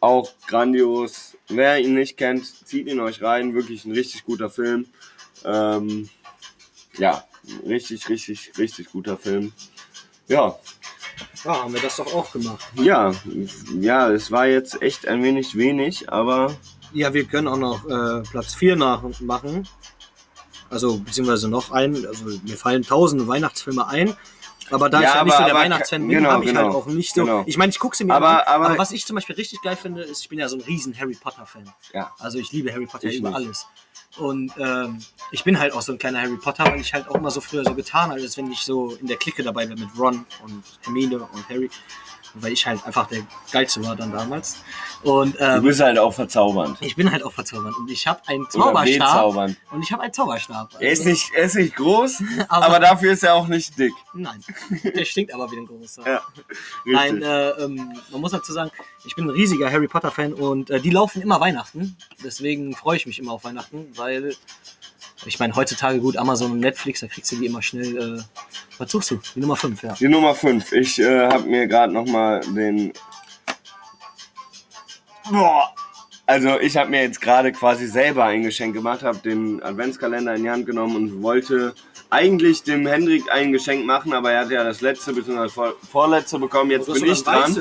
auch 0.01 0.31
grandios. 0.47 1.37
Wer 1.49 1.79
ihn 1.79 1.95
nicht 1.95 2.16
kennt, 2.16 2.45
zieht 2.66 2.87
ihn 2.89 2.99
euch 3.01 3.22
rein. 3.22 3.55
Wirklich 3.55 3.85
ein 3.85 3.93
richtig 3.93 4.24
guter 4.24 4.49
Film. 4.51 4.87
Ähm, 5.45 6.09
ja, 6.97 7.22
richtig, 7.66 8.09
richtig, 8.09 8.53
richtig 8.59 8.90
guter 8.92 9.16
Film. 9.16 9.53
Ja, 10.28 10.57
Ah, 11.44 11.62
haben 11.64 11.74
wir 11.74 11.80
das 11.80 11.96
doch 11.96 12.12
auch 12.14 12.30
gemacht. 12.32 12.64
ja, 12.74 13.12
ja, 13.80 14.09
es 14.11 14.30
war 14.30 14.46
jetzt 14.46 14.80
echt 14.82 15.07
ein 15.09 15.22
wenig 15.22 15.57
wenig, 15.57 16.12
aber 16.12 16.57
Ja, 16.92 17.12
wir 17.12 17.24
können 17.24 17.49
auch 17.49 17.57
noch 17.57 17.84
äh, 17.88 18.22
Platz 18.30 18.55
4 18.55 18.76
nachmachen. 18.76 19.66
Also, 20.70 20.99
beziehungsweise 20.99 21.49
noch 21.49 21.70
einen. 21.72 22.07
Also, 22.07 22.24
mir 22.44 22.57
fallen 22.57 22.82
tausende 22.82 23.26
Weihnachtsfilme 23.26 23.86
ein. 23.88 24.14
Aber 24.71 24.89
da 24.91 25.01
Ja, 25.01 25.09
ich 25.09 25.14
ja 25.14 25.25
nicht 25.25 25.35
aber- 25.35 25.43
so 25.43 25.49
der 25.49 25.55
Weihnachtsfan 25.55 26.01
bin, 26.07 26.11
genau, 26.19 26.31
habe 26.31 26.45
ich 26.45 26.55
halt 26.55 26.66
genau, 26.66 26.79
auch 26.79 26.87
nicht 26.87 27.14
so. 27.14 27.25
genau. 27.25 27.43
Ich 27.47 27.57
meine, 27.57 27.71
ich 27.71 27.79
gucke 27.79 27.97
sie 27.97 28.05
mir 28.05 28.14
Aber- 28.14 28.47
an, 28.47 28.55
aber- 28.55 28.66
aber 28.71 28.79
was 28.79 28.93
ich 28.93 29.05
zum 29.07 29.14
Beispiel 29.16 29.37
richtig 29.37 29.61
geil 29.62 29.77
finde, 29.77 30.03
ist, 30.03 30.21
ich 30.23 30.29
bin 30.29 30.39
ja 30.39 30.49
so 30.49 30.57
ein 30.57 30.62
riesen 30.62 30.99
Harry 30.99 31.14
Potter-Fan. 31.21 31.64
ja. 31.95 32.12
Also 32.19 32.39
ich 32.39 32.53
liebe 32.53 32.73
Harry 32.73 32.87
Potter 32.87 33.09
Ich 33.09 33.19
über 33.19 33.29
nicht. 33.31 33.37
alles. 33.37 33.66
Und 34.16 34.53
ähm, 34.59 35.01
ich 35.33 35.45
bin 35.45 35.59
halt 35.59 35.73
auch 35.75 35.83
so 35.83 35.93
ein 35.93 35.99
kleiner 35.99 36.21
Harry 36.23 36.37
Potter, 36.37 36.64
weil 36.64 36.81
ich 36.81 36.93
halt 36.95 37.09
auch 37.09 37.14
immer 37.14 37.31
so 37.31 37.41
früher 37.41 37.62
so 37.64 37.75
getan 37.75 38.11
habe, 38.11 38.21
als 38.21 38.37
wenn 38.37 38.51
ich 38.51 38.61
so 38.61 38.95
in 38.97 39.07
der 39.07 39.16
Clique 39.16 39.43
dabei 39.43 39.69
wäre 39.69 39.79
mit 39.79 39.89
Ron 39.99 40.25
und 40.45 40.62
Hermine 40.83 41.19
und 41.19 41.49
Harry. 41.49 41.71
Weil 42.35 42.53
ich 42.53 42.66
halt 42.66 42.85
einfach 42.87 43.07
der 43.09 43.22
Geilste 43.53 43.85
war 43.85 43.97
dann 43.97 44.12
damals. 44.12 44.59
Und 45.03 45.35
Du 45.37 45.45
ähm, 45.45 45.62
bist 45.62 45.81
halt 45.81 45.99
auch 45.99 46.12
verzaubernd. 46.12 46.76
ich 46.81 46.97
bin 46.97 47.11
halt 47.11 47.22
auch 47.22 47.33
verzaubernd. 47.33 47.76
Und 47.79 47.91
ich 47.91 48.07
habe 48.07 48.20
einen 48.26 48.49
Zauberstab. 48.51 49.35
Und 49.70 49.83
ich 49.83 49.93
habe 49.93 50.03
einen 50.03 50.12
Zauberstab. 50.12 50.70
Er 50.81 50.91
ist 50.93 51.01
Also, 51.01 51.11
nicht, 51.11 51.31
er 51.35 51.45
ist 51.45 51.55
nicht 51.55 51.76
groß, 51.76 52.22
aber, 52.49 52.66
aber 52.66 52.81
dafür 52.81 53.12
ist 53.12 53.22
er 53.22 53.35
auch 53.35 53.47
nicht 53.47 53.79
dick. 53.79 53.93
Nein, 54.12 54.43
der 54.83 55.05
stinkt 55.05 55.33
aber 55.33 55.51
wie 55.53 55.57
ein 55.59 55.66
großer. 55.66 56.05
Ja, 56.07 56.22
Nein, 56.85 57.22
äh, 57.22 57.51
ähm, 57.51 57.93
man 58.11 58.20
muss 58.20 58.33
dazu 58.33 58.53
sagen, 58.53 58.70
ich 59.07 59.14
bin 59.14 59.24
ein 59.26 59.31
riesiger 59.31 59.70
Harry 59.70 59.89
Potter 59.89 60.11
Fan 60.11 60.33
und 60.35 60.70
äh, 60.70 60.81
die 60.81 60.91
laufen 60.91 61.22
immer 61.22 61.41
Weihnachten. 61.41 61.97
Deswegen 62.24 62.74
freue 62.74 62.97
ich 62.97 63.07
mich 63.07 63.18
immer 63.18 63.33
auf 63.33 63.45
Weihnachten, 63.45 63.87
weil 63.97 64.35
ich 65.29 65.39
meine, 65.39 65.55
heutzutage 65.55 66.01
gut, 66.01 66.16
Amazon 66.16 66.53
und 66.53 66.61
Netflix, 66.61 67.01
da 67.01 67.07
kriegst 67.07 67.31
du 67.31 67.37
die 67.37 67.47
immer 67.47 67.62
schnell. 67.62 68.18
Äh, 68.18 68.22
was 68.79 68.91
suchst 68.91 69.11
du? 69.11 69.20
Die 69.35 69.41
Nummer 69.41 69.57
5, 69.57 69.83
ja. 69.83 69.93
Die 69.93 70.09
Nummer 70.09 70.35
5. 70.35 70.72
Ich 70.72 70.99
äh, 70.99 71.29
habe 71.29 71.49
mir 71.49 71.66
gerade 71.66 71.93
nochmal 71.93 72.41
den. 72.41 72.93
Boah! 75.31 75.74
Also 76.26 76.59
ich 76.61 76.76
habe 76.76 76.91
mir 76.91 77.03
jetzt 77.03 77.20
gerade 77.20 77.53
quasi 77.53 77.87
selber 77.87 78.24
ein 78.24 78.43
Geschenk 78.43 78.74
gemacht, 78.74 79.03
habe 79.03 79.18
den 79.18 79.62
Adventskalender 79.62 80.35
in 80.35 80.43
die 80.43 80.51
Hand 80.51 80.66
genommen 80.66 80.97
und 80.97 81.22
wollte 81.22 81.74
eigentlich 82.11 82.62
dem 82.62 82.87
Hendrik 82.87 83.24
ein 83.33 83.53
Geschenk 83.53 83.87
machen, 83.87 84.12
aber 84.12 84.33
er 84.33 84.41
hat 84.41 84.51
ja 84.51 84.64
das 84.64 84.81
letzte 84.81 85.14
bzw. 85.14 85.49
vor, 85.49 85.74
vorletzte 85.91 86.39
bekommen. 86.39 86.70
Jetzt 86.70 86.93
bin 86.93 87.05
ich 87.05 87.24
dran 87.24 87.57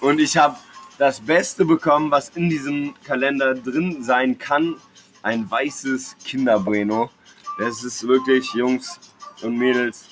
und 0.00 0.20
ich 0.20 0.36
habe 0.36 0.56
das 0.98 1.20
Beste 1.20 1.64
bekommen, 1.64 2.10
was 2.10 2.30
in 2.30 2.48
diesem 2.50 2.94
Kalender 3.04 3.54
drin 3.54 4.02
sein 4.02 4.36
kann. 4.38 4.76
Ein 5.28 5.50
weißes 5.50 6.16
Kinderbueno. 6.24 7.10
Das 7.58 7.84
ist 7.84 8.08
wirklich, 8.08 8.50
Jungs 8.54 8.98
und 9.42 9.58
Mädels, 9.58 10.06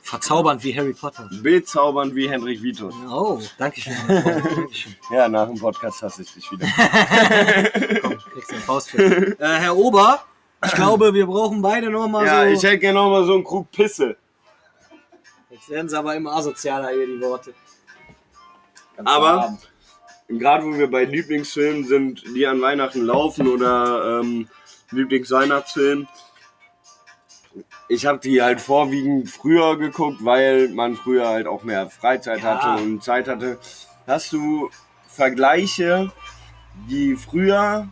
Verzaubernd 0.00 0.64
wie 0.64 0.74
Harry 0.74 0.94
Potter. 0.94 1.28
bezaubernd 1.42 2.14
wie 2.14 2.26
Henrik 2.26 2.62
Vitus. 2.62 2.94
Oh, 3.06 3.38
danke 3.58 3.82
schön. 3.82 3.94
Ja, 5.12 5.28
nach 5.28 5.46
dem 5.46 5.58
Podcast 5.58 6.02
hasse 6.02 6.22
ich 6.22 6.32
dich 6.32 6.50
wieder. 6.52 6.66
Komm, 8.00 8.16
kriegst 8.16 8.50
du 8.50 8.54
einen 8.54 8.64
Faust 8.64 8.94
äh, 8.94 9.36
Herr 9.38 9.76
Ober, 9.76 10.24
ich 10.64 10.72
glaube, 10.72 11.12
wir 11.12 11.26
brauchen 11.26 11.60
beide 11.60 11.90
nochmal 11.90 12.24
ja, 12.24 12.46
ich 12.46 12.60
so. 12.60 12.68
hätte 12.68 12.78
gerne 12.78 12.98
noch 12.98 13.10
mal 13.10 13.26
so 13.26 13.34
einen 13.34 13.44
Krug 13.44 13.70
Pisse. 13.70 14.16
Jetzt 15.50 15.68
werden 15.68 15.90
sie 15.90 15.98
aber 15.98 16.16
immer 16.16 16.32
asozialer 16.32 16.88
hier, 16.88 17.06
die 17.06 17.20
Worte. 17.20 17.52
Ganz 18.96 19.06
Aber-. 19.06 19.58
Gerade 20.38 20.64
wo 20.64 20.78
wir 20.78 20.90
bei 20.90 21.04
Lieblingsfilmen 21.04 21.84
sind, 21.84 22.22
die 22.36 22.46
an 22.46 22.60
Weihnachten 22.60 23.04
laufen 23.04 23.48
oder 23.48 24.20
ähm, 24.20 24.48
Lieblingsweihnachtsfilm. 24.92 26.06
Ich 27.88 28.06
habe 28.06 28.20
die 28.20 28.40
halt 28.40 28.60
vorwiegend 28.60 29.28
früher 29.28 29.76
geguckt, 29.76 30.24
weil 30.24 30.68
man 30.68 30.94
früher 30.94 31.28
halt 31.28 31.48
auch 31.48 31.64
mehr 31.64 31.90
Freizeit 31.90 32.42
Ja. 32.42 32.62
hatte 32.62 32.82
und 32.82 33.02
Zeit 33.02 33.26
hatte. 33.26 33.58
Hast 34.06 34.32
du 34.32 34.70
Vergleiche, 35.08 36.12
die 36.88 37.16
früher 37.16 37.88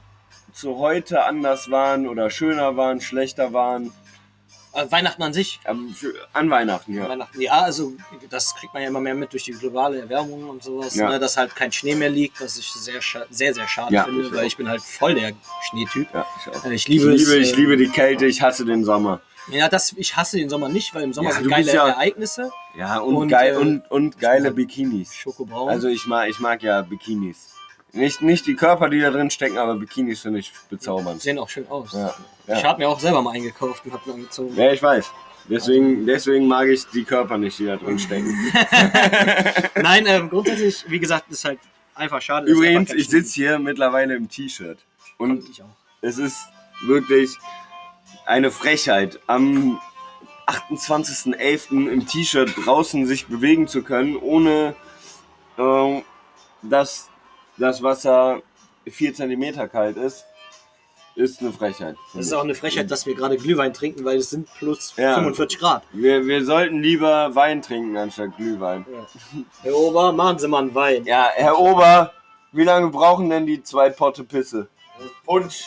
zu 0.52 0.78
heute 0.78 1.24
anders 1.24 1.70
waren 1.70 2.06
oder 2.06 2.30
schöner 2.30 2.76
waren, 2.76 3.00
schlechter 3.00 3.52
waren? 3.52 3.92
Äh, 4.74 4.90
Weihnachten 4.90 5.22
an 5.22 5.32
sich. 5.32 5.60
Ähm, 5.64 5.94
für, 5.94 6.12
an 6.32 6.50
Weihnachten, 6.50 6.94
ja. 6.94 7.08
Weihnachten, 7.08 7.40
ja, 7.40 7.52
also 7.62 7.92
das 8.30 8.54
kriegt 8.54 8.74
man 8.74 8.82
ja 8.82 8.88
immer 8.90 9.00
mehr 9.00 9.14
mit 9.14 9.32
durch 9.32 9.44
die 9.44 9.52
globale 9.52 10.00
Erwärmung 10.00 10.48
und 10.48 10.62
sowas, 10.62 10.94
Ja. 10.94 11.08
ne, 11.08 11.18
dass 11.18 11.36
halt 11.36 11.56
kein 11.56 11.72
Schnee 11.72 11.94
mehr 11.94 12.10
liegt, 12.10 12.40
was 12.40 12.58
ich 12.58 12.70
sehr, 12.70 13.00
sehr, 13.30 13.54
sehr 13.54 13.66
schade 13.66 13.94
Ja, 13.94 14.04
finde, 14.04 14.24
ich 14.26 14.32
weil 14.32 14.40
auch. 14.40 14.44
ich 14.44 14.56
bin 14.56 14.68
halt 14.68 14.82
voll 14.82 15.14
der 15.14 15.32
Schneetyp. 15.70 16.08
ja 16.12 16.26
ich. 16.38 16.46
Äh, 16.64 16.68
Ich 16.68 16.82
ich, 16.82 16.88
liebe, 16.88 17.10
liebe, 17.10 17.38
es, 17.40 17.50
ich 17.50 17.56
liebe 17.56 17.76
die 17.76 17.88
Kälte, 17.88 18.26
ich 18.26 18.42
hasse 18.42 18.64
den 18.64 18.84
Sommer. 18.84 19.20
Ja, 19.50 19.68
das, 19.70 19.94
ich 19.96 20.14
hasse 20.14 20.36
den 20.36 20.50
Sommer 20.50 20.68
nicht, 20.68 20.94
weil 20.94 21.04
im 21.04 21.14
Sommer 21.14 21.30
Ja, 21.30 21.36
sind 21.36 21.48
geile 21.48 21.72
ja- 21.72 21.88
Ereignisse. 21.88 22.50
Ja, 22.76 22.98
und, 22.98 23.16
Und, 23.16 23.28
geil, 23.28 23.54
äh, 23.54 23.56
und, 23.56 23.90
und 23.90 24.18
geile 24.18 24.50
Bikinis. 24.52 25.14
Schokobraun. 25.14 25.70
Also 25.70 25.88
ich 25.88 26.04
mag, 26.06 26.28
ich 26.28 26.38
mag 26.38 26.62
ja 26.62 26.82
Bikinis. 26.82 27.54
Nicht, 27.92 28.20
nicht 28.20 28.46
die 28.46 28.54
Körper, 28.54 28.88
die 28.90 29.00
da 29.00 29.10
drin 29.10 29.30
stecken, 29.30 29.58
aber 29.58 29.76
Bikinis 29.76 30.20
finde 30.20 30.40
ich 30.40 30.52
bezaubernd. 30.68 31.22
sehen 31.22 31.38
auch 31.38 31.48
schön 31.48 31.66
aus. 31.68 31.92
Ja, 31.92 32.14
ja. 32.46 32.58
Ich 32.58 32.64
habe 32.64 32.78
mir 32.80 32.88
auch 32.88 33.00
selber 33.00 33.22
mal 33.22 33.32
eingekauft 33.32 33.84
und 33.86 33.92
habe 33.92 34.02
mir 34.08 34.14
angezogen. 34.16 34.54
Ja, 34.56 34.72
ich 34.72 34.82
weiß. 34.82 35.10
Deswegen, 35.48 36.06
deswegen 36.06 36.46
mag 36.46 36.68
ich 36.68 36.84
die 36.88 37.04
Körper 37.04 37.38
nicht, 37.38 37.58
die 37.58 37.66
da 37.66 37.76
drin 37.76 37.98
stecken. 37.98 38.34
Nein, 39.82 40.04
ähm, 40.06 40.28
grundsätzlich, 40.28 40.84
wie 40.88 40.98
gesagt, 40.98 41.30
ist 41.30 41.44
halt 41.44 41.58
einfach 41.94 42.20
schade. 42.20 42.46
Übrigens, 42.46 42.90
einfach 42.90 42.94
ich 42.94 43.08
sitze 43.08 43.34
hier 43.34 43.58
mittlerweile 43.58 44.14
im 44.14 44.28
T-Shirt. 44.28 44.78
Und 45.16 45.36
gibt. 45.40 45.48
Ich 45.48 45.62
auch. 45.62 45.68
es 46.02 46.18
ist 46.18 46.36
wirklich 46.82 47.30
eine 48.26 48.50
Frechheit, 48.50 49.18
am 49.26 49.80
28.11. 50.46 51.90
im 51.90 52.06
T-Shirt 52.06 52.50
draußen 52.64 53.06
sich 53.06 53.26
bewegen 53.26 53.66
zu 53.68 53.82
können, 53.82 54.16
ohne 54.16 54.74
äh, 55.56 56.02
dass 56.62 57.08
das 57.58 57.82
Wasser 57.82 58.42
4 58.86 59.14
cm 59.14 59.68
kalt 59.70 59.96
ist. 59.96 60.24
Ist 61.14 61.40
eine 61.40 61.52
Frechheit. 61.52 61.96
Das 62.14 62.26
ist 62.26 62.32
auch 62.32 62.44
eine 62.44 62.54
Frechheit, 62.54 62.92
dass 62.92 63.04
wir 63.04 63.14
gerade 63.16 63.36
Glühwein 63.36 63.74
trinken, 63.74 64.04
weil 64.04 64.18
es 64.18 64.30
sind 64.30 64.48
plus 64.58 64.94
Ja. 64.96 65.14
45 65.14 65.58
Grad. 65.58 65.82
Wir, 65.92 66.24
wir 66.24 66.44
sollten 66.44 66.80
lieber 66.80 67.34
Wein 67.34 67.60
trinken 67.60 67.96
anstatt 67.96 68.36
Glühwein. 68.36 68.86
Herr 69.62 69.74
Ober, 69.74 70.12
machen 70.12 70.38
Sie 70.38 70.46
mal 70.46 70.60
einen 70.60 70.74
Wein. 70.76 71.04
Ja, 71.06 71.28
Herr 71.34 71.58
Ober, 71.58 72.12
wie 72.52 72.62
lange 72.62 72.90
brauchen 72.90 73.30
denn 73.30 73.46
die 73.46 73.60
zwei 73.64 73.90
Potte 73.90 74.22
Pisse? 74.22 74.68
Punsch. 75.24 75.64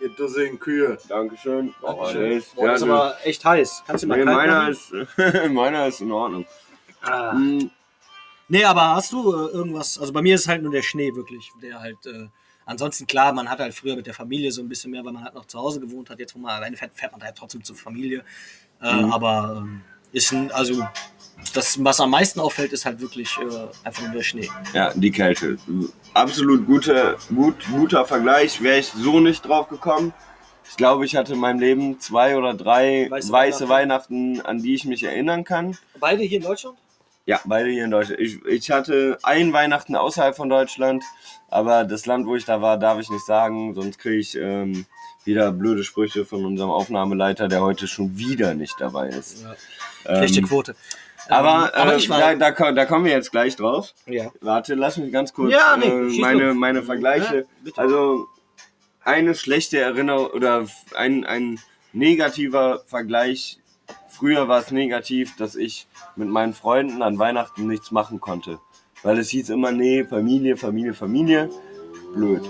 Ihr 0.00 0.08
Dussel 0.10 0.56
Kühe. 0.56 0.96
Dankeschön. 1.08 1.74
Oh, 1.82 1.88
Dankeschön. 1.88 2.20
der 2.22 2.30
ist, 2.32 2.54
Boah, 2.54 2.66
das 2.68 2.80
ist 2.80 2.88
aber 2.88 3.16
echt 3.24 3.44
heiß. 3.44 3.82
Kannst 3.86 4.04
du 4.04 4.08
mal 4.08 4.18
nee, 4.18 4.24
kalt 4.24 4.36
meiner, 4.36 4.68
ist, 4.70 4.92
meiner 5.50 5.86
ist 5.86 6.00
in 6.00 6.12
Ordnung. 6.12 6.46
Ah. 7.02 7.32
Hm, 7.32 7.70
Nee, 8.48 8.64
aber 8.64 8.94
hast 8.94 9.12
du 9.12 9.32
äh, 9.32 9.48
irgendwas? 9.50 9.98
Also 9.98 10.12
bei 10.12 10.22
mir 10.22 10.34
ist 10.36 10.46
halt 10.48 10.62
nur 10.62 10.72
der 10.72 10.82
Schnee 10.82 11.14
wirklich, 11.14 11.50
der 11.62 11.80
halt. 11.80 12.04
Äh, 12.06 12.28
ansonsten 12.64 13.06
klar, 13.06 13.32
man 13.32 13.48
hat 13.48 13.58
halt 13.60 13.74
früher 13.74 13.96
mit 13.96 14.06
der 14.06 14.14
Familie 14.14 14.50
so 14.52 14.60
ein 14.62 14.68
bisschen 14.68 14.90
mehr, 14.90 15.04
weil 15.04 15.12
man 15.12 15.24
halt 15.24 15.34
noch 15.34 15.46
zu 15.46 15.58
Hause 15.58 15.80
gewohnt 15.80 16.10
hat. 16.10 16.18
Jetzt, 16.18 16.34
wo 16.34 16.38
man 16.38 16.56
alleine 16.56 16.76
fährt, 16.76 16.92
fährt 16.94 17.12
man 17.12 17.22
halt 17.22 17.36
trotzdem 17.36 17.62
zur 17.64 17.76
Familie. 17.76 18.24
Äh, 18.80 18.94
Mhm. 18.94 19.12
Aber 19.12 19.54
ähm, 19.58 19.82
ist 20.12 20.32
ein, 20.32 20.50
also 20.52 20.86
das, 21.54 21.82
was 21.82 22.00
am 22.00 22.10
meisten 22.10 22.40
auffällt, 22.40 22.72
ist 22.72 22.84
halt 22.84 23.00
wirklich 23.00 23.36
äh, 23.38 23.68
einfach 23.86 24.02
nur 24.02 24.12
der 24.12 24.22
Schnee. 24.22 24.48
Ja, 24.72 24.92
die 24.94 25.10
Kälte. 25.10 25.58
Absolut 26.14 26.66
guter, 26.66 27.16
gut, 27.34 27.56
guter 27.70 28.04
Vergleich. 28.04 28.62
Wäre 28.62 28.78
ich 28.78 28.86
so 28.88 29.20
nicht 29.20 29.46
drauf 29.46 29.68
gekommen. 29.68 30.12
Ich 30.68 30.76
glaube, 30.76 31.04
ich 31.04 31.14
hatte 31.14 31.34
in 31.34 31.38
meinem 31.38 31.60
Leben 31.60 32.00
zwei 32.00 32.36
oder 32.36 32.52
drei 32.54 33.06
Weiße 33.10 33.30
weiße, 33.32 33.68
Weihnachten, 33.68 34.40
an 34.40 34.58
die 34.62 34.74
ich 34.74 34.84
mich 34.84 35.04
erinnern 35.04 35.44
kann. 35.44 35.76
Beide 36.00 36.22
hier 36.22 36.38
in 36.38 36.44
Deutschland? 36.44 36.76
Ja, 37.26 37.40
beide 37.44 37.68
hier 37.70 37.84
in 37.84 37.90
Deutschland. 37.90 38.20
Ich, 38.20 38.44
ich 38.44 38.70
hatte 38.70 39.18
ein 39.24 39.52
Weihnachten 39.52 39.96
außerhalb 39.96 40.36
von 40.36 40.48
Deutschland, 40.48 41.02
aber 41.48 41.84
das 41.84 42.06
Land, 42.06 42.26
wo 42.26 42.36
ich 42.36 42.44
da 42.44 42.62
war, 42.62 42.78
darf 42.78 43.00
ich 43.00 43.10
nicht 43.10 43.26
sagen, 43.26 43.74
sonst 43.74 43.98
kriege 43.98 44.16
ich 44.16 44.36
ähm, 44.36 44.86
wieder 45.24 45.50
blöde 45.50 45.82
Sprüche 45.82 46.24
von 46.24 46.44
unserem 46.46 46.70
Aufnahmeleiter, 46.70 47.48
der 47.48 47.62
heute 47.62 47.88
schon 47.88 48.16
wieder 48.16 48.54
nicht 48.54 48.76
dabei 48.78 49.08
ist. 49.08 49.42
Ja. 49.42 50.16
Schlechte 50.18 50.38
Ähm, 50.38 50.46
Quote. 50.46 50.76
aber 51.28 51.72
Ähm, 51.74 51.80
aber 51.82 51.96
äh, 51.96 52.08
war. 52.08 52.34
da, 52.36 52.52
da, 52.52 52.72
da 52.72 52.84
kommen 52.86 53.04
wir 53.04 53.12
jetzt 53.12 53.32
gleich 53.32 53.56
drauf. 53.56 53.92
ja. 54.06 54.30
Warte, 54.40 54.74
lass 54.76 54.96
mich 54.96 55.12
ganz 55.12 55.32
kurz 55.34 55.52
Ja, 55.52 55.76
nee, 55.76 55.86
äh, 55.86 56.20
meine, 56.20 56.54
meine 56.54 56.84
Vergleiche. 56.84 57.44
Ja, 57.64 57.72
also 57.74 58.28
eine 59.02 59.34
schlechte 59.34 59.80
Erinnerung 59.80 60.26
oder 60.28 60.66
ein, 60.94 61.24
ein 61.24 61.58
negativer 61.92 62.84
Vergleich. 62.86 63.58
Früher 64.16 64.48
war 64.48 64.60
es 64.60 64.70
negativ, 64.70 65.36
dass 65.36 65.56
ich 65.56 65.86
mit 66.16 66.28
meinen 66.28 66.54
Freunden 66.54 67.02
an 67.02 67.18
Weihnachten 67.18 67.66
nichts 67.66 67.90
machen 67.90 68.20
konnte. 68.20 68.58
Weil 69.02 69.18
es 69.18 69.28
hieß 69.28 69.50
immer, 69.50 69.72
nee, 69.72 70.04
Familie, 70.04 70.56
Familie, 70.56 70.94
Familie. 70.94 71.50
Blöd. 72.14 72.42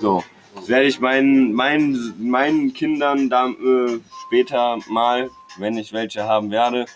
So. 0.00 0.22
Das 0.54 0.68
werde 0.68 0.86
ich 0.86 1.00
meinen, 1.00 1.52
meinen, 1.52 2.14
meinen 2.18 2.74
Kindern 2.74 3.30
da, 3.30 3.48
äh, 3.48 3.98
später 4.26 4.78
mal, 4.88 5.30
wenn 5.58 5.78
ich 5.78 5.92
welche 5.92 6.24
haben 6.24 6.50
werde, 6.50 6.86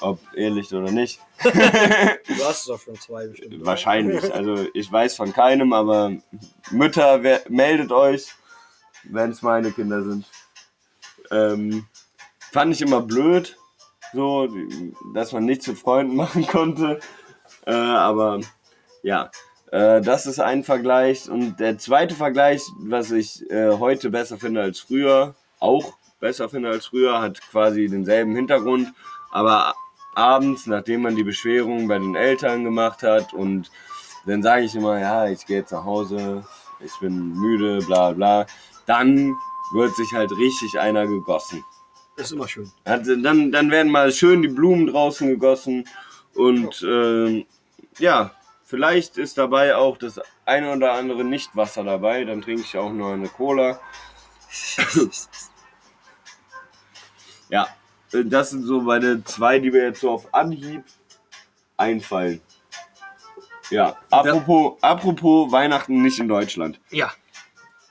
ob 0.00 0.18
ehrlich 0.34 0.72
oder 0.72 0.90
nicht, 0.90 1.20
Du 1.42 2.44
hast 2.44 2.68
doch 2.68 2.80
schon 2.80 2.96
zwei 2.96 3.28
bestimmt. 3.28 3.64
Wahrscheinlich. 3.64 4.34
Also 4.34 4.66
ich 4.74 4.90
weiß 4.90 5.14
von 5.16 5.32
keinem, 5.32 5.72
aber 5.72 6.12
Mütter, 6.70 7.22
wer, 7.22 7.42
meldet 7.48 7.92
euch, 7.92 8.26
wenn 9.04 9.30
es 9.30 9.42
meine 9.42 9.70
Kinder 9.70 10.02
sind. 10.02 10.26
Ähm, 11.30 11.86
fand 12.52 12.74
ich 12.74 12.82
immer 12.82 13.00
blöd, 13.00 13.56
so, 14.12 14.48
dass 15.14 15.32
man 15.32 15.44
nichts 15.44 15.66
mit 15.66 15.78
Freunden 15.78 16.16
machen 16.16 16.46
konnte. 16.46 17.00
Äh, 17.66 17.72
aber 17.72 18.40
ja, 19.02 19.30
äh, 19.70 20.00
das 20.00 20.26
ist 20.26 20.40
ein 20.40 20.64
Vergleich. 20.64 21.28
Und 21.28 21.60
der 21.60 21.78
zweite 21.78 22.14
Vergleich, 22.14 22.62
was 22.78 23.10
ich 23.10 23.48
äh, 23.50 23.72
heute 23.78 24.10
besser 24.10 24.38
finde 24.38 24.62
als 24.62 24.80
früher, 24.80 25.34
auch 25.60 25.94
besser 26.20 26.48
finde 26.48 26.70
als 26.70 26.86
früher, 26.86 27.20
hat 27.20 27.40
quasi 27.50 27.88
denselben 27.88 28.34
Hintergrund. 28.34 28.92
Aber 29.30 29.74
abends, 30.14 30.66
nachdem 30.66 31.02
man 31.02 31.16
die 31.16 31.24
Beschwerung 31.24 31.88
bei 31.88 31.98
den 31.98 32.14
Eltern 32.14 32.64
gemacht 32.64 33.02
hat 33.02 33.32
und 33.32 33.70
dann 34.26 34.42
sage 34.42 34.64
ich 34.64 34.74
immer, 34.74 34.98
ja, 34.98 35.28
ich 35.28 35.46
gehe 35.46 35.58
jetzt 35.58 35.72
nach 35.72 35.84
Hause, 35.84 36.44
ich 36.80 36.92
bin 37.00 37.32
müde, 37.34 37.78
bla 37.86 38.12
bla, 38.12 38.46
dann 38.86 39.36
wird 39.72 39.94
sich 39.94 40.12
halt 40.12 40.32
richtig 40.32 40.78
einer 40.78 41.06
gegossen. 41.06 41.64
Das 42.18 42.26
ist 42.26 42.32
immer 42.32 42.48
schön. 42.48 42.68
Also 42.84 43.14
dann, 43.14 43.52
dann 43.52 43.70
werden 43.70 43.92
mal 43.92 44.10
schön 44.10 44.42
die 44.42 44.48
Blumen 44.48 44.88
draußen 44.88 45.28
gegossen 45.28 45.88
und 46.34 46.82
ähm, 46.82 47.46
ja, 48.00 48.32
vielleicht 48.64 49.18
ist 49.18 49.38
dabei 49.38 49.76
auch 49.76 49.96
das 49.98 50.20
eine 50.44 50.72
oder 50.72 50.94
andere 50.94 51.22
Nichtwasser 51.22 51.84
dabei, 51.84 52.24
dann 52.24 52.42
trinke 52.42 52.62
ich 52.62 52.76
auch 52.76 52.92
nur 52.92 53.12
eine 53.12 53.28
Cola. 53.28 53.80
Ja, 57.50 57.66
äh, 58.12 58.24
das 58.24 58.50
sind 58.50 58.64
so 58.64 58.82
meine 58.82 59.24
zwei, 59.24 59.58
die 59.58 59.70
mir 59.70 59.84
jetzt 59.84 60.00
so 60.00 60.10
auf 60.10 60.34
Anhieb 60.34 60.84
einfallen. 61.78 62.42
Ja, 63.70 63.96
apropos, 64.10 64.76
apropos 64.82 65.50
Weihnachten 65.50 66.02
nicht 66.02 66.18
in 66.18 66.28
Deutschland. 66.28 66.78
Ja. 66.90 67.10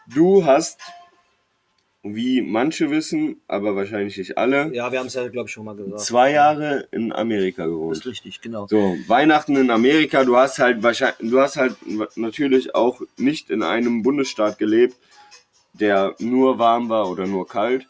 Du 0.06 0.46
hast, 0.46 0.80
wie 2.16 2.42
manche 2.42 2.90
wissen, 2.92 3.42
aber 3.48 3.76
wahrscheinlich 3.76 4.18
nicht 4.18 4.38
alle, 4.38 4.74
Ja, 4.74 4.92
wir 4.92 5.00
haben 5.00 5.08
es 5.08 5.14
ja, 5.14 5.28
glaube 5.28 5.48
ich, 5.48 5.54
schon 5.54 5.66
mal 5.66 5.76
gesagt. 5.76 6.00
zwei 6.02 6.32
Jahre 6.32 6.88
in 6.92 7.12
Amerika 7.14 7.64
Das 7.64 7.72
gewohnt. 7.72 7.98
ist 7.98 8.06
richtig, 8.06 8.42
genau. 8.42 8.68
So, 8.68 8.96
Weihnachten 9.08 9.56
in 9.56 9.70
Amerika, 9.72 10.24
du 10.24 10.36
hast 10.38 10.60
halt 10.60 10.84
wahrscheinlich, 10.84 11.30
du 11.32 11.40
hast 11.40 11.58
halt 11.58 11.76
natürlich 12.18 12.76
auch 12.76 13.02
nicht 13.18 13.50
in 13.50 13.64
einem 13.64 14.02
Bundesstaat 14.04 14.58
gelebt, 14.58 14.96
der 15.74 16.16
nur 16.20 16.58
warm 16.60 16.90
war 16.90 17.10
oder 17.10 17.28
nur 17.28 17.48
kalt. 17.48 17.88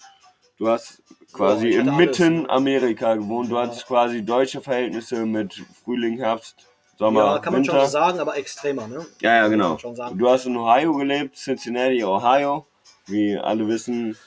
Du 0.57 0.68
hast 0.68 1.01
quasi 1.34 1.68
ich 1.70 1.78
hatte 1.80 1.89
inmitten. 1.89 2.49
Amerika 2.49 3.15
gewohnt. 3.15 3.51
Du 3.51 3.58
hattest 3.58 3.86
quasi 3.86 4.24
deutsche 4.25 4.59
Verhältnisse 4.62 5.25
mit 5.25 5.54
Frühling, 5.83 6.17
Herbst, 6.17 6.67
Sommer, 6.97 7.20
ja, 7.36 7.39
kann 7.39 7.54
man 7.54 7.62
Winter. 7.62 7.79
schon 7.82 7.89
sagen, 7.89 8.20
aber 8.20 8.37
extremer, 8.37 8.87
ne? 8.87 9.05
Ja, 9.21 9.36
ja, 9.36 9.41
Kann 9.43 9.51
genau. 9.51 9.70
man 9.70 9.79
schon 9.79 9.96
sagen. 9.96 10.17
Du 10.17 10.28
hast 10.28 10.46
in 10.47 10.58
Ohio 10.58 10.93
gelebt, 10.93 11.36
Cincinnati, 11.36 12.04
Ohio, 12.04 12.66
wie 13.08 13.38
alle 13.38 13.67
wissen. 13.67 14.17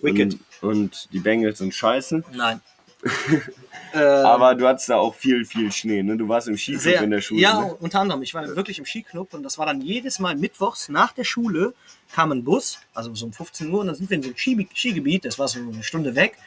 Wicked. 0.00 0.38
Und, 0.60 0.68
und 0.70 1.08
die 1.12 1.18
Bengals 1.20 1.58
sind 1.58 1.74
scheiße. 1.74 2.22
Nein. 2.32 2.60
Aber 3.94 4.54
du 4.54 4.66
hattest 4.66 4.88
da 4.88 4.96
auch 4.96 5.14
viel, 5.14 5.44
viel 5.44 5.72
Schnee. 5.72 6.02
Ne? 6.02 6.16
Du 6.16 6.28
warst 6.28 6.48
im 6.48 6.56
Skiclub 6.56 6.82
sehr, 6.82 7.02
in 7.02 7.10
der 7.10 7.20
Schule. 7.20 7.40
ja, 7.40 7.60
Ne? 7.60 7.74
unter 7.80 8.00
anderem. 8.00 8.22
Ich 8.22 8.34
war 8.34 8.46
wirklich 8.54 8.78
im 8.78 8.84
Skiclub 8.84 9.32
und 9.34 9.42
das 9.42 9.56
war 9.58 9.66
dann 9.66 9.80
jedes 9.80 10.18
Mal 10.18 10.36
mittwochs 10.36 10.88
nach 10.88 11.12
der 11.12 11.24
Schule 11.24 11.74
kam 12.14 12.32
ein 12.32 12.44
Bus, 12.44 12.78
also 12.94 13.14
so 13.14 13.26
um 13.26 13.32
15 13.32 13.70
Uhr, 13.72 13.80
und 13.80 13.86
dann 13.88 13.94
sind 13.96 14.08
wir 14.10 14.16
in 14.16 14.22
so 14.22 14.30
ein 14.30 14.36
Ski 14.36 14.66
Skigebiet, 14.74 15.24
das 15.24 15.38
war 15.38 15.46
so 15.48 15.58
eine 15.60 15.82
Stunde 15.82 16.14
weg. 16.14 16.38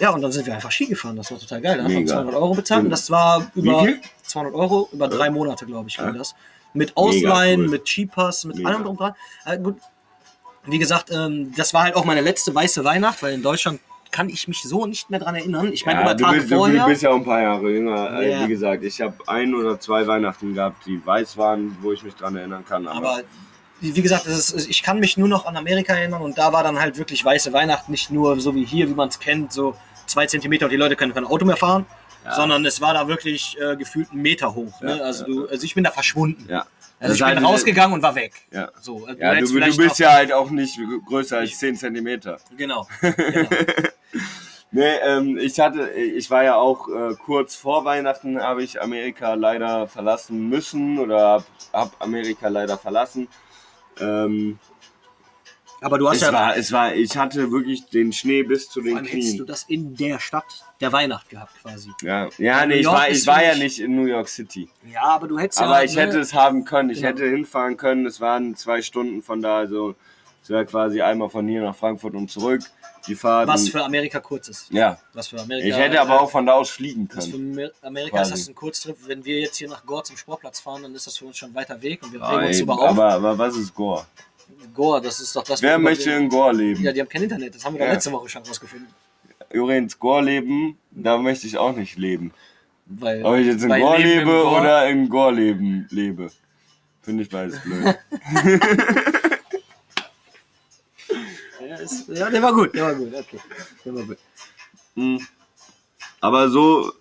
Ja, 0.00 0.10
und 0.10 0.22
dann 0.22 0.32
sind 0.32 0.46
wir 0.46 0.54
einfach 0.54 0.70
Ski 0.72 0.86
gefahren, 0.86 1.16
das 1.16 1.30
war 1.30 1.38
total 1.38 1.60
geil. 1.60 1.76
Da 1.76 1.84
haben 1.84 1.90
wir 1.90 1.98
Mega. 2.00 2.14
200 2.14 2.34
Euro 2.34 2.54
bezahlt 2.54 2.84
und 2.84 2.90
das 2.90 3.10
war 3.10 3.50
über 3.54 3.82
Wie 3.82 3.86
viel? 3.86 4.00
200 4.22 4.54
Euro 4.54 4.88
über 4.92 5.08
drei 5.08 5.28
Monate, 5.30 5.66
glaube 5.66 5.88
ich, 5.88 5.96
ging 5.96 6.06
Ja. 6.06 6.12
das. 6.12 6.34
Mit 6.74 6.96
Ausleihen, 6.96 7.62
cool. 7.62 7.68
mit 7.68 7.86
Skipass, 7.88 8.44
mit 8.44 8.56
Mega. 8.56 8.68
allem 8.70 8.84
drum 8.84 8.96
dran. 8.96 9.14
Äh, 9.44 9.58
gut. 9.58 9.76
Wie 10.64 10.78
gesagt, 10.78 11.10
ähm, 11.10 11.52
das 11.56 11.74
war 11.74 11.82
halt 11.84 11.96
auch 11.96 12.04
meine 12.04 12.20
letzte 12.20 12.54
weiße 12.54 12.84
Weihnacht, 12.84 13.22
weil 13.22 13.34
in 13.34 13.42
Deutschland 13.42 13.80
kann 14.10 14.28
ich 14.28 14.46
mich 14.46 14.62
so 14.62 14.86
nicht 14.86 15.08
mehr 15.10 15.18
dran 15.20 15.34
erinnern. 15.34 15.72
Ich 15.72 15.86
meine, 15.86 16.00
Ja, 16.00 16.04
über 16.06 16.14
du, 16.14 16.24
Tage 16.24 16.38
bist, 16.40 16.50
du 16.52 16.56
vorher. 16.56 16.86
bist 16.86 17.02
ja 17.02 17.10
auch 17.10 17.16
ein 17.16 17.24
paar 17.24 17.40
Jahre 17.40 17.70
jünger. 17.70 18.20
Äh, 18.20 18.30
Ja. 18.32 18.44
Wie 18.44 18.48
gesagt, 18.48 18.84
ich 18.84 19.00
habe 19.00 19.14
ein 19.26 19.54
oder 19.54 19.80
zwei 19.80 20.06
Weihnachten 20.06 20.54
gehabt, 20.54 20.84
die 20.86 21.04
weiß 21.04 21.36
waren, 21.38 21.76
wo 21.80 21.92
ich 21.92 22.02
mich 22.02 22.14
dran 22.14 22.36
erinnern 22.36 22.64
kann. 22.68 22.86
Aber, 22.86 23.10
Aber 23.14 23.22
wie 23.80 24.02
gesagt, 24.02 24.26
ist, 24.26 24.68
ich 24.68 24.82
kann 24.82 25.00
mich 25.00 25.16
nur 25.16 25.28
noch 25.28 25.46
an 25.46 25.56
Amerika 25.56 25.94
erinnern 25.94 26.20
und 26.22 26.36
da 26.38 26.52
war 26.52 26.62
dann 26.62 26.78
halt 26.78 26.98
wirklich 26.98 27.24
weiße 27.24 27.52
Weihnachten, 27.52 27.90
nicht 27.90 28.10
nur 28.10 28.38
so 28.38 28.54
wie 28.54 28.64
hier, 28.64 28.88
wie 28.88 28.94
man 28.94 29.08
es 29.08 29.18
kennt, 29.18 29.52
so 29.52 29.74
zwei 30.06 30.26
Zentimeter 30.26 30.66
und 30.66 30.70
die 30.70 30.76
Leute 30.76 30.94
können 30.94 31.14
kein 31.14 31.24
Auto 31.24 31.44
mehr 31.46 31.56
fahren, 31.56 31.86
Ja. 32.24 32.34
sondern 32.36 32.64
es 32.66 32.80
war 32.82 32.92
da 32.94 33.08
wirklich 33.08 33.56
äh, 33.60 33.76
gefühlt 33.76 34.10
einen 34.12 34.22
Meter 34.22 34.54
hoch. 34.54 34.80
Ne? 34.82 35.02
Also, 35.02 35.24
du, 35.24 35.48
also 35.48 35.64
ich 35.64 35.74
bin 35.74 35.82
da 35.84 35.90
verschwunden. 35.90 36.46
Ja. 36.48 36.66
Also 37.02 37.14
ich 37.14 37.34
bin 37.34 37.44
rausgegangen 37.44 37.94
und 37.94 38.02
war 38.02 38.14
weg. 38.14 38.32
Ja. 38.52 38.70
So, 38.80 39.06
also 39.06 39.20
Ja, 39.20 39.34
du, 39.34 39.46
du 39.46 39.76
bist 39.76 39.98
ja 39.98 40.12
halt 40.12 40.32
auch 40.32 40.50
nicht 40.50 40.78
größer 41.06 41.38
als 41.38 41.58
10 41.58 41.76
Zentimeter. 41.76 42.38
Genau. 42.56 42.86
genau. 43.00 43.48
Nee, 44.74 44.94
ähm, 45.04 45.36
ich 45.36 45.60
hatte, 45.60 45.90
ich 45.90 46.30
war 46.30 46.44
ja 46.44 46.54
auch 46.54 46.88
äh, 46.88 47.14
kurz 47.14 47.54
vor 47.54 47.84
Weihnachten, 47.84 48.40
habe 48.40 48.62
ich 48.62 48.80
Amerika 48.80 49.34
leider 49.34 49.86
verlassen 49.86 50.48
müssen 50.48 50.98
oder 50.98 51.18
hab, 51.18 51.44
hab 51.74 52.02
Amerika 52.02 52.48
leider 52.48 52.78
verlassen. 52.78 53.28
Ähm, 54.00 54.58
Aber 55.82 55.98
du 55.98 56.08
hast 56.08 56.16
es 56.16 56.22
ja, 56.22 56.32
war, 56.32 56.56
es 56.56 56.72
war, 56.72 56.94
ich 56.94 57.16
hatte 57.16 57.50
wirklich 57.50 57.84
den 57.86 58.12
Schnee 58.12 58.42
bis 58.42 58.68
zu 58.68 58.80
den 58.80 58.96
allem 58.96 59.06
hättest 59.06 59.32
du 59.32 59.36
Knien. 59.38 59.46
das 59.46 59.64
in 59.64 59.96
der 59.96 60.18
Stadt 60.20 60.44
der 60.80 60.92
Weihnacht 60.92 61.28
gehabt 61.28 61.52
quasi. 61.60 61.90
Ja, 62.02 62.28
ja, 62.38 62.64
nee, 62.66 62.76
ich 62.76 62.86
war, 62.86 63.08
ich 63.10 63.26
war 63.26 63.42
ja 63.44 63.54
nicht 63.56 63.80
in 63.80 63.96
New 63.96 64.06
York 64.06 64.28
City. 64.28 64.68
Ja, 64.92 65.02
aber 65.02 65.28
du 65.28 65.38
hättest 65.38 65.60
Aber 65.60 65.78
ja... 65.78 65.84
ich 65.84 65.94
ne, 65.94 66.02
hätte 66.02 66.20
es 66.20 66.34
haben 66.34 66.64
können, 66.64 66.90
ich 66.90 66.98
Genau. 66.98 67.08
hätte 67.08 67.26
hinfahren 67.28 67.76
können. 67.76 68.06
Es 68.06 68.20
waren 68.20 68.54
zwei 68.56 68.80
Stunden 68.82 69.22
von 69.22 69.42
da, 69.42 69.58
also 69.58 69.94
es 70.42 70.50
wäre 70.50 70.64
quasi 70.66 71.02
einmal 71.02 71.28
von 71.30 71.46
hier 71.48 71.62
nach 71.62 71.76
Frankfurt 71.76 72.14
und 72.14 72.30
zurück. 72.30 72.62
Die 73.08 73.16
Fahrt. 73.16 73.48
Was 73.48 73.68
für 73.68 73.82
Amerika 73.84 74.20
kurz 74.20 74.46
ist. 74.46 74.70
ja, 74.70 74.96
Was 75.12 75.26
für 75.26 75.40
Amerika... 75.40 75.66
ich 75.66 75.76
hätte 75.76 76.00
aber 76.00 76.20
auch 76.20 76.30
von 76.30 76.46
da 76.46 76.52
aus 76.52 76.70
fliegen 76.70 77.08
Was 77.12 77.26
für 77.26 77.32
können. 77.32 77.58
Amer- 77.58 77.70
Amerika 77.82 78.18
Quasi. 78.18 78.32
ist 78.34 78.42
das 78.42 78.48
ein 78.48 78.54
Kurztrip. 78.54 78.96
Wenn 79.06 79.24
wir 79.24 79.40
jetzt 79.40 79.56
hier 79.56 79.68
nach 79.68 79.84
Gore 79.84 80.04
zum 80.04 80.16
Sportplatz 80.16 80.60
fahren, 80.60 80.84
dann 80.84 80.94
ist 80.94 81.08
das 81.08 81.16
für 81.18 81.24
uns 81.24 81.36
schon 81.36 81.50
ein 81.50 81.54
weiter 81.56 81.82
Weg 81.82 82.00
und 82.04 82.12
wir 82.12 82.22
regen 82.22 82.46
uns 82.46 82.60
über 82.60 82.74
auf. 82.74 82.90
aber, 82.90 83.10
aber 83.14 83.38
was 83.38 83.56
ist 83.56 83.74
Gore? 83.74 84.06
Gore, 84.74 85.00
das 85.00 85.20
ist 85.20 85.34
doch 85.36 85.44
das, 85.44 85.60
Wer 85.62 85.78
möchte 85.78 86.10
in 86.10 86.28
Gore 86.28 86.52
leben? 86.54 86.82
Ja, 86.82 86.92
die 86.92 87.00
haben 87.00 87.08
kein 87.08 87.22
Internet. 87.22 87.54
Das 87.54 87.64
haben 87.64 87.74
wir 87.74 87.80
doch 87.80 87.86
Ja. 87.86 87.92
letzte 87.92 88.12
Woche 88.12 88.28
schon 88.28 88.42
rausgefunden. 88.42 88.88
Übrigens, 89.50 89.98
Gore 89.98 90.22
leben, 90.24 90.78
da 90.90 91.18
möchte 91.18 91.46
ich 91.46 91.58
auch 91.58 91.74
nicht 91.76 91.98
leben. 91.98 92.32
Weil, 92.86 93.24
Ob 93.24 93.36
ich 93.36 93.46
jetzt 93.46 93.62
in 93.64 93.70
im 93.70 94.02
lebe 94.02 94.24
Gore- 94.24 94.60
oder 94.60 94.88
in 94.88 95.08
Gore 95.08 95.32
leben 95.34 95.86
lebe. 95.90 96.30
Finde 97.02 97.22
ich 97.24 97.28
beides 97.30 97.60
blöd. 97.60 97.98
Ja, 101.68 101.76
ist, 101.76 102.08
ja, 102.08 102.28
der 102.28 102.42
war 102.42 102.52
gut, 102.52 102.74
der 102.74 102.84
war 102.84 102.94
gut, 102.94 103.14
okay. 103.14 103.38
Der 103.84 103.94
war 103.94 104.02
gut. 104.04 104.18
Hm. 104.94 105.26
Aber 106.20 106.50
so 106.50 106.92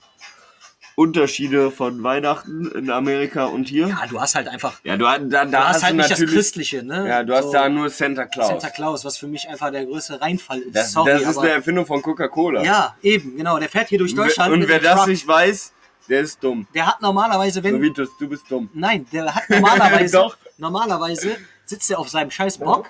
Unterschiede 0.96 1.72
von 1.72 2.04
Weihnachten 2.04 2.70
in 2.72 2.90
Amerika 2.90 3.46
und 3.46 3.68
hier? 3.70 3.88
Ja, 3.88 4.06
du 4.10 4.20
hast 4.20 4.36
halt 4.36 4.48
einfach. 4.48 4.80
Ja, 4.84 4.98
du, 4.98 5.06
da, 5.06 5.18
da 5.20 5.46
Du 5.46 5.58
hast 5.58 5.84
halt 5.84 5.94
du 5.94 5.98
nicht 5.98 6.12
das. 6.12 6.20
Christliche, 6.20 6.84
ne? 6.84 7.08
Ja, 7.08 7.24
du 7.24 7.34
hast 7.34 7.46
So 7.46 7.54
da 7.54 7.70
nur 7.70 7.90
Santa 7.90 8.26
Claus. 8.26 8.48
Santa 8.50 8.70
Claus, 8.70 9.06
was 9.06 9.18
für 9.18 9.28
mich 9.28 9.48
einfach 9.50 9.72
der 9.72 9.86
größte 9.86 10.20
Reinfall 10.22 10.60
ist. 10.60 10.76
das 10.76 10.92
Sorry, 10.92 11.12
das 11.12 11.22
ist 11.22 11.28
aber, 11.38 11.42
eine 11.42 11.52
Erfindung 11.52 11.86
von 11.86 12.02
Coca-Cola. 12.02 12.64
Ja, 12.64 12.96
eben, 13.02 13.38
genau. 13.38 13.58
Der 13.58 13.70
fährt 13.70 13.90
hier 13.90 14.00
durch 14.00 14.14
Deutschland. 14.14 14.54
Und 14.54 14.68
wer 14.68 14.80
das 14.80 14.98
Truck. 15.00 15.08
nicht 15.08 15.28
weiß, 15.28 15.74
der 16.10 16.22
ist 16.22 16.44
dumm. 16.44 16.68
Der 16.74 16.88
hat 16.88 17.02
normalerweise, 17.02 17.64
wenn. 17.64 17.82
Du, 17.82 18.06
du 18.20 18.28
bist 18.30 18.44
dumm. 18.50 18.70
Nein, 18.74 19.06
der 19.12 19.34
hat 19.34 19.44
normalerweise, 19.50 20.18
Doch. 20.18 20.38
normalerweise 20.58 21.38
sitzt 21.66 21.90
er 21.90 22.00
auf 22.00 22.10
seinem 22.10 22.32
scheiß 22.32 22.58
Bock 22.58 22.90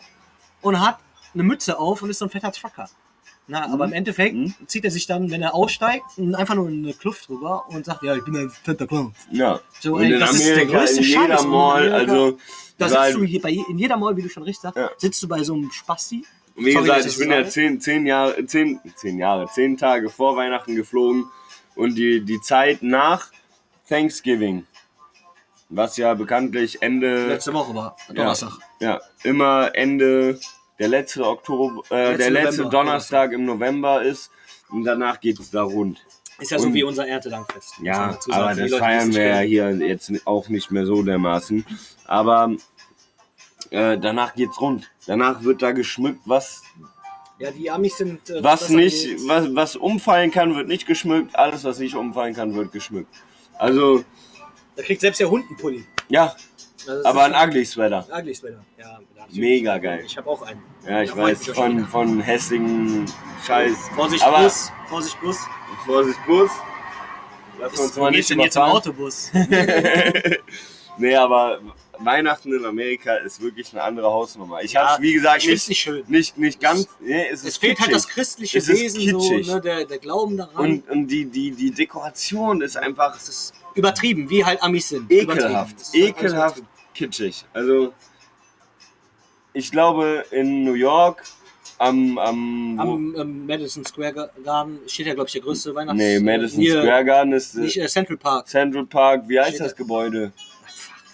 und 0.61 0.79
hat 0.79 0.97
eine 1.33 1.43
Mütze 1.43 1.77
auf 1.77 2.01
und 2.01 2.09
ist 2.09 2.19
so 2.19 2.25
ein 2.25 2.29
fetter 2.31 2.51
Trucker. 2.51 2.89
Na, 3.51 3.65
aber 3.65 3.83
im 3.83 3.91
Endeffekt 3.91 4.33
Mhm. 4.33 4.53
zieht 4.65 4.85
er 4.85 4.91
sich 4.91 5.07
dann, 5.07 5.29
wenn 5.29 5.41
er 5.41 5.53
aussteigt, 5.53 6.05
einfach 6.35 6.55
nur 6.55 6.69
eine 6.69 6.93
Kluft 6.93 7.27
drüber 7.27 7.65
und 7.67 7.85
sagt, 7.85 8.01
ja, 8.01 8.15
ich 8.15 8.23
bin 8.23 8.37
ein 8.37 8.49
fetter 8.49 8.87
Clown. 8.87 9.13
Ja. 9.29 9.59
So, 9.81 9.95
und 9.95 10.03
ey, 10.03 10.13
in 10.13 10.19
das 10.21 10.33
ist 10.35 10.47
der 10.47 10.53
Amerika, 10.55 10.77
größte 10.79 10.97
in 11.01 11.03
jeder 11.03 11.39
in 11.41 11.49
Mall, 11.49 11.91
also. 11.91 12.37
Da 12.77 12.87
sitzt 12.87 13.15
du 13.15 13.23
hier 13.25 13.41
bei, 13.41 13.51
in 13.51 13.77
jeder 13.77 13.97
Mall, 13.97 14.15
wie 14.15 14.21
du 14.21 14.29
schon 14.29 14.43
richtig 14.43 14.61
sagst, 14.61 14.77
Ja. 14.77 14.89
sitzt 14.97 15.21
du 15.21 15.27
bei 15.27 15.43
so 15.43 15.53
einem 15.53 15.69
Spasti. 15.69 16.23
Wie 16.55 16.71
Sorry, 16.71 16.85
gesagt, 16.85 17.05
ich 17.07 17.17
bin 17.17 17.29
ja 17.31 17.45
zehn, 17.45 17.81
zehn 17.81 18.05
Jahre, 18.05 18.45
zehn, 18.45 18.79
zehn 18.95 19.17
Jahre, 19.17 19.49
zehn 19.53 19.75
Tage 19.75 20.09
vor 20.09 20.37
Weihnachten 20.37 20.75
geflogen 20.77 21.25
und 21.75 21.95
die, 21.95 22.21
die 22.21 22.39
Zeit 22.39 22.81
nach 22.83 23.31
Thanksgiving, 23.89 24.65
was 25.67 25.97
ja 25.97 26.13
bekanntlich 26.13 26.81
Ende, 26.81 27.27
Letzte 27.27 27.53
Woche 27.53 27.75
war 27.75 27.97
Donnerstag. 28.13 28.59
ja, 28.79 29.01
immer 29.23 29.71
Ende, 29.75 30.39
der 30.81 30.87
letzte 30.89 31.25
Oktober, 31.25 31.83
äh, 31.95 32.17
der 32.17 32.31
letzte 32.31 32.63
November, 32.63 32.69
Donnerstag 32.71 33.31
im 33.33 33.45
November 33.45 34.01
ist 34.01 34.31
und 34.69 34.83
danach 34.83 35.19
geht 35.19 35.39
es 35.39 35.51
da 35.51 35.61
rund. 35.61 36.03
Ist 36.39 36.49
ja 36.49 36.57
so 36.57 36.65
Und- 36.67 36.73
wie 36.73 36.83
unser 36.83 37.07
Erntedankfest. 37.07 37.75
Ja, 37.83 38.13
sagen, 38.19 38.33
aber 38.33 38.47
das 38.55 38.57
Leute, 38.71 38.77
feiern 38.79 39.13
wir 39.13 39.25
ja 39.27 39.39
hier 39.41 39.71
jetzt 39.87 40.11
auch 40.25 40.49
nicht 40.49 40.71
mehr 40.71 40.87
so 40.87 41.03
dermaßen. 41.03 41.63
Aber 42.05 42.55
äh, 43.69 43.97
danach 43.99 44.33
geht's 44.33 44.59
rund. 44.59 44.89
Danach 45.05 45.43
wird 45.43 45.61
da 45.61 45.71
geschmückt, 45.71 46.21
was 46.25 46.63
Ja, 47.37 47.51
die 47.51 47.69
Amis 47.69 47.97
sind. 47.97 48.27
äh, 48.31 48.43
Was 48.43 48.69
nicht, 48.69 49.07
was, 49.27 49.53
was 49.55 49.75
umfallen 49.75 50.31
kann, 50.31 50.55
wird 50.55 50.67
nicht 50.67 50.87
geschmückt. 50.87 51.35
Alles, 51.35 51.63
was 51.63 51.77
nicht 51.79 51.95
umfallen 51.95 52.33
kann, 52.33 52.55
wird 52.55 52.71
geschmückt. 52.71 53.13
Also, 53.59 54.03
Da 54.75 54.81
kriegt 54.83 55.01
selbst 55.01 55.19
der 55.19 55.29
Hund 55.29 55.45
einen 55.47 55.57
Pulli. 55.57 55.85
ja, 56.09 56.35
Also 56.87 57.05
aber 57.05 57.23
ein 57.25 57.49
Ugly 57.49 57.65
Sweater. 57.65 58.03
schon- 58.09 58.19
Ugly 58.19 58.33
Sweater. 58.35 58.65
Ja. 58.77 58.99
Mega 59.33 59.77
geil. 59.77 60.03
Ich 60.05 60.17
habe 60.17 60.29
auch 60.29 60.41
einen. 60.41 60.61
Ja, 60.87 61.01
ich 61.03 61.15
weiß, 61.15 61.45
von, 61.47 61.87
von 61.87 62.19
hässlichen 62.21 63.05
Scheiß. 63.45 63.75
Vorsicht, 63.95 64.23
Aber- 64.23 64.43
Bus. 64.43 64.71
Vorsicht, 64.89 65.21
Bus. 65.21 65.37
Vorsicht, 65.85 66.19
Bus. 66.27 66.51
Lass 67.59 67.79
uns 67.79 67.95
mal 67.95 68.11
nicht 68.11 68.29
denn 68.29 68.39
jetzt 68.39 68.55
im. 68.55 68.61
Autobus? 68.63 69.31
Nee, 70.97 71.15
aber 71.15 71.59
Weihnachten 71.99 72.51
in 72.53 72.65
Amerika 72.65 73.15
ist 73.15 73.41
wirklich 73.41 73.71
eine 73.71 73.81
andere 73.81 74.07
Hausnummer. 74.11 74.61
Ich 74.61 74.73
Ja, 74.73 74.89
hab's, 74.89 75.01
wie 75.01 75.13
gesagt, 75.13 75.45
nicht, 75.47 75.69
nicht 75.69 75.79
schön. 75.81 76.03
nicht, 76.07 76.37
nicht 76.37 76.59
ganz. 76.59 76.87
Nee, 76.99 77.27
es, 77.31 77.43
Es 77.45 77.57
fehlt 77.57 77.79
halt 77.79 77.89
kitschig. 77.89 77.93
das 77.93 78.07
christliche 78.07 78.57
Es 78.57 78.67
Wesen, 78.67 79.19
so, 79.19 79.37
ne, 79.37 79.61
der, 79.61 79.85
der 79.85 79.99
Glauben 79.99 80.35
daran. 80.37 80.55
Und, 80.57 80.89
und 80.89 81.07
die, 81.07 81.25
die, 81.25 81.51
die 81.51 81.71
Dekoration 81.71 82.61
ist 82.61 82.75
einfach 82.75 83.15
es 83.15 83.29
ist 83.29 83.53
übertrieben, 83.73 84.29
wie 84.29 84.43
halt 84.43 84.61
Amis 84.61 84.89
sind. 84.89 85.09
ekelhaft. 85.09 85.77
Halt 85.77 85.93
Ekelhaft. 85.95 86.63
Kitschig. 86.93 87.45
Also, 87.53 87.93
ich 89.53 89.71
glaube, 89.71 90.25
in 90.31 90.63
New 90.63 90.73
York 90.73 91.23
am. 91.77 92.17
am, 92.17 92.79
Am 92.79 93.15
ähm, 93.15 93.45
Madison 93.45 93.83
Square 93.85 94.31
Garden 94.43 94.79
steht 94.87 95.07
ja, 95.07 95.13
glaube 95.13 95.27
ich, 95.27 95.33
der 95.33 95.41
größte 95.41 95.73
Weihnachts... 95.75 95.97
nee, 95.97 96.19
Madison 96.19 96.59
hier, 96.61 96.81
Square 96.81 97.05
Garden 97.05 97.33
ist 97.33 97.55
Nicht 97.55 97.77
äh, 97.77 97.83
äh, 97.83 97.87
Central 97.87 98.17
Park. 98.17 98.47
Central 98.47 98.85
Park. 98.85 99.23
Wie 99.27 99.39
heißt 99.39 99.49
Steht 99.49 99.61
das 99.61 99.71
da- 99.71 99.77
Gebäude? 99.77 100.31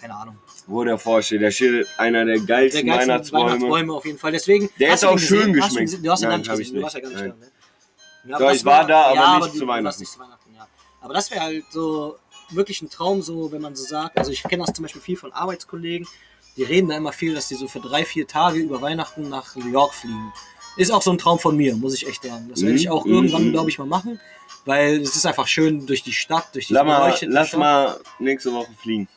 Keine 0.02 0.16
Ahnung. 0.16 0.38
Wo 0.68 0.84
der 0.84 0.98
vorsteht. 0.98 1.41
Da 1.41 1.49
steht 1.49 1.88
einer 1.98 2.26
der 2.26 2.36
Der 2.38 2.45
geilsten, 2.45 2.86
geilste 2.86 3.08
Weihnachtsbäume. 3.10 3.45
Weihnachtsbäume 3.52 3.94
auf 3.94 4.06
jeden 4.06 4.18
Fall. 4.20 4.32
Deswegen, 4.34 4.70
Der 4.80 4.94
ist 4.94 5.06
auch 5.06 5.18
schön 5.18 5.54
gesehen? 5.54 5.64
Hast 5.86 5.94
du, 5.94 5.98
du 5.99 6.12
hast 6.12 6.22
ihn 6.22 6.28
Nein, 6.30 6.30
gar 6.30 6.38
nicht 6.40 6.49
hab 6.49 6.60
ich 6.60 6.68
gesehen. 6.68 6.76
Du 6.76 6.82
warst 6.84 6.95
ja 6.95 7.02
gar 7.02 7.10
nicht 7.10 7.22
nicht. 7.24 7.36
da. 7.36 7.45
Ne? 7.45 8.32
Ja, 8.32 8.40
das 8.40 8.58
ich 8.58 8.66
war 8.66 8.86
da, 8.86 9.02
aber 9.04 9.16
ja, 9.16 9.38
nicht 9.38 9.48
du- 9.48 9.52
zu 9.54 9.60
du 9.62 9.68
warst 9.68 9.78
Weihnachten. 9.78 9.99
nicht 10.02 10.12
zu 10.12 10.20
Weihnachten, 10.20 10.54
ja. 10.54 10.68
Aber 10.99 11.14
das 11.14 11.32
wäre 11.32 11.41
halt 11.41 11.64
so 11.72 12.18
wirklich 12.49 12.82
ein 12.82 12.90
Traum, 12.90 13.22
so 13.22 13.52
wenn 13.52 13.61
man 13.61 13.76
so 13.76 13.84
sagt. 13.84 14.18
Also 14.18 14.32
ich 14.32 14.44
kenne 14.44 14.64
das 14.65 14.74
zum 14.76 14.84
Beispiel 14.84 15.02
viel 15.02 15.18
von 15.18 15.32
Arbeitskollegen. 15.34 16.07
Die 16.56 16.64
reden 16.64 16.90
da 16.90 16.98
immer 16.98 17.11
viel, 17.14 17.36
dass 17.36 17.48
die 17.48 17.56
so 17.56 17.68
für 17.68 17.80
drei, 17.80 18.03
vier 18.06 18.28
Tage 18.28 18.57
über 18.60 18.82
Weihnachten 18.82 19.30
nach 19.30 19.56
New 19.56 19.68
York 19.72 19.94
fliegen. 19.94 20.34
Ist 20.76 20.91
auch 20.91 21.02
so 21.02 21.11
ein 21.11 21.18
Traum 21.18 21.40
von 21.40 21.56
mir, 21.57 21.76
muss 21.76 21.94
ich 21.95 22.07
echt 22.07 22.24
sagen. 22.24 22.48
Das 22.49 22.61
werde 22.61 22.76
ich 22.76 22.86
Mhm, 22.86 22.91
auch 22.91 23.06
mhm, 23.06 23.11
irgendwann, 23.14 23.48
mhm. 23.48 23.52
glaube 23.52 23.69
ich, 23.69 23.78
mal 23.80 23.86
machen. 23.86 24.19
Weil 24.65 25.02
es 25.02 25.15
ist 25.15 25.26
einfach 25.26 25.48
schön 25.48 25.86
durch 25.86 26.03
die 26.03 26.14
Stadt, 26.14 26.53
durch 26.53 26.68
die 26.68 26.74
Lass 26.74 26.86
mal, 26.86 27.15
lass 27.28 27.48
Stadt. 27.49 27.60
mal 27.60 27.99
nächste 28.19 28.52
Woche 28.53 28.72
fliegen. 28.78 29.07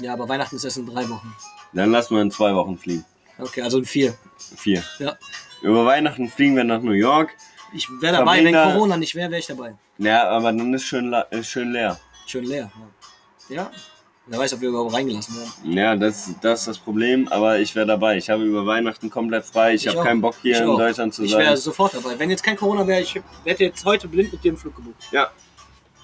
Ja, 0.00 0.12
aber 0.14 0.28
Weihnachten 0.28 0.56
ist 0.56 0.64
erst 0.64 0.78
in 0.78 0.86
drei 0.86 1.08
Wochen. 1.08 1.34
Dann 1.72 1.90
lass 1.92 2.10
mal 2.10 2.22
in 2.22 2.30
zwei 2.30 2.54
Wochen 2.54 2.76
fliegen. 2.78 3.04
Okay, 3.38 3.62
also 3.62 3.78
in 3.78 3.84
vier. 3.84 4.16
Vier. 4.56 4.82
Ja. 4.98 5.16
Über 5.62 5.84
Weihnachten 5.86 6.28
fliegen 6.28 6.56
wir 6.56 6.64
nach 6.64 6.80
New 6.80 6.92
York. 6.92 7.30
Ich 7.72 7.88
wäre 8.00 8.18
dabei, 8.18 8.44
wenn 8.44 8.54
Corona 8.54 8.96
nicht 8.96 9.14
wäre, 9.14 9.30
wäre 9.30 9.40
ich 9.40 9.46
dabei. 9.46 9.74
Ja, 9.98 10.28
aber 10.28 10.52
dann 10.52 10.72
ist 10.74 10.84
schön, 10.84 11.12
ist 11.30 11.48
schön 11.48 11.72
leer. 11.72 11.98
Schön 12.26 12.44
leer. 12.44 12.70
Ja. 13.48 13.56
ja. 13.56 13.70
Wer 14.26 14.38
weiß, 14.38 14.54
ob 14.54 14.60
wir 14.62 14.70
überhaupt 14.70 14.94
reingelassen 14.94 15.36
werden. 15.36 15.76
Ja, 15.76 15.94
das, 15.96 16.30
das 16.40 16.60
ist 16.60 16.68
das 16.68 16.78
Problem, 16.78 17.28
aber 17.28 17.58
ich 17.58 17.74
wäre 17.74 17.84
dabei. 17.86 18.16
Ich 18.16 18.30
habe 18.30 18.42
über 18.44 18.64
Weihnachten 18.64 19.10
komplett 19.10 19.44
frei. 19.44 19.74
Ich, 19.74 19.84
Ich 19.86 19.94
habe 19.94 20.02
keinen 20.06 20.22
Bock 20.22 20.34
hier 20.40 20.54
Ich 20.54 20.60
in 20.62 20.68
auch. 20.68 20.78
Deutschland 20.78 21.12
zu 21.12 21.24
Ich 21.24 21.32
sein. 21.32 21.40
wäre 21.40 21.56
sofort 21.58 21.92
dabei. 21.92 22.18
Wenn 22.18 22.30
jetzt 22.30 22.42
kein 22.42 22.56
Corona 22.56 22.86
wäre, 22.86 23.02
ich 23.02 23.20
hätte 23.44 23.64
jetzt 23.64 23.84
heute 23.84 24.08
blind 24.08 24.32
mit 24.32 24.42
dir 24.42 24.52
einen 24.52 24.56
Flug 24.56 24.76
gebucht. 24.76 24.96
Ja. 25.12 25.30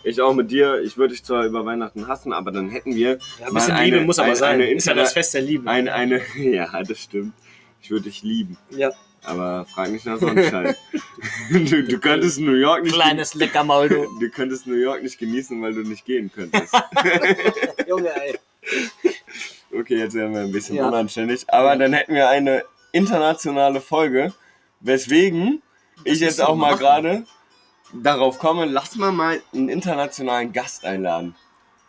Ich 0.05 0.21
auch 0.21 0.35
mit 0.35 0.51
dir. 0.51 0.81
Ich 0.83 0.99
würde 0.99 1.15
dich 1.15 1.25
zwar 1.25 1.45
über 1.47 1.65
Weihnachten 1.65 2.09
hassen, 2.09 2.35
aber 2.35 2.51
dann 2.53 2.69
hätten 2.69 2.95
wir 2.95 3.19
Ja, 3.39 3.47
ein 3.47 3.55
bisschen 3.55 3.73
eine, 3.73 3.85
Liebe 3.97 4.05
muss 4.05 4.19
aber 4.19 4.29
eine, 4.29 4.37
sein. 4.37 4.55
Eine, 4.55 4.71
ist 4.71 4.87
ja 4.87 4.93
das 4.95 5.13
Fest 5.15 5.33
der 5.33 5.41
Liebe. 5.43 5.71
eine, 5.71 5.93
eine, 5.95 6.21
ja, 6.37 6.83
das 6.83 6.99
stimmt. 6.99 7.33
Ich 7.83 7.91
würde 7.91 8.05
dich 8.05 8.23
lieben. 8.23 8.59
ja. 8.71 8.91
Aber 9.23 9.67
frag 9.67 9.91
nicht 9.91 10.07
nach 10.07 10.19
Sonnenschein. 10.19 10.75
du, 11.51 11.83
du 11.85 11.99
könntest 11.99 12.41
New 12.41 12.55
York 12.55 12.83
nicht 12.85 12.95
Kleines 12.95 13.35
Leckermaul, 13.35 13.89
du. 13.89 14.07
Du 14.21 14.31
könntest 14.31 14.67
New 14.67 14.75
York 14.77 15.03
nicht 15.03 15.19
genießen, 15.19 15.61
weil 15.63 15.75
du 15.75 15.83
nicht 15.83 16.05
gehen 16.05 16.31
könntest. 16.35 16.73
Junge, 17.87 18.11
ey. 18.15 18.39
Okay, 19.73 19.99
jetzt 19.99 20.15
werden 20.15 20.33
wir 20.35 20.41
ein 20.41 20.53
bisschen 20.53 20.77
Ja. 20.77 20.89
unanständig. 20.89 21.45
Aber 21.53 21.77
dann 21.77 21.93
hätten 21.93 22.15
wir 22.15 22.29
eine 22.29 22.65
internationale 22.93 23.81
Folge, 23.81 24.33
weswegen 24.81 25.63
ich 26.05 26.13
müssen 26.13 26.23
jetzt 26.25 26.43
auch 26.43 26.57
mal 26.57 26.77
gerade 26.77 27.25
darauf 27.93 28.39
komme, 28.39 28.65
lass 28.65 28.97
mal 28.97 29.13
mal 29.13 29.41
einen 29.53 29.69
internationalen 29.69 30.53
Gast 30.53 30.85
einladen. 30.85 31.35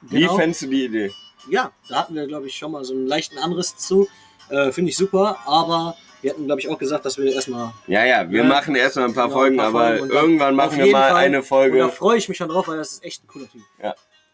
Wie 0.02 0.22
Genau. 0.22 0.36
fändest 0.36 0.64
du 0.64 0.68
die 0.68 0.86
Idee? 0.86 1.12
Ja, 1.50 1.72
da 1.88 1.96
hatten 2.00 2.16
wir, 2.16 2.28
glaube 2.28 2.48
ich, 2.48 2.56
schon 2.56 2.72
mal 2.72 2.84
so 2.84 2.94
einen 2.94 3.08
leichten 3.08 3.38
Anriss 3.38 3.76
zu. 3.78 4.08
Äh, 4.50 4.72
Finde 4.72 4.90
ich 4.92 4.98
super, 4.98 5.38
aber 5.46 5.96
wir 6.22 6.32
hatten, 6.32 6.46
glaube 6.46 6.62
ich, 6.62 6.70
auch 6.70 6.78
gesagt, 6.78 7.06
dass 7.06 7.18
wir 7.18 7.34
erstmal. 7.34 7.72
Ja, 7.88 8.06
ja, 8.06 8.30
wir 8.30 8.42
Ja. 8.44 8.48
machen 8.48 8.76
erstmal 8.76 9.06
ein 9.06 9.14
paar 9.14 9.26
Genau, 9.28 9.38
Folgen, 9.40 9.60
ein 9.60 9.72
paar 9.72 9.82
aber 9.86 9.98
Folgen 9.98 10.14
irgendwann 10.14 10.56
machen 10.56 10.78
wir 10.78 10.92
mal 10.92 11.10
Fall- 11.12 11.16
eine 11.18 11.38
Und 11.38 11.44
da 11.44 11.48
Folge. 11.48 11.90
freue 11.90 12.18
ich 12.18 12.30
mich 12.30 12.38
schon 12.38 12.50
drauf, 12.50 12.68
weil 12.68 12.78
das 12.78 12.92
ist 12.94 13.04
echt 13.04 13.24
ein 13.24 13.28
cooler 13.28 13.50
Typ. 13.50 13.62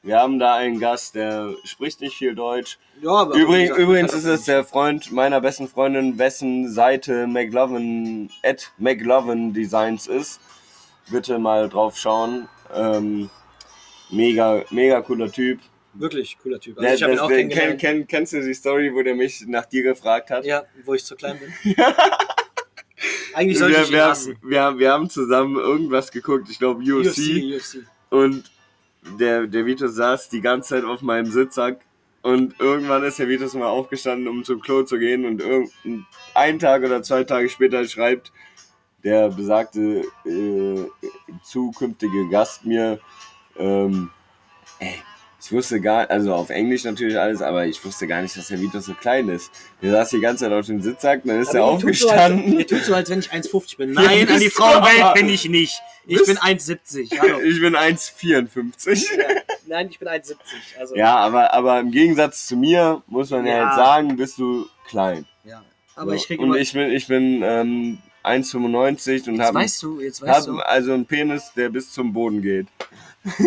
Wir 0.04 0.20
haben 0.20 0.38
da 0.40 0.54
einen 0.56 0.80
Gast, 0.80 1.16
der 1.16 1.54
spricht 1.66 2.00
nicht 2.02 2.16
viel 2.16 2.36
Deutsch. 2.36 2.78
Ja, 3.02 3.12
aber 3.12 3.36
Übrigens, 3.36 3.70
gesagt, 3.70 3.80
übrigens 3.82 4.14
ist 4.14 4.26
es 4.26 4.46
der 4.46 4.64
Freund 4.64 5.12
meiner 5.12 5.42
besten 5.42 5.68
Freundin, 5.68 6.18
wessen 6.18 6.72
Seite 6.72 7.28
McLovin, 7.28 8.30
at 8.44 8.72
McLovin 8.78 9.54
Designs 9.54 10.08
ist. 10.08 10.40
Bitte 11.10 11.40
mal 11.40 11.68
drauf 11.68 11.98
schauen. 11.98 12.48
Ähm, 12.74 13.30
mega, 14.10 14.64
mega 14.70 15.02
cooler 15.02 15.32
Typ. 15.32 15.60
Wirklich 16.00 16.38
cooler 16.42 16.60
Typ. 16.60 16.78
Also 16.78 16.86
Der, 16.88 16.96
ich 16.96 17.04
habe 17.04 17.12
ihn 17.14 17.16
das- 17.18 17.26
auch 17.26 17.30
kennengelernt. 17.30 17.80
kenn, 17.80 17.98
kenn, 18.00 18.08
kennst 18.08 18.34
du 18.34 18.42
die 18.42 18.54
Story, 18.54 18.94
wo 18.94 19.02
der 19.02 19.16
mich 19.16 19.46
nach 19.48 19.66
dir 19.66 19.84
gefragt 19.84 20.30
hat? 20.30 20.46
Ja, 20.46 20.64
wo 20.86 20.94
ich 20.94 21.04
zu 21.04 21.16
klein 21.16 21.40
bin. 21.40 21.76
Eigentlich 23.34 23.60
sollte 23.60 23.76
wir, 23.78 23.84
ich 23.84 23.90
ihn 23.90 23.94
wir, 23.94 24.06
hassen. 24.06 24.38
wir, 24.42 24.62
haben- 24.62 24.80
wir 24.80 24.92
haben 24.92 25.10
zusammen 25.10 25.56
irgendwas 25.58 26.12
geguckt, 26.12 26.50
ich 26.50 26.58
glaube 26.60 26.82
UFC, 26.82 27.18
UFC, 27.18 27.56
UFC. 27.56 27.78
und 28.10 28.52
der, 29.20 29.46
der 29.48 29.66
Vitus 29.66 29.96
saß 29.96 30.30
die 30.30 30.42
ganze 30.42 30.70
Zeit 30.70 30.84
auf 30.84 31.02
meinem 31.02 31.28
Sitzsack 31.32 31.80
und 32.24 32.60
irgendwann 32.60 33.04
ist 33.04 33.20
der 33.20 33.28
Vitus 33.30 33.54
mal 33.54 33.68
aufgestanden, 33.68 34.28
um 34.28 34.44
zum 34.44 34.60
Klo 34.62 34.84
zu 34.84 34.98
gehen 34.98 35.26
und 35.26 35.40
irgendein 35.42 36.06
ein 36.34 36.60
Tag 36.60 36.84
oder 36.84 37.04
zwei 37.04 37.24
Tage 37.24 37.48
später 37.50 37.86
schreibt 37.88 38.32
der 39.04 39.30
besagte 39.30 40.04
äh, 40.26 40.86
zukünftige 41.46 42.28
Gast 42.30 42.66
mir, 42.66 43.00
ähm, 43.58 44.10
ey, 44.80 44.96
ich 45.40 45.52
wusste 45.52 45.80
gar, 45.80 46.10
also 46.10 46.34
auf 46.34 46.50
Englisch 46.50 46.84
natürlich 46.84 47.18
alles, 47.18 47.42
aber 47.42 47.66
ich 47.68 47.84
wusste 47.86 48.08
gar 48.08 48.22
nicht, 48.22 48.36
dass 48.36 48.48
der 48.48 48.60
Vitus 48.60 48.86
so 48.86 48.94
klein 48.94 49.30
ist. 49.30 49.52
Der 49.82 49.92
saß 49.92 50.10
die 50.10 50.20
ganze 50.20 50.46
Zeit 50.46 50.54
auf 50.54 50.66
dem 50.66 50.82
Sitzsack, 50.82 51.22
dann 51.26 51.40
ist 51.42 51.54
er 51.54 51.62
tut 51.80 51.96
so, 51.96 52.10
als, 52.10 52.24
aufgestanden. 52.24 52.68
tut 52.68 52.84
so, 52.84 52.94
als 52.96 53.10
wenn 53.10 53.20
ich 53.20 53.32
1,50 53.32 53.78
bin. 53.78 53.94
Ja, 53.94 54.02
Nein, 54.06 54.28
an 54.30 54.40
die 54.40 54.50
Frauenwelt 54.50 55.14
bin 55.14 55.30
ich 55.30 55.48
nicht. 55.48 55.80
Ich 56.08 56.24
bin 56.26 56.38
1,70. 56.38 57.20
Hallo. 57.20 57.40
Ich 57.44 57.60
bin 57.62 57.76
1,54. 57.76 59.06
Ja. 59.18 59.26
Nein, 59.68 59.90
ich 59.92 60.00
bin 60.00 60.08
1,70. 60.08 60.36
Also, 60.80 60.96
Ja, 60.96 61.16
aber, 61.18 61.54
aber 61.54 61.80
im 61.82 61.92
Gegensatz 61.92 62.48
zu 62.48 62.56
mir 62.58 63.04
muss 63.08 63.30
man 63.30 63.46
ja, 63.46 63.58
Ja. 63.58 63.66
jetzt 63.68 63.76
sagen, 63.76 64.16
bist 64.18 64.38
du 64.38 64.66
klein. 64.88 65.26
ja. 65.44 65.64
Aber 65.96 66.12
So. 66.12 66.16
ich 66.18 66.28
kriege 66.28 66.44
und 66.44 66.56
ich 66.56 66.74
bin, 66.74 66.92
ich 66.92 67.08
bin 67.08 67.42
ähm, 67.44 67.98
1,95 68.24 69.30
und 69.30 69.42
habe 69.42 69.60
weißt 69.60 69.82
du, 69.84 70.00
jetzt 70.00 70.22
hab 70.22 70.46
du. 70.46 70.60
also 70.60 70.94
einen 70.94 71.06
Penis, 71.06 71.52
der 71.56 71.70
bis 71.70 71.92
zum 71.92 72.14
Boden 72.14 72.42
geht. 72.42 72.68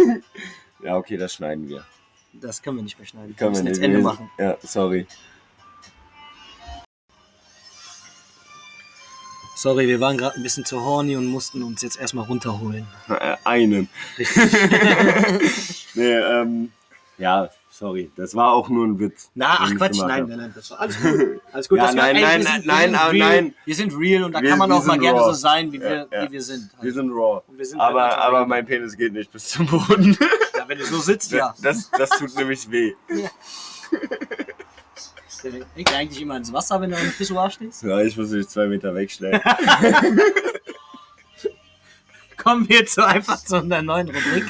ja, 0.83 0.97
okay, 0.97 1.17
das 1.17 1.35
schneiden 1.35 1.69
wir. 1.69 1.85
Das 2.33 2.63
können 2.63 2.77
wir 2.77 2.83
nicht 2.85 2.99
mehr 2.99 3.07
schneiden. 3.07 3.35
Können 3.37 3.55
wir 3.55 3.63
müssen 3.63 3.67
jetzt. 3.75 3.83
Ende 3.83 3.99
Wir- 3.99 4.05
machen. 4.05 4.31
Ja, 4.39 4.57
sorry. 4.63 5.07
Sorry, 9.57 9.89
wir 9.89 10.01
waren 10.01 10.17
gerade 10.17 10.37
ein 10.37 10.43
bisschen 10.43 10.65
zu 10.65 10.81
horny 10.83 11.17
und 11.17 11.27
mussten 11.27 11.63
uns 11.63 11.83
jetzt 11.83 12.01
erstmal 12.01 12.25
runterholen. 12.25 12.87
Äh, 13.09 13.37
Einen. 13.45 13.91
nee, 15.95 16.15
ähm, 16.15 16.73
ja, 17.19 17.51
sorry. 17.69 18.11
Das 18.17 18.35
war 18.35 18.53
auch 18.55 18.71
nur 18.71 18.87
ein 18.87 18.99
Witz. 18.99 19.31
Na, 19.35 19.57
ach 19.61 19.75
Quatsch, 19.77 19.99
nein, 19.99 20.27
nein, 20.29 20.39
nein, 20.39 20.53
das 20.55 20.71
war 20.71 20.81
alles 20.81 20.99
gut. 21.03 21.41
Alles 21.53 21.69
gut, 21.69 21.77
Ja, 21.79 21.87
das 21.87 21.95
wir- 21.95 22.03
nein, 22.03 22.23
nein, 22.23 22.63
nein, 22.65 22.91
nein, 22.93 23.19
nein. 23.19 23.55
Wir 23.67 23.75
sind 23.75 23.93
real 23.99 24.25
und 24.25 24.33
da 24.33 24.41
Wir- 24.41 24.49
kann 24.51 24.59
man 24.61 24.73
auch 24.73 24.83
mal 24.87 24.93
sind 24.95 25.03
gerne 25.03 25.21
raw. 25.21 25.27
so 25.27 25.35
sein, 25.35 25.71
wie 25.73 25.77
Ja, 25.79 25.83
wir, 25.83 26.09
ja. 26.11 26.23
wie 26.27 26.33
wir 26.33 26.43
sind. 26.43 26.71
Wir 26.81 26.93
sind 26.95 27.11
raw. 27.11 27.43
Sind 27.59 27.79
halt 27.79 27.91
Aber, 27.91 28.05
einfach 28.05 28.19
aber 28.19 28.47
mein 28.47 28.65
Penis 28.65 28.97
geht 28.97 29.13
nicht 29.13 29.31
bis 29.31 29.49
zum 29.49 29.67
Boden. 29.67 30.17
ja, 30.71 30.79
wenn 30.79 30.79
du 30.79 30.85
so 30.87 31.01
sitzt, 31.01 31.33
ja. 31.33 31.55
Das, 31.63 31.91
das 31.91 32.11
tut 32.11 32.35
nämlich 32.37 32.71
weh. 32.71 32.95
Der 35.43 35.53
hängt 35.75 35.93
eigentlich 35.95 36.21
immer 36.21 36.37
ins 36.37 36.53
Wasser, 36.53 36.81
wenn 36.81 36.91
du 36.91 36.97
am 36.99 37.11
Pissoir 37.13 37.51
stehst. 37.51 37.83
Ja, 37.83 37.99
ich 38.01 38.15
muss 38.17 38.29
mich 38.31 38.47
zwei 38.49 38.67
Meter 38.67 38.95
wegstellen. 38.95 39.41
Kommen 42.37 42.69
wir 42.69 42.81
jetzt 42.81 42.95
so 42.95 43.03
einfach 43.03 43.43
zu 43.43 43.57
einer 43.57 43.83
neuen 43.83 44.09
Rubrik. 44.09 44.45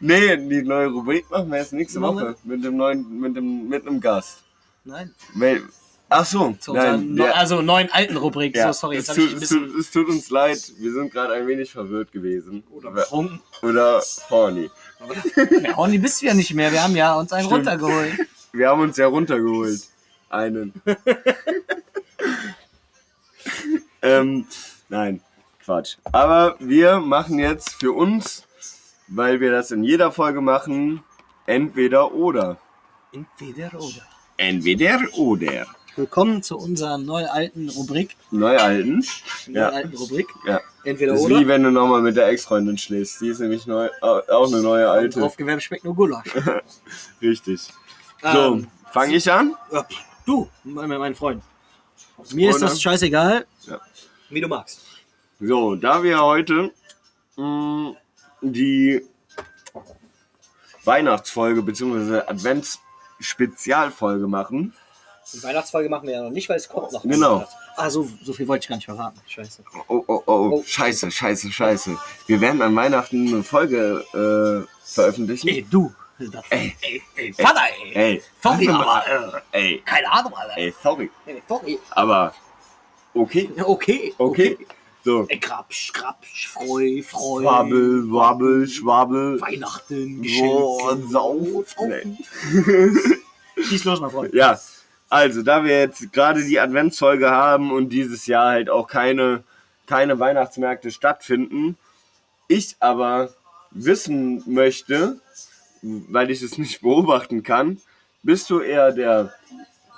nee, 0.00 0.36
die 0.36 0.62
neue 0.62 0.88
Rubrik 0.88 1.28
machen 1.30 1.50
wir 1.50 1.58
jetzt 1.58 1.72
nächste 1.72 2.00
Woche. 2.00 2.36
Mit 2.44 2.64
dem 2.64 2.76
neuen, 2.76 3.20
mit 3.20 3.36
dem, 3.36 3.68
mit 3.68 3.86
einem 3.86 4.00
Gast. 4.00 4.38
Nein, 4.84 5.14
Wel- 5.36 5.62
Ach 6.10 6.24
so, 6.24 6.56
zu 6.58 6.72
nein. 6.72 7.16
der- 7.16 7.36
also 7.36 7.60
neuen 7.60 7.90
alten 7.92 8.16
Rubrik. 8.16 8.56
ja, 8.56 8.72
so, 8.72 8.80
sorry, 8.86 8.96
es, 8.96 9.08
jetzt 9.08 9.18
ich 9.18 9.24
tut, 9.24 9.30
ein 9.32 9.34
es, 9.34 9.40
bisschen 9.40 9.78
es 9.78 9.90
tut 9.90 10.08
uns 10.08 10.30
leid, 10.30 10.72
wir 10.78 10.92
sind 10.92 11.12
gerade 11.12 11.34
ein 11.34 11.46
wenig 11.46 11.70
verwirrt 11.70 12.10
gewesen. 12.12 12.64
oder 12.70 12.90
betrunken. 12.92 13.40
Oder 13.62 14.02
horny. 14.30 14.70
Ja, 15.62 15.76
Horny 15.76 15.98
bist 15.98 16.22
du 16.22 16.26
ja 16.26 16.34
nicht 16.34 16.54
mehr. 16.54 16.72
Wir 16.72 16.82
haben 16.82 16.96
ja 16.96 17.14
uns 17.14 17.32
einen 17.32 17.46
Stimmt. 17.46 17.66
runtergeholt. 17.66 18.18
Wir 18.52 18.68
haben 18.68 18.80
uns 18.80 18.96
ja 18.96 19.06
runtergeholt. 19.06 19.80
Einen. 20.30 20.72
ähm, 24.02 24.46
nein, 24.88 25.20
Quatsch. 25.64 25.96
Aber 26.04 26.56
wir 26.58 26.98
machen 27.00 27.38
jetzt 27.38 27.74
für 27.74 27.92
uns, 27.92 28.44
weil 29.06 29.40
wir 29.40 29.50
das 29.52 29.70
in 29.70 29.84
jeder 29.84 30.12
Folge 30.12 30.40
machen, 30.40 31.02
entweder 31.46 32.12
oder. 32.12 32.58
Entweder 33.12 33.74
oder. 33.74 34.06
Entweder 34.36 35.00
oder. 35.14 35.66
Willkommen 36.02 36.42
zu 36.44 36.56
unserer 36.56 36.96
neu 36.96 37.26
alten 37.26 37.68
Rubrik. 37.70 38.14
Neualten. 38.30 39.04
Neu 39.48 39.58
Ja. 39.58 39.70
alten 39.70 39.96
Rubrik. 39.96 40.28
Ja. 40.46 40.60
Entweder 40.84 41.14
Das 41.14 41.22
ist 41.22 41.26
oder. 41.26 41.40
wie 41.40 41.48
wenn 41.48 41.64
du 41.64 41.72
nochmal 41.72 42.02
mit 42.02 42.16
der 42.16 42.28
Ex-Freundin 42.28 42.78
schläfst. 42.78 43.20
Die 43.20 43.26
ist 43.30 43.40
nämlich 43.40 43.66
neu, 43.66 43.88
auch 44.00 44.46
eine 44.46 44.62
neue 44.62 44.88
alte. 44.88 45.20
Aufgewärmt 45.24 45.60
schmeckt 45.60 45.82
nur 45.82 45.96
Gulasch. 45.96 46.28
Richtig. 47.20 47.62
So, 48.22 48.28
Ähm, 48.54 48.68
fange 48.92 49.16
ich 49.16 49.28
an? 49.32 49.56
ja, 49.72 49.84
du, 50.24 50.48
mein, 50.62 50.88
mein 50.88 51.16
Freund. 51.16 51.42
Mir 52.32 52.50
ist 52.50 52.58
Freunde? 52.58 52.72
das 52.74 52.80
scheißegal, 52.80 53.44
Ja. 53.66 53.80
wie 54.30 54.40
du 54.40 54.46
magst. 54.46 54.82
So, 55.40 55.74
da 55.74 56.00
wir 56.04 56.22
heute 56.22 56.70
mh, 57.36 57.94
die 58.40 59.04
Weihnachtsfolge 60.84 61.60
bzw. 61.62 62.20
Advents-Spezialfolge 62.20 64.28
machen, 64.28 64.74
Die 65.34 65.42
Weihnachtsfolge 65.42 65.88
machen 65.88 66.06
wir 66.08 66.14
ja 66.14 66.22
noch 66.22 66.30
nicht, 66.30 66.48
weil 66.48 66.56
es 66.56 66.68
kommt 66.68 66.92
noch. 66.92 67.02
Genau. 67.02 67.46
Ah, 67.76 67.90
so, 67.90 68.08
so 68.24 68.32
viel 68.32 68.48
wollte 68.48 68.64
ich 68.64 68.68
gar 68.68 68.76
nicht 68.76 68.86
verraten. 68.86 69.20
Scheiße. 69.26 69.62
oh, 69.88 70.02
oh, 70.06 70.22
oh, 70.26 70.50
Oh. 70.52 70.62
scheiße, 70.64 71.10
scheiße, 71.10 71.52
scheiße. 71.52 71.96
Wir 72.26 72.40
werden 72.40 72.62
an 72.62 72.74
Weihnachten 72.74 73.28
eine 73.28 73.42
Folge 73.42 74.04
äh, 74.14 74.66
veröffentlichen. 74.84 75.48
Ey, 75.48 75.66
du. 75.70 75.92
Das, 76.18 76.44
Ey. 76.50 76.74
ey, 76.80 77.02
ey, 77.14 77.32
Vater, 77.32 77.60
ey. 77.84 77.92
Ey, 77.94 78.22
Sorry, 78.42 78.68
aber, 78.68 79.42
äh, 79.52 79.56
ey, 79.74 79.82
keine 79.84 80.10
Ahnung, 80.10 80.34
Alter. 80.34 80.56
ey, 80.58 80.74
sorry. 80.82 81.08
Ey, 81.26 81.40
sorry. 81.48 81.78
Aber 81.90 82.34
okay, 83.14 83.48
Ja, 83.56 83.66
okay. 83.68 84.12
okay. 84.18 84.58
So, 85.04 85.26
Ey, 85.28 85.38
krapsch, 85.38 85.92
krapsch, 85.92 86.48
freu, 86.48 87.02
freu. 87.02 87.44
Wabbel, 87.44 88.10
wabbel, 88.10 88.66
schwabbel. 88.66 89.40
Weihnachten, 89.40 90.20
Geschenke. 90.22 91.06
sauf. 91.08 91.08
Saufen. 91.08 92.18
Schieß 93.62 93.84
los, 93.84 94.00
mein 94.00 94.10
Freund. 94.10 94.34
Ja, 94.34 94.58
also 95.08 95.42
da 95.42 95.64
wir 95.64 95.78
jetzt 95.78 96.12
gerade 96.12 96.44
die 96.44 96.60
Adventsfolge 96.60 97.30
haben 97.30 97.72
und 97.72 97.90
dieses 97.90 98.26
Jahr 98.26 98.50
halt 98.50 98.70
auch 98.70 98.86
keine, 98.86 99.42
keine 99.86 100.18
Weihnachtsmärkte 100.18 100.90
stattfinden, 100.90 101.76
ich 102.48 102.76
aber 102.80 103.34
wissen 103.70 104.42
möchte, 104.46 105.20
weil 105.82 106.30
ich 106.30 106.42
es 106.42 106.58
nicht 106.58 106.80
beobachten 106.82 107.42
kann, 107.42 107.80
bist 108.22 108.50
du 108.50 108.60
eher 108.60 108.92
der 108.92 109.32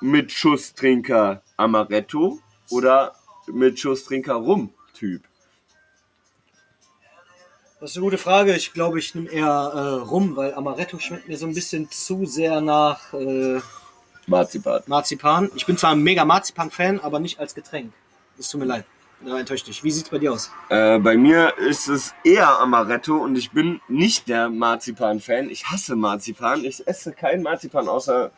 mit 0.00 0.32
Schusstrinker 0.32 1.42
Amaretto 1.56 2.38
oder 2.70 3.14
mit 3.46 3.78
Schusstrinker 3.78 4.34
Rum 4.34 4.72
Typ? 4.94 5.22
Das 7.80 7.92
ist 7.92 7.96
eine 7.96 8.04
gute 8.04 8.18
Frage. 8.18 8.54
Ich 8.54 8.74
glaube, 8.74 8.98
ich 8.98 9.14
nehme 9.14 9.30
eher 9.30 9.46
äh, 9.46 10.04
rum, 10.06 10.36
weil 10.36 10.52
Amaretto 10.52 10.98
schmeckt 10.98 11.28
mir 11.28 11.38
so 11.38 11.46
ein 11.46 11.54
bisschen 11.54 11.90
zu 11.90 12.26
sehr 12.26 12.60
nach 12.60 13.14
äh, 13.14 13.60
Marzipan. 14.26 14.82
Marzipan. 14.86 15.50
Ich 15.54 15.66
bin 15.66 15.76
zwar 15.76 15.92
ein 15.92 16.02
mega 16.02 16.24
Marzipan-Fan, 16.24 17.00
aber 17.00 17.20
nicht 17.20 17.38
als 17.38 17.54
Getränk. 17.54 17.92
Es 18.38 18.48
tut 18.48 18.60
mir 18.60 18.66
leid. 18.66 18.84
Da 19.22 19.38
enttäuscht 19.38 19.66
dich. 19.66 19.84
Wie 19.84 19.90
sieht's 19.90 20.08
bei 20.08 20.18
dir 20.18 20.32
aus? 20.32 20.50
Äh, 20.70 20.98
bei 20.98 21.16
mir 21.16 21.58
ist 21.58 21.88
es 21.88 22.14
eher 22.24 22.58
Amaretto 22.58 23.18
und 23.18 23.36
ich 23.36 23.50
bin 23.50 23.80
nicht 23.86 24.28
der 24.28 24.48
Marzipan-Fan. 24.48 25.50
Ich 25.50 25.66
hasse 25.66 25.94
Marzipan. 25.94 26.64
Ich 26.64 26.86
esse 26.86 27.12
kein 27.12 27.42
Marzipan 27.42 27.86
außer 27.86 28.30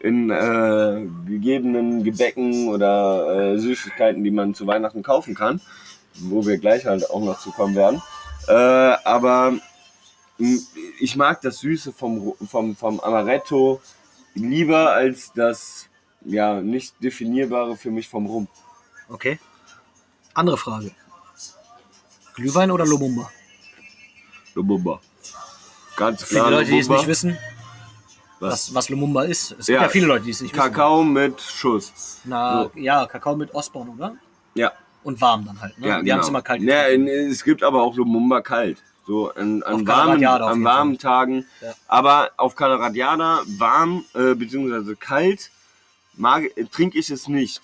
in 0.00 0.30
äh, 0.30 1.06
gegebenen 1.26 2.02
Gebäcken 2.02 2.68
oder 2.68 3.52
äh, 3.54 3.58
Süßigkeiten, 3.58 4.24
die 4.24 4.32
man 4.32 4.54
zu 4.54 4.66
Weihnachten 4.66 5.04
kaufen 5.04 5.36
kann, 5.36 5.60
wo 6.14 6.44
wir 6.44 6.58
gleich 6.58 6.84
halt 6.84 7.08
auch 7.10 7.22
noch 7.22 7.38
zu 7.38 7.52
kommen 7.52 7.76
werden. 7.76 8.02
Äh, 8.48 8.52
aber 8.52 9.54
ich 10.98 11.14
mag 11.14 11.40
das 11.42 11.60
Süße 11.60 11.92
vom, 11.92 12.34
vom, 12.50 12.74
vom 12.74 12.98
Amaretto 13.00 13.80
lieber 14.34 14.92
als 14.92 15.32
das 15.32 15.88
ja 16.24 16.60
nicht 16.60 16.94
definierbare 17.02 17.76
für 17.76 17.90
mich 17.90 18.08
vom 18.08 18.26
Rum. 18.26 18.48
Okay. 19.08 19.38
Andere 20.34 20.56
Frage. 20.56 20.90
Glühwein 22.34 22.70
oder 22.70 22.84
Lobumba? 22.86 23.30
Lubumba. 24.54 25.00
Ganz 25.96 26.22
Für 26.22 26.34
die 26.34 26.40
klar. 26.40 26.50
Leute, 26.50 26.70
die 26.70 26.78
es 26.78 26.88
nicht 26.88 27.06
wissen, 27.06 27.38
was, 28.40 28.74
was 28.74 28.88
Lumumba 28.88 29.22
ist. 29.24 29.52
Es 29.52 29.66
gibt 29.66 29.68
Ja. 29.68 29.82
ja 29.82 29.88
viele 29.88 30.06
Leute, 30.06 30.24
die 30.24 30.30
es 30.32 30.40
nicht 30.40 30.52
Kakao 30.54 31.04
mit 31.04 31.40
Schuss. 31.40 31.92
wissen. 31.92 32.20
Na, 32.24 32.68
ja, 32.74 33.06
Kakao 33.06 33.36
mit 33.36 33.54
Osborn, 33.54 33.90
oder? 33.90 34.16
Ja. 34.54 34.72
Und 35.04 35.20
warm 35.20 35.44
dann 35.46 35.60
halt. 35.60 35.78
Ne? 35.78 35.86
Ja, 35.86 35.96
Wir 35.96 36.02
genau. 36.02 36.14
haben 36.14 36.20
es 36.22 36.28
immer 36.28 36.42
kalt 36.42 36.62
ja, 36.62 36.86
es 36.88 37.44
gibt 37.44 37.62
aber 37.62 37.82
auch 37.82 37.94
Lumumba 37.94 38.40
kalt. 38.40 38.82
So 39.06 39.30
an, 39.32 39.62
an 39.62 39.86
warmen, 39.86 40.24
an 40.24 40.64
warmen 40.64 40.98
Tagen. 40.98 41.46
Ja. 41.60 41.74
Aber 41.88 42.30
auf 42.36 42.56
Calaradiada 42.56 43.42
warm 43.58 44.04
äh, 44.14 44.34
bzw. 44.34 44.94
kalt 44.94 45.50
mag, 46.14 46.44
äh, 46.56 46.64
trinke 46.64 46.98
ich 46.98 47.10
es 47.10 47.28
nicht. 47.28 47.60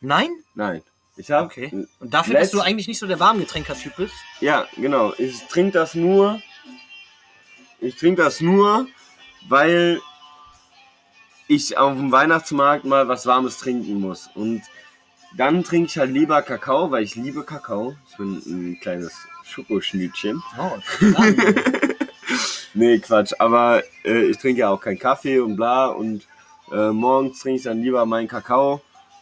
Nein? 0.00 0.30
Nein. 0.54 0.82
Ich 1.16 1.30
habe 1.30 1.46
Okay. 1.46 1.86
Und 2.00 2.14
dafür, 2.14 2.34
dass 2.34 2.50
du 2.50 2.60
eigentlich 2.60 2.88
nicht 2.88 2.98
so 2.98 3.06
der 3.06 3.20
Warmgetränker-Typ 3.20 3.96
bist? 3.96 4.14
Ja, 4.40 4.66
genau. 4.76 5.12
Ich 5.18 5.46
trinke 5.46 5.72
das 5.72 5.94
nur. 5.94 6.40
Ich 7.80 7.96
trinke 7.96 8.22
das 8.22 8.40
nur, 8.40 8.86
weil 9.48 10.00
ich 11.48 11.76
auf 11.76 11.96
dem 11.96 12.10
Weihnachtsmarkt 12.10 12.84
mal 12.84 13.08
was 13.08 13.26
Warmes 13.26 13.58
trinken 13.58 14.00
muss. 14.00 14.30
Und 14.34 14.62
dann 15.36 15.64
trinke 15.64 15.86
ich 15.86 15.98
halt 15.98 16.10
lieber 16.10 16.42
Kakao, 16.42 16.90
weil 16.90 17.02
ich 17.02 17.14
liebe 17.14 17.44
Kakao. 17.44 17.94
Ich 18.10 18.16
bin 18.16 18.42
ein 18.46 18.80
kleines 18.80 19.12
Schokoschnütchen. 19.52 20.42
Oh, 20.58 20.78
Nee, 22.74 22.98
Quatsch. 23.00 23.32
Aber 23.38 23.82
äh, 24.04 24.30
ich 24.30 24.38
trinke 24.38 24.60
ja 24.60 24.70
auch 24.70 24.80
keinen 24.80 24.98
Kaffee 24.98 25.38
und 25.40 25.56
bla. 25.56 25.86
Und 25.86 26.26
äh, 26.72 26.90
morgens 26.90 27.40
trinke 27.40 27.58
ich 27.58 27.64
dann 27.64 27.82
lieber 27.82 28.06
meinen 28.06 28.28
Kakao 28.28 28.80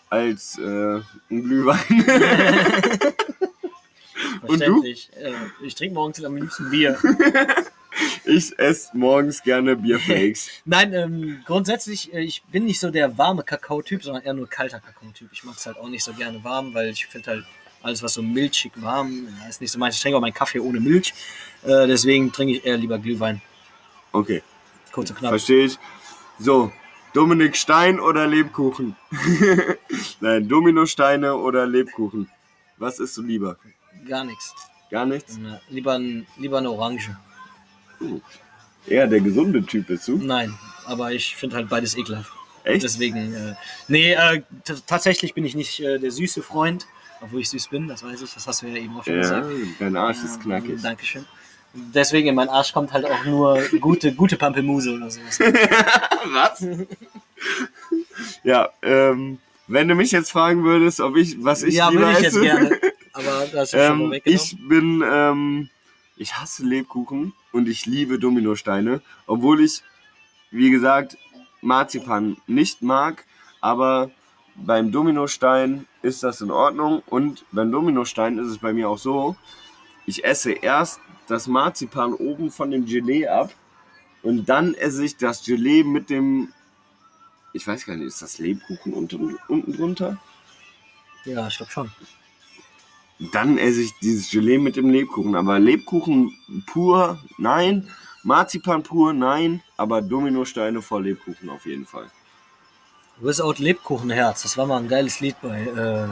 als 0.09 0.59
äh, 0.59 0.63
einen 0.63 1.05
Glühwein. 1.29 1.79
Und 4.43 4.61
du? 4.61 4.81
verständlich. 4.81 5.11
Äh, 5.17 5.33
ich 5.65 5.75
trinke 5.75 5.95
morgens 5.95 6.25
am 6.25 6.37
liebsten 6.37 6.71
Bier. 6.71 6.99
ich 8.25 8.59
esse 8.59 8.97
morgens 8.97 9.43
gerne 9.43 9.77
Bierflakes. 9.77 10.51
Nein, 10.65 10.93
ähm, 10.95 11.43
grundsätzlich, 11.47 12.13
äh, 12.13 12.21
ich 12.21 12.43
bin 12.45 12.65
nicht 12.65 12.81
so 12.81 12.91
der 12.91 13.19
warme 13.19 13.43
Kakao-Typ, 13.43 14.03
sondern 14.03 14.23
eher 14.23 14.35
nur 14.35 14.49
kalter 14.49 14.81
Kakao-Typ. 14.81 15.29
Ich 15.33 15.45
mag 15.45 15.57
es 15.57 15.67
halt 15.67 15.77
auch 15.79 15.89
nicht 15.89 16.05
so 16.05 16.13
gerne 16.13 16.43
warm, 16.43 16.75
weil 16.75 16.89
ich 16.91 17.07
finde 17.07 17.31
halt 17.31 17.45
alles, 17.83 18.03
was 18.03 18.15
so 18.15 18.23
milchig 18.23 18.73
warm 18.77 19.29
ist, 19.49 19.61
nicht 19.61 19.71
so 19.71 19.79
meins. 19.79 19.97
Ich 19.97 20.03
trinke 20.03 20.17
auch 20.17 20.21
meinen 20.21 20.35
Kaffee 20.35 20.61
ohne 20.61 20.81
Milch. 20.81 21.15
Äh, 21.63 21.87
deswegen 21.87 22.33
trinke 22.33 22.55
ich 22.55 22.65
eher 22.65 22.77
lieber 22.77 22.99
Glühwein. 22.99 23.41
Okay. 24.13 24.43
Kurz 24.93 25.11
und 25.11 25.17
knapp. 25.17 25.31
Verstehe 25.31 25.67
ich. 25.67 25.79
So, 26.39 26.73
Dominik 27.13 27.57
Stein 27.57 28.01
oder 28.01 28.27
Lebkuchen? 28.27 28.97
Nein, 30.21 30.49
Dominosteine 30.49 31.35
oder 31.35 31.67
Lebkuchen? 31.67 32.29
Was 32.79 32.99
isst 32.99 33.17
du 33.17 33.23
lieber? 33.23 33.57
Gar 34.09 34.25
nichts. 34.25 34.55
Gar 34.91 35.07
nichts? 35.07 35.37
Äh, 35.37 35.59
Lieber, 35.73 35.95
ein, 35.95 36.27
lieber 36.39 36.59
eine 36.59 36.71
Orange. 36.71 37.17
Eher 38.87 39.07
der 39.07 39.21
gesunde 39.21 39.65
Typ 39.65 39.87
bist 39.89 40.09
du? 40.09 40.17
Nein, 40.17 40.59
aber 40.87 41.13
ich 41.13 41.37
finde 41.37 41.57
halt 41.57 41.69
beides 41.69 41.97
ekelhaft. 41.97 42.33
Echt? 42.65 42.83
Deswegen, 42.83 43.35
äh, 43.35 43.55
nee, 43.89 44.13
äh, 44.13 44.43
tatsächlich 44.87 45.35
bin 45.35 45.45
ich 45.45 45.55
nicht 45.55 45.81
äh, 45.81 45.99
der 45.99 46.11
süße 46.11 46.43
Freund, 46.43 46.87
obwohl 47.21 47.41
ich 47.41 47.49
süß 47.51 47.69
bin, 47.69 47.89
das 47.89 48.03
weiß 48.03 48.23
ich, 48.23 48.33
das 48.35 48.47
hast 48.47 48.63
du 48.63 48.67
ja 48.67 48.77
eben 48.77 48.97
auch 48.97 49.05
schon 49.05 49.15
Ja, 49.15 49.21
gesagt. 49.21 49.47
dein 49.79 49.97
Arsch 49.97 50.23
ist 50.25 50.41
knackig. 50.41 50.81
Dankeschön. 50.83 51.25
Deswegen 51.73 52.29
in 52.29 52.35
meinen 52.35 52.49
Arsch 52.49 52.73
kommt 52.73 52.93
halt 52.93 53.05
auch 53.05 53.25
nur 53.25 53.61
gute, 53.81 54.13
gute 54.13 54.37
Pampelmuse 54.37 54.93
oder 54.95 55.11
sowas. 55.11 55.39
Was? 56.33 56.67
ja, 58.43 58.69
ähm, 58.83 59.39
wenn 59.69 59.87
du 59.87 59.95
mich 59.95 60.11
jetzt 60.11 60.33
fragen 60.33 60.65
würdest, 60.65 61.01
ob 61.01 61.17
ich, 61.17 61.43
was 61.45 61.63
ich 61.63 61.75
ja, 61.77 61.89
lieber 61.91 62.07
würde 62.07 62.19
ich 62.19 62.25
jetzt 62.25 62.41
gerne. 62.41 62.81
Aber 63.13 63.47
das 63.53 63.71
du 63.71 63.87
schon 63.87 64.01
ähm, 64.03 64.11
weggenommen. 64.11 64.21
ich 64.25 64.69
bin, 64.69 65.05
ähm, 65.09 65.71
ich 66.17 66.35
hasse 66.35 66.65
Lebkuchen 66.65 67.33
und 67.53 67.69
ich 67.69 67.87
liebe 67.87 68.19
Dominosteine, 68.19 69.01
obwohl 69.27 69.63
ich, 69.65 69.83
wie 70.51 70.71
gesagt, 70.71 71.17
Marzipan 71.61 72.37
nicht 72.47 72.83
mag, 72.83 73.25
aber 73.61 74.11
beim 74.55 74.93
Dominostein 74.93 75.87
ist 76.03 76.23
das 76.23 76.41
in 76.41 76.51
Ordnung 76.51 77.03
und 77.07 77.45
beim 77.53 77.71
Dominostein 77.71 78.39
ist 78.39 78.49
es 78.49 78.59
bei 78.59 78.73
mir 78.73 78.89
auch 78.89 78.99
so, 78.99 79.37
ich 80.07 80.25
esse 80.25 80.53
erst 80.53 81.01
das 81.29 81.47
Marzipan 81.47 82.15
oben 82.15 82.51
von 82.51 82.71
dem 82.71 82.85
Gelee 82.85 83.27
ab 83.27 83.53
und 84.23 84.49
dann 84.49 84.75
esse 84.75 85.05
ich 85.05 85.17
das 85.17 85.45
Gelee 85.45 85.85
mit 85.85 86.11
dem, 86.11 86.53
ich 87.53 87.67
weiß 87.67 87.87
gar 87.87 87.97
nicht, 87.97 88.07
ist 88.07 88.23
das 88.23 88.39
Lebkuchen 88.39 88.93
unten, 88.93 89.39
unten 89.49 89.73
drunter? 89.73 90.19
ja, 91.25 91.47
ich 91.49 91.57
glaube 91.57 91.73
schon. 91.73 91.91
Dann 93.33 93.59
esse 93.59 93.83
ich 93.83 93.93
dieses 94.01 94.31
Gelee 94.31 94.59
mit 94.59 94.77
dem 94.77 94.89
Lebkuchen. 94.91 95.35
Aber 95.35 95.59
Lebkuchen 95.59 96.33
pur, 96.67 97.19
nein. 97.37 97.89
Marzipan 98.23 98.83
pur, 98.83 99.13
nein. 99.13 99.63
Aber 99.77 100.01
Dominosteine 100.01 100.81
vor 100.81 101.03
Lebkuchen 101.03 101.51
auf 101.51 101.67
jeden 101.67 101.87
Fall. 101.87 102.11
Without 103.21 103.55
Lebkuchenherz, 103.59 104.43
das 104.43 104.57
war 104.57 104.67
mal 104.67 104.79
ein 104.79 104.89
geiles 104.89 105.21
Lied 105.21 105.37
bei, 105.43 105.61
äh, 105.61 106.09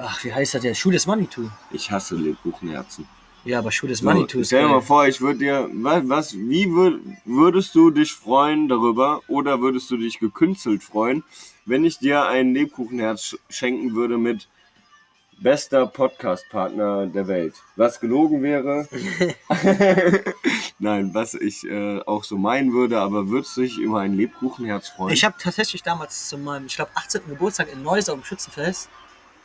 ach, 0.00 0.22
wie 0.24 0.32
heißt 0.32 0.54
das 0.54 0.62
der? 0.62 0.74
Schuh 0.74 0.90
des 0.90 1.06
Manitou. 1.06 1.48
Ich 1.70 1.90
hasse 1.90 2.14
Lebkuchenherzen. 2.14 3.06
Ja, 3.44 3.58
aber 3.58 3.70
Schuh 3.72 3.86
des 3.88 3.98
So, 3.98 4.06
Manitou 4.06 4.38
ist 4.40 4.46
stell 4.48 4.62
dir 4.62 4.68
mal 4.68 4.80
vor, 4.80 5.06
ich 5.06 5.20
würde 5.20 5.38
dir, 5.40 5.68
was, 5.72 6.08
was 6.08 6.34
wie 6.34 6.70
würd, 6.70 7.00
würdest 7.24 7.74
du 7.74 7.90
dich 7.90 8.12
freuen 8.12 8.68
darüber 8.68 9.20
oder 9.28 9.60
würdest 9.60 9.90
du 9.90 9.96
dich 9.96 10.18
gekünstelt 10.18 10.82
freuen, 10.82 11.24
wenn 11.66 11.84
ich 11.84 11.98
dir 11.98 12.24
ein 12.26 12.54
Lebkuchenherz 12.54 13.20
sch- 13.22 13.38
schenken 13.50 13.94
würde 13.94 14.16
mit 14.16 14.48
bester 15.40 15.86
Podcast-Partner 15.86 17.06
der 17.06 17.26
Welt? 17.28 17.54
Was 17.76 18.00
gelogen 18.00 18.42
wäre? 18.42 18.88
Nein, 20.78 21.14
was 21.14 21.34
ich 21.34 21.64
äh, 21.64 22.00
auch 22.06 22.24
so 22.24 22.36
meinen 22.36 22.72
würde, 22.72 22.98
aber 23.00 23.28
würdest 23.28 23.56
du 23.56 23.62
dich 23.62 23.78
über 23.78 24.00
ein 24.00 24.14
Lebkuchenherz 24.14 24.88
freuen? 24.90 25.12
Ich 25.14 25.24
habe 25.24 25.34
tatsächlich 25.38 25.82
damals 25.82 26.28
zu 26.28 26.38
meinem, 26.38 26.66
ich 26.66 26.76
glaube, 26.76 26.90
18. 26.94 27.22
Geburtstag 27.28 27.72
in 27.72 27.82
Neuss 27.82 28.08
auf 28.08 28.18
dem 28.18 28.24
Schützenfest, 28.24 28.88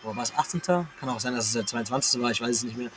oder 0.03 0.15
war 0.15 0.23
es 0.23 0.33
18. 0.35 0.61
Kann 0.61 0.87
auch 1.09 1.19
sein, 1.19 1.35
dass 1.35 1.45
es 1.47 1.53
der 1.53 1.65
22. 1.65 2.21
war, 2.21 2.31
ich 2.31 2.41
weiß 2.41 2.49
es 2.57 2.63
nicht 2.63 2.77
mehr. 2.77 2.89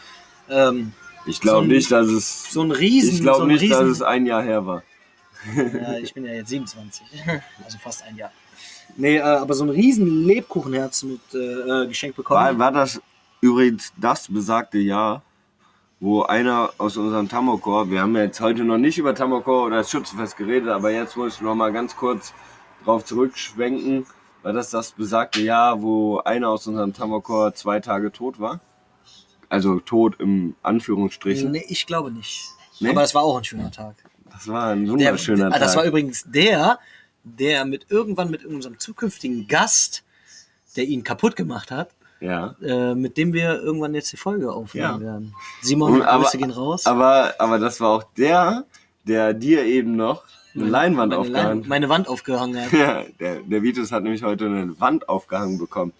Ähm, 0.48 0.92
Ich 1.26 1.40
glaube 1.40 1.66
so 1.66 1.72
nicht, 1.72 1.90
dass 1.90 2.06
es. 2.08 2.52
so 2.52 2.62
ein 2.62 2.70
Riesen, 2.70 3.14
Ich 3.14 3.20
glaube 3.22 3.40
so 3.40 3.46
nicht, 3.46 3.70
dass 3.70 3.80
Riesen, 3.80 3.92
es 3.92 4.02
ein 4.02 4.26
Jahr 4.26 4.42
her 4.42 4.66
war. 4.66 4.82
Ja, 5.56 5.94
ich 5.98 6.14
bin 6.14 6.24
ja 6.24 6.32
jetzt 6.34 6.50
27. 6.50 7.04
Also 7.64 7.78
fast 7.78 8.02
ein 8.04 8.16
Jahr. 8.16 8.30
Nee, 8.96 9.16
äh, 9.16 9.22
aber 9.22 9.54
so 9.54 9.64
ein 9.64 9.70
riesen 9.70 10.24
Lebkuchenherz 10.24 11.02
mit 11.02 11.20
äh, 11.34 11.38
äh, 11.38 11.86
geschenkt 11.86 12.18
War, 12.18 12.22
bekommen. 12.24 12.58
war 12.58 12.72
das 12.72 13.00
übrigens 13.40 13.92
das 13.96 14.28
besagte 14.28 14.78
Jahr, 14.78 15.22
wo 16.00 16.22
einer 16.22 16.70
aus 16.78 16.96
unserem 16.96 17.28
Tamokor, 17.28 17.90
wir 17.90 18.02
haben 18.02 18.16
jetzt 18.16 18.40
heute 18.40 18.64
noch 18.64 18.78
nicht 18.78 18.98
über 18.98 19.14
Tamokor 19.14 19.66
oder 19.66 19.76
das 19.78 19.90
Schützenfest 19.90 20.36
geredet, 20.36 20.68
aber 20.68 20.90
jetzt 20.90 21.16
muss 21.16 21.36
ich 21.36 21.40
noch 21.40 21.54
mal 21.54 21.72
ganz 21.72 21.96
kurz 21.96 22.34
drauf 22.84 23.04
zurückschwenken, 23.04 24.06
war 24.42 24.52
das 24.52 24.70
das 24.70 24.92
besagte 24.92 25.40
Jahr, 25.40 25.82
wo 25.82 26.18
einer 26.18 26.48
aus 26.48 26.66
unserem 26.66 26.92
Tamokor 26.92 27.54
zwei 27.54 27.78
Tage 27.78 28.10
tot 28.10 28.40
war? 28.40 28.60
Also 29.48 29.78
tot 29.80 30.16
im 30.18 30.56
Anführungsstrichen. 30.62 31.50
Nee, 31.52 31.64
ich 31.68 31.86
glaube 31.86 32.10
nicht. 32.10 32.48
Nee? 32.80 32.90
Aber 32.90 33.02
es 33.02 33.14
war 33.14 33.22
auch 33.22 33.36
ein 33.38 33.44
schöner 33.44 33.70
Tag. 33.70 33.94
Das 34.32 34.48
war 34.48 34.70
ein 34.70 34.84
Der, 34.84 34.92
wunderschöner 34.94 35.46
ah, 35.48 35.50
Tag. 35.50 35.60
das 35.60 35.76
war 35.76 35.84
übrigens 35.84 36.24
der, 36.26 36.78
der 37.24 37.64
mit 37.64 37.86
irgendwann 37.90 38.30
mit 38.30 38.44
unserem 38.44 38.78
zukünftigen 38.78 39.46
Gast, 39.48 40.02
der 40.76 40.84
ihn 40.84 41.04
kaputt 41.04 41.36
gemacht 41.36 41.70
hat, 41.70 41.90
ja. 42.20 42.54
äh, 42.62 42.94
mit 42.94 43.16
dem 43.16 43.32
wir 43.32 43.60
irgendwann 43.62 43.94
jetzt 43.94 44.12
die 44.12 44.16
Folge 44.16 44.52
aufnehmen 44.52 44.86
Ja. 44.86 45.00
werden. 45.00 45.34
Simon, 45.60 45.92
Und 45.94 46.02
aber- 46.02 46.24
Grüße 46.24 46.38
gehen 46.38 46.50
raus. 46.50 46.86
Aber, 46.86 47.34
aber 47.38 47.58
das 47.58 47.80
war 47.80 47.90
auch 47.90 48.04
der, 48.16 48.64
der 49.04 49.34
dir 49.34 49.64
eben 49.64 49.96
noch 49.96 50.24
eine 50.54 50.64
Leinwand 50.64 51.10
meine, 51.10 51.18
aufgehangen 51.20 51.60
Lein- 51.60 51.68
meine 51.68 51.88
Wand 51.88 52.08
aufgehangen 52.08 52.60
hat. 52.62 52.72
Ja, 52.72 53.04
der, 53.20 53.40
der 53.40 53.62
Vitus 53.62 53.90
hat 53.92 54.02
nämlich 54.02 54.22
heute 54.22 54.46
eine 54.46 54.78
Wand 54.80 55.08
aufgehangen 55.08 55.58
bekommen. 55.58 55.92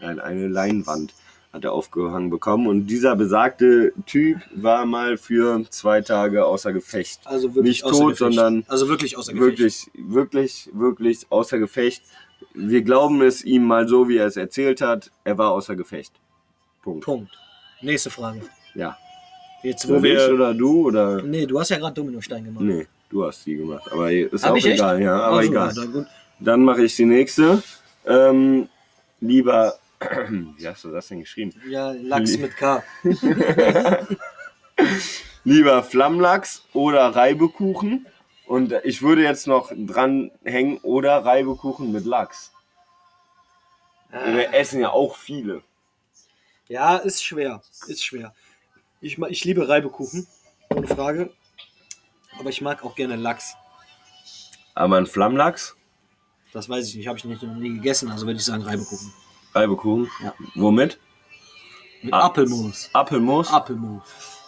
Nein, 0.00 0.20
eine 0.20 0.48
Leinwand 0.48 1.14
hat 1.54 1.62
er 1.64 1.72
aufgehangen 1.72 2.30
bekommen. 2.30 2.66
Und 2.66 2.88
dieser 2.88 3.14
besagte 3.14 3.92
Typ 4.06 4.38
war 4.56 4.84
mal 4.86 5.16
für 5.16 5.64
zwei 5.70 6.00
Tage 6.00 6.44
außer 6.44 6.72
Gefecht. 6.72 7.20
Also 7.26 7.54
wirklich 7.54 7.76
Nicht 7.76 7.84
außer 7.84 7.92
tot, 7.94 8.02
Gefecht. 8.10 8.18
sondern 8.18 8.64
also 8.66 8.88
wirklich 8.88 9.16
außer 9.16 9.32
Gefecht. 9.32 9.46
Wirklich, 9.60 9.90
wirklich, 9.94 10.68
wirklich 10.72 11.26
außer 11.30 11.58
Gefecht. 11.60 12.02
Wir 12.54 12.82
glauben 12.82 13.22
es 13.22 13.44
ihm 13.44 13.62
mal 13.64 13.86
so, 13.86 14.08
wie 14.08 14.16
er 14.16 14.26
es 14.26 14.36
erzählt 14.36 14.80
hat. 14.80 15.12
Er 15.22 15.38
war 15.38 15.52
außer 15.52 15.76
Gefecht. 15.76 16.12
Punkt. 16.82 17.04
Punkt. 17.04 17.30
Nächste 17.82 18.10
Frage. 18.10 18.40
Ja. 18.74 18.96
Jetzt, 19.62 19.88
Wo 19.88 20.02
wir. 20.02 20.34
oder 20.34 20.52
du 20.54 20.88
oder. 20.88 21.22
Nee, 21.22 21.46
du 21.46 21.58
hast 21.60 21.68
ja 21.70 21.78
gerade 21.78 21.94
Dominostein 21.94 22.44
gemacht. 22.44 22.64
Nee, 22.64 22.86
du 23.08 23.24
hast 23.24 23.46
die 23.46 23.54
gemacht. 23.56 23.84
Aber 23.92 24.10
ist 24.10 24.44
Hab 24.44 24.52
auch 24.52 24.56
ich 24.56 24.66
echt? 24.66 24.74
egal, 24.74 25.00
ja. 25.00 25.20
Aber 25.20 25.36
Also, 25.38 25.50
egal. 25.50 25.72
na 25.76 25.84
gut. 25.86 26.06
Dann 26.40 26.64
mache 26.64 26.82
ich 26.84 26.96
die 26.96 27.04
nächste. 27.06 27.62
Ähm, 28.04 28.68
lieber. 29.20 29.74
Wie 30.56 30.68
hast 30.68 30.84
du 30.84 30.90
das 30.90 31.08
denn 31.08 31.20
geschrieben? 31.20 31.54
Ja, 31.68 31.92
Lachs 31.92 32.36
mit 32.38 32.56
K. 32.56 32.82
Lieber 35.44 35.82
Flammlachs 35.82 36.64
oder 36.72 37.14
Reibekuchen. 37.14 38.06
Und 38.46 38.72
ich 38.84 39.02
würde 39.02 39.22
jetzt 39.22 39.46
noch 39.46 39.72
dranhängen 39.74 40.78
oder 40.78 41.24
Reibekuchen 41.24 41.92
mit 41.92 42.04
Lachs. 42.04 42.52
Wir 44.10 44.54
essen 44.54 44.80
ja 44.80 44.90
auch 44.90 45.16
viele. 45.16 45.62
Ja, 46.68 46.96
ist 46.96 47.24
schwer. 47.24 47.62
Ist 47.88 48.04
schwer. 48.04 48.34
Ich, 49.00 49.18
ich 49.18 49.44
liebe 49.44 49.68
Reibekuchen, 49.68 50.26
ohne 50.70 50.86
Frage. 50.86 51.30
Aber 52.38 52.50
ich 52.50 52.60
mag 52.60 52.84
auch 52.84 52.94
gerne 52.94 53.16
Lachs. 53.16 53.54
Aber 54.74 54.96
ein 54.96 55.06
Flammlachs, 55.06 55.76
Das 56.52 56.68
weiß 56.68 56.88
ich 56.88 56.96
nicht, 56.96 57.06
habe 57.06 57.18
ich 57.18 57.24
nicht, 57.24 57.42
noch 57.42 57.54
nie 57.54 57.74
gegessen, 57.74 58.10
also 58.10 58.26
würde 58.26 58.38
ich 58.38 58.44
sagen 58.44 58.62
Reibekuchen. 58.62 59.12
Reibekuchen. 59.54 60.10
Ja. 60.22 60.34
Womit? 60.54 60.98
Mit. 62.02 62.12
Apfelmus. 62.12 62.90
Apfelmus. 62.92 63.50
Apfelmus. 63.52 64.02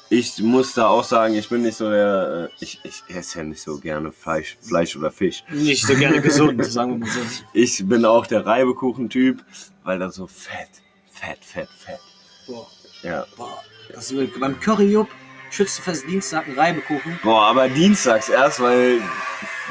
Ich 0.09 0.39
muss 0.39 0.73
da 0.75 0.87
auch 0.89 1.03
sagen, 1.03 1.35
ich 1.35 1.49
bin 1.49 1.63
nicht 1.63 1.77
so 1.77 1.91
der. 1.91 2.49
äh, 2.51 2.55
Ich, 2.65 2.79
ich 2.85 3.03
esse 3.09 3.39
ja 3.39 3.45
nicht 3.45 3.61
so 3.61 3.79
gerne 3.79 4.13
Fleisch, 4.13 4.57
Fleisch 4.61 4.95
oder 4.97 5.11
Fisch. 5.11 5.43
Nicht 5.51 5.85
so 5.87 5.95
gerne 5.97 6.21
gesund, 6.21 6.65
sagen 6.71 6.93
wir 6.93 6.99
mal 7.07 7.09
so. 7.09 7.21
Ich 7.55 7.83
bin 7.89 8.05
auch 8.05 8.27
der 8.27 8.47
Reibekuchentyp, 8.47 9.43
weil 9.83 9.99
das 9.99 10.15
so 10.17 10.27
fett, 10.29 10.69
fett, 11.11 11.45
fett, 11.45 11.69
fett. 11.77 12.01
Boah, 12.47 12.67
Ja. 13.03 13.27
boah. 13.37 13.59
Das 13.93 14.11
ist 14.13 14.41
beim 14.41 14.61
Curryjupp, 14.61 15.09
Schützenfest 15.51 16.07
Dienstag, 16.09 16.47
ein 16.47 16.55
Reibekuchen. 16.59 17.19
Boah, 17.25 17.47
aber 17.47 17.69
dienstags 17.69 18.29
erst, 18.29 18.61
weil 18.61 19.01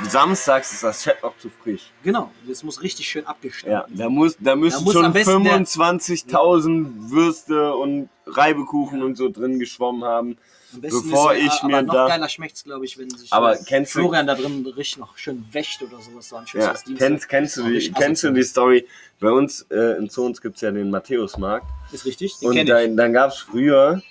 samstags 0.10 0.74
ist 0.74 0.84
das 0.84 1.04
Fett 1.04 1.24
noch 1.24 1.38
zu 1.40 1.50
frisch. 1.50 1.92
Genau, 2.04 2.32
das 2.48 2.64
muss 2.64 2.82
richtig 2.82 3.08
schön 3.08 3.26
abgestellt 3.26 3.72
Ja, 3.74 3.86
da, 3.90 4.10
muss, 4.10 4.36
da 4.40 4.56
müssen 4.56 4.84
muss 4.84 4.96
am 4.96 5.04
schon 5.04 5.14
besten 5.14 5.44
der- 5.44 5.54
25.000 5.60 7.10
Würste 7.12 7.74
und 7.76 8.10
Reibekuchen 8.26 9.02
und 9.04 9.16
so 9.18 9.30
drin 9.30 9.60
geschwommen 9.60 10.04
haben. 10.04 10.38
Am 10.74 10.82
besten 10.82 11.10
bevor 11.10 11.34
ist, 11.34 11.46
ich 11.46 11.52
aber 11.64 11.68
mir 11.68 11.84
noch 11.84 11.94
da- 11.94 12.08
geiler 12.08 12.28
schmeckt 12.28 12.56
es, 12.58 12.64
glaube 12.64 12.84
ich, 12.86 12.98
wenn 12.98 13.10
sich 13.10 13.32
Aber 13.32 13.54
äh, 13.60 13.64
kennst 13.66 13.96
du- 13.96 14.00
Florian 14.00 14.28
da 14.28 14.36
drin 14.36 14.66
richtig 14.66 14.98
noch 14.98 15.18
schön 15.18 15.46
wäscht 15.52 15.82
oder 15.82 16.02
sowas. 16.02 16.28
So 16.30 16.36
ein 16.36 16.46
Ja, 16.54 16.74
kennst, 16.98 17.30
kennst, 17.30 17.58
du 17.58 17.64
die, 17.70 17.92
kennst 17.92 18.24
du 18.24 18.32
die 18.32 18.44
Story? 18.44 18.86
Bei 19.20 19.32
uns 19.32 19.62
äh, 19.70 19.98
in 19.98 20.10
Zons 20.10 20.42
gibt 20.42 20.56
es 20.56 20.62
ja 20.62 20.72
den 20.72 20.90
Matthäusmarkt. 20.90 21.66
Ist 21.92 22.06
richtig, 22.06 22.38
den 22.40 22.50
Und 22.50 22.58
ich. 22.58 22.66
dann, 22.66 22.98
es 23.30 23.38
früher 23.38 24.02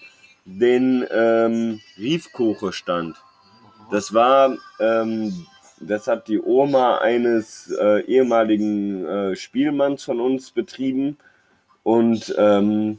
den 0.47 1.06
ähm, 1.11 1.81
Riefkoche-Stand. 1.98 3.16
Das 3.90 4.15
war, 4.15 4.56
ähm, 4.81 5.47
das 5.86 6.06
hat 6.06 6.28
die 6.28 6.40
Oma 6.40 6.98
eines 6.98 7.70
äh, 7.70 8.05
ehemaligen 8.05 9.05
äh, 9.05 9.36
Spielmanns 9.36 10.05
von 10.05 10.20
uns 10.20 10.51
betrieben. 10.51 11.16
Und 11.82 12.35
ähm, 12.39 12.98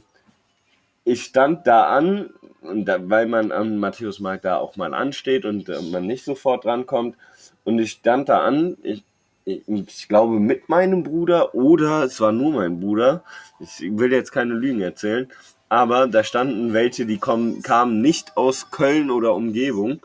ich 1.04 1.24
stand 1.24 1.66
da 1.66 1.84
an, 1.84 2.30
da, 2.62 2.98
weil 3.08 3.26
man 3.26 3.52
am 3.52 3.78
Matthäusmarkt 3.78 4.44
da 4.44 4.56
auch 4.56 4.76
mal 4.76 4.94
ansteht 4.94 5.44
und 5.44 5.68
äh, 5.68 5.80
man 5.92 6.06
nicht 6.06 6.24
sofort 6.24 6.64
drankommt. 6.64 7.16
Und 7.64 7.78
ich 7.78 7.92
stand 7.92 8.28
da 8.28 8.40
an, 8.40 8.76
ich, 8.82 9.02
ich, 9.44 9.62
ich 9.66 10.08
glaube 10.08 10.38
mit 10.40 10.68
meinem 10.68 11.02
Bruder 11.02 11.54
oder 11.54 12.04
es 12.04 12.20
war 12.20 12.32
nur 12.32 12.52
mein 12.52 12.80
Bruder. 12.80 13.22
Ich 13.60 13.80
will 13.80 14.12
jetzt 14.12 14.32
keine 14.32 14.54
Lügen 14.54 14.80
erzählen. 14.80 15.28
Aber 15.68 16.06
da 16.06 16.22
standen 16.22 16.72
welche, 16.72 17.06
die 17.06 17.18
kommen, 17.18 17.62
kamen 17.62 18.00
nicht 18.00 18.36
aus 18.36 18.70
Köln 18.70 19.10
oder 19.10 19.34
Umgebung. 19.34 20.00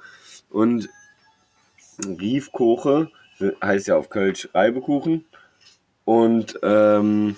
Und 0.50 0.90
Riefkoche 2.06 3.12
heißt 3.64 3.88
ja 3.88 3.98
auf 3.98 4.10
Kölsch 4.10 4.50
Reibekuchen. 4.54 5.26
Und 6.06 6.60
ähm, 6.64 7.36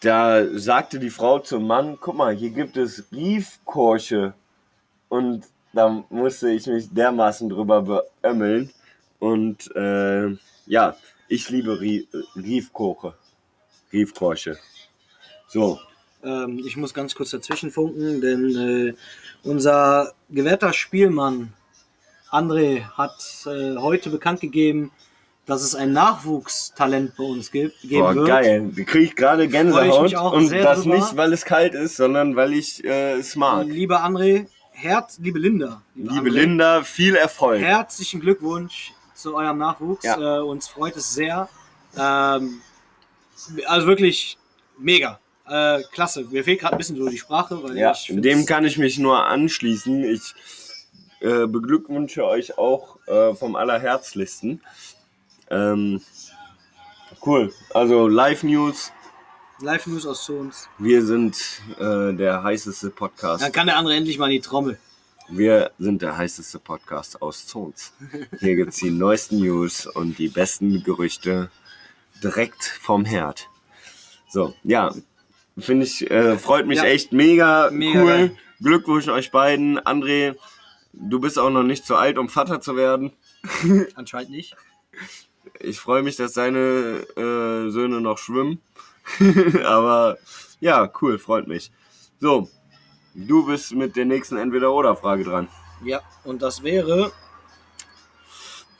da 0.00 0.46
sagte 0.58 0.98
die 0.98 1.10
Frau 1.10 1.38
zum 1.38 1.66
Mann, 1.66 1.98
guck 2.00 2.16
mal, 2.16 2.34
hier 2.34 2.50
gibt 2.50 2.76
es 2.76 3.04
Riefkorche. 3.12 4.34
Und 5.08 5.44
da 5.72 6.04
musste 6.08 6.50
ich 6.50 6.66
mich 6.66 6.88
dermaßen 6.92 7.48
drüber 7.48 8.04
beömmeln. 8.22 8.70
Und 9.18 9.74
äh, 9.76 10.36
ja, 10.66 10.96
ich 11.28 11.48
liebe 11.50 11.80
Rie 11.80 12.08
Riefkoche. 12.36 13.14
Riefkorche. 13.92 14.58
So, 15.48 15.80
Ähm, 16.22 16.62
ich 16.66 16.76
muss 16.76 16.92
ganz 16.92 17.14
kurz 17.14 17.30
dazwischen 17.30 17.70
funken, 17.70 18.20
denn 18.20 18.56
äh, 18.56 18.94
unser 19.42 20.12
gewährter 20.28 20.72
Spielmann 20.72 21.52
André 22.30 22.82
hat 22.96 23.16
äh, 23.46 23.76
heute 23.76 24.10
bekannt 24.10 24.40
gegeben, 24.40 24.90
dass 25.46 25.62
es 25.62 25.74
ein 25.74 25.92
Nachwuchstalent 25.92 27.16
bei 27.16 27.24
uns 27.24 27.50
gibt, 27.50 27.80
geben 27.82 28.00
Boah, 28.02 28.14
wird. 28.14 28.26
geil. 28.28 28.70
Da 28.76 28.82
kriege 28.84 29.04
ich 29.04 29.16
gerade 29.16 29.44
ich 29.46 29.50
Gänsehaut. 29.50 30.14
auch 30.14 30.32
Und 30.32 30.52
das 30.52 30.82
drüber. 30.82 30.96
nicht, 30.96 31.16
weil 31.16 31.32
es 31.32 31.44
kalt 31.44 31.74
ist, 31.74 31.96
sondern 31.96 32.36
weil 32.36 32.52
ich 32.52 32.84
äh, 32.84 33.14
es 33.14 33.34
mag. 33.36 33.66
Lieber 33.66 34.04
André, 34.04 34.46
Herz, 34.72 35.18
liebe 35.20 35.38
Linda, 35.38 35.82
Liebe 35.94 36.12
André, 36.12 36.28
Linda, 36.30 36.82
viel 36.84 37.16
Erfolg. 37.16 37.60
herzlichen 37.60 38.20
Glückwunsch 38.20 38.92
zu 39.14 39.34
eurem 39.34 39.58
Nachwuchs. 39.58 40.04
Ja. 40.04 40.38
Äh, 40.38 40.40
uns 40.42 40.68
freut 40.68 40.96
es 40.96 41.12
sehr. 41.14 41.48
Ähm, 41.98 42.60
also 43.66 43.86
wirklich 43.86 44.38
mega. 44.78 45.18
Äh, 45.48 45.82
klasse. 45.92 46.24
Mir 46.30 46.44
fehlt 46.44 46.60
gerade 46.60 46.76
ein 46.76 46.78
bisschen 46.78 46.96
so 46.96 47.08
die 47.08 47.18
Sprache, 47.18 47.60
weil 47.62 47.76
Ja, 47.76 47.90
ich 47.92 48.06
dem 48.14 48.46
kann 48.46 48.64
ich 48.64 48.78
mich 48.78 48.98
nur 48.98 49.26
anschließen. 49.26 50.04
Ich 50.04 50.32
äh, 51.20 51.46
beglückwünsche 51.46 52.24
euch 52.24 52.58
auch 52.58 52.98
äh, 53.06 53.34
vom 53.34 53.56
allerherzlichsten. 53.56 54.62
Ähm, 55.50 56.00
cool. 57.26 57.52
Also 57.74 58.08
Live 58.08 58.42
News. 58.42 58.92
Live 59.60 59.86
News 59.86 60.06
aus 60.06 60.24
Zons. 60.24 60.68
Wir 60.78 61.04
sind 61.04 61.36
äh, 61.78 62.12
der 62.14 62.42
heißeste 62.42 62.90
Podcast. 62.90 63.42
Dann 63.42 63.52
kann 63.52 63.66
der 63.66 63.76
andere 63.76 63.94
endlich 63.94 64.18
mal 64.18 64.26
in 64.26 64.32
die 64.32 64.40
Trommel. 64.40 64.78
Wir 65.28 65.70
sind 65.78 66.02
der 66.02 66.16
heißeste 66.16 66.58
Podcast 66.58 67.20
aus 67.22 67.46
Zons. 67.46 67.92
Hier 68.40 68.56
gibt 68.56 68.70
es 68.70 68.76
die 68.76 68.90
neuesten 68.90 69.38
News 69.38 69.86
und 69.86 70.18
die 70.18 70.28
besten 70.28 70.82
Gerüchte 70.82 71.50
direkt 72.22 72.64
vom 72.64 73.04
Herd. 73.04 73.48
So, 74.28 74.54
ja, 74.64 74.94
finde 75.58 75.84
ich, 75.86 76.10
äh, 76.10 76.36
freut 76.38 76.66
mich 76.66 76.78
Ja. 76.78 76.84
echt 76.84 77.12
mega, 77.12 77.70
Mega 77.70 78.00
cool. 78.00 78.06
geil. 78.08 78.36
Glückwunsch 78.62 79.08
euch 79.08 79.30
beiden. 79.30 79.78
André, 79.78 80.34
du 80.92 81.20
bist 81.20 81.38
auch 81.38 81.50
noch 81.50 81.62
nicht 81.62 81.86
zu 81.86 81.96
alt, 81.96 82.18
um 82.18 82.28
Vater 82.28 82.60
zu 82.60 82.76
werden. 82.76 83.12
Anscheinend 83.94 84.30
nicht. 84.30 84.56
Ich 85.58 85.80
freue 85.80 86.02
mich, 86.02 86.16
dass 86.16 86.32
deine 86.32 86.58
äh, 87.16 87.70
Söhne 87.70 88.00
noch 88.00 88.18
schwimmen. 88.18 88.60
Aber 89.64 90.18
ja, 90.60 90.90
cool, 91.00 91.18
freut 91.18 91.48
mich. 91.48 91.70
So, 92.20 92.48
du 93.14 93.46
bist 93.46 93.72
mit 93.72 93.96
der 93.96 94.04
nächsten 94.04 94.36
Entweder-Oder-Frage 94.36 95.24
dran. 95.24 95.48
Ja, 95.84 96.00
und 96.24 96.42
das 96.42 96.62
wäre, 96.62 97.12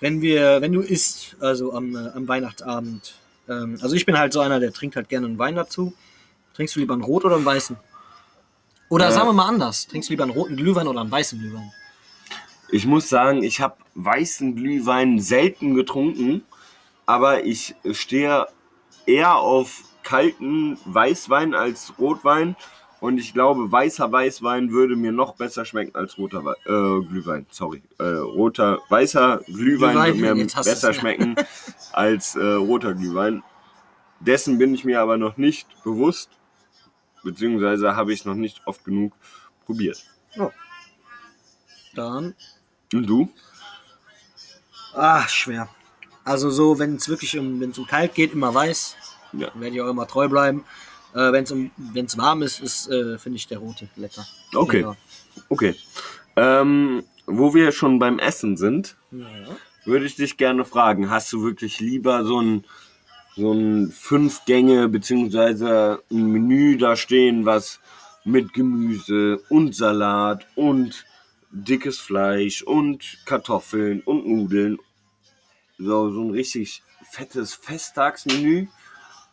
wenn 0.01 0.20
wir, 0.20 0.61
wenn 0.61 0.73
du 0.73 0.81
isst, 0.81 1.37
also 1.41 1.73
am, 1.73 1.97
äh, 1.97 2.11
am 2.11 2.28
Weihnachtsabend. 2.28 3.15
Ähm, 3.49 3.78
also 3.81 3.97
ich 3.97 4.05
bin 4.05 4.19
halt 4.19 4.32
so 4.32 4.41
einer, 4.41 4.61
der 4.61 4.73
trinkt 4.73 4.97
halt 4.97 5.09
gerne 5.09 5.27
einen 5.27 5.39
Wein 5.39 5.55
dazu. 5.55 5.95
Trinkst 6.55 6.77
du 6.77 6.81
lieber 6.81 6.95
einen 6.95 7.03
Rot 7.05 7.24
oder 7.24 7.37
einen 7.37 7.45
weißen? 7.45 7.77
Oder 8.91 9.09
Äh. 9.09 9.12
sagen 9.12 9.28
wir 9.28 9.32
mal 9.32 9.49
anders. 9.49 9.87
Trinkst 9.87 10.09
du 10.11 10.12
lieber 10.12 10.24
einen 10.24 10.32
roten 10.32 10.57
Glühwein 10.57 10.87
oder 10.87 11.01
einen 11.01 11.11
weißen 11.11 11.39
Glühwein? 11.39 11.73
Ich 12.73 12.87
muss 12.87 13.09
sagen, 13.09 13.43
ich 13.43 13.61
habe 13.61 13.77
weißen 13.95 14.55
Glühwein 14.57 15.19
selten 15.19 15.75
getrunken, 15.75 16.43
aber 17.07 17.45
ich 17.45 17.75
stehe 17.93 18.47
eher 19.07 19.37
auf 19.37 19.83
kalten 20.03 20.79
Weißwein 20.85 21.55
als 21.55 21.99
Rotwein 21.99 22.57
und 23.01 23.19
ich 23.19 23.33
glaube, 23.33 23.71
weißer 23.73 24.11
Weißwein 24.13 24.71
würde 24.71 24.95
mir 24.95 25.11
noch 25.13 25.35
besser 25.35 25.65
schmecken 25.65 25.95
als 25.97 26.19
roter 26.19 26.45
Wei- 26.45 26.55
äh, 26.67 27.05
Glühwein. 27.07 27.47
Sorry, 27.51 27.83
äh, 27.99 28.05
roter 28.05 28.79
weißer 28.89 29.39
Glühwein, 29.47 29.57
Glühwein, 29.93 30.21
würde 30.21 30.35
mir 30.37 30.47
besser 30.47 30.93
schmecken 30.95 31.37
als 31.93 32.37
äh, 32.37 32.43
roter 32.43 32.95
Glühwein. 32.95 33.43
Dessen 34.21 34.59
bin 34.59 34.75
ich 34.75 34.85
mir 34.85 35.01
aber 35.01 35.17
noch 35.17 35.37
nicht 35.39 35.67
bewusst, 35.83 36.31
beziehungsweise 37.25 37.97
habe 37.97 38.13
ich 38.13 38.25
noch 38.25 38.35
nicht 38.35 38.61
oft 38.67 38.85
genug 38.85 39.15
probiert. 39.65 40.05
Dann, 41.95 42.35
Und 42.93 43.07
du? 43.07 43.29
ah, 44.95 45.27
schwer. 45.29 45.69
Also 46.25 46.51
so, 46.51 46.79
wenn 46.79 46.97
es 46.97 47.09
wirklich 47.09 47.39
um, 47.39 47.61
wenn 47.61 47.71
es 47.71 47.79
um 47.79 47.87
kalt 47.87 48.15
geht, 48.15 48.33
immer 48.33 48.53
weiß. 48.55 48.97
Ja. 49.33 49.49
Werde 49.55 49.77
ich 49.77 49.81
auch 49.83 49.89
immer 49.89 50.07
treu 50.07 50.29
bleiben. 50.29 50.65
Äh, 51.15 51.33
wenn 51.33 51.45
es 51.45 51.53
um, 51.53 51.71
wenn's 51.77 52.19
warm 52.19 52.43
ist, 52.43 52.61
ist 52.61 52.89
äh, 52.89 53.19
finde 53.19 53.37
ich 53.37 53.47
der 53.49 53.59
rote 53.59 53.89
lecker. 53.97 54.27
Okay. 54.55 54.81
Ja. 54.83 54.97
Okay. 55.49 55.75
Ähm, 56.37 57.05
wo 57.27 57.55
wir 57.55 57.73
schon 57.73 57.99
beim 57.99 58.19
Essen 58.19 58.57
sind, 58.57 58.97
Ja. 59.11 59.27
würde 59.85 60.05
ich 60.07 60.17
dich 60.17 60.37
gerne 60.37 60.65
fragen, 60.65 61.11
hast 61.11 61.33
du 61.33 61.43
wirklich 61.43 61.81
lieber 61.81 62.25
so 62.25 62.41
ein, 62.41 62.65
so 63.37 63.53
ein 63.53 63.91
fünf 63.93 64.45
Gänge 64.45 64.89
beziehungsweise 64.89 66.03
ein 66.11 66.27
Menü 66.33 66.77
da 66.77 66.97
stehen, 66.97 67.47
was 67.47 67.81
mit 68.25 68.53
Gemüse 68.53 69.41
und 69.49 69.75
Salat 69.75 70.47
und 70.57 71.05
dickes 71.51 71.98
Fleisch 71.98 72.62
und 72.62 73.18
Kartoffeln 73.24 74.01
und 74.02 74.27
Nudeln, 74.27 74.78
so, 75.78 76.10
so 76.10 76.22
ein 76.22 76.31
richtig 76.31 76.82
fettes 77.10 77.55
Festtagsmenü 77.55 78.68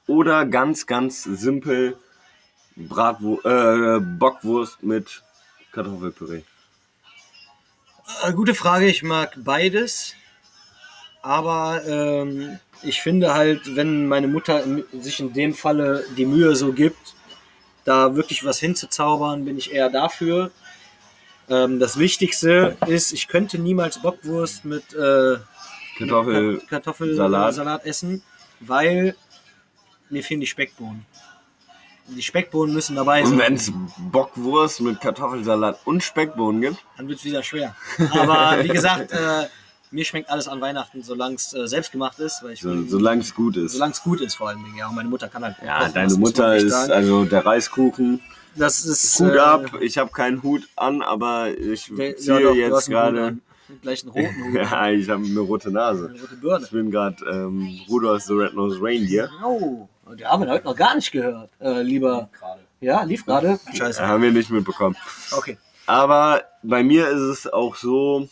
oder 0.08 0.46
ganz, 0.46 0.86
ganz 0.86 1.24
simpel 1.24 1.98
Bratwurst, 2.76 3.46
äh, 3.46 4.00
Bockwurst 4.00 4.84
mit 4.84 5.24
Kartoffelpüree. 5.72 6.44
Äh, 8.24 8.34
Gute 8.34 8.56
Frage, 8.56 8.88
ich 8.88 9.04
mag 9.04 9.34
beides. 9.38 10.14
Aber 11.22 11.82
ähm, 11.86 12.60
ich 12.84 13.02
finde 13.02 13.34
halt, 13.34 13.76
wenn 13.76 14.08
meine 14.08 14.28
Mutter 14.28 14.64
sich 14.94 15.20
in 15.20 15.34
dem 15.34 15.54
Falle 15.54 16.06
die 16.16 16.26
Mühe 16.26 16.56
so 16.56 16.72
gibt, 16.72 17.16
da 17.84 18.16
wirklich 18.16 18.46
was 18.46 18.60
hinzuzaubern, 18.60 19.44
bin 19.46 19.58
ich 19.58 19.74
eher 19.74 19.90
dafür. 19.90 20.52
Ähm, 21.50 21.80
das 21.80 21.98
Wichtigste 21.98 22.76
ist, 22.88 23.14
ich 23.14 23.28
könnte 23.28 23.58
niemals 23.58 24.02
Bockwurst 24.02 24.66
mit 24.66 24.94
äh, 24.94 25.38
Kartoffel. 25.98 26.58
Kat- 26.60 26.70
Kartoffelsalat 26.70 27.54
Salat. 27.54 27.86
Essen, 27.86 28.22
weil 28.60 29.16
mir 30.10 30.24
fehlen 30.24 30.42
die 30.42 30.48
Speckbohnen. 30.48 31.06
Die 32.10 32.22
Speckbohnen 32.22 32.74
müssen 32.74 32.96
dabei 32.96 33.22
Und 33.24 33.32
sein. 33.32 33.40
wenn 33.40 33.54
es 33.56 33.72
Bockwurst 34.12 34.80
mit 34.82 35.02
Kartoffelsalat 35.02 35.80
und 35.86 36.04
Speckbohnen 36.04 36.62
gibt, 36.62 36.78
Dann 36.98 37.08
wird 37.10 37.20
es 37.20 37.26
wieder 37.26 37.44
schwer. 37.44 37.76
Aber 38.12 38.64
wie 38.64 38.70
gesagt, 38.70 39.12
äh, 39.12 39.48
mir 39.92 40.04
schmeckt 40.06 40.30
alles 40.30 40.48
an 40.48 40.60
Weihnachten, 40.62 41.02
solange 41.04 41.36
es 41.36 41.54
äh, 41.54 41.68
selbst 41.68 41.92
gemacht 41.92 42.20
ist. 42.20 42.44
Weil 42.44 42.52
ich 42.52 42.62
so, 42.62 42.86
solange 42.88 43.22
es 43.22 43.34
gut 43.36 43.58
ist. 43.58 43.74
solange 43.74 43.92
es 43.94 44.02
gut 44.02 44.22
ist 44.22 44.36
vor 44.36 44.50
allen 44.50 44.64
Dingen. 44.64 44.78
Ja, 44.78 44.88
und 44.88 44.96
meine 44.96 45.10
Mutter 45.10 45.28
kann 45.30 45.44
halt. 45.44 45.56
Ja, 45.66 45.80
kochen, 45.80 45.94
deine 45.94 46.14
Mutter 46.16 46.56
ist, 46.56 46.72
sagen. 46.72 46.92
also 46.94 47.26
der 47.26 47.46
Reiskuchen, 47.46 48.22
Das 48.58 48.84
ist. 48.86 49.20
Hut 49.20 49.34
äh, 49.36 49.40
ab. 49.40 49.82
Ich 49.82 49.98
habe 49.98 50.12
keinen 50.12 50.42
Hut 50.44 50.68
an, 50.76 51.02
aber 51.02 51.50
ich 51.58 51.92
der- 51.96 52.18
ziehe 52.18 52.40
ja, 52.40 52.40
doch, 52.42 52.56
jetzt 52.56 52.90
gerade. 52.90 53.38
Gleich 53.82 54.04
einen 54.04 54.12
roten 54.12 54.44
Hut. 54.48 54.56
Ja, 54.56 54.90
ich 54.90 55.10
habe 55.10 55.26
eine 55.26 55.40
rote 55.40 55.72
Nase. 55.72 56.08
Eine 56.10 56.22
rote 56.22 56.36
Birne. 56.38 56.66
Ich 56.66 56.72
bin 56.72 56.90
gerade 56.92 57.18
ähm, 57.30 57.80
Rudolph 57.90 58.24
the 58.24 58.34
Red-Nosed 58.34 58.82
Reindeer. 58.82 59.30
Oh, 59.44 59.88
die 60.18 60.26
haben 60.26 60.44
wir 60.44 60.50
heute 60.52 60.66
noch 60.66 60.76
gar 60.76 60.96
nicht 60.96 61.12
gehört. 61.12 61.50
Äh, 61.60 61.82
lieber. 61.82 62.30
Ja, 62.80 63.04
lief 63.04 63.26
gerade. 63.26 63.60
Scheiße. 63.74 64.08
Haben 64.08 64.24
wir 64.24 64.32
nicht 64.32 64.50
mitbekommen. 64.50 64.96
Okay. 65.32 65.58
Aber 65.86 66.44
bei 66.64 66.84
mir 66.84 67.10
ist 67.10 67.22
es 67.22 67.48
auch 67.52 67.76
so, 67.76 68.28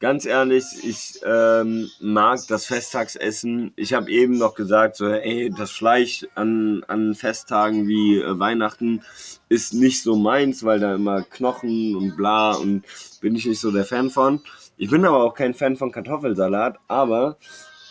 ganz 0.00 0.24
ehrlich, 0.24 0.64
ich 0.82 1.20
ähm, 1.24 1.90
mag 2.00 2.40
das 2.48 2.64
Festtagsessen. 2.64 3.72
Ich 3.76 3.92
habe 3.92 4.10
eben 4.10 4.38
noch 4.38 4.54
gesagt, 4.54 4.96
so, 4.96 5.06
ey, 5.06 5.52
das 5.56 5.70
Fleisch 5.70 6.26
an, 6.34 6.82
an 6.88 7.14
Festtagen 7.14 7.86
wie 7.86 8.18
äh, 8.18 8.38
Weihnachten 8.38 9.02
ist 9.48 9.74
nicht 9.74 10.02
so 10.02 10.16
meins, 10.16 10.64
weil 10.64 10.80
da 10.80 10.94
immer 10.94 11.22
Knochen 11.22 11.94
und 11.94 12.16
bla 12.16 12.52
und 12.52 12.84
bin 13.20 13.36
ich 13.36 13.46
nicht 13.46 13.60
so 13.60 13.70
der 13.70 13.84
Fan 13.84 14.10
von. 14.10 14.40
Ich 14.78 14.90
bin 14.90 15.04
aber 15.04 15.22
auch 15.22 15.34
kein 15.34 15.54
Fan 15.54 15.76
von 15.76 15.92
Kartoffelsalat, 15.92 16.78
aber 16.88 17.36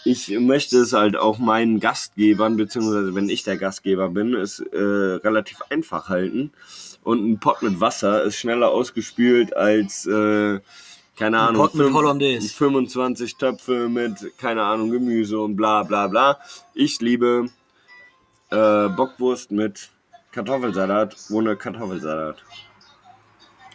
ich 0.04 0.30
möchte 0.40 0.80
es 0.80 0.94
halt 0.94 1.16
auch 1.16 1.38
meinen 1.38 1.80
Gastgebern, 1.80 2.58
beziehungsweise 2.58 3.14
wenn 3.14 3.30
ich 3.30 3.44
der 3.44 3.58
Gastgeber 3.58 4.10
bin, 4.10 4.34
es 4.34 4.60
äh, 4.60 4.78
relativ 4.78 5.60
einfach 5.70 6.10
halten. 6.10 6.52
Und 7.04 7.24
ein 7.24 7.40
Pot 7.40 7.62
mit 7.62 7.80
Wasser 7.80 8.24
ist 8.24 8.38
schneller 8.38 8.72
ausgespült 8.72 9.56
als, 9.56 10.08
äh, 10.08 10.60
keine 11.20 11.40
Ahnung, 11.40 11.62
Pot 11.62 11.76
mit 11.76 11.86
fünf- 11.86 11.96
Hollandaise. 11.96 12.50
25 12.54 13.36
Töpfe 13.36 13.90
mit, 13.90 14.38
keine 14.38 14.64
Ahnung, 14.64 14.90
Gemüse 14.90 15.40
und 15.40 15.56
bla 15.56 15.84
bla 15.84 16.08
bla. 16.08 16.40
Ich 16.74 17.00
liebe 17.02 17.50
äh, 18.50 18.88
Bockwurst 18.90 19.52
mit 19.52 19.90
Kartoffelsalat 20.32 21.16
ohne 21.30 21.56
Kartoffelsalat. 21.58 22.38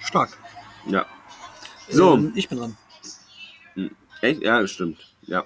Stark. 0.01 0.31
Ja. 0.87 1.05
So. 1.91 2.15
Ähm, 2.15 2.33
ich 2.35 2.49
bin 2.49 2.59
dran. 2.59 2.77
Echt? 4.23 4.43
Ja, 4.43 4.67
stimmt. 4.67 4.99
Ja. 5.27 5.45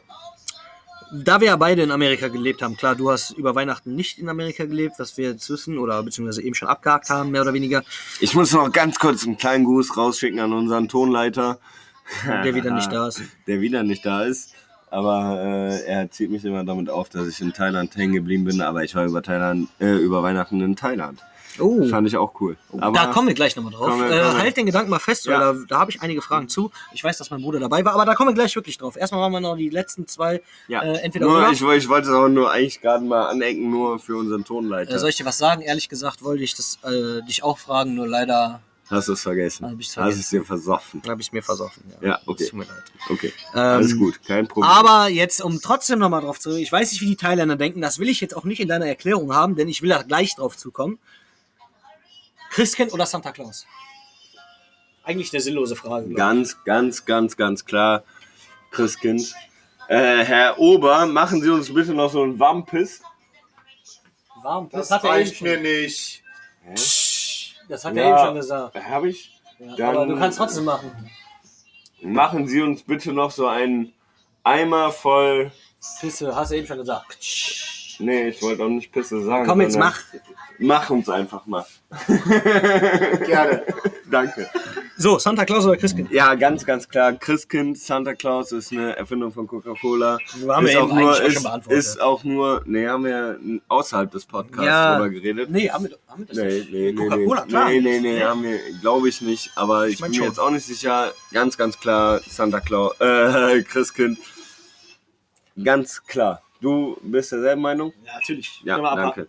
Da 1.11 1.41
wir 1.41 1.49
ja 1.49 1.57
beide 1.57 1.83
in 1.83 1.91
Amerika 1.91 2.29
gelebt 2.29 2.61
haben, 2.62 2.77
klar, 2.77 2.95
du 2.95 3.11
hast 3.11 3.31
über 3.31 3.55
Weihnachten 3.55 3.95
nicht 3.97 4.19
in 4.19 4.29
Amerika 4.29 4.66
gelebt, 4.66 4.97
was 4.99 5.16
wir 5.16 5.31
jetzt 5.31 5.49
wissen 5.49 5.79
oder 5.79 6.03
beziehungsweise 6.03 6.43
eben 6.43 6.55
schon 6.55 6.69
abgehakt 6.69 7.09
haben, 7.09 7.31
mehr 7.31 7.41
oder 7.43 7.55
weniger, 7.55 7.83
Ich 8.20 8.35
muss 8.35 8.53
noch 8.53 8.70
ganz 8.70 8.99
kurz 8.99 9.25
einen 9.25 9.39
kleinen 9.39 9.65
Gruß 9.65 9.97
rausschicken 9.97 10.39
an 10.39 10.53
unseren 10.53 10.87
Tonleiter. 10.89 11.59
Der 12.27 12.55
wieder 12.55 12.71
nicht 12.73 12.91
da 12.93 13.09
ist. 13.09 13.23
Der 13.47 13.61
wieder 13.61 13.83
nicht 13.83 14.05
da 14.05 14.23
ist. 14.25 14.55
Aber 14.91 15.39
äh, 15.43 15.85
er 15.85 16.11
zieht 16.11 16.31
mich 16.31 16.45
immer 16.45 16.65
damit 16.65 16.89
auf, 16.89 17.09
dass 17.11 17.29
ich 17.29 17.41
in 17.43 17.53
Thailand 17.53 17.95
hängen 17.97 18.15
geblieben 18.15 18.45
bin. 18.45 18.63
Aber 18.63 18.83
ich 18.85 18.95
war 18.95 19.05
über, 19.05 19.23
Thailand, 19.23 19.69
äh, 19.81 19.97
über 19.97 20.23
Weihnachten 20.23 20.61
in 20.63 20.77
Thailand. 20.77 21.21
Oh, 21.61 21.85
Fand 21.89 22.07
ich 22.07 22.17
auch 22.17 22.41
cool. 22.41 22.57
Aber 22.79 22.93
da 22.97 23.07
kommen 23.09 23.27
wir 23.27 23.35
gleich 23.35 23.57
nochmal 23.57 23.73
drauf. 23.73 23.89
Kommen 23.89 24.09
wir- 24.09 24.17
äh, 24.17 24.23
halt 24.35 24.57
den 24.57 24.67
Gedanken 24.67 24.91
mal 24.91 25.01
fest, 25.01 25.27
Ja. 25.27 25.41
da, 25.53 25.57
da 25.69 25.81
habe 25.81 25.91
ich 25.91 26.01
einige 26.01 26.23
Fragen 26.23 26.49
zu. 26.49 26.71
Ich 26.95 27.03
weiß, 27.03 27.19
dass 27.19 27.31
mein 27.31 27.43
Bruder 27.43 27.59
dabei 27.59 27.85
war, 27.85 27.95
aber 27.95 28.05
da 28.05 28.15
kommen 28.15 28.31
wir 28.31 28.35
gleich 28.35 28.55
wirklich 28.55 28.79
drauf. 28.79 28.97
Erstmal 28.97 29.21
machen 29.21 29.33
wir 29.33 29.41
noch 29.41 29.57
die 29.57 29.69
letzten 29.69 30.07
zwei. 30.07 30.41
ja. 30.69 30.83
äh, 30.83 30.99
entweder 30.99 31.27
nur, 31.27 31.51
ich, 31.51 31.61
ich 31.61 31.89
wollte 31.89 32.09
es 32.09 32.15
aber 32.15 32.29
nur 32.29 32.51
eigentlich 32.53 32.81
gerade 32.81 33.05
mal 33.05 33.27
anecken, 33.27 33.71
nur 33.71 33.99
für 33.99 34.17
unseren 34.17 34.45
Tonleiter. 34.45 34.95
Äh, 34.95 34.99
soll 35.01 35.11
ich 35.11 35.17
dir 35.17 35.25
was 35.27 35.37
sagen? 35.39 35.63
Ehrlich 35.63 35.89
gesagt 35.89 36.23
wollte 36.23 36.45
ich 36.45 36.55
das 36.55 36.79
äh, 36.85 37.23
dich 37.27 37.43
auch 37.43 37.59
fragen, 37.59 37.95
nur 37.95 38.07
leider 38.07 38.61
Hast 38.90 39.09
du 39.09 39.12
es 39.12 39.23
vergessen? 39.23 39.66
Hab 39.66 39.78
ich's 39.78 39.89
Hast 39.90 39.94
vergessen. 39.94 40.20
es 40.20 40.28
dir 40.31 40.44
versoffen? 40.44 41.02
habe 41.06 41.20
ich 41.20 41.27
es 41.27 41.32
mir 41.32 41.43
versoffen. 41.43 41.82
Ja, 42.01 42.20
okay. 42.24 42.44
Es 42.44 42.51
Tut 42.51 42.59
mir 42.59 42.65
leid. 42.65 42.85
Okay. 43.10 43.32
Ähm, 43.52 43.60
Alles 43.60 43.97
gut, 43.98 44.20
kein 44.24 44.48
Problem. 44.48 44.70
Aber 44.70 45.09
jetzt, 45.09 45.43
um 45.43 45.60
trotzdem 45.60 45.98
nochmal 45.98 46.23
drauf 46.23 46.40
zu, 46.40 46.56
ich 46.56 46.73
weiß 46.73 46.93
nicht, 46.93 47.02
wie 47.02 47.06
die 47.06 47.16
Thailänder 47.16 47.56
denken, 47.56 47.82
das 47.82 47.98
will 47.98 48.09
ich 48.09 48.20
jetzt 48.20 48.35
auch 48.35 48.44
nicht 48.44 48.60
in 48.60 48.69
deiner 48.69 48.86
Erklärung 48.86 49.35
haben, 49.35 49.56
denn 49.56 49.69
ich 49.69 49.82
will 49.82 49.90
da 49.90 50.02
gleich 50.02 50.35
drauf 50.36 50.56
zukommen. 50.56 50.98
Christkind 52.51 52.93
oder 52.94 53.05
Santa 53.05 53.31
Claus? 53.31 53.66
Eigentlich 55.05 55.32
eine 55.32 55.40
sinnlose 55.40 55.77
Frage. 55.77 56.06
glaub 56.06 56.12
ich. 56.12 56.16
Ganz, 56.16 56.65
ganz, 56.65 57.05
ganz, 57.05 57.36
ganz 57.36 57.65
klar, 57.66 58.05
Christkind. 58.70 59.35
Äh, 59.89 60.24
Herr 60.24 60.59
Ober, 60.59 61.06
machen 61.06 61.43
Sie 61.43 61.51
uns 61.51 61.73
bitte 61.73 61.93
noch 61.94 62.10
so 62.10 62.23
einen 62.23 62.39
Wampis. 62.39 63.02
Warm, 64.43 64.69
das, 64.70 64.90
reicht 65.02 65.43
mir 65.43 65.60
nicht. 65.60 66.23
Das 67.69 67.85
hat 67.85 67.95
Ja. 67.97 68.03
er 68.03 68.09
eben 68.11 68.19
schon 68.27 68.35
gesagt. 68.36 68.85
Habe 68.85 69.09
ich? 69.09 69.40
Ja, 69.77 69.90
aber 69.90 70.07
du 70.07 70.16
kannst 70.16 70.39
trotzdem 70.39 70.65
machen. 70.65 70.90
Machen 72.03 72.47
Sie 72.47 72.62
uns 72.62 72.82
bitte 72.82 73.12
noch 73.12 73.31
so 73.31 73.49
einen 73.49 73.93
Eimer 74.45 74.93
voll. 74.93 75.51
Pisse, 76.01 76.35
hast 76.35 76.51
du 76.53 76.57
eben 76.57 76.66
schon 76.66 76.78
gesagt. 76.78 77.19
Nee, 78.01 78.28
ich 78.28 78.40
wollte 78.43 78.65
auch 78.65 78.69
nicht 78.69 78.93
Pisse 78.93 79.23
sagen. 79.24 79.47
Komm, 79.47 79.61
jetzt 79.61 79.77
mach. 79.77 79.99
Mach 80.61 80.90
uns 80.90 81.09
einfach 81.09 81.47
mal. 81.47 81.66
Gerne. 83.27 83.62
Danke. 84.11 84.49
So, 85.01 85.16
Santa 85.20 85.45
Claus 85.45 85.65
oder 85.65 85.77
Christkind? 85.77 86.11
Ja, 86.11 86.35
ganz, 86.35 86.66
ganz 86.66 86.89
klar. 86.89 87.12
Christkind, 87.12 87.79
Santa 87.79 88.15
Claus 88.15 88.51
ist 88.51 88.73
eine 88.73 88.97
Erfindung 88.97 89.31
von 89.33 89.47
Coca-Cola. 89.47 90.19
Wir 90.35 90.53
haben 90.57 90.66
ist 90.66 90.73
ja 90.75 90.81
auch 90.81 90.93
nur, 90.93 91.23
ist, 91.23 91.35
schon 91.35 91.43
beantwortet. 91.45 91.79
ist 91.79 92.01
auch 92.01 92.25
nur, 92.25 92.62
nee, 92.66 92.89
haben 92.89 93.05
wir 93.05 93.39
außerhalb 93.69 94.11
des 94.11 94.27
Podcasts 94.27 94.66
Ja. 94.66 94.95
drüber 94.99 95.11
geredet. 95.11 95.51
Nee, 95.51 95.70
haben 95.70 95.85
wir, 95.89 95.97
haben 96.09 96.19
wir 96.23 96.27
das 96.27 96.37
Nee, 96.37 96.45
nicht? 96.59 96.73
nee, 96.73 96.93
nee. 96.93 96.95
Coca-Cola, 96.95 97.43
nee, 97.45 97.49
klar. 97.49 97.69
Nee, 97.69 97.81
nee, 97.81 98.01
nee, 98.01 98.20
haben 98.25 98.43
wir, 98.43 98.59
glaube 98.81 99.09
ich 99.09 99.20
nicht. 99.20 99.53
Aber 99.55 99.87
ich, 99.87 100.01
mein 100.01 100.11
bin 100.11 100.19
mir 100.19 100.25
schon. 100.25 100.33
jetzt 100.33 100.41
auch 100.41 100.51
nicht 100.51 100.66
sicher. 100.66 101.12
Ganz, 101.33 101.57
ganz 101.57 101.79
klar, 101.79 102.20
Santa 102.29 102.59
Claus, 102.59 102.97
äh, 103.01 103.62
Christkind. 103.62 104.19
Ganz 105.62 106.03
klar. 106.05 106.43
Du 106.61 106.97
bist 107.03 107.31
derselben 107.31 107.62
Meinung? 107.62 107.93
Ja, 108.05 108.15
natürlich. 108.15 108.61
Ja, 108.65 108.79
wir 108.79 108.97
danke. 108.97 109.29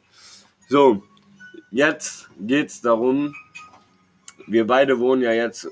So, 0.67 1.03
jetzt 1.69 2.27
geht's 2.39 2.81
darum, 2.81 3.35
wir 4.49 4.67
beide 4.67 4.99
wohnen 4.99 5.21
ja 5.21 5.31
jetzt 5.31 5.67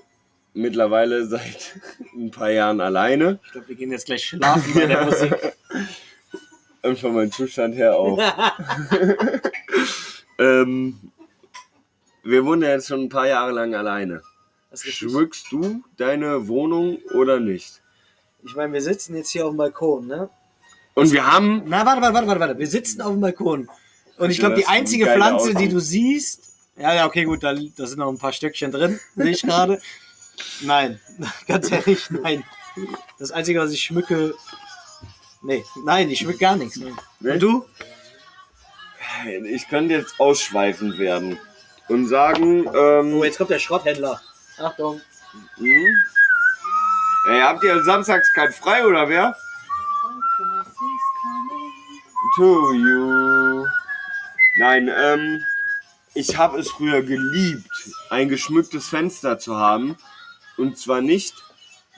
mittlerweile 0.53 1.25
seit 1.25 1.75
ein 2.15 2.31
paar 2.31 2.51
Jahren 2.51 2.81
alleine. 2.81 3.39
Ich 3.45 3.51
glaube, 3.51 3.67
wir 3.69 3.75
gehen 3.75 3.91
jetzt 3.91 4.05
gleich 4.05 4.25
schlafen 4.25 4.73
bei 4.73 4.85
der 4.85 5.05
Musik. 5.05 5.33
Und 6.83 6.99
von 6.99 7.13
meinem 7.13 7.31
Zustand 7.31 7.75
her 7.75 7.97
auch. 7.97 8.17
ähm, 10.39 11.11
wir 12.23 12.45
wohnen 12.45 12.61
ja 12.61 12.69
jetzt 12.69 12.87
schon 12.87 13.01
ein 13.01 13.09
paar 13.09 13.27
Jahre 13.27 13.51
lang 13.51 13.75
alleine. 13.75 14.21
Schmückst 14.73 15.51
du 15.51 15.83
deine 15.97 16.47
Wohnung 16.47 16.99
oder 17.13 17.39
nicht? 17.39 17.81
Ich 18.43 18.55
meine, 18.55 18.71
wir 18.71 18.81
sitzen 18.81 19.15
jetzt 19.15 19.29
hier 19.31 19.45
auf 19.45 19.51
dem 19.51 19.57
Balkon, 19.57 20.07
ne? 20.07 20.29
Und 20.93 21.11
wir 21.11 21.31
haben. 21.31 21.63
Na, 21.65 21.85
warte, 21.85 22.01
warte, 22.01 22.13
warte, 22.13 22.27
warte, 22.27 22.39
warte. 22.39 22.59
Wir 22.59 22.67
sitzen 22.67 23.01
auf 23.01 23.11
dem 23.11 23.21
Balkon. 23.21 23.67
Und 24.17 24.29
ich 24.29 24.39
glaube, 24.39 24.55
die 24.55 24.67
einzige 24.67 25.05
Pflanze, 25.05 25.49
die 25.49 25.55
Ausdruck. 25.55 25.69
du 25.71 25.79
siehst. 25.79 26.56
Ja, 26.77 26.93
ja, 26.93 27.05
okay, 27.05 27.23
gut, 27.25 27.43
da, 27.43 27.53
da 27.53 27.85
sind 27.87 27.99
noch 27.99 28.09
ein 28.09 28.17
paar 28.19 28.33
Stückchen 28.33 28.71
drin, 28.71 28.99
sehe 29.15 29.31
ich 29.31 29.41
gerade. 29.41 29.81
Nein, 30.61 30.99
ganz 31.47 31.71
ehrlich, 31.71 32.09
nein. 32.09 32.43
Das 33.17 33.31
Einzige, 33.31 33.59
was 33.59 33.71
ich 33.71 33.81
schmücke. 33.81 34.35
Nee, 35.41 35.63
nein, 35.83 36.09
ich 36.09 36.19
schmücke 36.19 36.37
gar 36.39 36.55
nichts. 36.55 36.75
Nee. 36.77 36.93
Ne? 37.19 37.33
Und 37.33 37.39
du? 37.41 37.65
Ich 39.45 39.67
könnte 39.67 39.95
jetzt 39.95 40.19
ausschweifend 40.19 40.99
werden 40.99 41.39
und 41.87 42.07
sagen. 42.07 42.67
Ähm, 42.75 43.13
Oh, 43.15 43.23
jetzt 43.23 43.37
kommt 43.37 43.49
der 43.49 43.57
Schrotthändler. 43.59 44.21
Achtung. 44.59 45.01
hm? 45.55 45.95
Ey, 47.29 47.41
habt 47.41 47.63
ihr 47.63 47.83
samstags 47.83 48.31
kein 48.33 48.51
frei 48.51 48.85
oder 48.85 49.09
wer? 49.09 49.35
To 52.35 52.71
you. 52.73 53.65
Nein, 54.59 54.89
ähm, 54.95 55.43
ich 56.17 56.35
habe 56.35 56.57
es 56.57 56.71
früher 56.71 57.03
geliebt, 57.03 57.69
ein 58.09 58.27
geschmücktes 58.27 58.87
Fenster 58.87 59.37
zu 59.37 59.55
haben. 59.55 59.97
Und 60.57 60.75
zwar 60.75 61.01
nicht, 61.01 61.35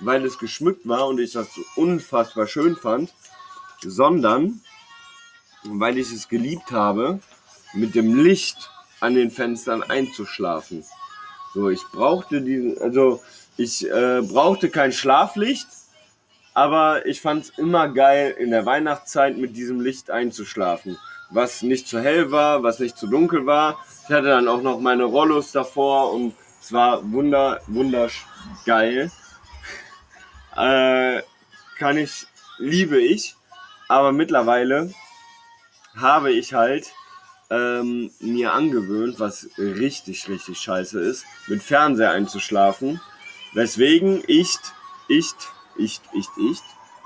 weil 0.02 0.26
es 0.26 0.38
geschmückt 0.38 0.86
war 0.86 1.08
und 1.08 1.22
ich 1.22 1.32
das 1.32 1.54
so 1.54 1.62
unfassbar 1.78 2.46
schön 2.46 2.76
fand, 2.76 3.14
sondern 3.82 4.60
weil 5.64 5.98
ich 5.98 6.12
es 6.12 6.28
geliebt 6.28 6.72
habe, 6.72 7.20
mit 7.74 7.96
dem 7.96 8.22
Licht 8.22 8.70
an 9.00 9.16
den 9.16 9.32
Fenstern 9.32 9.84
einzuschlafen. 9.84 10.84
So, 11.54 11.70
ich 11.70 11.84
brauchte 11.94 12.42
diesen, 12.42 12.78
also 12.82 13.22
ich 13.56 13.90
äh, 13.90 14.22
brauchte 14.22 14.70
kein 14.70 14.92
Schlaflicht, 14.92 15.68
aber 16.54 17.06
ich 17.06 17.22
fand 17.22 17.46
es 17.46 17.58
immer 17.58 17.88
geil, 17.88 18.36
in 18.38 18.52
der 18.52 18.66
Weihnachtszeit 18.66 19.38
mit 19.38 19.56
diesem 19.56 19.80
Licht 19.80 20.12
einzuschlafen. 20.12 20.98
Was 21.30 21.62
nicht 21.62 21.88
zu 21.88 22.02
hell 22.02 22.32
war, 22.32 22.64
was 22.64 22.80
nicht 22.80 22.98
zu 22.98 23.08
dunkel 23.08 23.46
war. 23.46 23.78
Ich 24.10 24.16
hatte 24.16 24.30
dann 24.30 24.48
auch 24.48 24.64
noch 24.64 24.80
meine 24.80 25.04
Rollos 25.04 25.52
davor 25.52 26.14
und 26.14 26.34
es 26.60 26.74
war 26.74 27.12
wunder, 27.12 27.62
wundersch 27.68 28.26
geil. 28.66 29.12
Äh, 30.58 31.22
kann 31.78 31.98
ich 31.98 32.26
liebe 32.58 33.00
ich. 33.00 33.36
Aber 33.88 34.12
mittlerweile 34.12 34.92
habe 35.96 36.32
ich 36.34 36.56
halt 36.56 36.88
ähm, 37.52 38.10
mir 38.20 38.52
angewöhnt, 38.52 39.20
was 39.20 39.48
richtig, 39.60 40.28
richtig 40.28 40.58
scheiße 40.58 41.00
ist, 41.00 41.26
mit 41.48 41.62
Fernseher 41.62 42.12
einzuschlafen. 42.12 43.00
Weswegen 43.54 44.24
ich, 44.28 44.58
ich, 45.08 45.32
ich, 45.78 46.02
ich, 46.14 46.28
ich, 46.36 46.60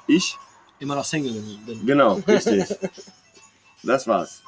ich, 0.07 0.37
Immer 0.79 0.95
noch 0.95 1.05
Single 1.05 1.33
bin. 1.65 1.85
genau, 1.85 2.13
richtig. 2.25 2.65
Das 3.83 4.07
war's. 4.07 4.41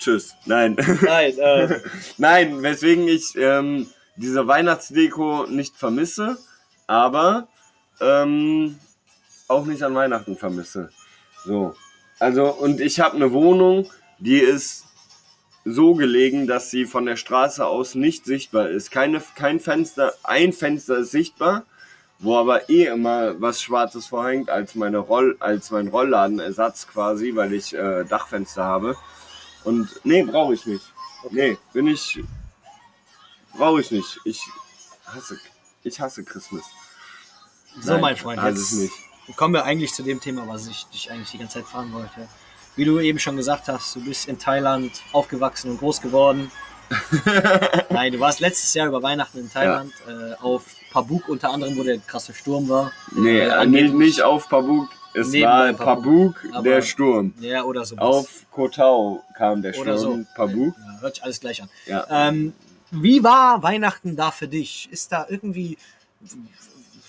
Tschüss. 0.00 0.34
Nein. 0.46 0.76
Nein, 1.02 1.38
äh, 1.38 1.80
Nein, 2.18 2.62
weswegen 2.62 3.06
ich 3.06 3.36
ähm, 3.36 3.86
diese 4.16 4.46
Weihnachtsdeko 4.46 5.46
nicht 5.46 5.76
vermisse, 5.76 6.38
aber 6.86 7.48
ähm, 8.00 8.78
auch 9.46 9.66
nicht 9.66 9.82
an 9.82 9.94
Weihnachten 9.94 10.36
vermisse. 10.36 10.90
So. 11.44 11.74
Also, 12.18 12.46
und 12.46 12.80
ich 12.80 12.98
habe 12.98 13.16
eine 13.16 13.32
Wohnung, 13.32 13.90
die 14.18 14.38
ist 14.38 14.86
so 15.64 15.94
gelegen, 15.94 16.46
dass 16.46 16.70
sie 16.70 16.86
von 16.86 17.04
der 17.04 17.16
Straße 17.16 17.64
aus 17.66 17.94
nicht 17.94 18.24
sichtbar 18.24 18.70
ist. 18.70 18.90
Keine, 18.90 19.22
kein 19.34 19.60
Fenster, 19.60 20.14
ein 20.22 20.54
Fenster 20.54 20.98
ist 20.98 21.10
sichtbar, 21.10 21.64
wo 22.18 22.38
aber 22.38 22.70
eh 22.70 22.86
immer 22.86 23.40
was 23.40 23.62
Schwarzes 23.62 24.06
vorhängt 24.06 24.48
als 24.48 24.74
meine 24.74 24.98
Roll, 24.98 25.36
als 25.40 25.70
mein 25.70 25.88
Rollladenersatz 25.88 26.86
quasi, 26.88 27.34
weil 27.34 27.52
ich 27.52 27.74
äh, 27.74 28.04
Dachfenster 28.04 28.64
habe. 28.64 28.96
Und 29.64 29.88
nee, 30.04 30.22
brauche 30.22 30.54
ich 30.54 30.64
nicht. 30.66 30.84
Nee, 31.30 31.58
bin 31.72 31.86
ich. 31.88 32.22
Brauche 33.56 33.80
ich 33.80 33.90
nicht. 33.90 34.18
Ich 34.24 34.42
hasse. 35.06 35.38
Ich 35.82 36.00
hasse 36.00 36.24
Christmas. 36.24 36.62
so, 37.80 37.92
Nein, 37.92 38.00
mein 38.00 38.16
Freund, 38.16 38.40
Alles 38.40 38.72
jetzt 38.72 38.80
nicht. 39.26 39.36
kommen 39.36 39.54
wir 39.54 39.64
eigentlich 39.64 39.92
zu 39.92 40.02
dem 40.02 40.20
Thema, 40.20 40.46
was 40.48 40.66
ich 40.66 40.84
dich 40.86 41.10
eigentlich 41.10 41.30
die 41.30 41.38
ganze 41.38 41.58
Zeit 41.60 41.66
fragen 41.68 41.92
wollte. 41.92 42.28
Wie 42.76 42.84
du 42.84 42.98
eben 43.00 43.18
schon 43.18 43.36
gesagt 43.36 43.68
hast, 43.68 43.94
du 43.96 44.04
bist 44.04 44.28
in 44.28 44.38
Thailand 44.38 45.02
aufgewachsen 45.12 45.70
und 45.72 45.78
groß 45.78 46.00
geworden. 46.00 46.50
Nein, 47.90 48.12
du 48.12 48.20
warst 48.20 48.40
letztes 48.40 48.74
Jahr 48.74 48.88
über 48.88 49.02
Weihnachten 49.02 49.38
in 49.38 49.50
Thailand 49.50 49.92
äh, 50.08 50.34
auf 50.42 50.64
Pabuk 50.90 51.28
unter 51.28 51.50
anderem, 51.50 51.76
wo 51.76 51.82
der 51.84 51.98
krasse 51.98 52.34
Sturm 52.34 52.68
war. 52.68 52.92
Nee, 53.12 53.40
Äh, 53.40 53.66
nicht 53.66 54.22
auf 54.22 54.48
Pabuk. 54.48 54.88
Es 55.14 55.28
Neben 55.30 55.44
war 55.44 55.72
Pabuk. 55.72 56.46
Der 56.64 56.82
Sturm. 56.82 57.34
Ja, 57.40 57.64
oder 57.64 57.84
so. 57.84 57.96
Auf 57.96 58.46
Kotau 58.50 59.22
kam 59.36 59.60
der 59.62 59.76
oder 59.78 59.98
Sturm. 59.98 60.20
so. 60.22 60.34
Pabuk. 60.36 60.74
Ja, 60.78 61.00
hört 61.00 61.14
sich 61.16 61.24
alles 61.24 61.40
gleich 61.40 61.62
an. 61.62 61.68
Ja. 61.86 62.06
Ähm, 62.10 62.52
wie 62.92 63.22
war 63.22 63.62
Weihnachten 63.62 64.16
da 64.16 64.30
für 64.30 64.48
dich? 64.48 64.88
Ist 64.90 65.12
da 65.12 65.26
irgendwie. 65.28 65.78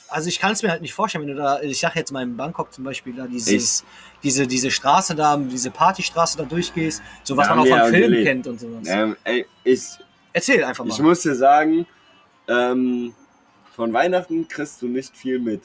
Also 0.10 0.28
ich 0.28 0.40
kann 0.40 0.52
es 0.52 0.61
mir 0.61 0.69
halt 0.69 0.82
nicht 0.82 0.94
vorstellen, 0.94 1.26
wenn 1.26 1.36
du 1.36 1.41
da, 1.41 1.61
ich 1.61 1.80
sag 1.80 1.95
jetzt 1.95 2.11
mal 2.11 2.23
in 2.23 2.36
Bangkok 2.36 2.73
zum 2.73 2.84
Beispiel, 2.84 3.14
da 3.14 3.28
dieses, 3.28 3.86
diese, 4.23 4.45
diese 4.45 4.69
Straße 4.69 5.15
da, 5.15 5.38
diese 5.38 5.72
Partystraße 5.72 6.38
da 6.38 6.44
durchgehst, 6.44 7.02
so 7.23 7.38
was 7.38 7.48
man 7.48 7.60
auch 7.60 7.68
von 7.68 7.80
Filmen 7.90 8.02
gelebt. 8.02 8.26
kennt 8.26 8.48
und 8.48 8.60
sowas. 8.60 8.88
Ähm, 8.88 9.15
ey, 9.23 9.45
ich, 9.64 9.82
Erzähl 10.34 10.64
einfach 10.65 10.84
mal. 10.84 10.91
ich 10.94 10.99
muss 10.99 11.22
dir 11.22 11.36
sagen, 11.36 11.86
ähm, 12.48 13.14
von 13.73 13.94
Weihnachten 13.94 14.48
kriegst 14.49 14.82
du 14.82 14.88
nicht 14.88 15.15
viel 15.15 15.40
mit. 15.40 15.61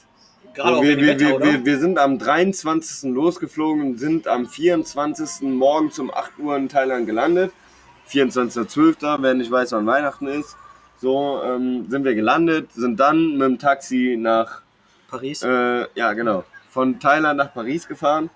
Gerade 0.57 0.83
wir, 0.83 0.97
wir, 0.97 1.07
Wetter, 1.07 1.39
wir, 1.39 1.41
wir, 1.41 1.67
wir 1.67 1.79
sind 1.79 1.99
am 1.99 2.19
23. 2.19 3.11
losgeflogen 3.11 3.83
und 3.83 3.99
sind 3.99 4.27
am 4.27 4.47
24. 4.47 5.43
morgens 5.43 5.99
um 5.99 6.11
8 6.11 6.39
Uhr 6.39 6.57
in 6.57 6.71
Thailand 6.71 7.07
gelandet. 7.07 7.53
24.12., 8.09 9.19
wer 9.21 9.35
nicht 9.35 9.51
weiß, 9.51 9.73
wann 9.73 9.87
Weihnachten 9.87 10.27
ist. 10.29 10.57
So 10.99 11.43
ähm, 11.45 11.91
sind 11.91 12.05
wir 12.05 12.15
gelandet, 12.15 12.73
sind 12.73 12.99
dann 12.99 13.37
mit 13.37 13.43
dem 13.43 13.59
Taxi 13.59 14.17
nach 14.19 14.63
Paris. 15.11 15.43
Äh, 15.43 15.87
ja, 15.95 16.15
genau. 16.15 16.45
Von 16.71 17.01
Thailand 17.01 17.37
nach 17.37 17.53
Paris 17.53 17.87
gefahren. 17.87 18.31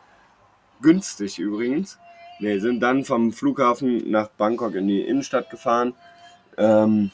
Günstig 0.82 1.38
übrigens. 1.38 1.98
Ne, 2.38 2.60
sind 2.60 2.80
dann 2.80 3.04
vom 3.04 3.32
Flughafen 3.32 4.10
nach 4.10 4.28
Bangkok 4.28 4.74
in 4.74 4.88
die 4.88 5.00
Innenstadt 5.00 5.48
gefahren. 5.48 5.94
Ähm, 6.58 7.12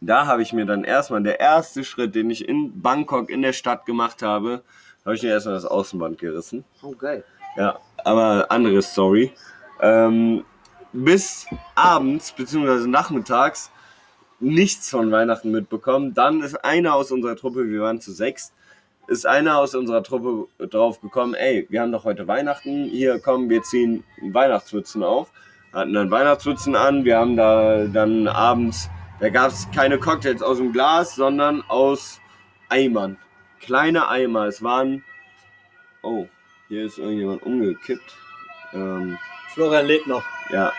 da 0.00 0.26
habe 0.26 0.42
ich 0.42 0.52
mir 0.52 0.66
dann 0.66 0.84
erstmal, 0.84 1.22
der 1.22 1.40
erste 1.40 1.84
Schritt, 1.84 2.14
den 2.14 2.30
ich 2.30 2.48
in 2.48 2.80
Bangkok 2.80 3.30
in 3.30 3.42
der 3.42 3.52
Stadt 3.52 3.86
gemacht 3.86 4.22
habe, 4.22 4.62
habe 5.04 5.14
ich 5.14 5.22
mir 5.22 5.30
erstmal 5.30 5.54
das 5.54 5.64
Außenband 5.64 6.18
gerissen. 6.18 6.64
oh, 6.82 6.92
geil. 6.92 7.24
Ja, 7.56 7.78
aber 8.04 8.46
andere 8.50 8.82
Story. 8.82 9.32
Ähm, 9.80 10.44
bis 10.92 11.46
abends 11.74 12.32
bzw. 12.32 12.86
nachmittags 12.86 13.70
nichts 14.40 14.90
von 14.90 15.10
Weihnachten 15.10 15.50
mitbekommen. 15.50 16.14
Dann 16.14 16.42
ist 16.42 16.64
einer 16.64 16.94
aus 16.94 17.10
unserer 17.10 17.36
Truppe, 17.36 17.68
wir 17.68 17.80
waren 17.80 18.00
zu 18.00 18.12
sechs, 18.12 18.52
ist 19.06 19.26
einer 19.26 19.58
aus 19.58 19.74
unserer 19.74 20.02
Truppe 20.02 20.48
drauf 20.66 21.00
gekommen, 21.00 21.34
ey, 21.34 21.66
wir 21.68 21.82
haben 21.82 21.92
doch 21.92 22.04
heute 22.04 22.26
Weihnachten, 22.26 22.86
hier 22.86 23.18
kommen, 23.20 23.50
wir 23.50 23.62
ziehen 23.62 24.04
Weihnachtsmützen 24.22 25.02
auf. 25.02 25.30
Hatten 25.72 25.92
dann 25.92 26.10
Weihnachtsmützen 26.10 26.76
an, 26.76 27.04
wir 27.04 27.18
haben 27.18 27.36
da 27.36 27.86
dann 27.86 28.28
abends, 28.28 28.88
da 29.20 29.28
gab 29.28 29.50
es 29.50 29.68
keine 29.74 29.98
Cocktails 29.98 30.42
aus 30.42 30.58
dem 30.58 30.72
Glas, 30.72 31.14
sondern 31.14 31.62
aus 31.68 32.20
Eimern. 32.68 33.16
Kleine 33.60 34.08
Eimer, 34.08 34.46
es 34.46 34.62
waren, 34.62 35.04
oh, 36.02 36.26
hier 36.68 36.84
ist 36.84 36.98
irgendjemand 36.98 37.42
umgekippt. 37.42 38.16
Ähm, 38.72 39.18
Florian 39.54 39.86
lebt 39.86 40.06
noch. 40.06 40.24
ja. 40.50 40.72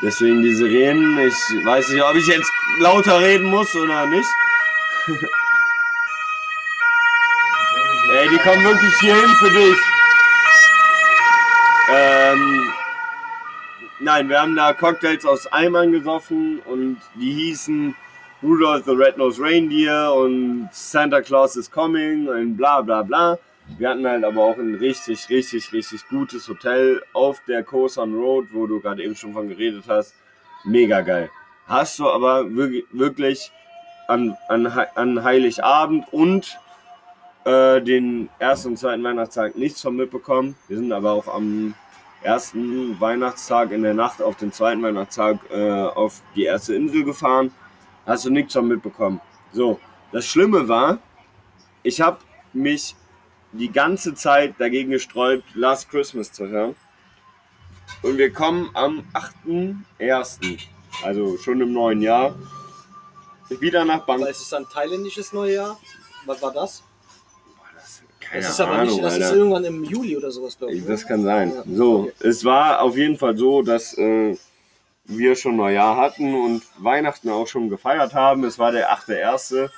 Deswegen 0.00 0.42
die 0.42 0.54
Sirenen. 0.54 1.18
Ich 1.18 1.34
weiß 1.64 1.88
nicht, 1.88 2.02
ob 2.02 2.14
ich 2.14 2.26
jetzt 2.28 2.52
lauter 2.78 3.20
reden 3.20 3.46
muss 3.46 3.74
oder 3.74 4.06
nicht. 4.06 4.28
Ey, 8.10 8.28
die 8.28 8.38
kommen 8.38 8.64
wirklich 8.64 8.94
hierhin 9.00 9.28
für 9.38 9.50
dich. 9.50 9.76
Ähm, 11.90 12.72
nein, 14.00 14.28
wir 14.28 14.40
haben 14.40 14.56
da 14.56 14.72
Cocktails 14.72 15.24
aus 15.24 15.46
Eimern 15.52 15.92
gesoffen 15.92 16.60
und 16.60 16.98
die 17.14 17.32
hießen 17.32 17.94
Rudolph 18.42 18.84
the 18.84 18.92
Red-Nosed 18.92 19.40
Reindeer 19.40 20.12
und 20.14 20.68
Santa 20.72 21.20
Claus 21.20 21.56
is 21.56 21.70
Coming 21.70 22.28
und 22.28 22.56
bla 22.56 22.80
bla 22.82 23.02
bla. 23.02 23.38
Wir 23.76 23.90
hatten 23.90 24.06
halt 24.06 24.24
aber 24.24 24.42
auch 24.42 24.56
ein 24.56 24.76
richtig, 24.76 25.28
richtig, 25.28 25.72
richtig 25.72 26.08
gutes 26.08 26.48
Hotel 26.48 27.02
auf 27.12 27.42
der 27.46 27.62
Koh 27.62 27.88
San 27.88 28.14
Road, 28.14 28.46
wo 28.52 28.66
du 28.66 28.80
gerade 28.80 29.02
eben 29.02 29.14
schon 29.14 29.34
von 29.34 29.48
geredet 29.48 29.84
hast. 29.88 30.14
Mega 30.64 31.02
geil. 31.02 31.30
Hast 31.66 31.98
du 31.98 32.08
aber 32.08 32.46
wirklich, 32.54 33.52
an, 34.08 34.36
an, 34.48 34.66
an 34.66 35.22
Heiligabend 35.22 36.06
und 36.12 36.58
äh, 37.44 37.80
den 37.82 38.30
ersten 38.38 38.68
und 38.68 38.78
zweiten 38.78 39.04
Weihnachtstag 39.04 39.54
nichts 39.56 39.82
von 39.82 39.96
mitbekommen. 39.96 40.56
Wir 40.66 40.78
sind 40.78 40.92
aber 40.92 41.12
auch 41.12 41.28
am 41.28 41.74
ersten 42.22 43.00
Weihnachtstag 43.00 43.70
in 43.70 43.82
der 43.82 43.94
Nacht 43.94 44.20
auf 44.20 44.36
den 44.36 44.52
zweiten 44.52 44.82
Weihnachtstag 44.82 45.38
äh, 45.50 45.82
auf 45.82 46.22
die 46.34 46.44
erste 46.44 46.74
Insel 46.74 47.04
gefahren. 47.04 47.52
Hast 48.06 48.24
du 48.24 48.30
nichts 48.30 48.54
von 48.54 48.66
mitbekommen. 48.66 49.20
So, 49.52 49.78
das 50.12 50.26
Schlimme 50.26 50.68
war, 50.68 50.98
ich 51.82 52.00
habe 52.00 52.18
mich 52.52 52.96
die 53.52 53.70
ganze 53.70 54.14
Zeit 54.14 54.54
dagegen 54.58 54.90
gesträubt, 54.90 55.44
Last 55.54 55.90
Christmas 55.90 56.32
zu 56.32 56.48
hören. 56.48 56.74
Und 58.02 58.18
wir 58.18 58.32
kommen 58.32 58.70
am 58.74 59.04
8.1., 59.14 60.58
also 61.02 61.36
schon 61.38 61.60
im 61.60 61.72
neuen 61.72 62.02
Jahr, 62.02 62.34
wieder 63.48 63.84
nach 63.84 64.04
Bangkok. 64.04 64.28
ist 64.28 64.42
es 64.42 64.52
ein 64.52 64.66
thailändisches 64.72 65.32
Neujahr? 65.32 65.78
Was 66.26 66.42
war 66.42 66.52
das? 66.52 66.82
Keine 68.30 68.42
das 68.42 68.50
ist 68.50 68.60
aber 68.60 68.72
Ahnung, 68.72 68.86
nicht, 68.94 69.04
das 69.04 69.16
ist 69.16 69.22
Alter. 69.24 69.36
irgendwann 69.36 69.64
im 69.64 69.84
Juli 69.84 70.16
oder 70.16 70.30
sowas, 70.30 70.58
glaube 70.58 70.74
ich. 70.74 70.84
Das 70.84 71.00
oder? 71.00 71.08
kann 71.08 71.22
sein. 71.24 71.52
Ja, 71.54 71.62
So, 71.76 71.94
okay. 72.00 72.12
es 72.20 72.44
war 72.44 72.80
auf 72.82 72.96
jeden 72.96 73.16
Fall 73.16 73.36
so, 73.36 73.62
dass 73.62 73.96
äh, 73.96 74.36
wir 75.04 75.36
schon 75.36 75.56
Neujahr 75.56 75.96
hatten 75.96 76.34
und 76.34 76.62
Weihnachten 76.78 77.30
auch 77.30 77.46
schon 77.46 77.68
gefeiert 77.70 78.14
haben. 78.14 78.44
Es 78.44 78.58
war 78.58 78.72
der 78.72 78.92
8.1. 78.92 79.70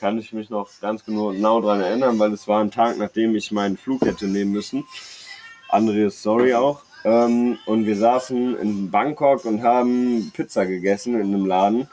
Kann 0.00 0.18
ich 0.18 0.32
mich 0.32 0.50
noch 0.50 0.68
ganz 0.80 1.04
genau, 1.04 1.28
genau 1.28 1.60
daran 1.60 1.80
erinnern, 1.80 2.18
weil 2.18 2.32
es 2.32 2.46
war 2.46 2.60
ein 2.60 2.70
Tag, 2.70 2.98
nachdem 2.98 3.34
ich 3.34 3.50
meinen 3.52 3.76
Flug 3.78 4.02
hätte 4.04 4.26
nehmen 4.26 4.52
müssen. 4.52 4.84
Andere 5.70 6.10
Story 6.10 6.54
auch. 6.54 6.82
Ähm, 7.04 7.58
und 7.66 7.86
wir 7.86 7.96
saßen 7.96 8.58
in 8.58 8.90
Bangkok 8.90 9.44
und 9.44 9.62
haben 9.62 10.30
Pizza 10.34 10.66
gegessen 10.66 11.14
in 11.14 11.34
einem 11.34 11.46
Laden. 11.46 11.88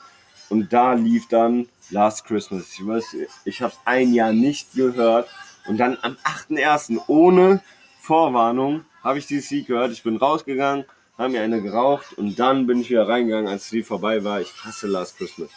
Und 0.49 0.73
da 0.73 0.93
lief 0.93 1.27
dann 1.29 1.67
Last 1.89 2.25
Christmas. 2.25 2.73
Ich 2.73 2.85
weiß, 2.85 3.03
ich 3.45 3.61
habe 3.61 3.71
es 3.73 3.79
ein 3.85 4.13
Jahr 4.13 4.33
nicht 4.33 4.73
gehört. 4.73 5.29
Und 5.67 5.77
dann 5.77 5.97
am 6.01 6.17
8.1. 6.23 6.99
ohne 7.07 7.61
Vorwarnung 7.99 8.85
habe 9.03 9.19
ich 9.19 9.27
dieses 9.27 9.49
Lied 9.51 9.67
gehört. 9.67 9.91
Ich 9.91 10.03
bin 10.03 10.17
rausgegangen, 10.17 10.85
habe 11.17 11.29
mir 11.29 11.41
eine 11.41 11.61
geraucht 11.61 12.13
und 12.17 12.39
dann 12.39 12.67
bin 12.67 12.81
ich 12.81 12.89
wieder 12.89 13.07
reingegangen, 13.07 13.47
als 13.47 13.69
die 13.69 13.83
vorbei 13.83 14.23
war. 14.23 14.41
Ich 14.41 14.53
hasse 14.63 14.87
Last 14.87 15.17
Christmas. 15.17 15.49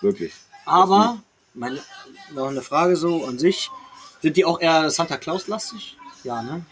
Wirklich. 0.00 0.32
Aber, 0.66 1.18
meine, 1.54 1.78
noch 2.34 2.48
eine 2.48 2.62
Frage 2.62 2.96
so 2.96 3.24
an 3.24 3.38
sich. 3.38 3.70
Sind 4.22 4.36
die 4.36 4.44
auch 4.44 4.60
eher 4.60 4.90
Santa 4.90 5.16
Claus-lastig? 5.16 5.96
Ja, 6.24 6.42
ne? 6.42 6.64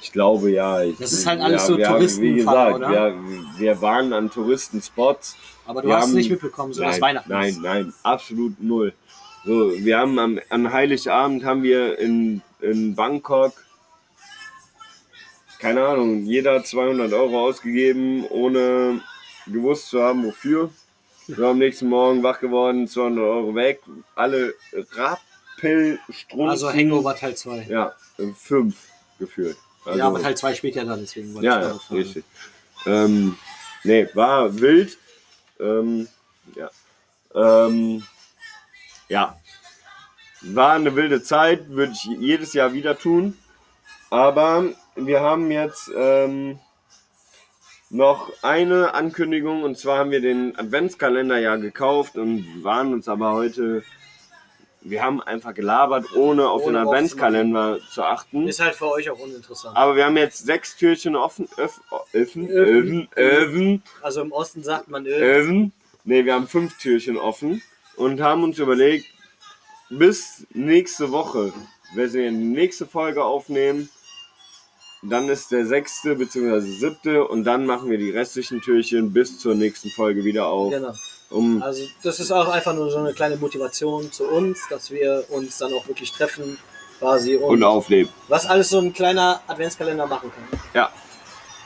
Ich 0.00 0.12
glaube 0.12 0.50
ja. 0.50 0.82
Ich, 0.82 0.96
Das 0.98 1.12
ist 1.12 1.26
halt 1.26 1.40
alles 1.40 1.66
so 1.66 1.76
wir, 1.76 2.00
Wie 2.20 2.34
gesagt, 2.34 2.74
oder? 2.76 2.90
Wir, 2.90 3.14
wir 3.56 3.82
waren 3.82 4.12
an 4.12 4.30
Touristenspots. 4.30 5.36
Aber 5.66 5.82
du 5.82 5.88
Wir 5.88 5.96
hast 5.96 6.08
es 6.08 6.14
nicht 6.14 6.30
mitbekommen, 6.30 6.72
so 6.72 6.82
nein, 6.82 6.90
dass 6.90 7.00
Weihnachten 7.00 7.30
Nein, 7.30 7.58
nein, 7.62 7.94
absolut 8.02 8.60
null. 8.60 8.92
So, 9.44 9.72
wir 9.76 9.98
haben 9.98 10.18
am, 10.18 10.40
an 10.50 10.72
Heiligabend 10.72 11.44
haben 11.44 11.62
wir 11.62 11.98
in 11.98 12.42
in 12.62 12.94
Bangkok, 12.94 13.52
keine 15.58 15.84
Ahnung, 15.84 16.24
jeder 16.24 16.64
200 16.64 17.12
Euro 17.12 17.46
ausgegeben, 17.46 18.24
ohne 18.28 19.00
gewusst 19.46 19.88
zu 19.88 20.02
haben, 20.02 20.24
wofür. 20.24 20.70
Wir 21.28 21.46
am 21.46 21.58
nächsten 21.58 21.88
Morgen 21.88 22.22
wach 22.22 22.40
geworden, 22.40 22.88
200 22.88 23.24
Euro 23.24 23.54
weg, 23.54 23.80
alle 24.14 24.54
Rappelstrunzen. 24.72 26.48
Also 26.48 26.72
Hangover 26.72 27.14
Teil 27.14 27.36
2. 27.36 27.66
Ja, 27.68 27.94
fünf 28.36 28.76
gefühlt. 29.18 29.56
Also, 29.84 29.98
ja, 29.98 30.06
aber 30.06 30.20
Teil 30.20 30.36
2 30.36 30.54
spielt 30.54 30.74
ja 30.74 30.84
da, 30.84 30.96
deswegen 30.96 31.34
wollte 31.34 31.46
ja, 31.46 31.56
ich 31.56 31.62
ja, 31.62 31.68
darauf 31.68 31.82
fragen. 31.82 32.02
richtig. 32.02 32.24
Ähm, 32.86 33.36
nee, 33.84 34.08
war 34.14 34.60
wild. 34.60 34.98
Ähm, 35.60 36.08
ja. 36.56 36.70
Ähm, 37.34 38.04
ja. 39.12 39.36
War 40.40 40.72
eine 40.72 40.96
wilde 40.96 41.22
Zeit, 41.22 41.68
würde 41.68 41.92
ich 41.92 42.04
jedes 42.18 42.52
Jahr 42.54 42.72
wieder 42.72 42.98
tun. 42.98 43.36
Aber 44.10 44.64
wir 44.96 45.20
haben 45.20 45.50
jetzt 45.50 45.90
ähm, 45.94 46.58
noch 47.90 48.32
eine 48.42 48.94
Ankündigung 48.94 49.62
und 49.62 49.78
zwar 49.78 49.98
haben 49.98 50.10
wir 50.10 50.20
den 50.20 50.58
Adventskalender 50.58 51.38
ja 51.38 51.56
gekauft 51.56 52.16
und 52.16 52.64
waren 52.64 52.92
uns 52.92 53.06
aber 53.06 53.32
heute. 53.32 53.84
Wir 54.80 55.04
haben 55.04 55.22
einfach 55.22 55.54
gelabert, 55.54 56.06
ohne 56.16 56.48
auf 56.48 56.62
Ohne 56.62 56.78
den 56.78 56.88
Adventskalender 56.88 57.78
zu 57.92 58.02
achten. 58.02 58.48
Ist 58.48 58.58
halt 58.58 58.74
für 58.74 58.90
euch 58.90 59.10
auch 59.10 59.18
uninteressant. 59.20 59.76
Aber 59.76 59.94
wir 59.94 60.06
haben 60.06 60.16
jetzt 60.16 60.44
sechs 60.44 60.76
Türchen 60.76 61.14
offen. 61.14 61.46
Öff, 61.56 61.80
öffnen, 62.12 62.50
öffnen, 63.14 63.82
Also 64.00 64.22
im 64.22 64.32
Osten 64.32 64.64
sagt 64.64 64.88
man 64.88 65.06
Öl. 65.06 65.22
öffnen. 65.22 65.72
Ne, 66.02 66.24
wir 66.24 66.34
haben 66.34 66.48
fünf 66.48 66.76
Türchen 66.78 67.16
offen 67.16 67.62
und 67.96 68.20
haben 68.20 68.44
uns 68.44 68.58
überlegt, 68.58 69.06
bis 69.90 70.46
nächste 70.52 71.10
Woche, 71.12 71.52
wenn 71.94 72.12
wir 72.12 72.30
die 72.30 72.36
nächste 72.36 72.86
Folge 72.86 73.22
aufnehmen, 73.24 73.88
dann 75.02 75.28
ist 75.28 75.50
der 75.50 75.66
sechste 75.66 76.14
bzw. 76.14 76.60
siebte 76.60 77.26
und 77.26 77.44
dann 77.44 77.66
machen 77.66 77.90
wir 77.90 77.98
die 77.98 78.10
restlichen 78.10 78.60
Türchen 78.60 79.12
bis 79.12 79.38
zur 79.38 79.54
nächsten 79.54 79.90
Folge 79.90 80.24
wieder 80.24 80.46
auf. 80.46 80.70
Genau. 80.72 80.94
Um, 81.30 81.62
Also 81.62 81.82
das 82.02 82.20
ist 82.20 82.30
auch 82.30 82.48
einfach 82.48 82.74
nur 82.74 82.90
so 82.90 82.98
eine 82.98 83.14
kleine 83.14 83.36
Motivation 83.36 84.12
zu 84.12 84.24
uns, 84.28 84.60
dass 84.68 84.90
wir 84.90 85.24
uns 85.30 85.58
dann 85.58 85.72
auch 85.72 85.88
wirklich 85.88 86.12
treffen 86.12 86.58
quasi 86.98 87.36
und, 87.36 87.44
und 87.54 87.62
aufnehmen. 87.64 88.08
was 88.28 88.46
alles 88.46 88.68
so 88.68 88.78
ein 88.78 88.92
kleiner 88.92 89.40
Adventskalender 89.46 90.06
machen 90.06 90.30
kann. 90.30 90.60
Ja, 90.74 90.92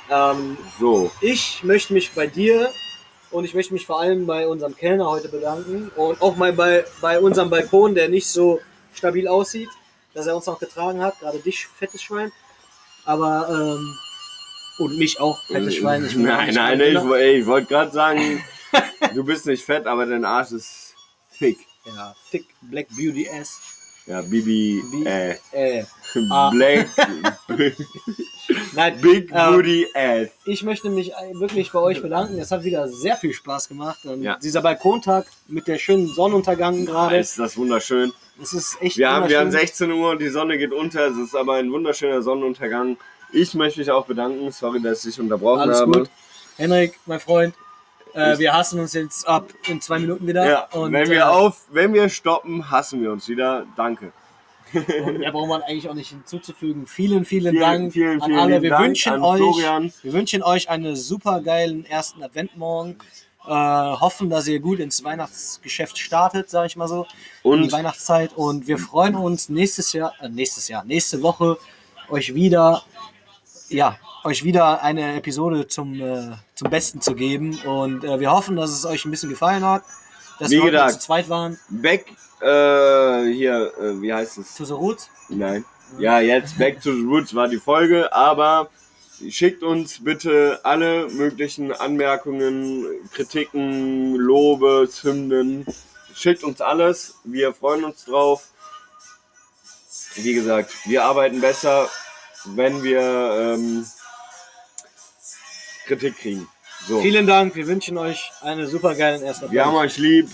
Ähm, 0.08 0.56
so. 0.80 1.10
ich 1.20 1.62
möchte 1.64 1.92
mich 1.92 2.12
bei 2.12 2.26
dir 2.28 2.70
und 3.30 3.44
ich 3.44 3.54
möchte 3.54 3.72
mich 3.74 3.86
vor 3.86 4.00
allem 4.00 4.26
bei 4.26 4.46
unserem 4.46 4.76
Kellner 4.76 5.08
heute 5.08 5.28
bedanken 5.28 5.90
und 5.96 6.20
auch 6.22 6.36
mal 6.36 6.52
bei, 6.52 6.84
bei 7.00 7.18
unserem 7.20 7.50
Balkon, 7.50 7.94
der 7.94 8.08
nicht 8.08 8.28
so 8.28 8.60
stabil 8.94 9.28
aussieht, 9.28 9.68
dass 10.14 10.26
er 10.26 10.36
uns 10.36 10.46
noch 10.46 10.58
getragen 10.58 11.02
hat, 11.02 11.18
gerade 11.20 11.38
dich, 11.38 11.66
fettes 11.66 12.02
Schwein. 12.02 12.32
Aber, 13.04 13.48
ähm, 13.50 13.94
und 14.78 14.98
mich 14.98 15.20
auch, 15.20 15.38
fettes 15.46 15.76
Schwein. 15.76 16.04
Ich 16.04 16.16
nein, 16.16 16.52
nein, 16.54 16.80
ich, 16.80 16.94
ich 16.96 17.46
wollte 17.46 17.68
gerade 17.68 17.90
sagen, 17.92 18.42
du 19.14 19.24
bist 19.24 19.46
nicht 19.46 19.64
fett, 19.64 19.86
aber 19.86 20.06
dein 20.06 20.24
Arsch 20.24 20.52
ist 20.52 20.94
thick. 21.38 21.58
Ja, 21.84 22.14
thick 22.30 22.46
Black 22.62 22.88
Beauty 22.90 23.28
Ass. 23.30 23.60
Ja, 24.06 24.22
Bibi, 24.22 24.82
Bi- 24.90 25.06
äh, 25.06 25.36
Äh. 25.52 25.84
Black, 26.22 26.88
nein, 28.74 29.00
Big 29.00 29.30
ähm, 29.32 29.54
Booty 29.54 29.86
Ass. 29.94 30.28
Ich 30.44 30.62
möchte 30.62 30.90
mich 30.90 31.12
wirklich 31.34 31.70
bei 31.72 31.78
euch 31.80 32.02
bedanken. 32.02 32.38
Es 32.38 32.50
hat 32.50 32.64
wieder 32.64 32.88
sehr 32.88 33.16
viel 33.16 33.32
Spaß 33.32 33.68
gemacht. 33.68 34.04
Und 34.04 34.22
Ja. 34.22 34.38
Dieser 34.42 34.62
Balkontag 34.62 35.26
mit 35.48 35.66
der 35.66 35.78
schönen 35.78 36.06
Sonnenuntergang 36.08 36.86
gerade. 36.86 37.18
Ist 37.18 37.38
das 37.38 37.56
wunderschön. 37.56 38.12
Es 38.42 38.52
ist 38.52 38.80
echt 38.80 38.98
Wir 38.98 39.10
haben, 39.10 39.28
wir 39.28 39.38
haben 39.38 39.46
wunderschön. 39.46 39.68
16 39.68 39.92
Uhr 39.92 40.10
und 40.10 40.20
die 40.20 40.28
Sonne 40.28 40.58
geht 40.58 40.72
unter. 40.72 41.06
Es 41.06 41.16
ist 41.16 41.34
aber 41.34 41.54
ein 41.54 41.70
wunderschöner 41.72 42.22
Sonnenuntergang. 42.22 42.96
Ich 43.32 43.54
möchte 43.54 43.80
mich 43.80 43.90
auch 43.90 44.06
bedanken. 44.06 44.50
Sorry, 44.52 44.80
dass 44.80 45.04
ich 45.04 45.18
unterbrochen 45.18 45.60
Alles 45.60 45.80
habe. 45.80 45.92
gut. 45.92 46.10
Henrik, 46.56 46.98
mein 47.06 47.20
Freund, 47.20 47.54
äh, 48.14 48.38
wir 48.38 48.54
hassen 48.54 48.80
uns 48.80 48.94
jetzt 48.94 49.28
ab 49.28 49.48
in 49.68 49.80
zwei 49.80 49.98
Minuten 49.98 50.26
wieder. 50.26 50.48
Ja, 50.48 50.68
und, 50.72 50.92
wenn 50.92 51.06
äh, 51.08 51.10
wir 51.10 51.30
auf, 51.30 51.64
wenn 51.70 51.92
wir 51.92 52.08
stoppen, 52.08 52.70
hassen 52.70 53.02
wir 53.02 53.12
uns 53.12 53.28
wieder. 53.28 53.66
Danke. 53.76 54.12
Und 54.74 55.18
mehr 55.18 55.32
braucht 55.32 55.48
man 55.48 55.62
eigentlich 55.62 55.88
auch 55.88 55.94
nicht 55.94 56.10
hinzuzufügen. 56.10 56.86
Vielen, 56.86 57.24
vielen, 57.24 57.52
Vielen, 57.52 57.60
Dank 57.60 57.92
vielen, 57.92 58.20
an 58.22 58.34
alle. 58.34 58.62
Wir 58.62 58.70
Dank 58.70 58.84
wünschen 58.84 59.22
euch, 59.22 59.38
Florian. 59.38 59.92
wir 60.02 60.12
wünschen 60.12 60.42
euch 60.42 60.68
einen 60.68 60.96
super 60.96 61.40
geilen 61.40 61.84
ersten 61.86 62.22
Adventmorgen. 62.22 62.96
Äh, 63.46 63.50
hoffen, 63.50 64.28
dass 64.28 64.48
ihr 64.48 64.58
gut 64.58 64.80
ins 64.80 65.04
Weihnachtsgeschäft 65.04 65.98
startet, 65.98 66.50
sage 66.50 66.66
ich 66.66 66.76
mal 66.76 66.88
so, 66.88 67.06
in 67.44 67.50
Und 67.52 67.62
die 67.62 67.70
Weihnachtszeit. 67.70 68.32
Und 68.34 68.66
wir 68.66 68.76
freuen 68.76 69.14
uns 69.14 69.48
nächstes 69.48 69.92
Jahr, 69.92 70.14
äh, 70.20 70.28
nächstes 70.28 70.66
Jahr, 70.66 70.84
nächste 70.84 71.22
Woche 71.22 71.56
euch 72.08 72.34
wieder, 72.34 72.82
ja, 73.68 73.98
euch 74.24 74.42
wieder 74.42 74.82
eine 74.82 75.14
Episode 75.14 75.68
zum, 75.68 76.00
äh, 76.00 76.32
zum 76.56 76.70
Besten 76.70 77.00
zu 77.00 77.14
geben. 77.14 77.56
Und 77.64 78.02
äh, 78.02 78.18
wir 78.18 78.32
hoffen, 78.32 78.56
dass 78.56 78.70
es 78.70 78.84
euch 78.84 79.04
ein 79.04 79.12
bisschen 79.12 79.30
gefallen 79.30 79.64
hat, 79.64 79.84
dass 80.40 80.50
Wie 80.50 80.56
wir 80.60 80.72
gesagt. 80.72 80.94
zu 80.94 80.98
zweit 80.98 81.28
waren. 81.28 81.56
back, 81.68 82.06
äh, 82.40 83.32
hier, 83.32 83.72
äh, 83.78 84.00
wie 84.00 84.12
heißt 84.12 84.38
es? 84.38 84.54
To 84.54 84.64
the 84.64 84.72
Roots. 84.72 85.08
Nein. 85.28 85.64
Ja, 85.98 86.20
jetzt 86.20 86.58
Back 86.58 86.82
to 86.82 86.92
the 86.92 87.04
Roots 87.04 87.34
war 87.34 87.48
die 87.48 87.58
Folge, 87.58 88.12
aber 88.12 88.68
schickt 89.28 89.62
uns 89.62 90.02
bitte 90.02 90.60
alle 90.62 91.08
möglichen 91.08 91.72
Anmerkungen, 91.72 92.84
Kritiken, 93.12 94.14
Lobes, 94.16 95.04
Hymnen. 95.04 95.64
Schickt 96.14 96.44
uns 96.44 96.60
alles. 96.60 97.14
Wir 97.24 97.54
freuen 97.54 97.84
uns 97.84 98.04
drauf. 98.04 98.48
Wie 100.16 100.34
gesagt, 100.34 100.72
wir 100.86 101.04
arbeiten 101.04 101.40
besser, 101.40 101.88
wenn 102.46 102.82
wir 102.82 103.00
ähm, 103.00 103.86
Kritik 105.86 106.18
kriegen. 106.18 106.48
So. 106.86 107.00
Vielen 107.00 107.26
Dank. 107.26 107.54
Wir 107.54 107.66
wünschen 107.66 107.98
euch 107.98 108.30
einen 108.40 108.66
super 108.66 108.94
geilen 108.94 109.22
ersten 109.22 109.50
Wir 109.50 109.64
haben 109.64 109.76
euch 109.76 109.98
lieb. 109.98 110.28